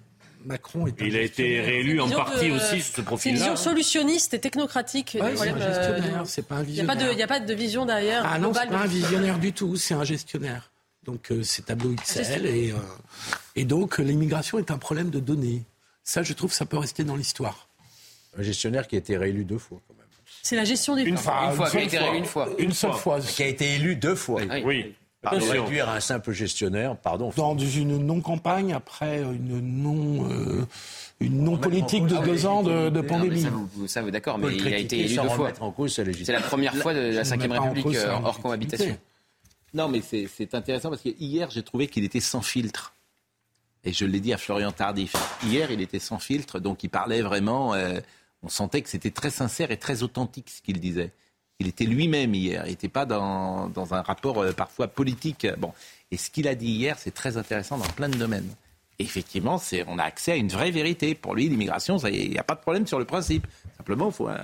Macron 0.44 0.86
est 0.86 0.94
Il 1.00 1.16
a 1.16 1.22
été 1.22 1.60
réélu 1.60 2.00
en 2.00 2.08
partie 2.08 2.50
aussi 2.50 2.80
sur 2.80 2.96
ce 2.96 3.00
profil-là. 3.02 3.18
C'est 3.18 3.30
une 3.30 3.36
vision 3.36 3.56
solutionniste 3.56 4.34
et 4.34 4.40
technocratique. 4.40 5.16
Ouais, 5.20 5.36
c'est 5.36 5.48
un 5.50 5.58
gestionnaire, 5.58 6.22
c'est 6.26 6.46
pas 6.46 6.56
un 6.56 6.62
visionnaire. 6.62 7.10
Il 7.10 7.16
n'y 7.16 7.22
a, 7.22 7.26
pas 7.26 7.40
de 7.40 7.54
vision 7.54 7.86
derrière. 7.86 8.22
Ah 8.24 8.38
non, 8.38 8.52
c'est 8.54 8.68
pas 8.68 8.78
un 8.78 8.86
visionnaire 8.86 9.38
du 9.38 9.52
tout, 9.52 9.76
c'est 9.76 9.94
un 9.94 10.04
gestionnaire. 10.04 10.70
Donc 11.04 11.30
euh, 11.30 11.42
c'est 11.42 11.66
tableau 11.66 11.92
Excel 11.92 12.44
et, 12.44 12.72
euh, 12.72 12.76
et 13.56 13.64
donc 13.64 13.98
l'immigration 13.98 14.58
est 14.58 14.70
un 14.70 14.76
problème 14.76 15.08
de 15.08 15.18
données. 15.18 15.62
Ça, 16.04 16.22
je 16.22 16.32
trouve, 16.34 16.52
ça 16.52 16.66
peut 16.66 16.76
rester 16.76 17.04
dans 17.04 17.16
l'histoire. 17.16 17.68
Un 18.38 18.42
gestionnaire 18.42 18.86
qui 18.86 18.96
a 18.96 18.98
été 18.98 19.16
réélu 19.16 19.44
deux 19.44 19.58
fois, 19.58 19.80
quand 19.88 19.94
même. 19.94 20.06
C'est 20.42 20.56
la 20.56 20.64
gestion 20.64 20.94
des 20.96 21.02
une 21.02 21.16
fois. 21.16 21.50
Une 21.50 21.56
fois, 21.56 21.82
été 21.82 21.98
réélu 21.98 22.18
une 22.18 22.24
fois. 22.24 22.48
Une 22.58 22.72
seule 22.72 22.92
fois. 22.92 23.20
Qui 23.20 23.42
a 23.42 23.46
été 23.46 23.74
élu 23.74 23.96
deux 23.96 24.14
fois. 24.14 24.42
oui. 24.64 24.94
Pardon, 25.22 25.46
réduire 25.50 25.88
à 25.88 25.96
un 25.96 26.00
simple 26.00 26.32
gestionnaire, 26.32 26.96
pardon. 26.96 27.30
Dans 27.36 27.58
une 27.58 27.98
non-campagne, 27.98 28.72
après 28.72 29.20
une 29.20 29.60
non, 29.60 30.26
euh, 30.30 30.66
une 31.20 31.44
non-politique 31.44 32.06
de 32.06 32.16
deux 32.24 32.46
ans 32.46 32.62
de, 32.62 33.00
pandémie. 33.02 33.46
ça, 33.86 34.00
vous, 34.00 34.10
d'accord, 34.10 34.38
mais 34.38 34.56
il 34.56 34.66
a 34.66 34.78
été 34.78 35.00
élu 35.00 35.16
deux 35.16 35.28
fois. 35.28 35.52
C'est 35.88 36.32
la 36.32 36.40
première 36.40 36.74
fois 36.74 36.94
de 36.94 37.00
la 37.00 37.22
Ve 37.22 37.50
République 37.50 37.96
euh, 37.96 38.18
hors 38.24 38.40
cohabitation. 38.40 38.96
Non, 39.74 39.88
mais 39.88 40.00
c'est 40.00 40.54
intéressant 40.54 40.88
parce 40.88 41.02
que 41.02 41.10
hier, 41.20 41.50
j'ai 41.50 41.62
trouvé 41.62 41.86
qu'il 41.86 42.04
était 42.04 42.20
sans 42.20 42.42
filtre. 42.42 42.94
Et 43.84 43.92
je 43.92 44.04
l'ai 44.04 44.20
dit 44.20 44.32
à 44.32 44.38
Florian 44.38 44.72
Tardif. 44.72 45.14
Hier, 45.44 45.70
il 45.70 45.80
était 45.80 45.98
sans 45.98 46.18
filtre, 46.18 46.60
donc 46.60 46.82
il 46.82 46.88
parlait 46.88 47.22
vraiment. 47.22 47.74
Euh, 47.74 48.00
on 48.42 48.48
sentait 48.48 48.80
que 48.80 48.88
c'était 48.88 49.10
très 49.10 49.30
sincère 49.30 49.70
et 49.70 49.76
très 49.76 50.02
authentique 50.02 50.48
ce 50.50 50.62
qu'il 50.62 50.80
disait. 50.80 51.12
Il 51.60 51.68
était 51.68 51.84
lui-même 51.84 52.34
hier. 52.34 52.62
Il 52.66 52.70
n'était 52.70 52.88
pas 52.88 53.04
dans, 53.04 53.68
dans, 53.68 53.94
un 53.94 54.00
rapport 54.00 54.38
euh, 54.38 54.52
parfois 54.52 54.88
politique. 54.88 55.46
Bon. 55.58 55.72
Et 56.10 56.16
ce 56.16 56.30
qu'il 56.30 56.48
a 56.48 56.54
dit 56.54 56.70
hier, 56.70 56.98
c'est 56.98 57.12
très 57.12 57.36
intéressant 57.36 57.78
dans 57.78 57.84
plein 57.84 58.08
de 58.08 58.16
domaines. 58.16 58.48
Et 58.98 59.04
effectivement, 59.04 59.58
c'est, 59.58 59.84
on 59.86 59.98
a 59.98 60.02
accès 60.02 60.32
à 60.32 60.36
une 60.36 60.48
vraie 60.48 60.70
vérité. 60.70 61.14
Pour 61.14 61.34
lui, 61.34 61.48
l'immigration, 61.48 61.98
il 61.98 62.30
n'y 62.30 62.38
a 62.38 62.42
pas 62.42 62.54
de 62.54 62.60
problème 62.60 62.86
sur 62.86 62.98
le 62.98 63.04
principe. 63.04 63.46
Simplement, 63.76 64.08
il 64.08 64.12
faut, 64.12 64.28
euh, 64.28 64.36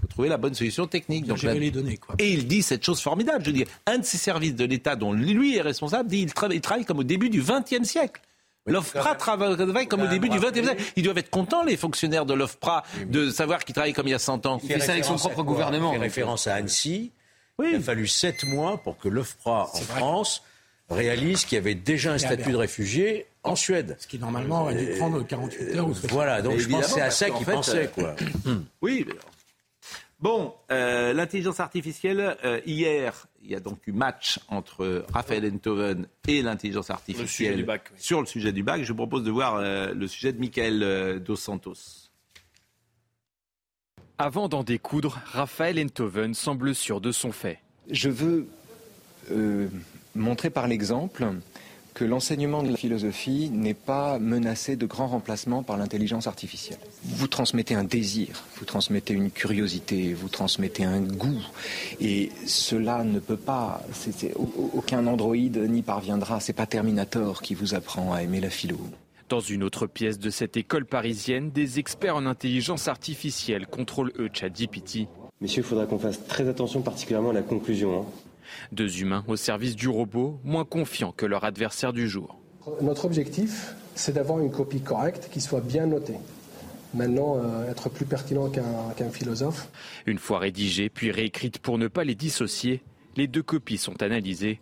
faut, 0.00 0.06
trouver 0.08 0.28
la 0.28 0.36
bonne 0.36 0.54
solution 0.54 0.86
technique. 0.86 1.26
Donc, 1.26 1.42
là, 1.42 1.54
les 1.54 1.70
données, 1.70 1.96
quoi. 1.96 2.14
Et 2.18 2.32
il 2.32 2.46
dit 2.46 2.62
cette 2.62 2.84
chose 2.84 3.00
formidable. 3.00 3.44
Je 3.44 3.50
dis, 3.50 3.64
un 3.86 3.98
de 3.98 4.04
ces 4.04 4.18
services 4.18 4.54
de 4.54 4.64
l'État 4.64 4.96
dont 4.96 5.12
lui 5.12 5.56
est 5.56 5.60
responsable 5.60 6.08
dit 6.08 6.20
il 6.22 6.32
travaille, 6.32 6.58
il 6.58 6.60
travaille 6.60 6.84
comme 6.84 6.98
au 6.98 7.04
début 7.04 7.30
du 7.30 7.42
XXe 7.42 7.82
siècle. 7.82 8.20
L'OFPRA 8.68 9.14
travaille 9.14 9.86
comme 9.86 10.02
au 10.02 10.06
début 10.06 10.28
du 10.28 10.38
XXe 10.38 10.64
siècle. 10.64 10.82
Ils 10.96 11.02
doivent 11.02 11.18
être 11.18 11.30
contents, 11.30 11.64
les 11.64 11.76
fonctionnaires 11.76 12.26
de 12.26 12.34
l'OFPRA, 12.34 12.84
de 13.06 13.30
savoir 13.30 13.64
qu'ils 13.64 13.74
travaillent 13.74 13.92
comme 13.92 14.08
il 14.08 14.12
y 14.12 14.14
a 14.14 14.18
100 14.18 14.46
ans. 14.46 14.60
Il 14.62 14.68
fait 14.68 14.80
ça 14.80 14.92
avec 14.92 15.04
son 15.04 15.16
propre 15.16 15.42
gouvernement. 15.42 15.92
Il 15.92 15.96
fait 15.96 16.02
référence 16.04 16.46
à 16.46 16.54
Annecy. 16.54 17.12
Oui. 17.58 17.70
Il 17.72 17.76
a 17.76 17.80
fallu 17.80 18.06
sept 18.06 18.44
mois 18.44 18.78
pour 18.78 18.98
que 18.98 19.08
l'OFPRA 19.08 19.70
en 19.72 19.80
France 19.80 20.42
réalise 20.90 21.44
qu'il 21.44 21.56
y 21.56 21.58
avait 21.58 21.74
déjà 21.74 22.12
un 22.12 22.18
statut 22.18 22.52
de 22.52 22.56
réfugié 22.56 23.26
en 23.42 23.56
Suède. 23.56 23.96
Ce 23.98 24.06
qui 24.06 24.18
normalement 24.18 24.62
aurait 24.62 24.74
dû 24.74 24.86
prendre 24.98 25.26
48 25.26 25.76
heures 25.76 25.88
ou 25.88 25.94
Voilà, 26.10 26.42
donc 26.42 26.58
je 26.58 26.68
pense 26.68 26.86
que 26.86 26.92
c'est 26.92 27.00
à 27.00 27.10
ça 27.10 27.30
qu'il 27.30 27.46
pensait. 27.46 27.90
Quoi. 27.94 28.14
oui, 28.82 29.06
Bon, 30.20 30.52
euh, 30.72 31.12
l'intelligence 31.12 31.60
artificielle, 31.60 32.36
euh, 32.44 32.60
hier, 32.66 33.28
il 33.42 33.50
y 33.50 33.54
a 33.54 33.60
donc 33.60 33.86
eu 33.86 33.92
match 33.92 34.40
entre 34.48 35.04
Raphaël 35.12 35.48
Enthoven 35.52 36.08
et 36.26 36.42
l'intelligence 36.42 36.90
artificielle 36.90 37.58
le 37.60 37.64
bac, 37.64 37.84
oui. 37.92 37.96
sur 38.00 38.20
le 38.20 38.26
sujet 38.26 38.52
du 38.52 38.64
bac. 38.64 38.82
Je 38.82 38.88
vous 38.88 38.96
propose 38.96 39.22
de 39.22 39.30
voir 39.30 39.56
euh, 39.56 39.94
le 39.94 40.08
sujet 40.08 40.32
de 40.32 40.40
Michael 40.40 40.82
euh, 40.82 41.18
Dos 41.20 41.36
Santos. 41.36 42.10
Avant 44.18 44.48
d'en 44.48 44.64
découdre, 44.64 45.20
Raphaël 45.24 45.78
Enthoven 45.78 46.34
semble 46.34 46.74
sûr 46.74 47.00
de 47.00 47.12
son 47.12 47.30
fait. 47.30 47.60
Je 47.88 48.08
veux 48.08 48.48
euh, 49.30 49.68
montrer 50.16 50.50
par 50.50 50.66
l'exemple 50.66 51.26
que 51.98 52.04
l'enseignement 52.04 52.62
de 52.62 52.70
la 52.70 52.76
philosophie 52.76 53.50
n'est 53.52 53.74
pas 53.74 54.20
menacé 54.20 54.76
de 54.76 54.86
grand 54.86 55.08
remplacement 55.08 55.64
par 55.64 55.76
l'intelligence 55.76 56.28
artificielle. 56.28 56.78
Vous 57.02 57.26
transmettez 57.26 57.74
un 57.74 57.82
désir, 57.82 58.44
vous 58.56 58.64
transmettez 58.64 59.14
une 59.14 59.32
curiosité, 59.32 60.14
vous 60.14 60.28
transmettez 60.28 60.84
un 60.84 61.00
goût, 61.00 61.42
et 62.00 62.30
cela 62.46 63.02
ne 63.02 63.18
peut 63.18 63.36
pas, 63.36 63.82
aucun 64.74 65.08
androïde 65.08 65.58
n'y 65.58 65.82
parviendra, 65.82 66.38
c'est 66.38 66.52
pas 66.52 66.66
Terminator 66.66 67.42
qui 67.42 67.54
vous 67.54 67.74
apprend 67.74 68.12
à 68.12 68.22
aimer 68.22 68.40
la 68.40 68.50
philo. 68.50 68.78
Dans 69.28 69.40
une 69.40 69.64
autre 69.64 69.88
pièce 69.88 70.20
de 70.20 70.30
cette 70.30 70.56
école 70.56 70.86
parisienne, 70.86 71.50
des 71.50 71.80
experts 71.80 72.14
en 72.14 72.26
intelligence 72.26 72.86
artificielle 72.86 73.66
contrôlent 73.66 74.12
eux 74.20 74.30
ChatGPT. 74.32 75.08
Messieurs, 75.40 75.62
il 75.62 75.68
faudra 75.68 75.86
qu'on 75.86 75.98
fasse 75.98 76.24
très 76.28 76.48
attention 76.48 76.80
particulièrement 76.80 77.30
à 77.30 77.34
la 77.34 77.42
conclusion. 77.42 78.02
Hein. 78.02 78.27
Deux 78.72 79.00
humains 79.00 79.24
au 79.28 79.36
service 79.36 79.76
du 79.76 79.88
robot, 79.88 80.40
moins 80.44 80.64
confiants 80.64 81.12
que 81.12 81.26
leur 81.26 81.44
adversaire 81.44 81.92
du 81.92 82.08
jour. 82.08 82.38
Notre 82.82 83.06
objectif, 83.06 83.74
c'est 83.94 84.12
d'avoir 84.12 84.40
une 84.40 84.50
copie 84.50 84.80
correcte 84.80 85.28
qui 85.32 85.40
soit 85.40 85.60
bien 85.60 85.86
notée. 85.86 86.16
Maintenant, 86.94 87.36
euh, 87.36 87.70
être 87.70 87.88
plus 87.88 88.06
pertinent 88.06 88.48
qu'un 88.48 89.10
philosophe. 89.10 89.68
Une 90.06 90.18
fois 90.18 90.38
rédigée 90.38 90.88
puis 90.88 91.10
réécrite 91.10 91.58
pour 91.58 91.78
ne 91.78 91.88
pas 91.88 92.04
les 92.04 92.14
dissocier, 92.14 92.82
les 93.16 93.26
deux 93.26 93.42
copies 93.42 93.78
sont 93.78 94.02
analysées. 94.02 94.60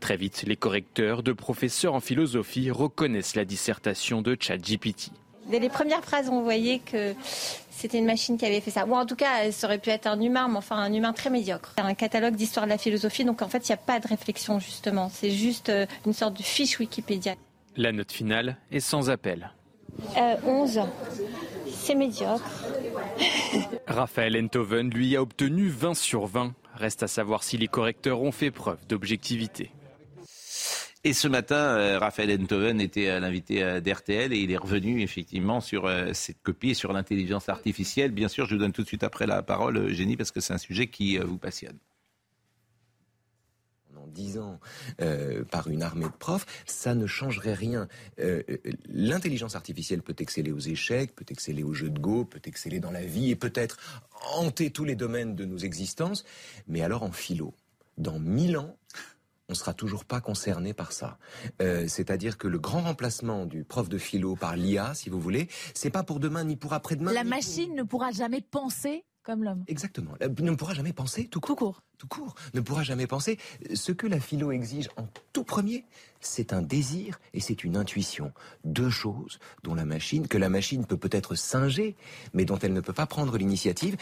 Très 0.00 0.16
vite, 0.16 0.44
les 0.46 0.56
correcteurs 0.56 1.22
de 1.22 1.32
professeurs 1.32 1.94
en 1.94 2.00
philosophie 2.00 2.70
reconnaissent 2.70 3.36
la 3.36 3.44
dissertation 3.44 4.22
de 4.22 4.36
ChatGPT. 4.38 5.10
Dès 5.50 5.58
les 5.58 5.68
premières 5.68 6.02
phrases, 6.02 6.28
on 6.28 6.42
voyait 6.42 6.78
que 6.78 7.14
c'était 7.70 7.98
une 7.98 8.06
machine 8.06 8.36
qui 8.36 8.46
avait 8.46 8.60
fait 8.60 8.70
ça. 8.70 8.86
Ou 8.86 8.94
en 8.94 9.06
tout 9.06 9.16
cas, 9.16 9.50
ça 9.50 9.66
aurait 9.66 9.78
pu 9.78 9.90
être 9.90 10.06
un 10.06 10.20
humain, 10.20 10.48
mais 10.48 10.58
enfin 10.58 10.76
un 10.76 10.92
humain 10.92 11.12
très 11.12 11.30
médiocre. 11.30 11.72
Un 11.78 11.94
catalogue 11.94 12.36
d'histoire 12.36 12.66
de 12.66 12.70
la 12.70 12.78
philosophie, 12.78 13.24
donc 13.24 13.42
en 13.42 13.48
fait, 13.48 13.68
il 13.68 13.72
n'y 13.72 13.74
a 13.74 13.78
pas 13.78 13.98
de 13.98 14.06
réflexion, 14.06 14.60
justement. 14.60 15.10
C'est 15.12 15.30
juste 15.30 15.70
euh, 15.70 15.86
une 16.06 16.12
sorte 16.12 16.34
de 16.34 16.42
fiche 16.42 16.78
Wikipédia. 16.78 17.34
La 17.76 17.92
note 17.92 18.12
finale 18.12 18.56
est 18.70 18.80
sans 18.80 19.10
appel. 19.10 19.52
Euh, 20.16 20.36
11. 20.46 20.82
C'est 21.68 21.94
médiocre. 21.94 22.44
Raphaël 23.86 24.36
Enthoven, 24.36 24.90
lui, 24.90 25.16
a 25.16 25.22
obtenu 25.22 25.68
20 25.68 25.94
sur 25.94 26.26
20. 26.26 26.52
Reste 26.74 27.02
à 27.02 27.08
savoir 27.08 27.42
si 27.42 27.56
les 27.56 27.68
correcteurs 27.68 28.22
ont 28.22 28.32
fait 28.32 28.50
preuve 28.50 28.86
d'objectivité. 28.86 29.70
Et 31.02 31.14
ce 31.14 31.28
matin, 31.28 31.56
euh, 31.56 31.98
Raphaël 31.98 32.38
Enthoven 32.42 32.78
était 32.78 33.08
à 33.08 33.20
l'invité 33.20 33.62
euh, 33.62 33.80
d'RTL 33.80 34.34
et 34.34 34.38
il 34.38 34.50
est 34.50 34.58
revenu 34.58 35.00
effectivement 35.00 35.62
sur 35.62 35.86
euh, 35.86 36.12
cette 36.12 36.42
copie 36.42 36.70
et 36.70 36.74
sur 36.74 36.92
l'intelligence 36.92 37.48
artificielle. 37.48 38.10
Bien 38.10 38.28
sûr, 38.28 38.44
je 38.44 38.54
vous 38.54 38.60
donne 38.60 38.72
tout 38.72 38.82
de 38.82 38.86
suite 38.86 39.02
après 39.02 39.26
la 39.26 39.42
parole, 39.42 39.78
euh, 39.78 39.92
Génie, 39.94 40.18
parce 40.18 40.30
que 40.30 40.40
c'est 40.40 40.52
un 40.52 40.58
sujet 40.58 40.88
qui 40.88 41.18
euh, 41.18 41.24
vous 41.24 41.38
passionne. 41.38 41.78
Pendant 43.88 44.06
dix 44.08 44.36
ans, 44.38 44.60
euh, 45.00 45.42
par 45.42 45.68
une 45.68 45.82
armée 45.82 46.04
de 46.04 46.10
profs, 46.10 46.44
ça 46.66 46.94
ne 46.94 47.06
changerait 47.06 47.54
rien. 47.54 47.88
Euh, 48.18 48.42
L'intelligence 48.90 49.56
artificielle 49.56 50.02
peut 50.02 50.16
exceller 50.18 50.52
aux 50.52 50.58
échecs, 50.58 51.14
peut 51.14 51.24
exceller 51.30 51.62
aux 51.62 51.72
jeux 51.72 51.88
de 51.88 51.98
go, 51.98 52.26
peut 52.26 52.42
exceller 52.44 52.78
dans 52.78 52.90
la 52.90 53.06
vie 53.06 53.30
et 53.30 53.36
peut-être 53.36 53.78
hanter 54.34 54.70
tous 54.70 54.84
les 54.84 54.96
domaines 54.96 55.34
de 55.34 55.46
nos 55.46 55.56
existences. 55.58 56.26
Mais 56.68 56.82
alors 56.82 57.04
en 57.04 57.10
philo, 57.10 57.54
dans 57.96 58.18
mille 58.18 58.58
ans, 58.58 58.76
on 59.50 59.54
sera 59.54 59.74
toujours 59.74 60.04
pas 60.04 60.20
concerné 60.20 60.72
par 60.72 60.92
ça. 60.92 61.18
Euh, 61.60 61.86
C'est-à-dire 61.88 62.38
que 62.38 62.46
le 62.46 62.58
grand 62.58 62.82
remplacement 62.82 63.44
du 63.46 63.64
prof 63.64 63.88
de 63.88 63.98
philo 63.98 64.36
par 64.36 64.56
l'IA, 64.56 64.94
si 64.94 65.10
vous 65.10 65.20
voulez, 65.20 65.48
c'est 65.74 65.90
pas 65.90 66.04
pour 66.04 66.20
demain 66.20 66.44
ni 66.44 66.56
pour 66.56 66.72
après-demain. 66.72 67.12
La 67.12 67.24
machine 67.24 67.74
ne 67.74 67.82
pourra 67.82 68.12
jamais 68.12 68.40
penser 68.40 69.04
comme 69.22 69.44
l'homme. 69.44 69.64
Exactement. 69.66 70.12
Elle 70.20 70.32
ne 70.38 70.54
pourra 70.54 70.72
jamais 70.72 70.92
penser 70.92 71.26
tout 71.26 71.40
court. 71.40 71.56
Tout 71.56 71.64
court. 71.66 71.82
Tout 71.98 72.06
court. 72.06 72.34
Ne 72.54 72.60
pourra 72.60 72.82
jamais 72.82 73.06
penser. 73.06 73.38
Ce 73.74 73.92
que 73.92 74.06
la 74.06 74.18
philo 74.18 74.50
exige 74.50 74.88
en 74.96 75.06
tout 75.34 75.44
premier, 75.44 75.84
c'est 76.20 76.54
un 76.54 76.62
désir 76.62 77.20
et 77.34 77.40
c'est 77.40 77.62
une 77.62 77.76
intuition. 77.76 78.32
Deux 78.64 78.88
choses 78.88 79.38
dont 79.62 79.74
la 79.74 79.84
machine, 79.84 80.26
que 80.26 80.38
la 80.38 80.48
machine 80.48 80.86
peut 80.86 80.96
peut-être 80.96 81.34
singer, 81.34 81.96
mais 82.32 82.46
dont 82.46 82.58
elle 82.58 82.72
ne 82.72 82.80
peut 82.80 82.94
pas 82.94 83.06
prendre 83.06 83.36
l'initiative. 83.36 83.96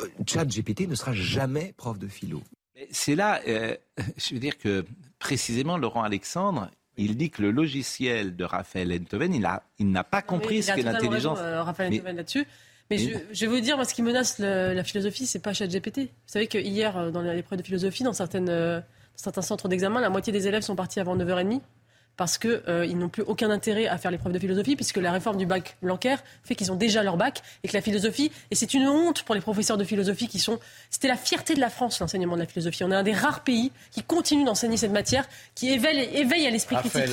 Euh, 0.00 0.08
Chat 0.26 0.44
GPT 0.44 0.86
ne 0.86 0.94
sera 0.94 1.14
jamais 1.14 1.72
prof 1.78 1.98
de 1.98 2.08
philo. 2.08 2.42
C'est 2.90 3.14
là, 3.14 3.40
euh, 3.48 3.76
je 4.16 4.34
veux 4.34 4.40
dire 4.40 4.58
que 4.58 4.84
précisément 5.18 5.78
Laurent 5.78 6.02
Alexandre, 6.02 6.70
il 6.96 7.16
dit 7.16 7.30
que 7.30 7.42
le 7.42 7.50
logiciel 7.50 8.36
de 8.36 8.44
Raphaël 8.44 8.92
Enthoven, 8.92 9.34
il 9.34 9.40
n'a 9.42 9.62
il 9.78 9.90
n'a 9.90 10.04
pas 10.04 10.22
compris 10.22 10.56
Oui, 10.56 10.62
ce 10.62 10.72
qu'est 10.72 10.82
l'intelligence. 10.82 11.38
raison, 11.38 11.48
euh, 11.50 11.62
Raphaël 11.62 11.92
Enthoven 11.94 12.16
là-dessus. 12.16 12.46
Mais 12.90 12.96
je, 12.98 13.10
je 13.32 13.46
vais 13.46 13.52
vous 13.54 13.60
dire, 13.60 13.76
moi, 13.76 13.84
ce 13.84 13.92
qui 13.92 14.02
menace 14.02 14.38
le- 14.38 14.72
la 14.72 14.82
philosophie, 14.82 15.26
c'est 15.26 15.40
pas 15.40 15.52
ChatGPT. 15.52 15.98
Vous 15.98 16.08
savez 16.26 16.46
que 16.46 16.56
hier, 16.56 16.96
euh, 16.96 17.10
dans 17.10 17.20
l'épreuve 17.20 17.58
de 17.58 17.64
philosophie, 17.64 18.02
dans, 18.02 18.14
certaines, 18.14 18.48
euh, 18.48 18.78
dans 18.80 18.84
certains 19.16 19.42
centres 19.42 19.68
d'examen, 19.68 20.00
la 20.00 20.08
moitié 20.08 20.32
des 20.32 20.48
élèves 20.48 20.62
sont 20.62 20.74
partis 20.74 20.98
avant 20.98 21.14
9h30 21.14 21.60
parce 22.18 22.36
qu'ils 22.36 22.60
euh, 22.68 22.84
ils 22.84 22.98
n'ont 22.98 23.08
plus 23.08 23.22
aucun 23.22 23.48
intérêt 23.48 23.86
à 23.86 23.96
faire 23.96 24.10
l'épreuve 24.10 24.32
de 24.32 24.38
philosophie, 24.38 24.76
puisque 24.76 24.98
la 24.98 25.12
réforme 25.12 25.38
du 25.38 25.46
bac 25.46 25.76
Blanquer 25.80 26.16
fait 26.42 26.56
qu'ils 26.56 26.70
ont 26.70 26.74
déjà 26.74 27.02
leur 27.02 27.16
bac, 27.16 27.42
et 27.62 27.68
que 27.68 27.72
la 27.72 27.80
philosophie, 27.80 28.30
et 28.50 28.56
c'est 28.56 28.74
une 28.74 28.88
honte 28.88 29.22
pour 29.22 29.34
les 29.34 29.40
professeurs 29.40 29.78
de 29.78 29.84
philosophie 29.84 30.28
qui 30.28 30.40
sont... 30.40 30.58
C'était 30.90 31.08
la 31.08 31.16
fierté 31.16 31.54
de 31.54 31.60
la 31.60 31.70
France, 31.70 32.00
l'enseignement 32.00 32.34
de 32.34 32.40
la 32.40 32.46
philosophie. 32.46 32.82
On 32.82 32.90
est 32.90 32.96
un 32.96 33.04
des 33.04 33.12
rares 33.12 33.44
pays 33.44 33.70
qui 33.92 34.02
continue 34.02 34.44
d'enseigner 34.44 34.76
cette 34.76 34.90
matière, 34.90 35.28
qui 35.54 35.70
éveille, 35.70 36.10
éveille 36.12 36.46
à 36.46 36.50
l'esprit 36.50 36.76
critique, 36.76 37.04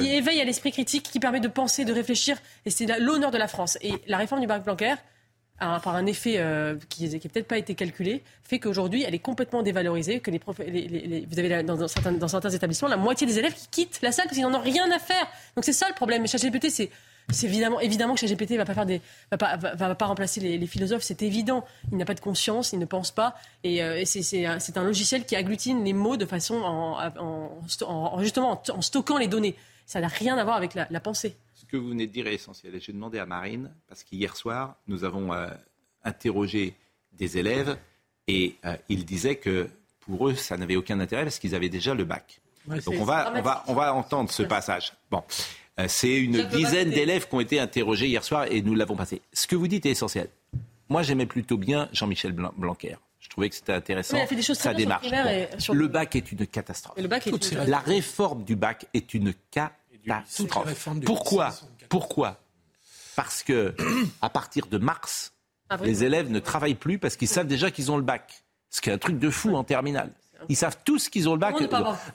qui 0.00 0.08
éveille 0.08 0.40
à 0.40 0.44
l'esprit 0.44 0.72
critique, 0.72 1.02
qui 1.12 1.20
permet 1.20 1.40
de 1.40 1.48
penser, 1.48 1.84
de 1.84 1.92
réfléchir, 1.92 2.38
et 2.64 2.70
c'est 2.70 2.86
l'honneur 2.98 3.30
de 3.30 3.38
la 3.38 3.48
France. 3.48 3.76
Et 3.82 3.92
la 4.08 4.16
réforme 4.16 4.40
du 4.40 4.46
bac 4.46 4.64
Blanquer, 4.64 4.94
par 5.58 5.94
un 5.96 6.06
effet 6.06 6.34
euh, 6.36 6.76
qui 6.88 7.08
n'a 7.08 7.18
peut-être 7.18 7.46
pas 7.48 7.58
été 7.58 7.74
calculé, 7.74 8.22
fait 8.42 8.58
qu'aujourd'hui, 8.58 9.04
elle 9.06 9.14
est 9.14 9.18
complètement 9.20 9.62
dévalorisée, 9.62 10.20
que 10.20 10.30
les, 10.30 10.38
prof- 10.38 10.56
vous 10.60 11.38
avez 11.38 11.62
dans, 11.62 11.88
certains, 11.88 12.50
établissements 12.50 12.88
la 12.88 12.96
moitié 12.96 13.26
des 13.26 13.38
élèves 13.38 13.54
qui 13.54 13.68
quittent 13.68 14.00
la 14.02 14.12
salle 14.12 14.26
parce 14.26 14.36
qu'ils 14.36 14.46
n'en 14.46 14.54
ont 14.58 14.62
rien 14.62 14.90
à 14.90 14.98
faire. 14.98 15.26
Donc 15.54 15.64
c'est 15.64 15.72
ça 15.72 15.88
le 15.88 15.94
problème. 15.94 16.22
Mais 16.22 16.28
ChatGPT, 16.28 16.70
c'est 16.70 16.90
c'est 17.30 17.48
évidemment, 17.48 17.80
évidemment 17.80 18.14
que 18.14 18.20
ChatGPT 18.20 18.52
va 18.52 18.64
pas 18.64 18.72
va 19.32 19.36
pas, 19.36 19.56
va, 19.56 19.94
pas 19.96 20.06
remplacer 20.06 20.40
les, 20.40 20.58
philosophes, 20.68 21.02
c'est 21.02 21.22
évident. 21.22 21.64
Il 21.90 21.98
n'a 21.98 22.04
pas 22.04 22.14
de 22.14 22.20
conscience, 22.20 22.72
il 22.72 22.78
ne 22.78 22.84
pense 22.84 23.10
pas, 23.10 23.34
et, 23.64 23.82
euh, 23.82 24.02
c'est- 24.04 24.46
un, 24.46 24.60
logiciel 24.84 25.24
qui 25.24 25.34
agglutine 25.34 25.82
les 25.84 25.92
mots 25.92 26.16
de 26.16 26.24
façon 26.24 26.54
en, 26.62 26.98
en- 27.18 27.58
en- 27.84 28.80
stockant 28.82 29.18
les 29.18 29.26
données. 29.26 29.56
Ça 29.86 30.00
n'a 30.00 30.06
rien 30.08 30.38
à 30.38 30.44
voir 30.44 30.56
avec 30.56 30.74
la 30.88 31.00
pensée. 31.00 31.34
Ce 31.66 31.72
que 31.72 31.76
vous 31.76 31.88
venez 31.88 32.06
de 32.06 32.12
dire 32.12 32.26
est 32.28 32.34
essentiel. 32.34 32.74
Et 32.76 32.80
j'ai 32.80 32.92
demandé 32.92 33.18
à 33.18 33.26
Marine, 33.26 33.70
parce 33.88 34.04
qu'hier 34.04 34.36
soir, 34.36 34.76
nous 34.86 35.02
avons 35.04 35.32
euh, 35.32 35.48
interrogé 36.04 36.74
des 37.12 37.38
élèves 37.38 37.76
et 38.28 38.56
euh, 38.64 38.76
ils 38.88 39.04
disaient 39.04 39.36
que 39.36 39.68
pour 40.00 40.28
eux, 40.28 40.34
ça 40.34 40.56
n'avait 40.56 40.76
aucun 40.76 41.00
intérêt 41.00 41.24
parce 41.24 41.38
qu'ils 41.38 41.54
avaient 41.54 41.68
déjà 41.68 41.94
le 41.94 42.04
bac. 42.04 42.40
Ouais, 42.68 42.80
Donc 42.80 42.94
on 43.00 43.04
va, 43.04 43.32
on, 43.36 43.42
va, 43.42 43.64
on 43.68 43.74
va 43.74 43.94
entendre 43.94 44.30
ce 44.30 44.42
passage. 44.42 44.92
Bon. 45.10 45.22
Euh, 45.78 45.86
C'est 45.88 46.16
une 46.16 46.42
dizaine 46.48 46.90
d'élèves 46.90 47.28
qui 47.28 47.34
ont 47.34 47.40
été 47.40 47.58
interrogés 47.60 48.06
hier 48.06 48.24
soir 48.24 48.46
et 48.50 48.62
nous 48.62 48.74
l'avons 48.74 48.96
passé. 48.96 49.20
Ce 49.32 49.46
que 49.46 49.56
vous 49.56 49.68
dites 49.68 49.86
est 49.86 49.90
essentiel. 49.90 50.28
Moi, 50.88 51.02
j'aimais 51.02 51.26
plutôt 51.26 51.56
bien 51.56 51.88
Jean-Michel 51.92 52.32
Blan- 52.32 52.52
Blanquer. 52.56 52.96
Je 53.20 53.28
trouvais 53.28 53.48
que 53.48 53.56
c'était 53.56 53.72
intéressant. 53.72 54.14
Oui, 54.14 54.20
il 54.20 54.24
a 54.24 54.26
fait 54.28 54.36
des 54.36 54.42
choses 54.42 54.58
très 54.58 54.70
sa 54.70 54.74
bien 54.74 54.84
sur 55.00 55.02
le 55.02 55.10
démarche. 55.10 55.24
primaire 55.24 55.48
et 55.56 55.60
sur 55.60 55.74
le- 55.74 55.88
bac 55.88 56.14
est 56.14 56.30
une 56.30 56.46
catastrophe. 56.46 56.96
Et 56.96 57.02
le 57.02 57.08
bac 57.08 57.26
est 57.26 57.30
Toutes 57.30 57.50
une- 57.50 57.58
ces- 57.64 57.66
La 57.70 57.80
réforme 57.80 58.44
du 58.44 58.54
bac 58.54 58.86
est 58.94 59.12
une 59.14 59.34
catastrophe. 59.50 59.80
Du 61.00 61.06
Pourquoi. 61.06 61.54
Pourquoi 61.88 62.40
Parce 63.14 63.42
que 63.42 63.74
à 64.22 64.30
partir 64.30 64.66
de 64.66 64.78
mars, 64.78 65.32
Avril. 65.68 65.90
les 65.90 66.04
élèves 66.04 66.30
ne 66.30 66.38
travaillent 66.38 66.74
plus 66.74 66.98
parce 66.98 67.16
qu'ils 67.16 67.28
savent 67.28 67.46
déjà 67.46 67.70
qu'ils 67.70 67.90
ont 67.90 67.96
le 67.96 68.02
bac. 68.02 68.44
Ce 68.70 68.80
qui 68.80 68.90
est 68.90 68.92
un 68.92 68.98
truc 68.98 69.18
de 69.18 69.30
fou 69.30 69.54
en 69.54 69.64
terminale. 69.64 70.12
Ils 70.48 70.56
savent 70.56 70.78
tous 70.84 71.08
qu'ils 71.08 71.28
ont 71.28 71.32
le 71.32 71.38
bac. 71.38 71.56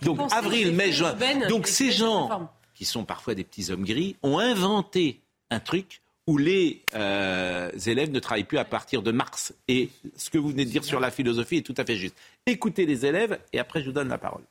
Donc 0.01 0.19
avril, 0.31 0.73
mai, 0.73 0.91
juin. 0.91 1.15
Donc 1.49 1.67
ces 1.67 1.91
gens 1.91 2.49
qui 2.73 2.85
sont 2.85 3.03
parfois 3.03 3.35
des 3.35 3.43
petits 3.43 3.71
hommes 3.71 3.83
gris 3.83 4.15
ont 4.23 4.39
inventé 4.39 5.19
un 5.49 5.59
truc 5.59 6.01
où 6.27 6.37
les 6.37 6.81
euh, 6.93 7.71
élèves 7.87 8.11
ne 8.11 8.19
travaillent 8.19 8.43
plus 8.43 8.57
à 8.57 8.65
partir 8.65 9.01
de 9.01 9.11
mars. 9.11 9.53
Et 9.67 9.89
ce 10.15 10.29
que 10.29 10.37
vous 10.37 10.49
venez 10.49 10.65
de 10.65 10.69
dire 10.69 10.83
sur 10.83 10.99
la 10.99 11.11
philosophie 11.11 11.57
est 11.57 11.61
tout 11.65 11.75
à 11.77 11.83
fait 11.83 11.95
juste. 11.95 12.15
Écoutez 12.45 12.85
les 12.85 13.05
élèves 13.05 13.39
et 13.51 13.59
après 13.59 13.81
je 13.81 13.87
vous 13.87 13.91
donne 13.91 14.09
la 14.09 14.17
parole. 14.17 14.43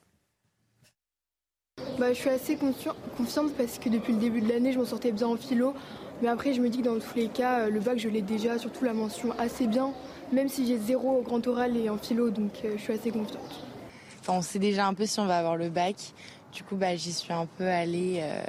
Bah, 1.98 2.12
je 2.12 2.18
suis 2.18 2.30
assez 2.30 2.56
confiante 2.56 3.52
parce 3.58 3.78
que 3.78 3.88
depuis 3.88 4.12
le 4.12 4.18
début 4.18 4.40
de 4.40 4.48
l'année, 4.48 4.72
je 4.72 4.78
m'en 4.78 4.84
sortais 4.84 5.12
bien 5.12 5.26
en 5.26 5.36
philo. 5.36 5.74
Mais 6.22 6.28
après, 6.28 6.52
je 6.52 6.60
me 6.60 6.68
dis 6.68 6.78
que 6.78 6.84
dans 6.84 6.98
tous 6.98 7.16
les 7.16 7.28
cas, 7.28 7.60
euh, 7.60 7.70
le 7.70 7.80
bac, 7.80 7.98
je 7.98 8.08
l'ai 8.08 8.22
déjà, 8.22 8.58
surtout 8.58 8.84
la 8.84 8.92
mention, 8.92 9.30
assez 9.38 9.66
bien. 9.66 9.92
Même 10.32 10.48
si 10.48 10.66
j'ai 10.66 10.78
zéro 10.78 11.18
au 11.18 11.22
grand 11.22 11.46
oral 11.46 11.76
et 11.76 11.88
en 11.88 11.96
philo, 11.96 12.30
donc 12.30 12.52
euh, 12.64 12.72
je 12.76 12.82
suis 12.82 12.92
assez 12.92 13.10
confiante. 13.10 13.64
Enfin, 14.20 14.34
on 14.34 14.42
sait 14.42 14.58
déjà 14.58 14.86
un 14.86 14.94
peu 14.94 15.06
si 15.06 15.18
on 15.18 15.26
va 15.26 15.38
avoir 15.38 15.56
le 15.56 15.70
bac. 15.70 15.96
Du 16.52 16.62
coup, 16.62 16.76
bah, 16.76 16.94
j'y 16.96 17.12
suis 17.12 17.32
un 17.32 17.46
peu 17.46 17.66
allée 17.66 18.20
euh, 18.22 18.42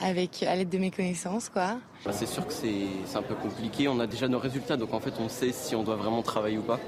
avec, 0.00 0.42
à 0.42 0.56
l'aide 0.56 0.68
de 0.68 0.78
mes 0.78 0.90
connaissances, 0.90 1.48
quoi. 1.48 1.78
Bah, 2.04 2.12
c'est 2.12 2.26
sûr 2.26 2.46
que 2.46 2.52
c'est 2.52 2.86
c'est 3.06 3.16
un 3.16 3.22
peu 3.22 3.34
compliqué. 3.34 3.88
On 3.88 3.98
a 3.98 4.06
déjà 4.06 4.28
nos 4.28 4.38
résultats, 4.38 4.76
donc 4.76 4.92
en 4.92 5.00
fait, 5.00 5.14
on 5.18 5.28
sait 5.28 5.52
si 5.52 5.74
on 5.74 5.82
doit 5.82 5.96
vraiment 5.96 6.22
travailler 6.22 6.58
ou 6.58 6.62
pas. 6.62 6.78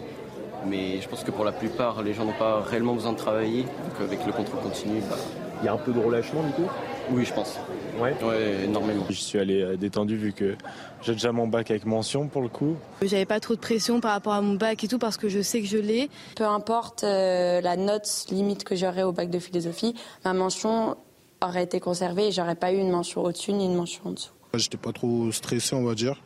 Mais 0.67 1.01
je 1.01 1.09
pense 1.09 1.25
que 1.25 1.31
pour 1.31 1.45
la 1.45 1.53
plupart, 1.53 2.03
les 2.03 2.15
gens 2.15 2.25
n'ont 2.25 2.33
pas 2.33 2.61
réellement 2.61 2.95
besoin 2.95 3.13
de 3.13 3.19
travailler. 3.19 3.63
Donc 3.63 4.01
avec 4.01 4.25
le 4.27 4.33
contrôle 4.33 4.61
continu, 4.61 5.01
bah, 5.09 5.17
Il 5.63 5.67
y 5.67 5.69
a 5.69 5.73
un 5.73 5.79
peu 5.79 5.93
de 5.93 5.99
relâchement 6.01 6.43
du 6.43 6.53
coup? 6.53 6.69
Oui, 7.11 7.25
je 7.25 7.33
pense. 7.33 7.59
Ouais. 7.99 8.15
Ouais, 8.23 8.65
énormément. 8.65 9.05
Je 9.09 9.15
suis 9.15 9.39
allé 9.39 9.63
euh, 9.63 9.77
détendu 9.77 10.17
vu 10.17 10.33
que 10.33 10.57
j'ai 11.03 11.13
déjà 11.13 11.33
mon 11.33 11.49
bac 11.49 11.71
avec 11.71 11.85
mention 11.87 12.29
pour 12.29 12.43
le 12.43 12.49
coup. 12.49 12.77
J'avais 13.03 13.25
pas 13.25 13.41
trop 13.41 13.55
de 13.55 13.61
pression 13.61 14.01
par 14.01 14.13
rapport 14.13 14.35
à 14.35 14.41
mon 14.41 14.55
bac 14.55 14.85
et 14.85 14.89
tout 14.89 14.99
parce 14.99 15.17
que 15.17 15.29
je 15.29 15.41
sais 15.41 15.61
que 15.61 15.67
je 15.67 15.79
l'ai. 15.79 16.11
Peu 16.37 16.45
importe 16.45 17.03
euh, 17.03 17.61
la 17.61 17.77
note 17.77 18.27
limite 18.31 18.65
que 18.65 18.77
j'aurais 18.77 19.03
au 19.03 19.13
bac 19.13 19.31
de 19.31 19.39
philosophie, 19.39 19.95
ma 20.25 20.33
mention 20.33 20.97
aurait 21.41 21.65
été 21.65 21.81
conservée 21.81 22.29
et 22.29 22.33
j'aurais 22.33 22.57
pas 22.57 22.73
eu 22.73 22.77
une 22.77 22.91
mention 22.91 23.25
au-dessus 23.25 23.53
ni 23.53 23.65
une 23.65 23.75
mention 23.75 24.03
en 24.07 24.11
dessous. 24.11 24.33
J'étais 24.55 24.77
pas 24.77 24.93
trop 24.93 25.33
stressé, 25.33 25.75
on 25.75 25.85
va 25.85 25.95
dire. 25.95 26.21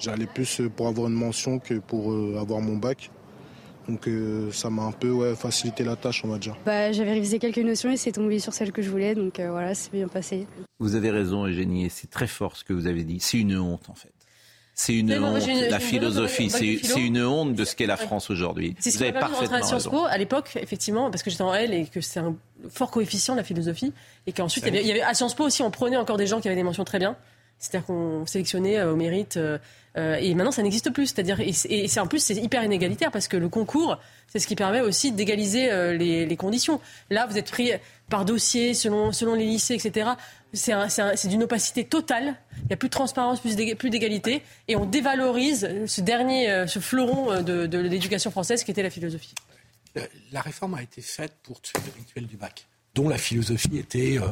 J'allais 0.00 0.26
plus 0.26 0.60
euh, 0.60 0.68
pour 0.68 0.88
avoir 0.88 1.08
une 1.08 1.14
mention 1.14 1.58
que 1.58 1.74
pour 1.74 2.12
avoir 2.38 2.60
mon 2.60 2.76
bac. 2.76 3.10
Donc 3.88 4.08
euh, 4.08 4.50
ça 4.52 4.70
m'a 4.70 4.82
un 4.82 4.92
peu 4.92 5.10
ouais, 5.10 5.34
facilité 5.34 5.84
la 5.84 5.96
tâche, 5.96 6.22
on 6.24 6.28
va 6.28 6.38
dire. 6.38 6.56
Bah, 6.64 6.90
J'avais 6.92 7.12
révisé 7.12 7.38
quelques 7.38 7.58
notions 7.58 7.90
et 7.90 7.96
c'est 7.96 8.12
tombé 8.12 8.38
sur 8.38 8.52
celle 8.54 8.72
que 8.72 8.80
je 8.82 8.90
voulais, 8.90 9.14
donc 9.14 9.38
euh, 9.40 9.50
voilà, 9.50 9.74
c'est 9.74 9.92
bien 9.92 10.08
passé. 10.08 10.46
Vous 10.78 10.94
avez 10.94 11.10
raison, 11.10 11.46
Eugénie, 11.46 11.90
c'est 11.90 12.08
très 12.10 12.26
fort 12.26 12.56
ce 12.56 12.64
que 12.64 12.72
vous 12.72 12.86
avez 12.86 13.04
dit. 13.04 13.18
C'est 13.20 13.38
une 13.38 13.58
honte, 13.58 13.88
en 13.90 13.94
fait. 13.94 14.12
C'est 14.76 14.96
une 14.96 15.12
honte, 15.16 15.46
la 15.70 15.78
philosophie. 15.78 16.50
C'est 16.50 17.00
une 17.00 17.22
honte 17.22 17.54
de 17.54 17.64
ce 17.64 17.76
qu'est 17.76 17.86
la 17.86 17.96
France 17.96 18.28
aujourd'hui. 18.30 18.74
C'est 18.80 18.90
ce 18.90 18.96
Vous 18.98 19.04
qui 19.04 19.10
avez 19.10 19.20
parfaitement 19.20 19.56
à 19.58 19.62
Sciences 19.62 19.86
raison. 19.86 19.90
Po 19.90 20.04
à 20.06 20.18
l'époque, 20.18 20.58
effectivement, 20.60 21.10
parce 21.12 21.22
que 21.22 21.30
j'étais 21.30 21.42
en 21.44 21.54
L 21.54 21.72
et 21.72 21.86
que 21.86 22.00
c'est 22.00 22.18
un 22.18 22.34
fort 22.70 22.90
coefficient 22.90 23.36
la 23.36 23.44
philosophie, 23.44 23.92
et 24.26 24.32
qu'ensuite 24.32 24.64
il 24.66 24.74
y 24.74 24.90
avait- 24.90 25.02
à 25.02 25.14
Sciences 25.14 25.34
Po 25.34 25.44
aussi, 25.44 25.62
on 25.62 25.70
prenait 25.70 25.96
encore 25.96 26.16
des 26.16 26.26
gens 26.26 26.40
qui 26.40 26.48
avaient 26.48 26.56
des 26.56 26.64
mentions 26.64 26.84
très 26.84 26.98
bien. 26.98 27.16
C'est-à-dire 27.60 27.86
qu'on 27.86 28.26
sélectionnait 28.26 28.78
euh, 28.78 28.92
au 28.92 28.96
mérite. 28.96 29.38
Euh, 29.96 30.16
et 30.16 30.34
maintenant, 30.34 30.50
ça 30.52 30.62
n'existe 30.62 30.90
plus. 30.90 31.06
C'est-à-dire, 31.06 31.40
et 31.40 31.52
c'est 31.52 32.00
en 32.00 32.06
plus, 32.06 32.18
c'est 32.18 32.34
hyper 32.34 32.64
inégalitaire 32.64 33.10
parce 33.10 33.28
que 33.28 33.36
le 33.36 33.48
concours, 33.48 33.98
c'est 34.28 34.38
ce 34.38 34.46
qui 34.46 34.56
permet 34.56 34.80
aussi 34.80 35.12
d'égaliser 35.12 35.70
euh, 35.70 35.96
les, 35.96 36.36
conditions. 36.36 36.80
Là, 37.10 37.26
vous 37.26 37.38
êtes 37.38 37.50
pris 37.50 37.70
par 38.10 38.24
dossier, 38.24 38.74
selon, 38.74 39.12
selon 39.12 39.34
les 39.34 39.44
lycées, 39.46 39.74
etc. 39.74 40.10
C'est 40.52 40.72
un- 40.72 40.88
c'est 40.88 41.02
un- 41.02 41.16
c'est 41.16 41.28
d'une 41.28 41.42
opacité 41.44 41.84
totale. 41.84 42.34
Il 42.62 42.66
n'y 42.68 42.72
a 42.74 42.76
plus 42.76 42.88
de 42.88 42.92
transparence, 42.94 43.40
plus 43.40 43.56
d'ég- 43.56 43.76
plus 43.76 43.90
d'égalité. 43.90 44.42
Et 44.68 44.76
on 44.76 44.84
dévalorise 44.84 45.68
ce 45.86 46.00
dernier, 46.00 46.50
euh, 46.50 46.66
ce 46.66 46.78
fleuron 46.80 47.42
de, 47.42 47.66
de 47.66 47.78
l'éducation 47.78 48.30
française 48.30 48.64
qui 48.64 48.70
était 48.70 48.82
la 48.82 48.90
philosophie. 48.90 49.34
La 50.32 50.40
réforme 50.40 50.74
a 50.74 50.82
été 50.82 51.00
faite 51.00 51.32
pour 51.44 51.60
tuer 51.60 51.78
le 51.86 51.92
rituel 51.96 52.26
du 52.26 52.36
bac, 52.36 52.66
dont 52.94 53.08
la 53.08 53.18
philosophie 53.18 53.78
était 53.78 54.18
euh, 54.18 54.26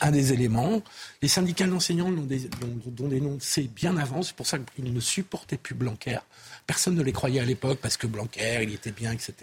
un 0.00 0.10
des 0.10 0.32
éléments. 0.32 0.82
Les 1.22 1.28
syndicats 1.28 1.66
d'enseignants 1.66 2.10
l'ont 2.10 2.22
dé- 2.22 2.48
l'ont- 2.60 2.92
l'ont 3.00 3.08
dénoncé 3.08 3.70
bien 3.74 3.96
avant, 3.96 4.22
c'est 4.22 4.34
pour 4.36 4.46
ça 4.46 4.58
qu'ils 4.58 4.92
ne 4.92 5.00
supportaient 5.00 5.56
plus 5.56 5.74
Blanquer. 5.74 6.18
Personne 6.66 6.94
ne 6.94 7.02
les 7.02 7.12
croyait 7.12 7.40
à 7.40 7.44
l'époque 7.44 7.78
parce 7.82 7.96
que 7.96 8.06
Blanquer, 8.06 8.60
il 8.62 8.72
était 8.74 8.92
bien, 8.92 9.12
etc. 9.12 9.34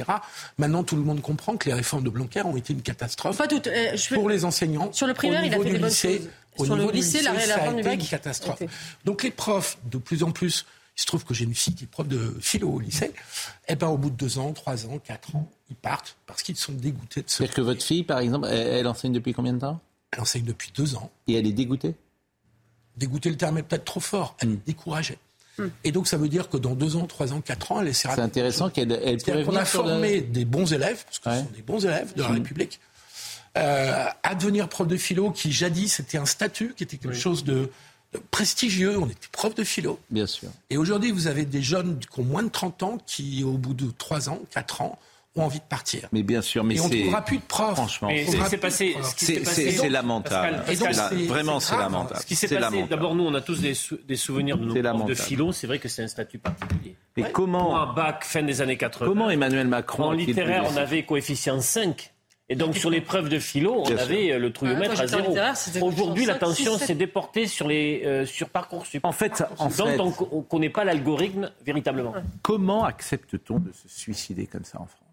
Maintenant, 0.58 0.84
tout 0.84 0.96
le 0.96 1.02
monde 1.02 1.22
comprend 1.22 1.58
que 1.58 1.68
les 1.68 1.74
réformes 1.76 2.04
de 2.04 2.10
Blanquer 2.10 2.42
ont 2.44 2.56
été 2.56 2.72
une 2.74 2.82
catastrophe 2.82 3.38
Pas 3.38 3.48
toutes. 3.48 3.68
euh, 3.68 3.96
je- 3.98 4.14
pour 4.14 4.30
les 4.30 4.46
enseignants. 4.46 4.92
Sur 4.94 5.06
le 5.08 5.14
primaire, 5.14 5.44
il 5.44 5.54
a 5.54 5.58
fait 5.58 5.64
des 5.66 5.78
bonnes 5.80 5.90
lycée, 5.90 6.18
choses. 6.20 6.30
Au 6.58 6.66
Sur 6.66 6.76
le 6.76 6.82
niveau 6.82 6.92
du 6.92 6.98
lycée, 7.00 7.22
la- 7.22 7.34
la 7.34 7.40
ça 7.46 7.56
a 7.70 7.74
été 7.80 7.94
une 7.94 8.08
catastrophe. 8.08 8.62
Donc 9.06 9.24
les 9.24 9.32
profs, 9.32 9.78
de 9.86 9.98
plus 9.98 10.24
en 10.24 10.32
plus, 10.32 10.66
il 11.00 11.02
se 11.02 11.06
trouve 11.06 11.24
que 11.24 11.34
j'ai 11.34 11.46
une 11.46 11.56
fille 11.56 11.74
qui 11.76 11.86
est 11.86 11.88
prof 11.88 12.06
de 12.06 12.36
philo 12.42 12.70
au 12.70 12.80
lycée, 12.82 13.14
et 13.70 13.76
ben 13.78 13.88
au 13.88 13.98
bout 13.98 14.10
de 14.10 14.18
deux 14.18 14.38
ans, 14.38 14.52
trois 14.52 14.86
ans, 14.86 15.00
quatre 15.00 15.34
ans, 15.34 15.50
ils 15.70 15.76
partent 15.78 16.18
parce 16.28 16.44
qu'ils 16.44 16.58
sont 16.58 16.74
dégoûtés 16.74 17.22
de 17.22 17.30
ce. 17.30 17.38
C'est-à-dire 17.38 17.56
que 17.56 17.62
votre 17.62 17.82
fille, 17.84 18.04
par 18.04 18.20
exemple, 18.20 18.50
elle, 18.52 18.68
elle 18.68 18.88
enseigne 18.88 19.14
depuis 19.14 19.34
combien 19.34 19.54
de 19.54 19.60
temps? 19.60 19.80
Elle 20.12 20.20
enseigne 20.20 20.44
depuis 20.44 20.74
deux 20.76 20.96
ans. 20.96 21.10
Et 21.28 21.36
elle 21.36 21.48
est 21.48 21.54
dégoûtée? 21.54 21.96
Dégoûter 22.98 23.30
le 23.30 23.38
terme 23.38 23.58
est 23.60 23.64
peut-être 23.64 23.86
trop 23.86 24.02
fort. 24.02 24.36
Elle 24.40 24.52
est 24.52 24.66
découragée. 24.66 25.18
Et 25.86 25.92
donc 25.94 26.08
ça 26.08 26.18
veut 26.18 26.28
dire 26.30 26.50
que 26.50 26.58
dans 26.58 26.74
deux 26.76 26.96
ans, 26.98 27.06
trois 27.06 27.32
ans, 27.34 27.40
quatre 27.42 27.72
ans, 27.72 27.82
elle 27.82 27.88
essaiera. 27.90 28.16
C'est 28.16 28.22
intéressant 28.22 28.70
qu'elle 28.70 28.92
elle 28.92 29.00
pourrait 29.00 29.20
C'est-à-dire 29.20 29.46
qu'on 29.46 29.52
venir 29.52 29.62
a 29.62 29.66
sur 29.66 29.84
le- 29.84 29.90
formé 29.90 30.22
des 30.22 30.46
bons 30.46 30.72
élèves, 30.74 31.04
parce 31.06 31.20
que 31.20 31.30
ce 31.32 31.40
sont 31.46 31.52
des 31.56 31.62
bons 31.62 31.86
élèves 31.86 32.14
de 32.14 32.22
la 32.24 32.30
Mhm. 32.30 32.36
République, 32.36 32.80
euh, 33.58 34.06
à 34.24 34.36
devenir 34.36 34.68
prof 34.70 34.88
de 34.88 34.96
philo, 34.98 35.32
qui 35.32 35.52
jadis 35.52 35.94
c'était 35.96 36.18
un 36.18 36.26
statut, 36.26 36.74
qui 36.76 36.84
était 36.84 36.98
quelque 36.98 37.16
chose 37.16 37.44
de, 37.44 37.54
de 37.54 37.72
prestigieux. 38.32 38.98
On 39.00 39.06
était 39.08 39.28
prof 39.32 39.54
de 39.56 39.64
philo. 39.64 40.00
Bien 40.10 40.26
sûr. 40.28 40.50
Et 40.70 40.78
aujourd'hui, 40.78 41.12
vous 41.12 41.28
avez 41.28 41.46
des 41.46 41.62
jeunes 41.62 42.00
qui 42.00 42.20
ont 42.20 42.24
moins 42.24 42.44
de 42.44 42.50
30 42.50 42.84
ans, 42.84 42.98
qui, 43.06 43.44
au 43.44 43.54
bout 43.54 43.74
de 43.74 43.92
3 43.98 44.30
ans, 44.30 44.40
4 44.52 44.82
ans, 44.82 44.98
ont 45.36 45.44
envie 45.44 45.60
de 45.60 45.64
partir. 45.64 46.10
Mais 46.12 46.24
bien 46.24 46.42
sûr, 46.42 46.64
mais 46.64 46.76
Et 46.76 46.80
on 46.82 46.88
ne 46.88 46.92
c'est 46.92 47.00
trouvera 47.02 47.22
plus 47.24 47.38
de 47.38 47.44
profs. 47.44 47.76
Franchement, 47.76 48.10
c'est- 48.10 48.26
c'est 48.50 48.58
passé- 48.58 48.96
ce 49.04 49.26
c'est 49.26 49.46
c'est- 49.46 49.72
c'est 49.72 49.78
donc, 49.84 49.92
lamentable. 49.92 50.58
Pascal, 50.58 50.76
C'est 50.76 50.84
la- 50.84 50.90
Pascal, 50.90 51.24
vraiment, 51.28 51.60
c'est 51.60 51.78
lamentable. 51.78 52.20
Ce 52.20 52.26
qui 52.26 52.36
s'est 52.36 52.48
C'est 52.48 52.58
passé, 52.58 52.84
d'abord 52.90 53.14
nous 53.14 53.26
on 53.26 53.34
a 53.36 53.42
tous 53.42 53.62
des, 53.62 53.76
sou- 53.76 54.00
des 54.08 54.16
souvenirs 54.16 54.58
de 54.58 54.66
nos 54.66 54.74
C'est 54.74 54.82
profs 54.82 55.06
de 55.06 55.14
philo, 55.14 55.52
c'est 55.52 55.68
vrai 55.68 55.78
que 55.78 55.88
c'est 55.88 56.02
un 56.02 56.08
statut 56.08 56.40
particulier. 56.40 56.96
Mais 57.16 57.24
Pour 57.24 57.32
comment, 57.34 57.80
un 57.80 57.94
bac 57.94 58.24
fin 58.26 58.42
des 58.42 58.60
années 58.62 58.76
80, 58.78 59.06
comment 59.08 59.30
Emmanuel 59.30 59.68
Macron 59.68 60.06
en 60.06 60.12
littéraire 60.14 60.64
on 60.68 60.76
avait 60.78 61.04
coefficient 61.06 61.62
5. 61.62 62.12
Et 62.52 62.56
donc 62.56 62.76
sur 62.76 62.90
l'épreuve 62.90 63.30
de 63.30 63.38
philo, 63.40 63.84
on 63.86 63.86
avait 64.02 64.32
euh, 64.32 64.40
le 64.40 64.52
trouillomètre 64.52 65.00
à 65.02 65.08
zéro. 65.08 65.34
Aujourd'hui, 65.86 66.26
l'attention 66.26 66.78
5, 66.80 66.86
s'est 66.88 66.96
déportée 66.96 67.46
sur 67.48 67.68
les 67.68 68.02
euh, 68.06 68.26
sur 68.26 68.50
parcoursup. 68.50 69.06
En 69.06 69.12
fait, 69.12 69.44
en 69.60 69.70
fait- 69.70 70.00
on, 70.00 70.14
on 70.32 70.42
connaît 70.42 70.70
pas 70.70 70.84
l'algorithme 70.84 71.52
véritablement. 71.66 72.14
Comment 72.42 72.86
accepte-t-on 72.86 73.60
de 73.60 73.72
se 73.72 73.88
suicider 73.88 74.48
comme 74.48 74.64
ça 74.66 74.80
en 74.82 74.86
France? 74.88 75.09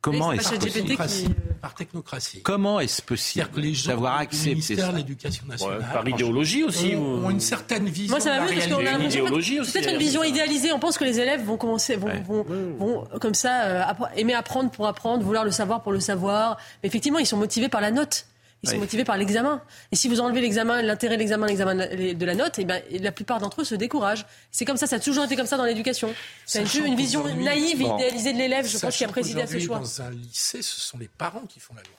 Comment 0.00 0.32
est-ce 0.32 0.48
possible 0.54 0.96
qui- 1.06 1.34
Par 1.60 1.74
technocratie. 1.74 2.42
Comment 2.42 2.80
est-ce 2.80 3.02
possible 3.02 3.34
C'est-à-dire 3.34 3.52
que 3.54 3.60
les 3.60 3.74
gens 3.74 3.90
d'avoir 3.90 4.16
accepté 4.16 4.50
ministère 4.50 4.86
de 4.88 4.92
ça 4.92 4.96
l'Éducation 4.96 5.44
nationale, 5.46 5.86
par 5.92 6.08
idéologie 6.08 6.64
aussi, 6.64 6.94
ont, 6.96 7.02
ou- 7.02 7.26
ont 7.26 7.30
une 7.30 7.40
certaine 7.40 7.86
vision. 7.86 8.12
Moi, 8.16 8.20
ça 8.20 8.30
de 8.30 8.34
la 8.36 8.40
m'a 8.40 8.46
vu 8.50 8.54
parce 8.56 8.66
qu'on 8.68 8.78
a 8.78 8.82
l'impression 8.82 9.08
idéologie 9.26 9.60
aussi, 9.60 9.70
c'est 9.70 9.80
peut-être 9.80 9.92
une 9.92 9.98
vision 10.00 10.22
idéalisée. 10.24 10.72
On 10.72 10.78
pense 10.78 10.96
que 10.96 11.04
les 11.04 11.20
élèves 11.20 11.44
vont 11.44 11.58
commencer, 11.58 11.96
vont, 11.96 12.08
vont, 12.26 12.46
vont, 12.78 13.04
comme 13.20 13.34
ça 13.34 13.62
euh, 13.64 13.82
aimer 14.16 14.32
apprendre 14.34 14.70
pour 14.70 14.86
apprendre, 14.86 15.22
vouloir 15.22 15.44
le 15.44 15.50
savoir 15.50 15.82
pour 15.82 15.92
le 15.92 16.00
savoir. 16.00 16.56
Mais 16.82 16.88
effectivement, 16.88 17.18
ils 17.18 17.26
sont 17.26 17.36
motivés 17.36 17.68
par 17.68 17.82
la 17.82 17.90
note. 17.90 18.24
Ils 18.62 18.68
sont 18.68 18.74
Oui. 18.74 18.80
motivés 18.80 19.04
par 19.04 19.16
l'examen. 19.16 19.62
Et 19.90 19.96
si 19.96 20.06
vous 20.08 20.20
enlevez 20.20 20.42
l'examen, 20.42 20.82
l'intérêt 20.82 21.14
de 21.16 21.20
l'examen, 21.20 21.46
l'examen 21.46 21.74
de 21.74 22.24
la- 22.26 22.34
note, 22.34 22.58
et 22.58 22.64
ben, 22.66 22.82
la 22.90 23.10
plupart 23.10 23.38
d'entre 23.40 23.62
eux 23.62 23.64
se 23.64 23.74
découragent. 23.74 24.26
C'est 24.50 24.66
comme 24.66 24.76
ça, 24.76 24.86
ça 24.86 24.96
a 24.96 25.00
toujours 25.00 25.24
été 25.24 25.34
comme 25.34 25.46
ça 25.46 25.56
dans 25.56 25.64
l'éducation. 25.64 26.14
C'est 26.44 26.66
Sachant 26.66 26.84
une 26.84 26.94
vision 26.96 27.24
naïve 27.36 27.80
et 27.80 27.84
Bon. 27.84 27.96
idéalisée 27.96 28.34
de 28.34 28.38
l'élève, 28.38 28.66
je 28.66 28.76
pense, 28.78 28.96
qui 28.96 29.04
a 29.04 29.08
présidé 29.08 29.40
à 29.40 29.46
ce 29.46 29.58
choix. 29.58 29.78
Dans 29.78 30.02
un 30.02 30.10
lycée, 30.10 30.60
ce 30.60 30.80
sont 30.80 30.98
les 30.98 31.08
parents 31.08 31.46
qui 31.48 31.58
font 31.58 31.74
la 31.74 31.82
loi. 31.82 31.92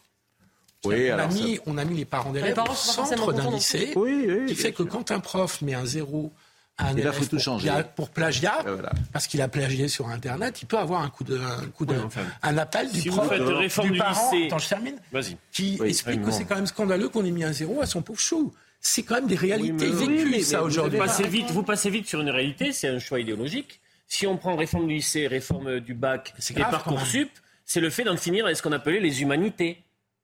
Oui, 0.84 1.12
on, 1.12 1.18
a 1.18 1.30
ça- 1.30 1.36
mis, 1.38 1.60
on 1.66 1.78
a 1.78 1.86
mis 1.86 1.96
les 1.98 2.06
parents 2.06 2.32
d'élèves 2.32 2.58
au 2.60 2.74
centre 2.76 3.34
d'un 3.34 3.50
lycée, 3.52 3.94
Oui, 3.96 4.26
oui, 4.28 4.46
qui 4.48 4.54
bien 4.54 4.64
fait 4.64 4.72
que 4.72 4.84
quand 4.84 5.12
un 5.12 5.20
prof 5.20 5.62
met 5.62 5.74
un 5.76 5.86
zéro 5.86 6.32
un 6.78 6.96
Et 6.96 7.04
là, 7.04 7.12
faut 7.12 7.24
tout 7.26 7.30
pour, 7.32 7.40
changer. 7.40 7.70
pour 7.96 8.10
plagiat, 8.10 8.58
voilà. 8.64 8.92
parce 9.14 9.28
qu'il 9.28 9.42
a 9.42 9.48
plagié 9.48 9.88
sur 9.88 10.08
Internet, 10.10 10.62
il 10.62 10.66
peut 10.66 10.78
avoir 10.80 11.02
un 11.02 11.10
coup 11.10 11.24
de, 11.24 11.38
un, 11.38 11.68
coup 11.68 11.86
de, 11.86 11.94
Oui, 11.94 12.00
enfin, 12.06 12.22
un 12.42 12.58
appel 12.58 12.92
du 12.92 13.02
si 13.02 13.10
vous 13.10 13.18
prof, 13.18 13.30
faites 13.30 13.42
réforme 13.42 13.88
du 13.90 13.94
du 13.94 14.00
parent, 14.00 14.32
lycée- 14.32 14.48
attends, 14.48 14.58
je 14.58 14.70
termine, 14.70 14.96
Vas-y. 15.12 15.38
qui 15.52 15.78
Oui, 15.80 15.90
explique 15.90 16.24
que 16.24 16.32
c'est 16.32 16.46
quand 16.46 16.56
même 16.56 16.66
scandaleux 16.68 17.10
qu'on 17.10 17.24
ait 17.26 17.32
mis 17.32 17.44
un 17.44 17.54
zéro 17.54 17.82
à 17.82 17.86
son 17.86 18.02
pauvre 18.02 18.20
chou. 18.20 18.54
C'est 18.80 19.04
quand 19.04 19.16
même 19.16 19.28
des 19.28 19.36
réalités 19.36 19.90
Oui, 19.90 20.08
vécues, 20.08 20.24
oui, 20.24 20.32
mais- 20.32 20.42
ça, 20.42 20.64
aujourd'hui. 20.64 20.98
Vous 20.98 21.06
passez, 21.06 21.28
vite, 21.28 21.52
vous 21.52 21.62
passez 21.64 21.90
vite 21.92 22.08
sur 22.08 22.20
une 22.22 22.32
réalité, 22.32 22.72
c'est 22.74 22.88
un 22.88 22.98
choix 23.00 23.20
idéologique. 23.20 23.80
Si 24.08 24.26
on 24.26 24.38
prend 24.38 24.56
réforme 24.56 24.88
du 24.88 24.96
lycée, 24.96 25.28
réforme 25.28 25.80
du 25.82 25.94
bac 25.94 26.34
C'est 26.40 26.56
et 26.56 26.60
grave, 26.62 26.72
Parcoursup, 26.72 27.30
c'est 27.66 27.80
le 27.80 27.90
fait 27.92 28.04
d'en 28.04 28.18
finir 28.18 28.46
avec 28.46 28.58
ce 28.58 28.64
qu'on 28.64 28.72
appelait 28.72 29.00
les 29.00 29.22
humanités. 29.22 29.84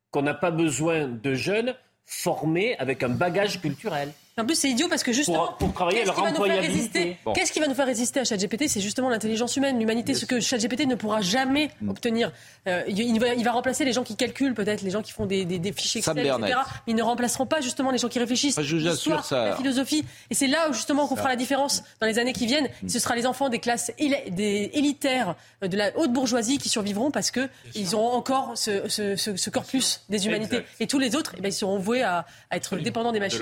Qu'on 0.09 0.23
n'a 0.23 0.33
pas 0.33 0.51
besoin 0.51 1.07
de 1.07 1.35
jeunes 1.35 1.75
formés 2.05 2.75
avec 2.79 3.03
un 3.03 3.09
bagage 3.09 3.61
culturel. 3.61 4.11
En 4.39 4.45
plus, 4.45 4.53
c'est 4.55 4.69
idiot 4.69 4.87
parce 4.87 5.01
que 5.01 5.11
justement, 5.11 5.47
Pour- 5.47 5.55
pour 5.57 5.73
travailler 5.73 6.03
qu'est-ce 6.03 6.11
qui 6.11 6.21
va 6.21 6.29
nous 6.31 6.43
faire 6.45 6.61
résister 6.61 7.17
Bon. 7.25 7.33
Qu'est-ce 7.33 7.51
qui 7.51 7.59
va 7.59 7.65
nous 7.67 7.73
faire 7.73 7.87
résister 7.87 8.19
à 8.19 8.23
ChatGPT? 8.23 8.67
C'est 8.67 8.81
justement 8.81 9.09
l'intelligence 9.09 9.55
humaine, 9.57 9.79
l'humanité, 9.79 10.13
ce 10.13 10.25
que 10.25 10.39
ChatGPT 10.39 10.85
ne 10.85 10.93
pourra 10.93 11.21
jamais 11.21 11.71
Mm. 11.81 11.89
obtenir. 11.89 12.31
Euh, 12.67 12.83
il, 12.87 13.19
va, 13.19 13.33
il 13.33 13.43
va 13.43 13.51
remplacer 13.51 13.83
les 13.83 13.93
gens 13.93 14.03
qui 14.03 14.15
calculent, 14.15 14.53
peut-être 14.53 14.81
les 14.83 14.91
gens 14.91 15.01
qui 15.01 15.11
font 15.11 15.25
des, 15.25 15.43
des- 15.43 15.57
des 15.57 15.71
fichiers 15.71 15.99
Excel, 15.99 16.19
etc. 16.19 16.37
Mais 16.39 16.51
ils 16.85 16.95
ne 16.95 17.01
remplaceront 17.01 17.47
pas 17.47 17.61
justement 17.61 17.89
les 17.89 17.97
gens 17.97 18.09
qui 18.09 18.19
réfléchissent. 18.19 18.61
je 18.61 18.75
vous 18.75 18.87
assure, 18.87 19.25
ça- 19.25 19.45
la 19.49 19.55
philosophie. 19.55 20.05
Et 20.29 20.35
c'est 20.35 20.45
là 20.47 20.69
où 20.69 20.73
justement 20.73 21.07
qu'on 21.07 21.15
fera 21.15 21.29
la 21.29 21.35
différence 21.35 21.83
dans 21.99 22.05
les 22.05 22.19
années 22.19 22.33
qui 22.33 22.45
viennent. 22.45 22.69
Ce 22.87 22.99
sera 22.99 23.15
les 23.15 23.25
enfants 23.25 23.49
des 23.49 23.59
classes 23.59 23.91
éli- 23.97 24.29
des 24.29 24.69
élitaires 24.73 25.35
euh, 25.63 25.67
de 25.67 25.75
la 25.77 25.97
haute 25.97 26.13
bourgeoisie 26.13 26.59
qui 26.59 26.69
survivront 26.69 27.09
parce 27.09 27.31
que 27.31 27.49
ils 27.73 27.95
auront 27.95 28.11
encore 28.11 28.51
ce, 28.55 28.87
ce- 28.87 29.15
ce- 29.15 29.35
ce 29.35 29.49
corpus 29.49 30.03
des 30.09 30.27
humanités. 30.27 30.57
Exact. 30.57 30.69
Et 30.79 30.85
tous 30.85 30.99
les 30.99 31.15
autres, 31.15 31.33
eh 31.37 31.41
ben, 31.41 31.49
ils 31.49 31.53
seront 31.53 31.79
voués 31.79 32.03
à, 32.03 32.27
à 32.51 32.57
être 32.57 32.75
dépendants 32.77 33.11
des 33.11 33.17
De 33.19 33.23
machines. 33.23 33.39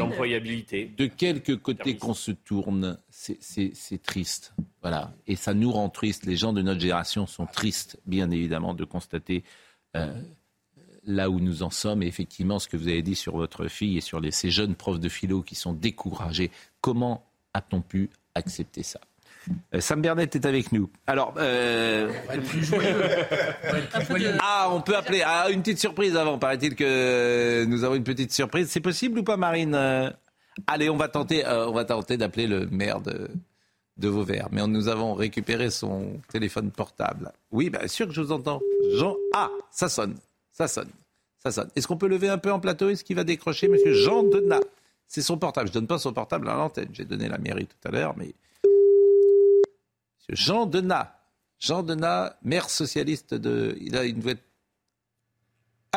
De 0.98 1.08
quelque 1.08 1.54
côté 1.54 1.98
qu'on 1.98 2.14
se 2.14 2.32
tourne, 2.32 2.98
c'est- 3.10 3.40
triste. 4.04 4.54
Voilà. 4.82 5.14
Et 5.28 5.36
ça 5.36 5.54
nous 5.54 5.72
rend 5.72 5.90
triste. 5.90 6.26
Les 6.26 6.36
gens 6.36 6.54
de 6.54 6.62
notre 6.62 6.82
génération 6.82 7.26
sont 7.28 7.46
tristes, 7.46 8.00
bien 8.06 8.30
évidemment, 8.32 8.74
de 8.74 8.86
constater 8.86 9.44
euh, 9.96 10.14
là 11.04 11.30
où 11.30 11.40
nous 11.40 11.64
en 11.64 11.70
sommes. 11.70 12.04
Et 12.04 12.08
effectivement, 12.08 12.60
ce 12.60 12.68
que 12.68 12.78
vous 12.78 12.88
avez 12.88 13.02
dit 13.02 13.16
sur 13.16 13.36
votre 13.38 13.68
fille 13.68 13.98
et 13.98 14.02
sur 14.02 14.20
les, 14.20 14.32
ces 14.32 14.52
jeunes 14.52 14.76
profs 14.76 15.00
de 15.00 15.10
philo 15.10 15.42
qui 15.42 15.56
sont 15.56 15.74
découragés. 15.74 16.52
Comment 16.82 17.26
a-t-on 17.54 17.82
pu 17.82 18.10
accepter 18.36 18.84
ça? 18.84 19.00
Euh, 19.74 19.80
Sam 19.80 20.02
Bernet 20.02 20.36
est 20.36 20.46
avec 20.46 20.72
nous. 20.72 20.90
Alors, 21.08 21.34
euh, 21.38 22.12
ah, 24.40 24.70
on 24.72 24.82
peut 24.82 24.96
appeler. 24.96 25.22
Ah, 25.26 25.50
une 25.52 25.62
petite 25.62 25.80
surprise 25.80 26.16
avant. 26.16 26.38
Paraît-il 26.38 26.76
que 26.76 27.66
nous 27.66 27.84
avons 27.84 27.96
une 27.96 28.04
petite 28.04 28.32
surprise. 28.32 28.70
C'est 28.70 28.82
possible 28.82 29.20
ou 29.20 29.24
pas, 29.24 29.38
Marine? 29.38 29.76
Allez, 30.68 30.90
on 30.90 30.98
va 30.98 31.08
tenter. 31.08 31.46
euh, 31.46 31.84
tenter 31.84 32.18
d'appeler 32.18 32.48
le 32.48 32.68
maire 32.68 33.02
de, 33.02 33.30
Vauvert. 33.98 34.50
Mais 34.52 34.66
nous 34.68 34.88
avons 34.88 35.14
récupéré 35.14 35.70
son 35.70 36.20
téléphone 36.30 36.72
portable. 36.72 37.32
Oui, 37.52 37.70
bien 37.70 37.88
sûr 37.88 38.08
que 38.08 38.14
je 38.14 38.22
vous 38.22 38.32
entends. 38.32 38.62
Jean. 38.94 39.16
Ah, 39.34 39.50
ça 39.72 39.90
sonne. 39.90 40.16
Ça 40.52 40.68
sonne. 40.68 40.90
Ça 41.40 41.52
sonne. 41.52 41.70
Est-ce 41.76 41.88
qu'on 41.88 41.98
peut 41.98 42.08
lever 42.08 42.30
un 42.30 42.38
peu 42.38 42.52
en 42.52 42.60
plateau? 42.60 42.90
Est-ce 42.90 43.04
qu'il 43.04 43.16
va 43.16 43.24
décrocher, 43.24 43.68
Monsieur 43.68 43.94
Jean 43.94 44.24
Denat? 44.24 44.62
C'est 45.08 45.22
son 45.22 45.38
portable. 45.38 45.68
Je 45.68 45.74
donne 45.74 45.88
pas 45.88 46.00
son 46.00 46.14
portable 46.14 46.50
à 46.50 46.56
l'antenne. 46.56 46.90
J'ai 46.92 47.06
donné 47.06 47.30
la 47.30 47.38
mairie 47.38 47.68
tout 47.68 47.88
à 47.88 47.92
l'heure, 47.92 48.16
mais 48.18 48.34
Monsieur 50.18 50.36
Jean 50.36 50.66
Denat. 50.66 51.16
Jean 51.60 51.84
Denat, 51.84 52.38
maire 52.44 52.70
socialiste 52.70 53.34
de. 53.34 53.78
Il 53.80 53.96
a 53.96 54.04
une. 54.04 54.22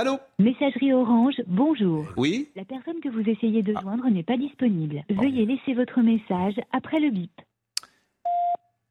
Allô 0.01 0.21
Messagerie 0.39 0.93
Orange, 0.93 1.43
bonjour. 1.49 2.07
Oui 2.17 2.51
La 2.55 2.65
personne 2.65 3.01
que 3.03 3.09
vous 3.09 3.29
essayez 3.29 3.65
de 3.65 3.73
joindre 3.73 4.09
n'est 4.09 4.23
pas 4.23 4.37
disponible. 4.37 5.03
Veuillez 5.11 5.45
laisser 5.45 5.75
votre 5.75 6.01
message 6.03 6.55
après 6.73 7.01
le 7.01 7.11
bip. 7.11 7.33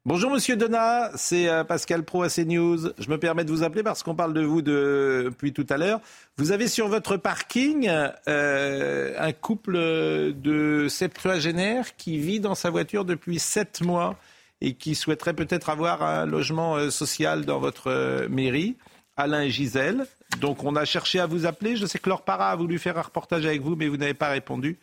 Bonjour 0.04 0.30
Monsieur 0.30 0.54
Donat, 0.56 1.10
c'est 1.14 1.48
euh, 1.48 1.64
Pascal 1.64 2.02
Pro 2.04 2.24
à 2.24 2.28
CNews. 2.28 2.90
Je 2.98 3.08
me 3.08 3.16
permets 3.16 3.46
de 3.46 3.50
vous 3.50 3.62
appeler 3.62 3.82
parce 3.82 4.02
qu'on 4.02 4.14
parle 4.14 4.34
de 4.34 4.42
vous 4.42 4.60
de- 4.60 5.22
depuis 5.24 5.54
tout 5.54 5.64
à 5.70 5.78
l'heure. 5.78 6.02
Vous 6.36 6.52
avez 6.52 6.68
sur 6.68 6.88
votre 6.88 7.16
parking 7.16 7.88
euh, 8.28 9.14
un 9.18 9.32
couple 9.32 9.78
de 9.78 10.88
septuagénaires 10.90 11.96
qui 11.96 12.18
vit 12.18 12.38
dans 12.40 12.54
sa 12.54 12.68
voiture 12.68 13.06
depuis 13.06 13.38
sept 13.38 13.80
mois 13.80 14.16
et 14.60 14.74
qui 14.74 14.94
souhaiterait 14.94 15.32
peut-être 15.34 15.70
avoir 15.70 16.02
un 16.02 16.26
logement 16.26 16.76
euh, 16.76 16.90
social 16.90 17.46
dans 17.46 17.60
votre 17.60 18.26
mairie. 18.28 18.76
Alain 19.16 19.40
et 19.40 19.48
Gisèle. 19.50 20.04
Donc 20.40 20.62
on 20.64 20.76
a 20.76 20.84
cherché 20.84 21.20
à 21.20 21.26
vous 21.26 21.46
appeler. 21.46 21.76
Je 21.76 21.86
sais 21.86 21.98
que 21.98 22.08
Laure 22.08 22.22
Parra 22.22 22.50
a 22.50 22.56
voulu 22.56 22.78
faire 22.78 22.98
un 22.98 23.02
reportage 23.02 23.46
avec 23.46 23.62
vous, 23.62 23.76
mais 23.76 23.88
vous 23.88 23.96
n'avez 23.96 24.14
pas 24.14 24.28
répondu 24.28 24.78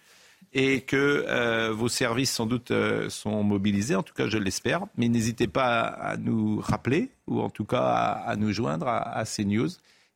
et 0.54 0.82
que 0.82 1.26
euh, 1.28 1.72
vos 1.74 1.90
services 1.90 2.32
sans 2.32 2.46
doute 2.46 2.72
euh, 2.72 3.10
sont 3.10 3.44
mobilisés, 3.44 3.96
en 3.96 4.04
tout 4.04 4.14
cas 4.14 4.28
je 4.28 4.38
l'espère. 4.38 4.86
Mais 4.98 5.08
n'hésitez 5.10 5.48
pas 5.48 5.82
à, 5.82 6.12
à 6.12 6.18
nous 6.18 6.60
rappeler 6.62 7.12
ou 7.28 7.42
en 7.42 7.50
tout 7.50 7.66
cas 7.66 7.82
à, 7.82 8.30
à 8.30 8.36
nous 8.36 8.52
joindre 8.52 8.88
à, 8.88 9.00
à 9.18 9.26
CNews. 9.26 9.70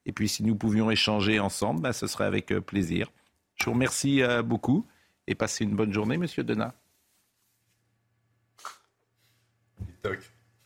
Et 0.05 0.11
puis 0.11 0.29
si 0.29 0.43
nous 0.43 0.55
pouvions 0.55 0.89
échanger 0.89 1.39
ensemble, 1.39 1.81
ben, 1.81 1.93
ce 1.93 2.07
serait 2.07 2.25
avec 2.25 2.51
euh, 2.51 2.61
plaisir. 2.61 3.11
Je 3.55 3.65
vous 3.65 3.73
remercie 3.73 4.23
euh, 4.23 4.41
beaucoup 4.41 4.85
et 5.27 5.35
passez 5.35 5.63
une 5.63 5.75
bonne 5.75 5.93
journée, 5.93 6.17
Monsieur 6.17 6.43
Denat. 6.43 6.73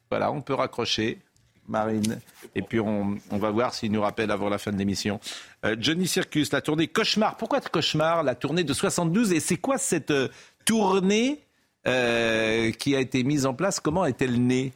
Voilà, 0.10 0.32
on 0.32 0.42
peut 0.42 0.54
raccrocher. 0.54 1.20
Marine. 1.68 2.20
Et 2.56 2.62
puis 2.62 2.80
on, 2.80 3.18
va 3.32 3.52
voir 3.52 3.74
s'il 3.74 3.92
nous 3.92 4.02
rappelle 4.02 4.32
avant 4.32 4.50
la 4.50 4.58
fin 4.58 4.72
de 4.72 4.78
l'émission. 4.78 5.20
Euh, 5.66 5.76
Johnny 5.80 6.08
Circus, 6.08 6.52
la 6.52 6.62
tournée 6.62 6.88
Cauchemar. 6.88 7.38
Pourquoi 7.38 7.62
Cauchemar 7.62 8.24
La 8.24 8.36
tournée 8.36 8.64
de 8.64 8.74
72. 8.74 9.32
Et 9.34 9.40
c'est 9.40 9.58
quoi 9.58 9.78
cette 9.78 10.12
euh, 10.12 10.28
tournée 10.66 11.40
euh, 11.88 12.72
qui 12.72 12.96
a 12.96 13.00
été 13.00 13.24
mise 13.24 13.46
en 13.46 13.54
place? 13.54 13.80
Comment 13.80 14.06
est-elle 14.06 14.42
née? 14.42 14.74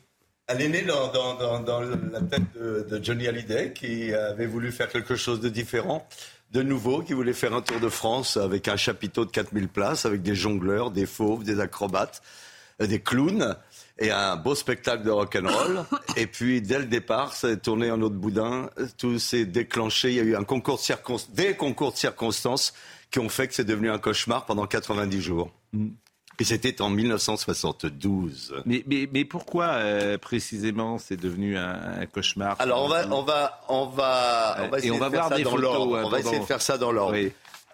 Elle 0.48 0.62
est 0.62 0.70
née 0.70 0.84
dans, 0.84 1.12
dans- 1.12 1.60
dans- 1.60 1.82
la 1.82 2.22
tête 2.22 2.44
de, 2.56 2.88
de 2.90 3.04
Johnny 3.04 3.28
Hallyday 3.28 3.74
qui 3.74 4.14
avait 4.14 4.46
voulu 4.46 4.72
faire 4.72 4.88
quelque 4.90 5.16
chose 5.18 5.42
de 5.42 5.50
différent, 5.50 6.08
de 6.54 6.62
nouveau, 6.62 7.02
qui 7.02 7.12
voulait 7.12 7.34
faire 7.34 7.54
un 7.54 7.62
tour 7.62 7.82
de 7.82 7.90
France 7.90 8.38
avec 8.38 8.70
un 8.70 8.78
chapiteau 8.78 9.26
de 9.26 9.32
4000 9.32 9.68
places, 9.68 10.06
avec 10.06 10.22
des 10.22 10.36
jongleurs, 10.36 10.92
des 10.92 11.06
fauves, 11.06 11.44
des 11.44 11.60
acrobates, 11.60 12.22
des 12.80 13.02
clowns 13.02 13.58
et 14.00 14.12
un 14.12 14.36
beau 14.36 14.56
spectacle 14.56 15.04
de 15.04 15.12
rock'n'roll. 15.12 15.86
et 16.16 16.28
puis, 16.28 16.62
dès 16.62 16.80
le 16.80 16.86
départ, 16.86 17.34
ça 17.34 17.48
a 17.48 17.56
tourné 17.56 17.92
en 17.92 18.02
autre 18.02 18.16
boudin, 18.16 18.70
tout 18.98 19.20
s'est 19.20 19.46
déclenché. 19.46 20.10
Il 20.12 20.16
y 20.16 20.20
a 20.20 20.24
eu 20.24 20.36
un 20.36 20.44
concours 20.44 20.78
de 20.78 20.82
circonstances, 20.82 21.34
des 21.34 21.56
concours 21.56 21.92
de 21.92 21.98
circonstances 21.98 22.74
qui 23.12 23.20
ont 23.20 23.30
fait 23.30 23.48
que 23.48 23.54
c'est 23.56 23.66
devenu 23.66 23.90
un 23.90 24.00
cauchemar 24.00 24.46
pendant 24.46 24.68
90 24.68 25.22
jours. 25.22 25.52
Et 26.40 26.44
c'était 26.44 26.82
en 26.82 26.90
1972. 26.90 28.54
mais, 28.66 28.84
mais, 28.86 29.10
mais 29.12 29.26
pourquoi 29.26 29.66
euh, 29.66 30.18
précisément 30.20 31.00
c'est 31.00 31.18
devenu 31.18 31.58
un, 31.58 32.02
un 32.02 32.06
cauchemar 32.06 32.56
Alors 32.60 32.84
on 32.84 32.88
va, 32.88 33.08
on 33.10 33.24
va, 33.24 33.62
on 33.70 33.86
va, 33.88 34.58
on 34.60 34.68
va 34.68 34.78
Et 34.78 34.80
essayer 34.80 34.92
on 34.92 35.00
va 35.00 35.10
de 35.10 35.16
faire 35.16 35.22
voir 35.22 35.30
ça 35.30 35.38
des 35.38 35.44
dans 35.44 35.50
photos, 35.50 35.64
l'ordre. 35.64 36.02
On 36.06 36.10
va 36.10 36.20
essayer 36.20 36.40
de 36.40 36.46
faire 36.46 36.62
ça 36.62 36.78
dans 36.78 36.92
l'ordre. 36.92 37.18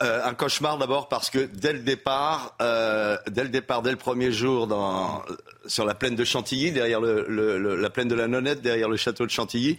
Euh, 0.01 0.21
un 0.25 0.33
cauchemar 0.33 0.77
d'abord 0.79 1.07
parce 1.07 1.29
que 1.29 1.45
dès 1.45 1.71
le 1.71 1.79
départ, 1.79 2.55
euh, 2.61 3.15
dès 3.29 3.43
le 3.43 3.49
départ, 3.49 3.83
dès 3.83 3.91
le 3.91 3.95
premier 3.97 4.31
jour, 4.31 4.65
dans, 4.67 5.23
sur 5.67 5.85
la 5.85 5.93
plaine 5.93 6.15
de 6.15 6.23
Chantilly, 6.25 6.71
derrière 6.71 6.99
le, 6.99 7.25
le- 7.29 7.59
le- 7.59 7.75
la 7.75 7.89
plaine 7.91 8.07
de 8.07 8.15
la 8.15 8.27
Nonnette, 8.27 8.61
derrière 8.61 8.89
le 8.89 8.97
château 8.97 9.25
de 9.25 9.31
Chantilly, 9.31 9.77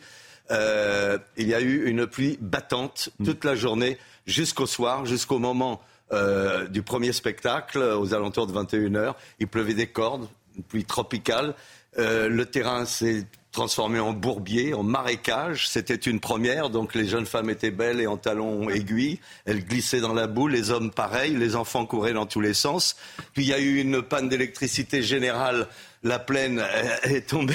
euh, 0.50 1.18
il 1.36 1.48
y 1.48 1.54
a 1.54 1.60
eu 1.60 1.86
une 1.86 2.06
pluie 2.06 2.38
battante 2.40 3.10
toute 3.24 3.44
la 3.44 3.56
journée 3.56 3.98
jusqu'au 4.24 4.66
soir, 4.66 5.04
jusqu'au 5.04 5.38
moment 5.40 5.82
euh, 6.12 6.68
du 6.68 6.82
premier 6.82 7.12
spectacle, 7.12 7.78
aux 7.82 8.14
alentours 8.14 8.46
de 8.46 8.52
21h. 8.52 9.14
Il 9.40 9.48
pleuvait 9.48 9.74
des 9.74 9.88
cordes, 9.88 10.28
une 10.56 10.62
pluie 10.62 10.84
tropicale. 10.84 11.54
Euh, 11.98 12.28
le 12.28 12.46
terrain 12.46 12.84
s'est 12.84 13.26
transformé 13.54 14.00
en 14.00 14.12
bourbier, 14.12 14.74
en 14.74 14.82
marécage. 14.82 15.68
C'était 15.68 15.94
une 15.94 16.20
première, 16.20 16.68
donc 16.68 16.94
les 16.94 17.06
jeunes 17.08 17.24
femmes 17.24 17.48
étaient 17.48 17.70
belles 17.70 18.00
et 18.00 18.06
en 18.06 18.18
talons 18.18 18.68
aiguilles. 18.68 19.20
Elles 19.46 19.64
glissaient 19.64 20.00
dans 20.00 20.12
la 20.12 20.26
boue, 20.26 20.48
les 20.48 20.70
hommes 20.70 20.90
pareil, 20.90 21.34
les 21.36 21.56
enfants 21.56 21.86
couraient 21.86 22.12
dans 22.12 22.26
tous 22.26 22.40
les 22.42 22.52
sens. 22.52 22.96
Puis 23.32 23.44
il 23.44 23.48
y 23.48 23.54
a 23.54 23.58
eu 23.60 23.80
une 23.80 24.02
panne 24.02 24.28
d'électricité 24.28 25.02
générale. 25.02 25.68
La 26.02 26.18
plaine 26.18 26.62
est 27.04 27.28
tombée 27.30 27.54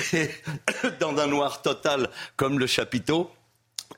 dans 0.99 1.15
un 1.17 1.27
noir 1.27 1.61
total 1.61 2.09
comme 2.35 2.57
le 2.57 2.65
chapiteau. 2.65 3.29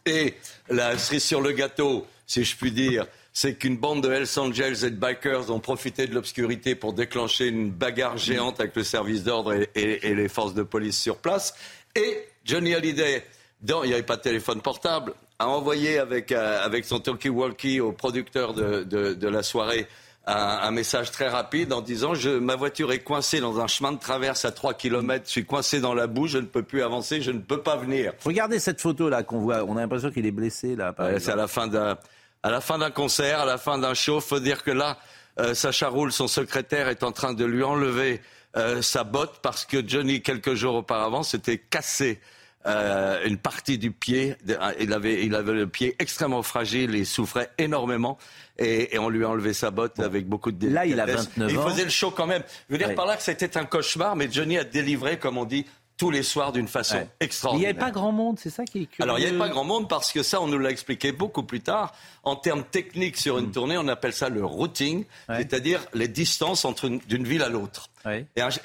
Et 0.05 0.33
la 0.69 0.97
cerise 0.97 1.23
sur 1.23 1.39
le 1.41 1.51
gâteau, 1.51 2.07
si 2.25 2.43
je 2.43 2.55
puis 2.57 2.71
dire, 2.71 3.05
c'est 3.33 3.53
qu'une 3.55 3.77
bande 3.77 4.03
de 4.03 4.11
Hells 4.11 4.27
Angels 4.39 4.83
et 4.83 4.89
de 4.89 4.95
bikers 4.97 5.51
ont 5.51 5.59
profité 5.61 6.05
de 6.07 6.13
l'obscurité 6.13 6.75
pour 6.75 6.91
déclencher 6.93 7.47
une 7.47 7.69
bagarre 7.71 8.17
géante 8.17 8.59
avec 8.59 8.75
le 8.75 8.83
service 8.83 9.23
d'ordre 9.23 9.53
et- 9.53 9.69
et 10.05 10.15
les 10.15 10.27
forces 10.27 10.53
de 10.53 10.63
police 10.63 10.97
sur 10.99 11.17
place. 11.17 11.53
Et 11.95 12.25
Johnny 12.45 12.73
Hallyday, 12.73 13.25
dans, 13.61 13.83
il 13.83 13.87
n'y 13.89 13.93
avait 13.93 14.03
pas 14.03 14.17
de 14.17 14.21
téléphone 14.21 14.61
portable, 14.61 15.13
a 15.39 15.47
envoyé 15.47 15.97
avec, 15.99 16.31
euh, 16.31 16.63
avec 16.63 16.85
son 16.85 16.99
talkie-walkie 16.99 17.79
au 17.79 17.91
producteur 17.91 18.53
de, 18.53 18.83
de- 18.83 19.13
de 19.13 19.27
la 19.27 19.43
soirée 19.43 19.87
un, 20.27 20.35
un 20.35 20.69
message 20.71 21.09
très 21.09 21.27
rapide 21.27 21.73
en 21.73 21.81
disant 21.81 22.13
je, 22.13 22.29
ma 22.29 22.55
voiture 22.55 22.91
est 22.91 22.99
coincée 22.99 23.39
dans 23.39 23.59
un 23.59 23.65
chemin 23.65 23.91
de 23.91 23.97
traverse 23.99 24.45
à 24.45 24.51
3 24.51 24.75
km, 24.75 25.23
je 25.25 25.31
suis 25.31 25.45
coincé 25.45 25.79
dans 25.81 25.95
la 25.95 26.05
boue, 26.05 26.27
je 26.27 26.37
ne 26.37 26.45
peux 26.45 26.61
plus 26.61 26.83
avancer, 26.83 27.21
je 27.21 27.31
ne 27.31 27.39
peux 27.39 27.61
pas 27.61 27.75
venir. 27.75 28.13
Regardez 28.23 28.59
cette 28.59 28.79
photo 28.81 29.09
là 29.09 29.23
qu'on 29.23 29.39
voit. 29.39 29.63
On 29.63 29.77
a 29.77 29.81
l'impression 29.81 30.11
qu'il 30.11 30.27
est 30.27 30.31
blessé 30.31 30.75
là. 30.75 30.93
Ouais, 30.99 31.19
c'est 31.19 31.31
à 31.31 31.35
la 31.35 31.47
fin 31.47 31.67
d'un 31.67 31.97
à 32.43 32.49
la 32.51 32.61
fin 32.61 32.77
d'un 32.77 32.91
concert, 32.91 33.39
à 33.39 33.45
la 33.45 33.57
fin 33.57 33.79
d'un 33.79 33.95
show. 33.95 34.19
Faut 34.19 34.39
dire 34.39 34.63
que 34.63 34.69
là, 34.71 34.97
euh, 35.39 35.53
Sacha 35.55 35.87
Roul, 35.89 36.11
son 36.11 36.27
secrétaire, 36.27 36.87
est 36.87 37.01
en 37.03 37.11
train 37.11 37.33
de 37.33 37.45
lui 37.45 37.63
enlever 37.63 38.21
euh, 38.57 38.81
sa 38.81 39.03
botte 39.03 39.39
parce 39.41 39.65
que 39.65 39.85
Johnny, 39.87 40.21
quelques 40.21 40.53
jours 40.55 40.75
auparavant, 40.75 41.23
s'était 41.23 41.57
cassé. 41.57 42.19
euh, 42.67 43.25
une 43.25 43.37
partie 43.37 43.79
du 43.79 43.91
pied, 43.91 44.35
il 44.79 44.93
avait, 44.93 45.25
il 45.25 45.33
avait 45.33 45.53
le 45.53 45.65
pied 45.67 45.95
extrêmement 45.97 46.43
fragile, 46.43 46.93
il 46.93 47.07
souffrait 47.07 47.49
énormément 47.57 48.19
et, 48.59 48.93
et 48.93 48.99
on 48.99 49.09
lui 49.09 49.25
a 49.25 49.29
enlevé 49.29 49.53
sa 49.53 49.71
botte 49.71 49.99
avec 49.99 50.27
beaucoup 50.27 50.51
de 50.51 50.67
Là, 50.69 50.85
il 50.85 50.99
a 50.99 51.05
délicatesse. 51.07 51.31
29 51.37 51.51
Et 51.51 51.57
ans. 51.57 51.63
Il 51.65 51.71
faisait 51.71 51.83
le 51.85 51.89
show 51.89 52.11
quand 52.11 52.27
même. 52.27 52.43
Je 52.69 52.75
veux 52.75 52.77
dire 52.77 52.93
par 52.93 53.07
là 53.07 53.17
que 53.17 53.23
c'était 53.23 53.57
un 53.57 53.65
cauchemar, 53.65 54.15
mais 54.15 54.31
Johnny 54.31 54.59
a 54.59 54.63
délivré, 54.63 55.17
comme 55.17 55.39
on 55.39 55.45
dit, 55.45 55.65
tous 56.01 56.09
les 56.09 56.23
soirs 56.23 56.51
d'une 56.51 56.67
façon 56.67 56.95
Ouais. 56.95 57.07
Il 57.21 57.25
extraordinaire. 57.25 57.73
n'y 57.73 57.79
avait 57.79 57.85
pas 57.87 57.91
grand 57.91 58.11
monde, 58.11 58.39
c'est 58.39 58.49
ça 58.49 58.65
qui 58.65 58.79
est 58.81 58.85
curieux. 58.87 59.03
Alors, 59.03 59.19
il 59.19 59.21
n'y 59.21 59.27
avait 59.27 59.37
pas 59.37 59.49
grand 59.49 59.63
monde 59.63 59.87
parce 59.87 60.11
que 60.11 60.23
ça, 60.23 60.41
on 60.41 60.47
nous 60.47 60.57
l'a 60.57 60.71
expliqué 60.71 61.11
beaucoup 61.11 61.43
plus 61.43 61.61
tard. 61.61 61.93
En 62.23 62.35
termes 62.35 62.63
techniques 62.63 63.17
sur 63.17 63.37
une 63.37 63.51
tournée, 63.51 63.77
on 63.77 63.87
appelle 63.87 64.11
ça 64.13 64.27
le 64.29 64.43
routing, 64.43 65.05
c'est-à-dire 65.29 65.85
les 65.93 66.07
distances 66.07 66.65
entre 66.65 66.85
une- 66.85 67.01
d'une 67.07 67.23
ville 67.27 67.43
à 67.43 67.49
l'autre. 67.49 67.91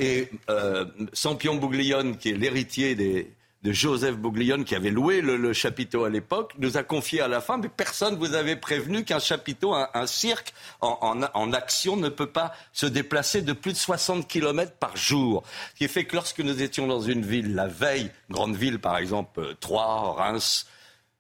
Et 0.01 0.31
euh, 0.49 0.87
Sampion 1.13 1.57
Bouglione, 1.57 2.17
qui 2.17 2.31
est 2.31 2.37
l'héritier 2.39 2.95
des- 2.95 3.31
de 3.63 3.73
Joseph 3.73 4.17
Bouglione, 4.17 4.65
qui 4.65 4.75
avait 4.75 4.91
loué 4.91 5.21
le, 5.21 5.53
chapiteau 5.53 6.05
à 6.05 6.11
l'époque, 6.11 6.53
nous 6.59 6.77
a 6.77 6.83
confié 6.83 7.21
à 7.21 7.27
la 7.29 7.41
fin, 7.41 7.57
mais 7.59 7.69
personne 7.69 8.17
vous 8.17 8.35
avait 8.35 8.55
prévenu 8.57 9.05
qu'un 9.05 9.19
chapiteau, 9.19 9.75
un, 9.75 10.07
cirque 10.07 10.53
en, 10.81 10.99
en- 11.01 11.29
en 11.35 11.53
action 11.53 11.97
ne 11.97 12.09
peut 12.09 12.29
pas 12.29 12.53
se 12.73 12.87
déplacer 12.87 13.43
de 13.43 13.53
plus 13.53 13.73
de 13.73 13.79
60 13.79 14.29
km 14.29 14.73
par 14.79 14.97
jour. 14.97 15.43
Ce 15.73 15.79
qui 15.79 15.89
fait 15.89 16.05
que 16.05 16.15
lorsque 16.15 16.41
nous 16.41 16.63
étions 16.63 16.87
dans 16.87 17.01
une 17.01 17.25
ville 17.25 17.55
la 17.55 17.67
veille, 17.67 18.11
grande 18.31 18.55
ville 18.55 18.79
par 18.79 18.99
exemple, 18.99 19.41
euh, 19.41 19.55
Troyes, 19.59 20.13
Reims, 20.13 20.67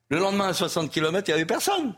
le 0.09 0.19
lendemain 0.19 0.49
à 0.49 0.53
60 0.53 0.91
km, 0.91 1.28
il 1.28 1.31
n'y 1.31 1.35
avait 1.35 1.47
personne. 1.47 1.95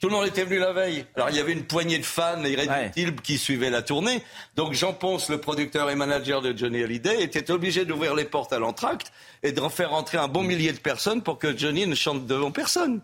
Tout 0.00 0.08
le 0.08 0.14
monde 0.14 0.26
était 0.26 0.44
venu 0.44 0.58
la 0.58 0.72
veille. 0.72 1.04
Alors 1.14 1.30
il 1.30 1.36
y 1.36 1.38
avait 1.38 1.52
une 1.52 1.64
poignée 1.64 1.98
de 1.98 2.04
fans 2.04 2.42
irréductibles 2.42 3.20
qui 3.20 3.38
suivaient 3.38 3.70
la 3.70 3.82
tournée. 3.82 4.22
Donc 4.56 4.72
Jean 4.72 4.92
Ponce, 4.92 5.28
le 5.28 5.38
producteur 5.38 5.88
et 5.90 5.94
manager 5.94 6.42
de 6.42 6.56
Johnny 6.56 6.82
Hallyday, 6.82 7.22
était 7.22 7.50
obligé 7.50 7.84
d'ouvrir 7.84 8.14
les 8.14 8.24
portes 8.24 8.52
à 8.52 8.58
l'entracte 8.58 9.12
et 9.42 9.52
de 9.52 9.60
faire 9.68 9.90
rentrer 9.90 10.18
un 10.18 10.28
bon 10.28 10.42
millier 10.42 10.72
de 10.72 10.78
personnes 10.78 11.22
pour 11.22 11.38
que 11.38 11.56
Johnny 11.56 11.86
ne 11.86 11.94
chante 11.94 12.26
devant 12.26 12.50
personne. 12.50 13.02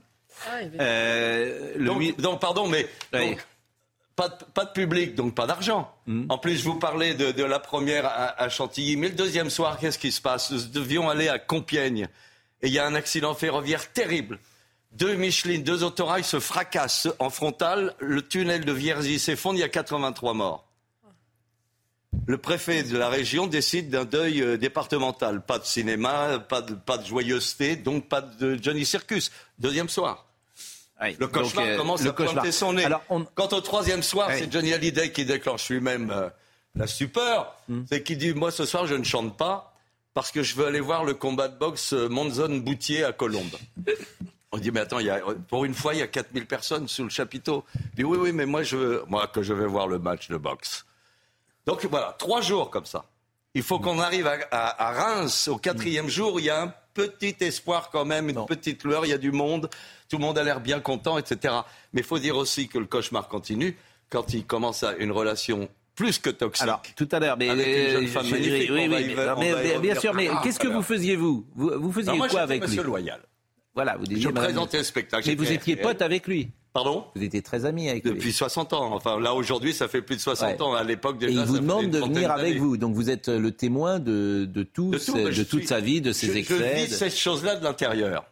Euh, 0.81 1.75
le 1.77 2.21
donc, 2.21 2.41
pardon, 2.41 2.69
mais 2.69 2.89
donc, 3.13 3.47
pas, 4.17 4.29
de, 4.29 4.45
pas 4.55 4.65
de 4.65 4.73
public, 4.73 5.15
donc 5.15 5.35
pas 5.35 5.47
d'argent. 5.47 5.93
Hmm. 6.07 6.27
En 6.29 6.39
plus, 6.39 6.57
je 6.57 6.65
vous 6.65 6.79
parlais 6.79 7.15
de, 7.15 7.33
de 7.33 7.45
la 7.45 7.59
première 7.59 8.07
à, 8.07 8.41
à 8.41 8.49
Chantilly, 8.49 8.97
mais 8.97 9.09
le 9.09 9.15
deuxième 9.15 9.51
soir, 9.51 9.79
qu'est-ce 9.79 9.99
qui 9.99 10.11
se 10.11 10.21
passe? 10.21 10.51
Nous 10.51 10.67
devions 10.67 11.09
aller 11.09 11.29
à 11.29 11.39
Compiègne 11.39 12.09
et 12.63 12.69
il 12.69 12.73
y 12.73 12.79
a 12.79 12.87
un 12.87 12.95
accident 12.95 13.35
ferroviaire 13.35 13.93
terrible. 13.93 14.39
Deux 14.93 15.15
Michelin, 15.15 15.59
deux 15.59 15.85
autorails 15.85 16.25
se 16.25 16.41
fracassent 16.41 17.09
en 17.19 17.31
frontal. 17.31 17.95
Le 18.01 18.27
tunnel 18.27 18.65
de 18.65 18.73
Vierzy 18.73 19.19
s'effondre. 19.19 19.57
Il 19.57 19.61
y 19.61 19.65
a 19.65 19.69
83 19.69 20.35
morts. 20.35 20.65
Le 22.27 22.39
préfet 22.39 22.83
de 22.83 22.97
la 22.97 23.09
région 23.09 23.47
décide 23.47 23.91
d'un 23.91 24.05
deuil 24.05 24.43
euh, 24.43 24.57
départemental. 24.57 25.45
Pas 25.45 25.59
de 25.59 25.65
cinéma, 25.65 26.39
pas 26.39 26.63
de, 26.63 26.75
pas 26.75 26.97
de 26.97 27.07
joyeuseté, 27.07 27.77
donc 27.77 28.09
pas 28.09 28.23
de 28.23 28.59
Johnny 28.61 28.87
Circus. 28.87 29.31
Deuxième 29.59 29.89
soir. 29.89 30.25
Le 31.01 31.27
cauchemar 31.29 31.65
Donc, 31.65 31.75
euh, 31.75 31.77
commence 31.77 32.03
le 32.03 32.11
à 32.11 32.13
pointer 32.13 32.33
cauchemar. 32.35 32.53
son 32.53 32.73
nez. 32.73 32.85
Alors, 32.85 33.05
Quant 33.35 33.49
au 33.49 33.61
troisième 33.61 34.03
soir, 34.03 34.31
c'est 34.33 34.51
Johnny 34.51 34.73
Hallyday 34.73 35.13
qui 35.13 35.25
déclenche 35.25 35.69
lui-même 35.69 36.11
euh, 36.11 36.29
la 36.75 36.87
stupeur. 36.87 37.55
Hmm. 37.69 37.83
C'est 37.89 38.03
qu'il 38.03 38.19
dit 38.19 38.33
Moi, 38.35 38.51
ce 38.51 38.65
soir, 38.65 38.87
je 38.87 38.95
ne 38.95 39.05
chante 39.05 39.37
pas 39.37 39.78
parce 40.19 40.33
que 40.33 40.43
je 40.43 40.57
veux 40.57 40.67
aller 40.67 40.81
voir 40.81 41.05
le 41.05 41.15
combat 41.15 41.47
de 41.47 41.57
boxe 41.57 41.93
euh, 41.93 42.09
Monzon-Boutier 42.09 43.05
à 43.05 43.13
Colombes. 43.13 43.55
On 44.51 44.59
dit 44.59 44.73
Mais 44.73 44.81
attends, 44.81 44.99
il 44.99 45.07
y 45.07 45.11
a- 45.11 45.21
pour 45.47 45.65
une 45.65 45.75
fois, 45.75 45.95
il 45.95 46.01
y 46.01 46.03
a 46.03 46.09
4000 46.09 46.45
personnes 46.45 46.89
sous 46.89 47.05
le 47.05 47.09
chapiteau. 47.09 47.65
Dit 47.95 48.03
Oui, 48.03 48.19
oui, 48.21 48.33
mais 48.33 48.45
moi, 48.45 48.65
je 48.65 49.05
moi, 49.09 49.29
que 49.29 49.43
je 49.43 49.53
vais 49.55 49.67
voir 49.67 49.87
le 49.87 50.01
match 50.01 50.29
de 50.29 50.37
boxe. 50.37 50.85
Donc 51.67 51.85
voilà, 51.85 52.17
trois 52.19 52.41
jours 52.41 52.69
comme 52.69 52.85
ça. 52.85 53.05
Il 53.55 53.63
faut 53.63 53.79
qu'on 53.79 54.01
arrive 54.01 54.27
à, 54.27 54.39
à- 54.51 54.89
à 54.89 54.93
Reims 54.93 55.47
au 55.47 55.57
quatrième 55.57 56.09
jour. 56.09 56.41
Il 56.41 56.47
y 56.47 56.51
a 56.51 56.63
un 56.63 56.75
petit 56.95 57.37
espoir 57.39 57.89
quand 57.91 58.05
même, 58.05 58.29
une 58.29 58.45
petite 58.45 58.83
lueur. 58.83 59.07
Il 59.07 59.11
y 59.11 59.15
a 59.15 59.19
du 59.19 59.31
monde. 59.31 59.71
Tout 60.09 60.17
le 60.19 60.23
monde 60.23 60.37
a 60.37 60.43
l'air 60.43 60.59
bien 60.61 60.81
content, 60.81 61.17
etc. 61.17 61.55
Mais 61.93 62.01
il 62.01 62.05
faut 62.07 62.19
dire 62.19 62.37
aussi 62.37 62.67
que 62.67 62.79
le 62.79 62.87
cauchemar 62.87 63.29
continue 63.29 63.79
quand 64.11 64.35
il 64.35 64.45
commence 64.45 64.83
à 64.83 64.97
une 64.97 65.13
relation 65.13 65.69
plus 65.99 66.19
que 66.19 66.31
toxique. 66.31 66.63
Alors, 66.63 66.81
tout 66.97 67.09
à 67.13 67.19
l'heure, 67.19 67.37
mais 67.37 67.51
avec 67.51 67.67
une 67.67 67.91
jeune 67.93 68.05
euh, 68.05 68.07
femme 68.09 68.25
je- 68.27 68.31
magnifique. 68.31 68.71
oui, 68.71 68.77
va 68.77 68.83
oui, 68.83 68.89
mais- 68.89 69.15
mais- 69.39 69.53
va 69.53 69.75
y 69.75 69.79
bien 69.81 69.95
sûr, 69.97 70.15
mais 70.15 70.27
tard, 70.29 70.43
qu'est-ce 70.43 70.59
que 70.61 70.69
vous 70.69 70.83
faisiez 70.83 71.17
vous? 71.17 71.45
Vous, 71.57 71.71
vous 71.77 71.93
faisiez 71.93 72.13
Non, 72.13 72.17
moi, 72.19 72.29
quoi 72.29 72.41
avec 72.41 72.63
Monsieur 72.63 72.83
lui 72.83 72.87
Loyal. 72.89 73.21
Voilà, 73.75 73.97
vous 73.97 74.07
disiez. 74.07 74.23
Je 74.23 74.29
présentais 74.29 74.79
le 74.79 74.85
spectacle. 74.85 75.29
Mais 75.29 75.35
vous 75.35 75.51
étiez 75.53 75.75
RTL. 75.75 75.81
pote 75.87 76.03
avec 76.03 76.27
lui. 76.27 76.51
Pardon? 76.73 77.05
Vous 77.17 77.23
étiez 77.25 77.43
très 77.43 77.65
amis 77.65 77.89
avec 77.89 78.05
lui. 78.05 78.13
Depuis 78.13 78.33
60 78.33 78.73
ans. 78.73 78.93
Enfin, 78.95 79.19
là, 79.21 79.35
aujourd'hui, 79.35 79.73
ça 79.73 79.89
fait 79.89 80.03
plus 80.03 80.17
de 80.17 80.21
60 80.21 80.49
Ouais. 80.55 80.63
ans. 80.63 80.75
À 80.75 80.85
l'époque, 80.85 81.17
Et 81.21 81.27
déjà, 81.27 81.33
il 81.33 81.39
ça 81.39 81.45
vous 81.47 81.59
demande 81.59 81.91
de 81.91 81.99
venir 81.99 82.31
avec 82.31 82.59
vous. 82.59 82.77
Donc 82.77 82.95
vous 82.95 83.11
êtes 83.11 83.29
le 83.29 83.51
témoin 83.51 83.99
de, 83.99 84.45
de, 84.49 84.63
tout, 84.63 84.91
De 84.91 84.99
tout, 84.99 85.13
toute 85.45 85.59
suis- 85.61 85.67
sa 85.67 85.81
vie, 85.81 86.01
de 86.01 86.13
ses 86.13 86.29
je, 86.29 86.39
excès. 86.39 86.57
Je 86.59 86.87
vis 86.87 86.95
cette 86.95 87.17
chose-là 87.17 87.57
de 87.57 87.65
l'intérieur. 87.65 88.25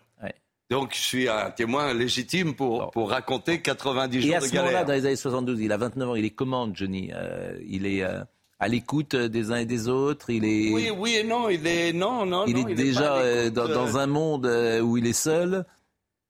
Donc, 0.70 0.94
je 0.94 1.00
suis 1.00 1.28
un 1.28 1.50
témoin 1.50 1.94
légitime 1.94 2.54
pour, 2.54 2.90
pour 2.90 3.10
raconter 3.10 3.62
90 3.62 4.18
Et 4.18 4.22
jours 4.22 4.36
à 4.36 4.40
de 4.40 4.44
ce 4.46 4.50
moment-là, 4.54 4.72
galère. 4.72 4.86
dans 4.86 4.92
les 4.94 5.06
années 5.06 5.16
72, 5.16 5.60
il 5.60 5.70
a 5.70 5.76
29 5.76 6.08
ans, 6.08 6.14
il 6.16 6.24
est 6.24 6.30
comment, 6.30 6.68
Johnny 6.74 7.10
Euh, 7.14 7.56
Il 7.68 7.86
est 7.86 8.02
euh, 8.02 8.24
à 8.58 8.66
l'écoute 8.66 9.14
des 9.14 9.52
uns 9.52 9.56
et 9.58 9.64
des 9.64 9.86
autres 9.88 10.30
Il 10.30 10.44
est, 10.44 10.72
Oui, 10.72 10.90
oui 10.90 11.14
et 11.16 11.24
non. 11.24 11.48
Il 11.48 11.64
est, 11.66 11.92
non, 11.92 12.26
non, 12.26 12.46
il 12.46 12.56
non, 12.56 12.66
est 12.68 12.74
déjà 12.74 13.14
à 13.14 13.18
euh, 13.18 13.50
dans, 13.50 13.68
euh. 13.70 13.74
dans 13.74 13.96
un 13.98 14.06
monde 14.08 14.46
euh, 14.46 14.80
où 14.80 14.96
il 14.96 15.06
est 15.06 15.12
seul 15.12 15.64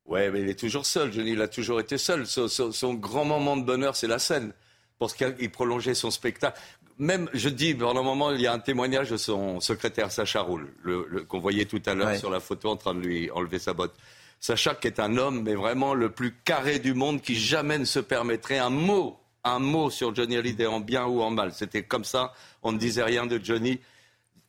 Ouais, 0.05 0.31
mais 0.31 0.43
il 0.43 0.49
est 0.51 0.59
toujours 0.59 0.85
seul. 0.87 1.13
Johnny, 1.13 1.31
il 1.33 1.41
a 1.41 1.49
toujours 1.49 1.81
été 1.81 1.97
seul. 1.99 2.27
Son, 2.27 2.47
son- 2.47 2.71
son 2.73 2.95
grand 2.95 3.25
moment 3.25 3.57
de 3.57 3.65
bonheur, 3.65 3.97
c'est 3.97 4.07
la 4.07 4.19
scène. 4.19 4.53
Parce 4.99 5.15
qu'il 5.15 5.51
prolongeait 5.51 5.95
son 5.95 6.11
spectacle. 6.11 6.61
Même, 6.99 7.29
je 7.35 7.49
dis, 7.49 7.75
pendant 7.75 8.01
un 8.01 8.05
moment, 8.05 8.31
il 8.33 8.41
y 8.41 8.47
a 8.47 8.53
un 8.53 8.59
témoignage 8.59 9.11
de 9.11 9.17
son 9.17 9.61
secrétaire 9.61 10.13
Sacha 10.13 10.43
Roul, 10.43 10.69
le, 10.83 11.07
le- 11.11 11.25
qu'on 11.25 11.41
voyait 11.41 11.65
tout 11.65 11.83
à 11.87 11.95
l'heure 11.95 12.07
Ouais. 12.09 12.19
sur 12.19 12.31
la 12.31 12.41
photo 12.41 12.69
en 12.71 12.77
train 12.77 12.95
de 12.95 13.01
lui 13.01 13.31
enlever 13.33 13.59
sa 13.59 13.73
botte. 13.75 13.95
Sacha, 14.41 14.75
qui 14.75 14.87
est 14.87 15.01
un 15.01 15.17
homme, 15.17 15.43
mais 15.43 15.55
vraiment 15.55 15.95
le 15.95 16.11
plus 16.11 16.33
carré 16.45 16.79
du 16.79 16.95
monde, 16.95 17.21
qui 17.23 17.35
jamais 17.35 17.79
ne 17.79 17.85
se 17.85 17.99
permettrait 17.99 18.59
un 18.59 18.71
mot, 18.71 19.19
un 19.45 19.59
mot 19.59 19.91
sur 19.91 20.15
Johnny 20.15 20.37
Hallyday, 20.37 20.67
en 20.67 20.81
bien 20.81 21.05
ou 21.07 21.21
en 21.23 21.31
mal. 21.31 21.53
C'était 21.53 21.83
comme 21.83 22.05
ça, 22.05 22.33
on 22.63 22.73
ne 22.73 22.79
disait 22.79 23.03
rien 23.03 23.27
de 23.27 23.41
Johnny. 23.43 23.81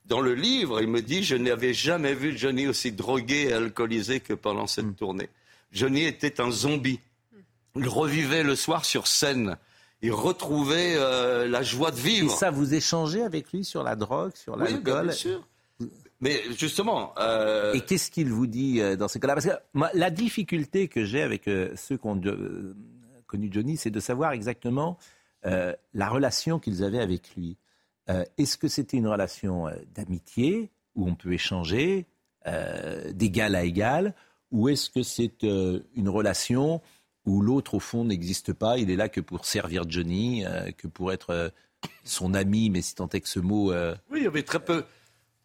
Dans 0.05 0.21
le 0.21 0.35
livre, 0.35 0.81
il 0.81 0.87
me 0.87 1.01
dit, 1.01 1.23
je 1.23 1.35
n'avais 1.35 1.73
jamais 1.73 2.13
vu 2.13 2.37
Johnny 2.37 2.67
aussi 2.67 2.91
drogué 2.91 3.47
et 3.49 3.53
alcoolisé 3.53 4.19
que 4.19 4.33
pendant 4.33 4.67
cette 4.67 4.95
tournée. 4.95 5.29
Johnny 5.71 6.03
était 6.05 6.39
un 6.39 6.51
zombie. 6.51 6.99
Il 7.75 7.87
revivait 7.89 8.43
le 8.43 8.55
soir 8.55 8.85
sur 8.85 9.05
scène. 9.07 9.57
Il 10.01 10.13
retrouvait 10.13 10.93
euh, 10.95 11.47
la 11.47 11.61
joie 11.63 11.91
de 11.91 11.97
Et 11.97 12.01
vivre. 12.01 12.31
ça, 12.31 12.51
vous 12.51 12.73
échangez 12.73 13.21
avec 13.23 13.51
lui 13.51 13.65
sur 13.65 13.83
la 13.83 13.95
drogue, 13.95 14.31
sur 14.35 14.55
Oui, 14.55 14.63
l'alcool 14.71 15.07
bien 15.07 15.11
sûr. 15.15 15.43
Mais 16.19 16.41
justement. 16.57 17.13
euh, 17.19 17.73
Et 17.73 17.81
qu'est-ce 17.81 18.09
qu'il 18.09 18.29
vous 18.31 18.47
dit 18.47 18.81
euh, 18.81 18.95
dans 18.95 19.07
ces 19.07 19.19
cas-là? 19.19 19.35
Parce 19.35 19.45
que 19.45 19.51
moi, 19.73 19.89
la 19.93 20.09
difficulté 20.09 20.87
que 20.87 21.05
j'ai 21.05 21.21
avec 21.21 21.47
euh, 21.47 21.71
ceux 21.75 21.97
qui 21.97 22.07
ont 22.07 22.19
connu 23.27 23.49
Johnny, 23.51 23.77
c'est 23.77 23.91
de 23.91 23.99
savoir 23.99 24.31
exactement 24.31 24.97
euh, 25.45 25.73
la 25.93 26.09
relation 26.09 26.59
qu'ils 26.59 26.83
avaient 26.83 27.01
avec 27.01 27.35
lui. 27.35 27.57
Euh, 28.09 28.23
Est-ce 28.37 28.57
que 28.57 28.67
c'était 28.67 28.97
une 28.97 29.07
relation 29.07 29.65
d'amitié 29.93 30.71
où 30.95 31.07
on 31.07 31.15
peut 31.15 31.33
échanger 31.33 32.05
d'égal 33.11 33.55
à 33.55 33.65
égal, 33.65 34.13
ou 34.51 34.69
est-ce 34.69 34.89
que 34.89 35.03
c'est 35.03 35.43
une 35.43 36.07
relation 36.07 36.81
où 37.25 37.41
l'autre 37.41 37.73
au 37.73 37.81
fond 37.81 38.05
n'existe 38.05 38.53
pas, 38.53 38.77
il 38.77 38.89
est 38.89 38.95
là 38.95 39.09
que 39.09 39.19
pour 39.19 39.45
servir 39.45 39.83
Johnny, 39.89 40.45
que 40.77 40.87
pour 40.87 41.11
être 41.11 41.51
son 42.05 42.33
ami, 42.33 42.69
mais 42.69 42.81
si 42.81 42.95
tant 42.95 43.09
est 43.09 43.19
que 43.19 43.27
ce 43.27 43.41
mot 43.41 43.73
Oui, 44.09 44.19
il 44.19 44.23
y 44.23 44.27
avait 44.27 44.43
très 44.43 44.61
peu. 44.63 44.85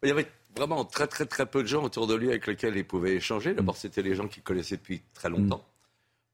Il 0.01 0.07
y 0.07 0.11
avait 0.13 0.27
vraiment 0.55 0.85
très 0.85 1.07
très 1.07 1.25
très 1.25 1.45
peu 1.45 1.63
de 1.63 1.67
gens 1.67 1.83
autour 1.83 2.07
de 2.07 2.15
lui 2.15 2.29
avec 2.29 2.47
lesquels 2.47 2.75
il 2.77 2.85
pouvait 2.85 3.13
échanger. 3.15 3.53
D'abord, 3.53 3.77
c'était 3.77 4.01
les 4.01 4.15
gens 4.15 4.27
qu'il 4.27 4.43
connaissait 4.43 4.77
depuis 4.77 5.01
très 5.13 5.29
longtemps. 5.29 5.63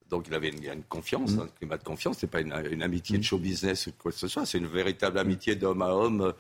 Donc 0.10 0.26
il 0.28 0.34
avait 0.34 0.50
une, 0.50 0.84
confiance, 0.90 1.34
un 1.40 1.48
climat 1.60 1.78
de 1.78 1.84
confiance. 1.84 2.18
C'est 2.20 2.30
pas 2.32 2.42
une, 2.42 2.54
une 2.72 2.82
amitié 2.82 3.18
de 3.18 3.24
show 3.24 3.38
business 3.38 3.88
ou 3.88 3.92
quoi 4.02 4.12
que 4.12 4.18
ce 4.18 4.28
soit. 4.28 4.46
C'est 4.46 4.58
une 4.58 4.66
véritable 4.68 5.20
amitié 5.20 5.56
d'homme 5.56 5.84
à 5.84 5.94
homme. 5.94 6.34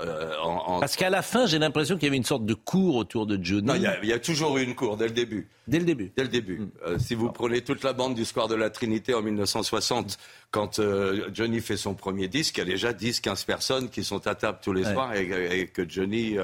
euh, 0.00 0.32
en, 0.42 0.48
en- 0.76 0.80
Parce 0.80 0.96
qu'à 0.96 1.08
la 1.08 1.22
fin, 1.22 1.46
j'ai 1.46 1.60
l'impression 1.60 1.94
qu'il 1.94 2.04
y 2.04 2.08
avait 2.08 2.16
une 2.16 2.24
sorte 2.24 2.44
de 2.44 2.54
cours 2.54 2.96
autour 2.96 3.26
de 3.26 3.38
Johnny. 3.40 3.66
Non, 3.66 3.74
il 3.76 3.82
y, 3.82 3.86
a, 3.86 4.02
il 4.02 4.08
y 4.08 4.12
a 4.12 4.18
toujours 4.18 4.58
eu 4.58 4.64
une 4.64 4.74
cour 4.74 4.96
dès 4.96 5.04
le 5.06 5.12
début. 5.12 5.46
Dès 5.68 5.78
le 5.78 5.84
début. 5.84 6.10
Dès 6.16 6.24
le 6.24 6.30
début. 6.30 6.62
Euh, 6.84 6.98
si 6.98 7.14
vous 7.14 7.30
prenez 7.30 7.60
toute 7.62 7.84
la 7.84 7.92
bande 7.92 8.16
du 8.16 8.24
Square 8.24 8.48
de 8.48 8.56
la 8.56 8.70
Trinité 8.70 9.14
en 9.14 9.22
1960, 9.22 10.18
quand 10.50 10.80
euh, 10.80 11.28
Johnny 11.32 11.60
fait 11.60 11.76
son 11.76 11.94
premier 11.94 12.26
disque, 12.26 12.56
il 12.56 12.60
y 12.60 12.62
a 12.62 12.64
déjà 12.64 12.92
10-15 12.92 13.44
personnes 13.46 13.88
qui 13.88 14.02
sont 14.02 14.26
à 14.26 14.34
table 14.34 14.58
tous 14.62 14.72
les 14.72 14.84
Ouais. 14.84 14.92
soirs 14.94 15.14
et, 15.14 15.60
et 15.60 15.66
que 15.68 15.88
Johnny 15.88 16.38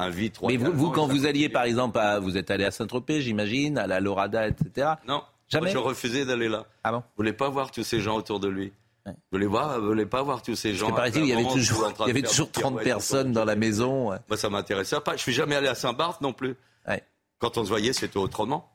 invite. 0.00 0.40
Mais 0.42 0.56
vous, 0.56 0.90
quand 0.90 1.06
vous 1.06 1.26
alliez, 1.26 1.48
par 1.48 1.64
exemple, 1.64 1.98
à, 1.98 2.18
vous 2.18 2.36
êtes 2.36 2.50
allé 2.50 2.64
à 2.64 2.70
Saint-Tropez, 2.70 3.20
j'imagine, 3.20 3.78
à 3.78 3.86
la 3.86 4.00
Lorada, 4.00 4.46
etc. 4.46 4.92
Non, 5.06 5.22
Jamais 5.48 5.72
moi, 5.72 5.82
je 5.82 5.88
refusais 5.88 6.24
d'aller 6.24 6.48
là. 6.48 6.64
Ah 6.84 6.92
bon 6.92 6.98
Vous 6.98 7.04
voulez 7.16 7.32
pas 7.32 7.48
voir 7.48 7.70
tous 7.70 7.82
ces 7.82 8.00
gens 8.00 8.16
autour 8.16 8.40
de 8.40 8.48
lui. 8.48 8.72
Vous 9.06 9.12
voulez 9.32 9.46
voir, 9.46 9.80
vous 9.80 9.86
voulez 9.86 10.06
pas 10.06 10.22
voir 10.22 10.42
tous 10.42 10.54
ces 10.54 10.74
gens. 10.74 10.92
Parce 10.92 11.10
que 11.10 11.18
il 11.18 11.26
y 11.26 11.32
un 11.32 11.38
avait 11.38 11.48
toujours, 11.48 11.92
il 12.00 12.06
y 12.06 12.10
avait 12.10 12.22
toujours 12.22 12.46
des 12.46 12.52
30 12.52 12.62
pirouettes 12.62 12.84
personnes 12.84 13.32
dans 13.32 13.44
la 13.44 13.56
maison. 13.56 14.10
Moi, 14.28 14.36
ça 14.36 14.50
m'intéressait 14.50 15.00
pas. 15.00 15.16
Je 15.16 15.22
suis 15.22 15.32
jamais 15.32 15.56
allé 15.56 15.68
à 15.68 15.74
Saint-Barth 15.74 16.20
non 16.20 16.32
plus. 16.32 16.56
Quand 17.38 17.56
on 17.56 17.64
se 17.64 17.70
voyait, 17.70 17.94
c'était 17.94 18.18
autrement. 18.18 18.69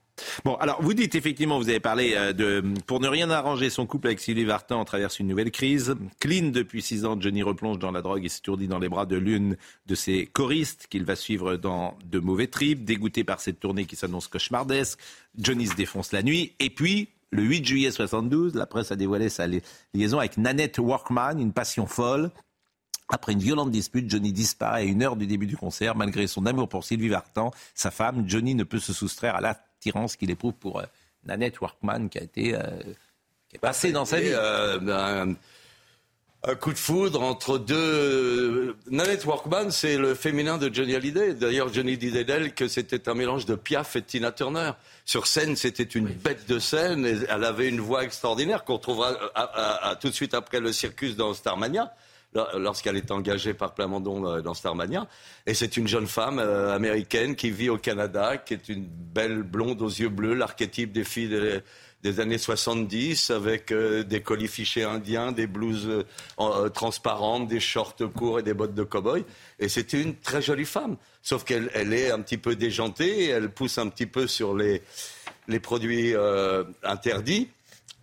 Bon, 0.46 0.56
alors 0.56 0.82
vous 0.82 0.94
dites 0.94 1.14
effectivement, 1.16 1.58
vous 1.60 1.68
avez 1.68 1.80
parlé 1.82 2.14
euh, 2.16 2.32
de 2.32 2.64
pour 2.88 3.00
ne 3.02 3.08
rien 3.08 3.30
arranger 3.30 3.70
son 3.70 3.86
couple 3.86 4.08
avec 4.08 4.20
Sylvie 4.20 4.46
Vartan, 4.46 4.84
traverse 4.86 5.20
une 5.20 5.28
nouvelle 5.28 5.52
crise. 5.52 5.96
Clean 6.20 6.50
depuis 6.52 6.82
six 6.82 7.04
ans, 7.06 7.20
Johnny 7.20 7.44
replonge 7.44 7.80
dans 7.80 7.92
la 7.92 8.02
drogue 8.02 8.24
et 8.24 8.30
s'étourdit 8.30 8.68
dans 8.68 8.80
les 8.80 8.88
bras 8.88 9.06
de 9.06 9.18
l'une 9.18 9.58
de 9.88 9.96
ses 9.96 10.26
choristes 10.28 10.88
qu'il 10.90 11.04
va 11.04 11.16
suivre 11.18 11.58
dans 11.58 11.98
de 12.06 12.20
mauvais 12.20 12.48
trips. 12.48 12.86
Dégoûté 12.86 13.24
par 13.26 13.42
cette 13.42 13.60
tournée 13.60 13.86
qui 13.86 13.96
s'annonce 13.98 14.28
cauchemardesque, 14.28 15.00
Johnny 15.38 15.68
se 15.68 15.76
défonce 15.76 16.14
la 16.14 16.24
nuit. 16.24 16.54
Et 16.60 16.70
puis, 16.70 17.10
le 17.32 17.44
8 17.44 17.66
juillet 17.66 17.92
72, 17.92 18.56
la 18.56 18.66
presse 18.66 18.94
a 18.94 18.96
dévoilé 18.96 19.28
sa 19.28 19.48
li- 19.48 19.62
liaison 19.94 20.20
avec 20.20 20.38
Nanette 20.38 20.78
Workman, 20.80 21.40
une 21.40 21.52
passion 21.52 21.88
folle. 21.88 22.32
Après 23.10 23.34
une 23.34 23.40
violente 23.40 23.70
dispute, 23.70 24.10
Johnny 24.10 24.32
disparaît 24.32 24.80
à 24.80 24.84
une 24.84 25.04
heure 25.04 25.16
du 25.16 25.28
début 25.28 25.46
du 25.46 25.56
concert. 25.58 25.96
Malgré 25.96 26.26
son 26.26 26.46
amour 26.48 26.68
pour 26.70 26.84
Sylvie 26.84 27.10
Vartan, 27.10 27.52
sa 27.76 27.92
femme, 27.92 28.24
Johnny 28.28 28.56
ne 28.56 28.64
peut 28.64 28.80
se 28.80 28.94
soustraire 28.94 29.36
à 29.36 29.42
l'attirance 29.86 30.16
qu'il 30.16 30.32
éprouve 30.32 30.54
pour 30.54 30.80
euh, 30.80 30.84
Nanette 31.26 31.60
Workman, 31.62 32.10
qui 32.10 32.18
a 32.18 32.24
été 32.24 32.56
euh, 32.56 32.60
qui 33.50 33.56
est 33.56 33.60
passée 33.60 33.92
dans 33.92 34.06
sa 34.06 34.20
vie. 34.20 34.30
euh, 34.32 34.80
ben, 34.80 35.36
un 36.48 36.54
coup 36.56 36.72
de 36.74 36.78
foudre 36.78 37.24
entre 37.24 37.58
deux. 37.58 38.76
Nanette 38.92 39.26
Workman, 39.26 39.72
c'est 39.72 39.98
le 39.98 40.14
féminin 40.14 40.60
de 40.60 40.72
Johnny 40.72 40.94
Hallyday. 40.94 41.34
D'ailleurs, 41.34 41.74
Johnny 41.74 41.98
disait 41.98 42.24
d'elle 42.24 42.54
que 42.54 42.68
c'était 42.68 43.10
un 43.10 43.16
mélange 43.16 43.48
de 43.48 43.56
Piaf 43.56 43.96
et 43.96 44.04
Tina 44.04 44.32
Turner. 44.32 44.72
Sur 45.06 45.26
scène, 45.26 45.56
c'était 45.56 45.82
une 45.84 46.06
bête 46.08 46.48
de 46.48 46.60
scène. 46.60 47.04
Et 47.06 47.16
elle 47.30 47.44
avait 47.44 47.68
une 47.68 47.80
voix 47.80 48.04
extraordinaire 48.04 48.64
qu'on 48.64 48.76
retrouvera 48.76 49.10
à- 49.34 49.42
à- 49.42 49.90
à- 49.90 49.96
tout 49.96 50.10
de 50.10 50.14
suite 50.14 50.36
après 50.36 50.60
le 50.60 50.72
circus 50.72 51.16
dans 51.16 51.34
Starmania 51.34 51.92
lorsqu'elle 52.58 52.98
est 52.98 53.12
engagée 53.12 53.54
par 53.54 53.74
Plamondon 53.74 54.26
euh, 54.26 54.42
dans 54.42 54.54
Starmania. 54.54 55.08
Et 55.46 55.54
c'est 55.54 55.78
une 55.78 55.88
jeune 55.88 56.08
femme 56.08 56.40
euh, 56.40 56.76
américaine 56.76 57.36
qui 57.36 57.52
vit 57.52 57.70
au 57.70 57.78
Canada, 57.78 58.38
qui 58.38 58.54
est 58.54 58.70
une 58.70 58.86
belle 58.86 59.44
blonde 59.44 59.82
aux 59.82 59.90
yeux 59.90 60.10
bleus, 60.10 60.34
l'archétype 60.34 60.92
des 60.92 61.04
filles 61.04 61.62
des, 62.04 62.20
années 62.20 62.38
70, 62.38 63.32
avec 63.32 63.72
euh, 63.72 64.04
des 64.04 64.22
colifichés 64.22 64.84
indiens, 64.84 65.32
des 65.32 65.48
blouses 65.48 66.06
en- 66.38 66.70
transparentes, 66.70 67.48
des 67.48 67.60
shorts 67.60 67.96
courts 68.16 68.40
et 68.40 68.44
des 68.44 68.54
bottes 68.54 68.76
de 68.76 68.84
cow-boy. 68.84 69.24
Et 69.60 69.70
c'était 69.70 70.02
une 70.02 70.16
très 70.16 70.42
jolie 70.42 70.66
femme. 70.66 70.98
Sauf 71.22 71.44
qu'elle 71.44 71.72
elle 71.74 71.94
est 71.94 72.12
un 72.12 72.20
petit 72.22 72.38
peu 72.38 72.56
déjantée, 72.56 73.30
elle 73.30 73.50
pousse 73.50 73.78
un 73.78 73.88
petit 73.88 74.06
peu 74.06 74.28
sur 74.28 74.56
les, 74.56 74.82
produits 75.62 76.14
interdits. 76.84 77.50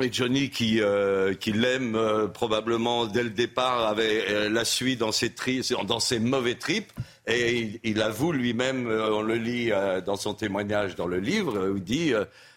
Et 0.02 0.12
Johnny, 0.12 0.50
qui, 0.50 0.80
euh, 0.80 1.32
qui 1.34 1.52
l'aime 1.52 1.94
euh, 1.96 2.26
probablement 2.28 3.06
dès 3.06 3.22
le 3.22 3.30
départ, 3.30 3.86
avait 3.86 4.24
euh, 4.28 4.48
la 4.50 4.64
suit 4.64 4.96
dans 4.96 5.12
ses, 5.12 5.30
tri- 5.30 5.66
dans 5.86 6.00
ses 6.00 6.18
mauvais 6.18 6.56
tripes. 6.56 6.92
Et 7.26 7.60
il, 7.60 7.80
il 7.84 8.02
avoue 8.02 8.32
lui-même, 8.32 8.88
euh, 8.88 9.10
on 9.12 9.22
le 9.22 9.36
lit 9.36 9.70
dans 10.04 10.16
son 10.16 10.34
témoignage 10.34 10.96
dans 10.96 11.06
le 11.06 11.20
livre, 11.20 11.68
où 11.70 11.76
il 11.76 11.84
dit 11.84 12.12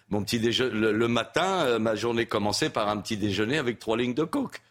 mon 0.10 0.24
petit 0.24 0.40
le, 0.40 0.92
le 0.92 1.08
matin, 1.08 1.80
ma 1.80 1.96
journée 1.96 2.26
commençait 2.26 2.70
par 2.70 2.90
un 2.90 2.98
petit 2.98 3.18
déjeuner 3.18 3.58
avec 3.58 3.80
trois 3.80 3.98
lignes 3.98 4.14
de 4.14 4.24
coke. 4.24 4.62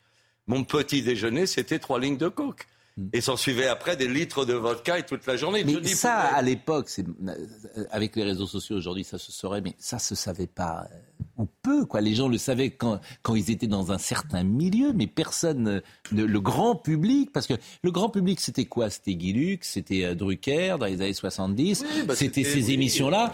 Mon 0.46 0.62
petit 0.64 1.02
déjeuner, 1.02 1.46
c'était 1.46 1.78
trois 1.78 1.98
lignes 1.98 2.18
de 2.18 2.28
coke. 2.28 2.66
Et 3.12 3.20
s'en 3.20 3.36
suivait 3.36 3.66
après 3.66 3.96
des 3.96 4.06
litres 4.06 4.44
de 4.44 4.55
vodka 4.55 5.01
et 5.01 5.02
toute 5.02 5.26
la 5.26 5.36
journée. 5.36 5.64
Mais 5.64 5.72
Johnny 5.72 5.88
ça, 5.88 6.26
pouvait- 6.28 6.38
à 6.38 6.42
l'époque, 6.42 6.88
avec 7.90 8.14
les 8.14 8.22
réseaux 8.22 8.46
sociaux 8.46 8.76
aujourd'hui, 8.76 9.02
ça 9.02 9.18
se 9.18 9.32
saurait, 9.32 9.60
mais 9.60 9.74
ça 9.78 9.98
se 9.98 10.14
savait 10.14 10.46
pas, 10.46 10.86
ou 11.36 11.47
peu, 11.62 11.85
quoi. 11.85 12.01
Les 12.01 12.15
gens 12.15 12.28
le 12.28 12.39
savaient 12.39 12.70
quand, 12.70 13.01
quand 13.23 13.35
ils 13.35 13.51
étaient 13.51 13.66
dans 13.66 13.91
un 13.93 13.99
certain 13.99 14.45
milieu, 14.45 14.93
mais 14.93 15.07
personne, 15.07 15.69
euh, 15.69 15.81
le 16.12 16.41
grand 16.41 16.77
public, 16.77 17.32
parce 17.32 17.47
que 17.47 17.55
le 17.82 17.91
grand 17.91 18.09
public, 18.09 18.41
c'était 18.41 18.65
quoi? 18.66 18.91
C'était 18.91 19.15
Guy 19.15 19.32
Lux, 19.32 19.69
c'était 19.69 20.05
euh, 20.05 20.15
Drucker 20.15 20.77
dans 20.78 20.86
les 20.86 21.01
années 21.01 21.12
70, 21.12 21.85
bah, 22.07 22.15
c'était 22.15 22.43
c'était- 22.43 22.45
ces 22.61 22.66
oui. 22.69 22.74
émissions-là. 22.74 23.32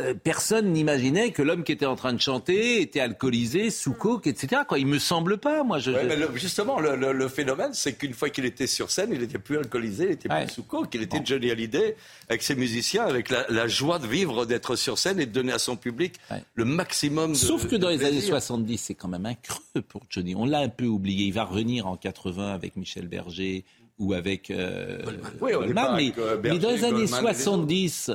Euh, 0.00 0.14
personne 0.14 0.72
n'imaginait 0.72 1.32
que 1.32 1.42
l'homme 1.42 1.64
qui 1.64 1.72
était 1.72 1.84
en 1.84 1.96
train 1.96 2.14
de 2.14 2.20
chanter 2.20 2.80
était 2.80 3.00
alcoolisé, 3.00 3.68
sous 3.68 3.92
coke, 3.92 4.26
etc. 4.26 4.62
Quoi. 4.66 4.78
Il 4.78 4.86
me 4.86 4.98
semble 4.98 5.36
pas, 5.36 5.64
moi. 5.64 5.78
Je, 5.80 5.90
Ouais, 5.90 6.04
mais 6.04 6.16
le- 6.16 6.30
justement, 6.34 6.80
le, 6.80 6.96
le- 6.96 7.12
le 7.12 7.28
phénomène, 7.28 7.74
c'est 7.74 7.92
qu'une 7.92 8.14
fois 8.14 8.30
qu'il 8.30 8.46
était 8.46 8.66
sur 8.66 8.90
scène, 8.90 9.10
il 9.12 9.20
n'était 9.20 9.38
plus 9.38 9.58
alcoolisé, 9.58 10.04
il 10.06 10.10
était 10.12 10.30
Ouais. 10.32 10.46
plus 10.46 10.54
sous 10.54 10.62
coke, 10.62 10.88
il 10.94 11.02
était 11.02 11.20
Johnny 11.22 11.50
Hallyday 11.50 11.94
avec 12.30 12.42
ses 12.42 12.54
musiciens, 12.54 13.04
avec 13.04 13.28
la, 13.28 13.44
la 13.50 13.68
joie 13.68 13.98
de 13.98 14.06
vivre, 14.06 14.46
d'être 14.46 14.76
sur 14.76 14.96
scène 14.96 15.20
et 15.20 15.26
de 15.26 15.30
donner 15.32 15.52
à 15.52 15.58
son 15.58 15.76
public 15.76 16.14
le 16.54 16.64
maximum 16.64 17.32
de 17.32 17.36
Sauf 17.36 17.68
que 17.68 17.76
dans 17.76 17.90
les 17.90 18.00
années 18.00 18.12
plaisir. 18.12 18.30
70, 18.30 18.78
c'est 18.78 18.94
quand 18.94 19.08
même 19.08 19.26
un 19.26 19.34
creux 19.34 19.82
pour 19.86 20.00
Johnny. 20.08 20.34
On 20.34 20.46
l'a 20.46 20.60
un 20.60 20.68
peu 20.70 20.86
oublié. 20.86 21.26
Il 21.26 21.34
va 21.34 21.44
revenir 21.44 21.86
en 21.86 21.98
80 21.98 22.54
avec 22.54 22.76
Michel 22.76 23.08
Berger 23.08 23.66
ou 23.98 24.14
avec 24.14 24.50
euh, 24.50 25.02
Oui, 25.42 25.52
au 25.52 25.58
Goldman. 25.58 25.68
départ, 25.68 25.96
Mais, 25.96 26.02
avec, 26.04 26.18
euh, 26.18 26.40
mais 26.42 26.58
dans 26.58 26.70
les 26.70 26.76
années 26.76 26.80
Goldman 26.80 26.96
et 26.96 27.02
les 27.02 27.12
autres. 27.12 27.20
70, 27.20 28.10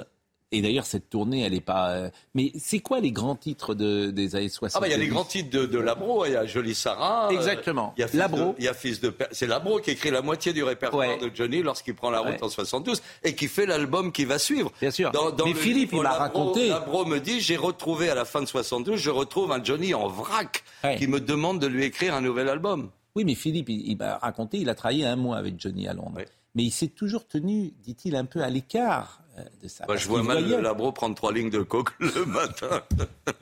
et 0.51 0.61
d'ailleurs 0.61 0.85
cette 0.85 1.09
tournée, 1.09 1.41
elle 1.43 1.53
est 1.53 1.59
pas. 1.61 1.89
euh, 1.91 2.09
mais 2.33 2.51
c'est 2.57 2.79
quoi 2.79 2.99
les 2.99 3.11
grands 3.11 3.35
titres 3.35 3.75
de, 3.75 4.11
des 4.11 4.35
années 4.35 4.47
70 4.49 4.75
Ah 4.75 4.79
bah 4.79 4.87
il 4.87 4.91
y 4.91 4.93
a 4.93 4.97
les 4.97 5.07
grands 5.07 5.25
titres 5.25 5.49
de, 5.49 5.65
de 5.65 5.77
Labro, 5.79 6.25
il 6.25 6.31
y 6.31 6.35
a 6.35 6.45
Jolie 6.45 6.73
Sarah. 6.75 7.27
euh, 7.27 7.35
Exactement. 7.35 7.93
Il 7.97 8.01
y 8.01 8.03
a 8.03 8.07
Labro. 8.13 8.51
de- 8.51 8.55
Il 8.59 8.63
y 8.63 8.67
a 8.67 8.73
Fils 8.73 9.01
de 9.01 9.13
C'est 9.31 9.47
Labro 9.47 9.79
qui 9.79 9.91
écrit 9.91 10.09
la 10.11 10.21
moitié 10.21 10.53
du 10.53 10.63
répertoire 10.63 11.17
de 11.17 11.29
Johnny 11.33 11.61
lorsqu'il 11.63 11.95
prend 11.95 12.09
la 12.09 12.19
route 12.19 12.31
Ouais. 12.31 12.43
en 12.43 12.49
72 12.49 13.01
et 13.23 13.35
qui 13.35 13.47
fait 13.47 13.65
l'album 13.65 14.11
qui 14.11 14.23
va 14.25 14.39
suivre. 14.39 14.71
Bien 14.79 14.91
sûr. 14.91 15.11
Dans- 15.11 15.31
dans 15.31 15.45
Mais 15.45 15.53
Philippe, 15.53 15.91
il 15.93 16.01
m'a 16.01 16.11
raconté- 16.11 16.69
Labro 16.69 17.05
me 17.05 17.19
dit 17.19 17.41
j'ai 17.41 17.57
retrouvé 17.57 18.09
à 18.09 18.15
la 18.15 18.23
fin 18.25 18.41
de 18.41 18.45
72, 18.47 18.97
je 18.99 19.09
retrouve 19.09 19.51
un 19.51 19.63
Johnny 19.63 19.93
en 19.93 20.07
vrac 20.07 20.63
qui 20.97 21.07
me 21.07 21.19
demande 21.19 21.59
de 21.59 21.67
lui 21.67 21.83
écrire 21.83 22.13
un 22.15 22.21
nouvel 22.21 22.47
album. 22.47 22.89
Oui, 23.15 23.25
mais 23.25 23.35
Philippe, 23.35 23.67
il, 23.69 23.89
il 23.89 23.97
m'a 23.97 24.17
raconté, 24.17 24.59
il 24.59 24.69
a 24.69 24.75
travaillé 24.75 25.05
un 25.05 25.15
mois 25.15 25.37
avec 25.37 25.59
Johnny 25.59 25.87
à 25.87 25.93
Londres. 25.93 26.21
Mais 26.55 26.63
il 26.63 26.71
s'est 26.71 26.87
toujours 26.87 27.27
tenu, 27.27 27.73
dit-il, 27.83 28.15
un 28.15 28.25
peu 28.25 28.41
à 28.43 28.49
l'écart 28.49 29.21
de 29.64 29.68
ça. 29.68 29.85
Bah, 29.88 29.95
je 29.97 30.07
vois 30.07 30.23
mal 30.23 30.39
voyait- 30.43 30.57
le 30.57 30.61
Labro 30.64 30.91
prendre 30.91 31.15
trois 31.15 31.31
lignes 31.34 31.49
de 31.49 31.59
coke 31.61 31.91
le 31.99 32.26
matin. 32.26 32.81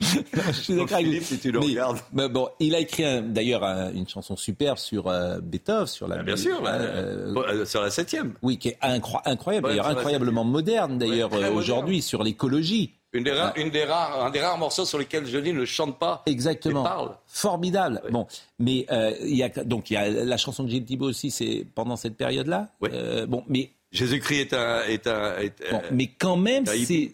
je 0.00 0.52
suis 0.52 0.74
d'accord 0.76 0.98
avec 0.98 1.22
si 1.22 1.38
tu 1.38 1.50
le 1.52 1.60
Mais- 1.60 1.66
regardes. 1.66 1.98
mais 2.12 2.28
bon, 2.28 2.48
il 2.60 2.74
a 2.74 2.80
écrit 2.80 3.04
un- 3.04 3.22
d'ailleurs 3.22 3.64
un- 3.64 3.92
une 3.92 4.08
chanson 4.08 4.36
superbe 4.36 4.78
sur 4.78 5.08
euh, 5.08 5.38
Beethoven, 5.40 5.86
sur 5.86 6.08
la. 6.08 6.22
Bien 6.22 6.36
sûr, 6.36 6.62
là, 6.62 6.74
euh, 6.74 7.34
euh, 7.36 7.64
sur 7.64 7.80
la 7.82 7.90
septième. 7.90 8.34
oui, 8.42 8.58
qui 8.58 8.68
est 8.68 8.78
incro- 8.82 9.20
incroyable, 9.24 9.66
Ouais, 9.66 9.72
d'ailleurs 9.72 9.88
incroyablement 9.88 10.44
moderne 10.44 10.98
d'ailleurs 10.98 11.28
très 11.30 11.38
euh, 11.38 11.40
moderne. 11.42 11.58
aujourd'hui 11.58 12.02
sur 12.02 12.22
l'écologie. 12.22 12.92
Une 13.12 13.24
des 13.24 13.32
rares, 13.32 13.52
une 13.56 13.70
des 13.70 13.84
rares, 13.84 14.24
un 14.26 14.30
des 14.30 14.40
rares 14.40 14.58
morceaux 14.58 14.84
sur 14.84 14.98
lesquels 14.98 15.26
Johnny 15.26 15.52
ne 15.54 15.64
chante 15.64 15.98
pas. 15.98 16.22
Exactement. 16.26 16.82
parle. 16.82 17.16
Formidable. 17.26 18.02
Bon, 18.10 18.26
mais 18.58 18.84
euh, 18.90 19.12
il 19.22 19.36
y 19.36 19.42
a 19.42 19.48
donc 19.48 19.90
il 19.90 19.94
y 19.94 19.96
a 19.96 20.08
la 20.10 20.36
chanson 20.36 20.64
de 20.64 20.68
Gilles 20.68 20.84
Thibault 20.84 21.06
aussi, 21.08 21.30
c'est 21.30 21.66
pendant 21.74 21.96
cette 21.96 22.16
période-là. 22.16 22.68
Euh, 22.84 23.24
bon, 23.26 23.42
mais 23.48 23.70
Jésus-Christ 23.96 24.40
est 24.40 24.52
un. 24.52 24.82
Est 24.84 25.06
un 25.06 25.38
est, 25.38 25.70
bon, 25.70 25.82
mais 25.90 26.08
quand 26.18 26.36
même, 26.36 26.64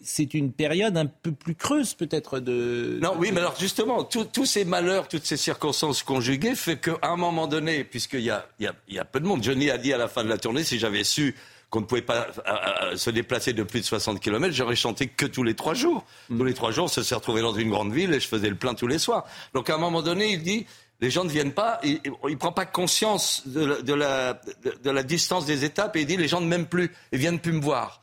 c'est 0.03 0.33
une 0.33 0.51
période 0.51 0.97
un 0.97 1.05
peu 1.05 1.31
plus 1.31 1.55
creuse 1.55 1.93
peut-être 1.93 2.39
de. 2.39 2.99
Non, 3.01 3.13
oui, 3.17 3.31
mais 3.31 3.39
alors 3.39 3.55
justement, 3.59 4.03
tous 4.03 4.45
ces 4.45 4.65
malheurs, 4.65 5.07
toutes 5.07 5.25
ces 5.25 5.37
circonstances 5.37 6.03
conjuguées 6.03 6.55
fait 6.55 6.77
qu'à 6.77 6.97
un 7.03 7.15
moment 7.15 7.47
donné, 7.47 7.83
puisqu'il 7.83 8.21
y 8.21 8.29
a, 8.29 8.47
y, 8.59 8.67
a, 8.67 8.75
y 8.89 8.99
a 8.99 9.05
peu 9.05 9.19
de 9.19 9.25
monde, 9.25 9.43
Johnny 9.43 9.69
a 9.69 9.77
dit 9.77 9.93
à 9.93 9.97
la 9.97 10.07
fin 10.07 10.23
de 10.23 10.29
la 10.29 10.37
tournée, 10.37 10.63
si 10.63 10.77
j'avais 10.77 11.03
su 11.03 11.35
qu'on 11.73 11.81
ne 11.81 11.85
pouvait 11.85 12.03
pas 12.03 12.27
euh, 12.47 12.91
euh, 12.91 12.97
se 12.97 13.09
déplacer 13.09 13.51
de 13.53 13.63
plus 13.63 13.79
de 13.79 13.85
60 13.85 14.19
km, 14.19 14.53
j'aurais 14.53 14.75
chanté 14.75 15.07
que 15.07 15.25
tous 15.25 15.41
les 15.41 15.55
trois 15.55 15.73
jours. 15.73 16.05
Tous 16.27 16.43
les 16.43 16.53
trois 16.53 16.69
jours, 16.69 16.85
on 16.85 16.87
se 16.87 17.01
s'est 17.01 17.15
retrouvé 17.15 17.41
dans 17.41 17.55
une 17.55 17.71
grande 17.71 17.91
ville 17.91 18.13
et 18.13 18.19
je 18.19 18.27
faisais 18.27 18.47
le 18.47 18.55
plein 18.55 18.75
tous 18.75 18.85
les 18.85 18.99
soirs. 18.99 19.25
Donc 19.55 19.71
à 19.71 19.75
un 19.75 19.79
moment 19.79 20.03
donné, 20.03 20.33
il 20.33 20.43
dit, 20.43 20.67
les 21.01 21.09
gens 21.09 21.23
ne 21.23 21.29
viennent 21.29 21.53
pas, 21.53 21.79
il 21.83 21.99
ne 22.05 22.35
prend 22.35 22.51
pas 22.51 22.65
conscience 22.65 23.43
de 23.45 23.65
la, 23.65 23.81
de, 23.81 23.93
la, 23.93 24.33
de- 24.33 24.77
de 24.83 24.89
la 24.89 25.03
distance 25.03 25.45
des 25.45 25.65
étapes 25.65 25.95
et 25.97 26.01
il 26.01 26.05
dit, 26.05 26.17
les 26.17 26.27
gens 26.27 26.39
ne 26.41 26.47
m'aiment 26.47 26.67
plus, 26.67 26.91
ils 27.11 27.19
viennent 27.19 27.39
plus 27.39 27.51
me 27.53 27.61
voir. 27.61 28.01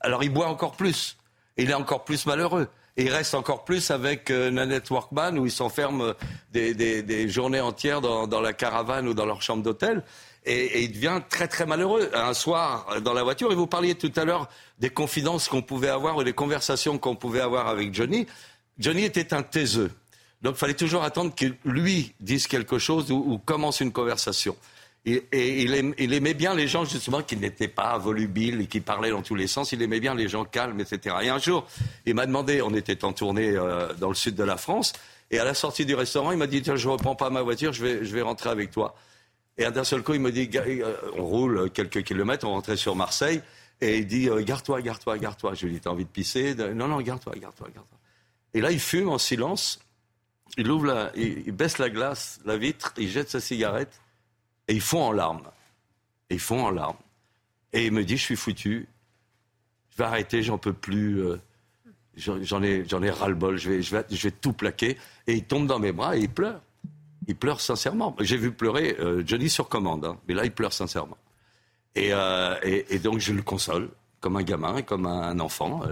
Alors 0.00 0.22
il 0.22 0.30
boit 0.30 0.48
encore 0.48 0.72
plus. 0.76 1.16
Et 1.56 1.62
il 1.62 1.70
est 1.70 1.74
encore 1.74 2.04
plus 2.04 2.26
malheureux. 2.26 2.68
Et 2.98 3.04
il 3.04 3.10
reste 3.10 3.34
encore 3.34 3.64
plus 3.64 3.90
avec 3.90 4.30
euh, 4.30 4.50
Nanette 4.50 4.88
Workman, 4.90 5.38
où 5.38 5.44
il 5.46 5.50
s'enferme 5.52 6.00
euh, 6.02 6.12
des, 6.52 6.74
des- 6.74 7.02
des 7.02 7.28
journées 7.28 7.60
entières 7.60 8.00
dans, 8.00 8.26
dans 8.26 8.40
la 8.40 8.52
caravane 8.52 9.08
ou 9.08 9.14
dans 9.14 9.26
leur 9.26 9.42
chambre 9.42 9.62
d'hôtel. 9.62 10.02
Et, 10.44 10.54
et 10.54 10.82
il 10.82 10.92
devient 10.92 11.20
très 11.28 11.48
très 11.48 11.66
malheureux. 11.66 12.10
Un 12.14 12.32
soir, 12.34 12.86
euh, 12.92 13.00
dans 13.00 13.12
la 13.12 13.22
voiture, 13.22 13.50
et 13.52 13.54
vous 13.54 13.66
parliez 13.66 13.94
tout 13.96 14.12
à 14.16 14.24
l'heure 14.24 14.48
des 14.78 14.90
confidences 14.90 15.48
qu'on 15.48 15.62
pouvait 15.62 15.88
avoir 15.88 16.16
ou 16.16 16.24
des 16.24 16.32
conversations 16.34 16.96
qu'on 16.98 17.16
pouvait 17.16 17.40
avoir 17.40 17.66
avec 17.68 17.92
Johnny. 17.94 18.26
Johnny 18.78 19.04
était 19.04 19.32
un 19.34 19.42
taiseux. 19.42 19.90
Donc 20.42 20.54
il 20.56 20.58
fallait 20.58 20.74
toujours 20.74 21.02
attendre 21.02 21.34
que 21.34 21.46
lui 21.64 22.14
dise 22.20 22.46
quelque 22.46 22.78
chose 22.78 23.10
ou, 23.10 23.38
commence 23.44 23.80
une 23.80 23.92
conversation. 23.92 24.56
Et, 25.08 25.62
il, 25.62 25.72
aim- 25.74 25.94
il 25.98 26.12
aimait 26.14 26.34
bien 26.34 26.52
les 26.52 26.66
gens 26.66 26.84
justement 26.84 27.22
qui 27.22 27.36
n'étaient 27.36 27.68
pas 27.68 27.96
volubiles 27.96 28.62
et 28.62 28.66
qui 28.66 28.80
parlaient 28.80 29.10
dans 29.10 29.22
tous 29.22 29.36
les 29.36 29.46
sens. 29.46 29.70
Il 29.70 29.80
aimait 29.80 30.00
bien 30.00 30.16
les 30.16 30.28
gens 30.28 30.44
calmes, 30.44 30.80
etc. 30.80 31.16
Et 31.22 31.28
un 31.28 31.38
jour, 31.38 31.64
il 32.06 32.14
m'a 32.14 32.26
demandé, 32.26 32.60
on 32.60 32.74
était 32.74 33.04
en 33.04 33.12
tournée 33.12 33.50
euh, 33.50 33.92
dans 33.94 34.08
le 34.08 34.16
sud 34.16 34.34
de 34.34 34.42
la 34.42 34.56
France, 34.56 34.92
et 35.30 35.38
à 35.38 35.44
la 35.44 35.54
sortie 35.54 35.86
du 35.86 35.94
restaurant, 35.94 36.32
il 36.32 36.38
m'a 36.38 36.48
dit, 36.48 36.60
tiens, 36.60 36.76
je 36.76 36.88
reprends 36.88 37.14
pas 37.14 37.30
ma 37.30 37.42
voiture, 37.42 37.72
je 37.72 37.84
vais, 37.84 38.22
rentrer 38.22 38.50
avec 38.50 38.70
toi. 38.72 38.96
Et 39.58 39.64
d'un 39.70 39.84
seul 39.84 40.02
coup, 40.02 40.14
il 40.14 40.20
me 40.20 40.32
dit, 40.32 40.50
euh, 40.54 40.94
on 41.16 41.24
roule 41.24 41.70
quelques 41.70 42.02
kilomètres, 42.02 42.46
on 42.46 42.50
rentrait 42.50 42.76
sur 42.76 42.96
Marseille, 42.96 43.40
et 43.80 43.98
il 43.98 44.06
dit, 44.06 44.28
euh, 44.28 44.42
garde-toi, 44.42 44.82
garde-toi, 44.82 45.18
garde-toi. 45.18 45.54
Je 45.54 45.66
lui 45.66 45.74
dis, 45.74 45.80
t'as 45.80 45.90
envie 45.90 46.04
de 46.04 46.10
pisser? 46.10 46.54
Non, 46.54 46.88
non, 46.88 47.00
garde-toi, 47.00 47.32
garde-toi, 47.40 47.68
garde-toi. 47.74 47.98
Et 48.54 48.60
là, 48.60 48.70
il 48.70 48.80
fume 48.80 49.08
en 49.08 49.18
silence, 49.18 49.80
il 50.56 50.70
ouvre 50.70 50.86
la, 50.86 51.12
il, 51.14 51.52
baisse 51.52 51.78
la 51.78 51.90
glace, 51.90 52.40
la 52.44 52.56
vitre, 52.56 52.92
il 52.96 53.08
jette 53.08 53.30
sa 53.30 53.40
cigarette, 53.40 54.00
et 54.68 54.74
il 54.74 54.80
fond 54.80 55.02
en 55.02 55.12
larmes. 55.12 55.42
Et 56.30 56.34
il 56.34 56.40
fond 56.40 56.64
en 56.64 56.70
larmes. 56.70 56.96
Et 57.72 57.86
il 57.86 57.92
me 57.92 58.04
dit, 58.04 58.16
je 58.16 58.22
suis 58.22 58.36
foutu, 58.36 58.88
je 59.90 59.98
vais 59.98 60.04
arrêter, 60.04 60.42
j'en 60.42 60.58
peux 60.58 60.72
plus, 60.72 61.20
euh, 61.20 61.36
j'en 62.16 62.62
ai, 62.62 62.84
ai 62.90 63.10
ras-le-bol, 63.10 63.58
je 63.58 63.70
vais, 63.70 63.82
je, 63.82 63.94
vais, 63.94 64.30
tout 64.30 64.52
plaquer. 64.52 64.96
Et 65.26 65.34
il 65.34 65.44
tombe 65.44 65.66
dans 65.66 65.78
mes 65.78 65.92
bras 65.92 66.16
et 66.16 66.20
il 66.20 66.30
pleure. 66.30 66.60
Il 67.28 67.36
pleure 67.36 67.60
sincèrement. 67.60 68.14
J'ai 68.20 68.36
vu 68.36 68.52
pleurer 68.52 68.96
euh, 69.00 69.22
Johnny 69.26 69.50
sur 69.50 69.68
commande, 69.68 70.04
hein, 70.04 70.18
mais 70.28 70.34
là, 70.34 70.44
il 70.44 70.52
pleure 70.52 70.72
sincèrement. 70.72 71.18
Et, 71.96 72.10
euh, 72.12 72.54
et, 72.62 72.94
et 72.94 72.98
donc, 72.98 73.18
je 73.18 73.32
le 73.32 73.42
console, 73.42 73.90
comme 74.20 74.36
un 74.36 74.42
gamin, 74.42 74.82
comme 74.82 75.06
un 75.06 75.38
enfant. 75.40 75.82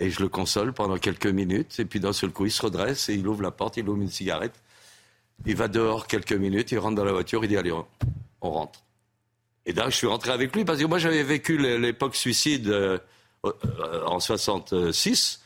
Euh, 0.00 0.04
et 0.04 0.10
je 0.10 0.20
le 0.20 0.28
console 0.28 0.72
pendant 0.72 0.96
quelques 0.98 1.26
minutes. 1.26 1.78
Et 1.78 1.84
puis, 1.84 2.00
d'un 2.00 2.12
seul 2.12 2.30
coup, 2.30 2.46
il 2.46 2.50
se 2.50 2.62
redresse 2.62 3.08
et 3.08 3.14
il 3.14 3.26
ouvre 3.26 3.42
la 3.42 3.50
porte, 3.50 3.76
il 3.76 3.88
ouvre 3.88 4.00
une 4.00 4.10
cigarette. 4.10 4.54
Il 5.46 5.56
va 5.56 5.68
dehors 5.68 6.06
quelques 6.06 6.32
minutes, 6.32 6.72
il 6.72 6.78
rentre 6.78 6.96
dans 6.96 7.04
la 7.04 7.12
voiture, 7.12 7.44
il 7.44 7.48
dit 7.48 7.56
Allez, 7.56 7.72
on, 7.72 8.50
rentre. 8.50 8.82
Et 9.66 9.72
là, 9.72 9.88
je 9.88 9.96
suis 9.96 10.06
rentré 10.06 10.32
avec 10.32 10.54
lui 10.54 10.64
parce 10.64 10.78
que 10.78 10.84
moi, 10.84 10.98
j'avais 10.98 11.22
vécu 11.22 11.56
l'époque 11.56 12.14
suicide 12.14 12.68
euh, 12.68 12.98
euh, 13.44 14.04
en 14.06 14.20
66. 14.20 15.40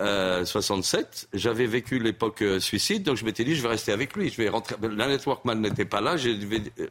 67, 0.00 1.28
j'avais 1.32 1.66
vécu 1.66 1.98
l'époque 1.98 2.44
suicide, 2.60 3.02
donc 3.02 3.16
je 3.16 3.24
m'étais 3.24 3.42
dit 3.42 3.56
je 3.56 3.62
vais 3.62 3.68
rester 3.68 3.90
avec 3.90 4.14
lui, 4.14 4.30
je 4.30 4.36
vais 4.36 4.48
rentrer. 4.48 4.76
Nanette 4.80 5.26
Workman 5.26 5.56
n'était 5.56 5.86
pas 5.86 6.00
là, 6.00 6.16
je 6.16 6.28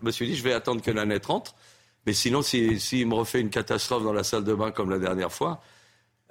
me 0.01 0.11
suis 0.11 0.27
dit 0.27 0.35
je 0.35 0.43
vais 0.43 0.51
attendre 0.51 0.81
que 0.81 0.91
Nanette 0.91 1.25
rentre, 1.27 1.55
mais 2.05 2.11
sinon 2.11 2.41
s'il 2.41 2.81
si, 2.81 3.05
me 3.05 3.13
refait 3.13 3.39
une 3.39 3.49
catastrophe 3.49 4.03
dans 4.03 4.11
la 4.11 4.25
salle 4.25 4.43
de 4.43 4.53
bain 4.53 4.71
comme 4.71 4.89
la 4.89 4.99
dernière 4.99 5.31
fois, 5.31 5.61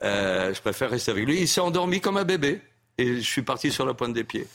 je 0.03 0.61
préfère 0.61 0.91
rester 0.91 1.11
avec 1.11 1.27
lui. 1.27 1.41
Il 1.41 1.49
s'est 1.49 1.61
endormi 1.61 2.01
comme 2.01 2.17
un 2.17 2.25
bébé 2.25 2.61
et 2.99 3.17
je 3.17 3.21
suis 3.21 3.43
parti 3.43 3.71
sur 3.71 3.85
la 3.85 3.93
pointe 3.95 4.15
des 4.15 4.25
pieds. 4.25 4.47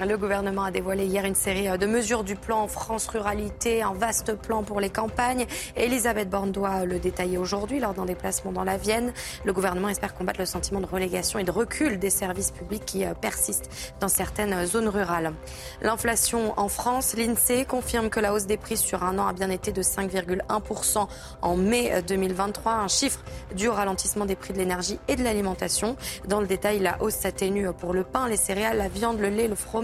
Le 0.00 0.16
gouvernement 0.18 0.64
a 0.64 0.72
dévoilé 0.72 1.06
hier 1.06 1.24
une 1.24 1.36
série 1.36 1.68
de 1.78 1.86
mesures 1.86 2.24
du 2.24 2.34
plan 2.34 2.66
France 2.66 3.06
Ruralité, 3.06 3.80
un 3.80 3.92
vaste 3.92 4.34
plan 4.34 4.64
pour 4.64 4.80
les 4.80 4.90
campagnes. 4.90 5.46
Elisabeth 5.76 6.28
Borne 6.28 6.50
doit 6.50 6.84
le 6.84 6.98
détailler 6.98 7.38
aujourd'hui 7.38 7.78
lors 7.78 7.94
d'un 7.94 8.04
déplacement 8.04 8.50
dans 8.50 8.64
la 8.64 8.76
Vienne. 8.76 9.12
Le 9.44 9.52
gouvernement 9.52 9.88
espère 9.88 10.16
combattre 10.16 10.40
le 10.40 10.46
sentiment 10.46 10.80
de 10.80 10.86
relégation 10.86 11.38
et 11.38 11.44
de 11.44 11.52
recul 11.52 12.00
des 12.00 12.10
services 12.10 12.50
publics 12.50 12.84
qui 12.84 13.04
euh, 13.04 13.14
persistent 13.14 13.70
dans 14.00 14.08
certaines 14.08 14.66
zones 14.66 14.88
rurales. 14.88 15.32
L'inflation 15.80 16.58
en 16.58 16.66
France, 16.66 17.14
l'INSEE 17.16 17.64
confirme 17.64 18.10
que 18.10 18.18
la 18.18 18.34
hausse 18.34 18.46
des 18.46 18.56
prix 18.56 18.76
sur 18.76 19.04
un 19.04 19.16
an 19.20 19.28
a 19.28 19.32
bien 19.32 19.48
été 19.48 19.70
de 19.70 19.82
5,1% 19.82 21.06
en 21.40 21.56
mai 21.56 22.02
2023, 22.02 22.72
un 22.72 22.88
chiffre 22.88 23.20
dû 23.54 23.68
au 23.68 23.72
ralentissement 23.72 24.26
des 24.26 24.34
prix 24.34 24.52
de 24.52 24.58
l'énergie 24.58 24.98
et 25.06 25.14
de 25.14 25.22
l'alimentation. 25.22 25.96
Dans 26.26 26.40
le 26.40 26.48
détail, 26.48 26.80
la 26.80 27.00
hausse 27.00 27.14
s'atténue 27.14 27.68
pour 27.78 27.92
le 27.92 28.02
pain, 28.02 28.28
les 28.28 28.36
céréales, 28.36 28.78
la 28.78 28.88
viande, 28.88 29.20
le 29.20 29.28
lait, 29.28 29.46
le 29.46 29.54
fromage 29.54 29.83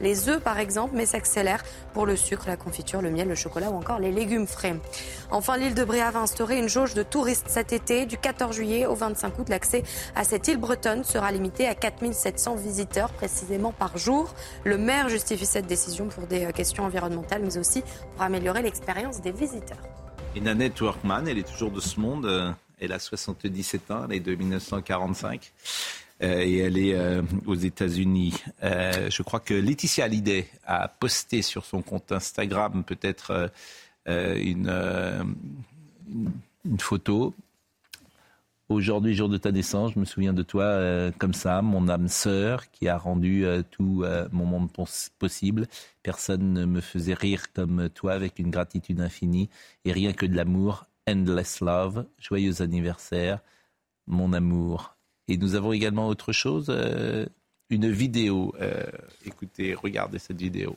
les 0.00 0.28
œufs 0.28 0.40
par 0.40 0.58
exemple, 0.58 0.94
mais 0.96 1.06
s'accélère 1.06 1.62
pour 1.94 2.06
le 2.06 2.16
sucre, 2.16 2.44
la 2.46 2.56
confiture, 2.56 3.02
le 3.02 3.10
miel, 3.10 3.28
le 3.28 3.34
chocolat 3.34 3.70
ou 3.70 3.76
encore 3.76 3.98
les 3.98 4.12
légumes 4.12 4.46
frais. 4.46 4.76
Enfin, 5.30 5.56
l'île 5.56 5.74
de 5.74 5.84
Bréa 5.84 6.10
va 6.10 6.20
instaurer 6.20 6.58
une 6.58 6.68
jauge 6.68 6.94
de 6.94 7.02
touristes 7.02 7.46
cet 7.48 7.72
été. 7.72 8.06
Du 8.06 8.18
14 8.18 8.54
juillet 8.54 8.86
au 8.86 8.94
25 8.94 9.38
août, 9.38 9.48
l'accès 9.48 9.82
à 10.14 10.24
cette 10.24 10.48
île 10.48 10.58
bretonne 10.58 11.04
sera 11.04 11.32
limité 11.32 11.66
à 11.66 11.74
4700 11.74 12.56
visiteurs 12.56 13.10
précisément 13.12 13.72
par 13.72 13.98
jour. 13.98 14.34
Le 14.64 14.78
maire 14.78 15.08
justifie 15.08 15.46
cette 15.46 15.66
décision 15.66 16.06
pour 16.06 16.26
des 16.26 16.52
questions 16.52 16.84
environnementales, 16.84 17.42
mais 17.42 17.58
aussi 17.58 17.82
pour 18.14 18.22
améliorer 18.22 18.62
l'expérience 18.62 19.20
des 19.20 19.32
visiteurs. 19.32 19.82
Et 20.34 20.40
Nanette 20.40 20.80
Workman, 20.80 21.26
elle 21.26 21.38
est 21.38 21.48
toujours 21.48 21.70
de 21.70 21.80
ce 21.80 21.98
monde. 21.98 22.54
Elle 22.80 22.92
a 22.92 22.98
77 22.98 23.90
ans, 23.90 24.04
elle 24.08 24.16
est 24.16 24.20
de 24.20 24.34
1945. 24.34 25.52
Euh, 26.22 26.40
et 26.40 26.58
elle 26.58 26.78
est 26.78 26.94
euh, 26.94 27.22
aux 27.46 27.54
États-Unis. 27.54 28.42
Euh, 28.64 29.08
je 29.10 29.22
crois 29.22 29.40
que 29.40 29.54
Laetitia 29.54 30.04
Hallyday 30.04 30.48
a 30.66 30.88
posté 30.88 31.42
sur 31.42 31.64
son 31.64 31.82
compte 31.82 32.10
Instagram 32.12 32.84
peut-être 32.84 33.50
une, 34.06 34.70
une, 36.64 36.80
photo. 36.80 37.34
Aujourd'hui, 38.70 39.14
jour 39.14 39.28
de 39.28 39.36
ta 39.36 39.52
naissance, 39.52 39.92
je 39.94 40.00
me 40.00 40.06
souviens 40.06 40.32
de 40.32 40.42
toi 40.42 41.12
comme 41.18 41.34
ça, 41.34 41.60
mon 41.60 41.88
âme 41.88 42.08
sœur, 42.08 42.70
qui 42.70 42.88
a 42.88 42.96
rendu 42.96 43.44
tout 43.70 44.04
mon 44.32 44.46
monde 44.46 44.70
possible. 45.18 45.66
Personne 46.02 46.54
ne 46.54 46.64
me 46.64 46.80
faisait 46.80 47.12
rire 47.12 47.52
comme 47.52 47.90
toi, 47.90 48.14
avec 48.14 48.38
une 48.38 48.50
gratitude 48.50 49.00
infinie 49.00 49.50
et 49.84 49.92
rien 49.92 50.14
que 50.14 50.24
de 50.24 50.34
l'amour. 50.34 50.86
Endless 51.06 51.60
love, 51.60 52.06
joyeux 52.18 52.62
anniversaire, 52.62 53.40
mon 54.06 54.32
amour. 54.32 54.97
Et 55.28 55.36
nous 55.36 55.54
avons 55.54 55.72
également 55.72 56.08
autre 56.08 56.32
chose, 56.32 56.66
euh, 56.70 57.26
une 57.68 57.90
vidéo. 57.90 58.54
Euh, 58.60 58.82
écoutez, 59.26 59.74
regardez 59.74 60.18
cette 60.18 60.40
vidéo. 60.40 60.76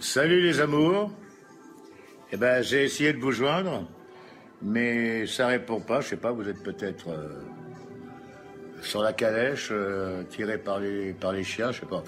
Salut 0.00 0.42
les 0.42 0.60
amours. 0.60 1.12
Eh 2.32 2.36
ben, 2.36 2.62
j'ai 2.62 2.82
essayé 2.82 3.12
de 3.12 3.20
vous 3.20 3.30
joindre, 3.30 3.88
mais 4.60 5.24
ça 5.26 5.46
répond 5.46 5.80
pas. 5.80 6.00
Je 6.00 6.08
sais 6.08 6.16
pas, 6.16 6.32
vous 6.32 6.48
êtes 6.48 6.62
peut-être 6.64 7.08
euh, 7.10 7.28
sur 8.82 9.02
la 9.02 9.12
calèche, 9.12 9.72
tiré 10.28 10.58
par 10.58 10.80
les, 10.80 11.12
par 11.12 11.32
les 11.32 11.44
chiens, 11.44 11.70
je 11.70 11.80
sais 11.80 11.86
pas. 11.86 12.02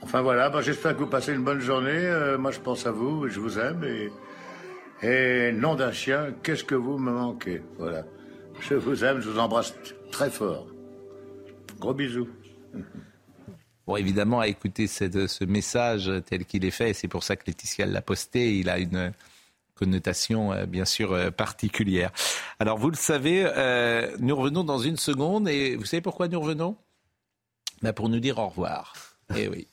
Enfin, 0.00 0.22
voilà, 0.22 0.48
ben, 0.48 0.62
j'espère 0.62 0.94
que 0.94 1.00
vous 1.00 1.06
passez 1.06 1.34
une 1.34 1.44
bonne 1.44 1.60
journée. 1.60 2.10
moi, 2.38 2.50
je 2.50 2.60
pense 2.60 2.86
à 2.86 2.92
vous, 2.92 3.28
je 3.28 3.38
vous 3.38 3.58
aime. 3.58 3.84
Et, 3.84 4.10
et 5.06 5.52
nom 5.52 5.74
d'un 5.74 5.92
chien, 5.92 6.32
qu'est-ce 6.42 6.64
que 6.64 6.74
vous 6.74 6.96
me 6.96 7.12
manquez? 7.12 7.60
Voilà. 7.76 8.04
Je 8.60 8.74
vous 8.74 9.04
aime, 9.04 9.20
je 9.20 9.28
vous 9.28 9.38
embrasse 9.38 9.74
très 10.10 10.30
fort. 10.30 10.66
Gros 11.78 11.94
bisous. 11.94 12.28
Bon, 13.86 13.96
évidemment, 13.96 14.40
à 14.40 14.48
écouter 14.48 14.86
ce 14.86 15.44
message 15.44 16.10
tel 16.26 16.44
qu'il 16.44 16.64
est 16.64 16.70
fait, 16.70 16.92
c'est 16.92 17.08
pour 17.08 17.24
ça 17.24 17.36
que 17.36 17.44
Laetitia 17.46 17.86
l'a 17.86 18.02
posté, 18.02 18.58
il 18.58 18.68
a 18.68 18.78
une 18.78 19.12
connotation 19.74 20.52
euh, 20.52 20.66
bien 20.66 20.84
sûr 20.84 21.12
euh, 21.12 21.30
particulière. 21.30 22.10
Alors, 22.58 22.78
vous 22.78 22.90
le 22.90 22.96
savez, 22.96 23.44
euh, 23.46 24.14
nous 24.18 24.36
revenons 24.36 24.64
dans 24.64 24.78
une 24.78 24.96
seconde, 24.96 25.48
et 25.48 25.76
vous 25.76 25.84
savez 25.84 26.00
pourquoi 26.00 26.28
nous 26.28 26.40
revenons? 26.40 26.76
Ben, 27.80 27.92
Pour 27.92 28.08
nous 28.08 28.20
dire 28.20 28.38
au 28.38 28.48
revoir. 28.48 28.92
Eh 29.36 29.48
oui, 29.48 29.68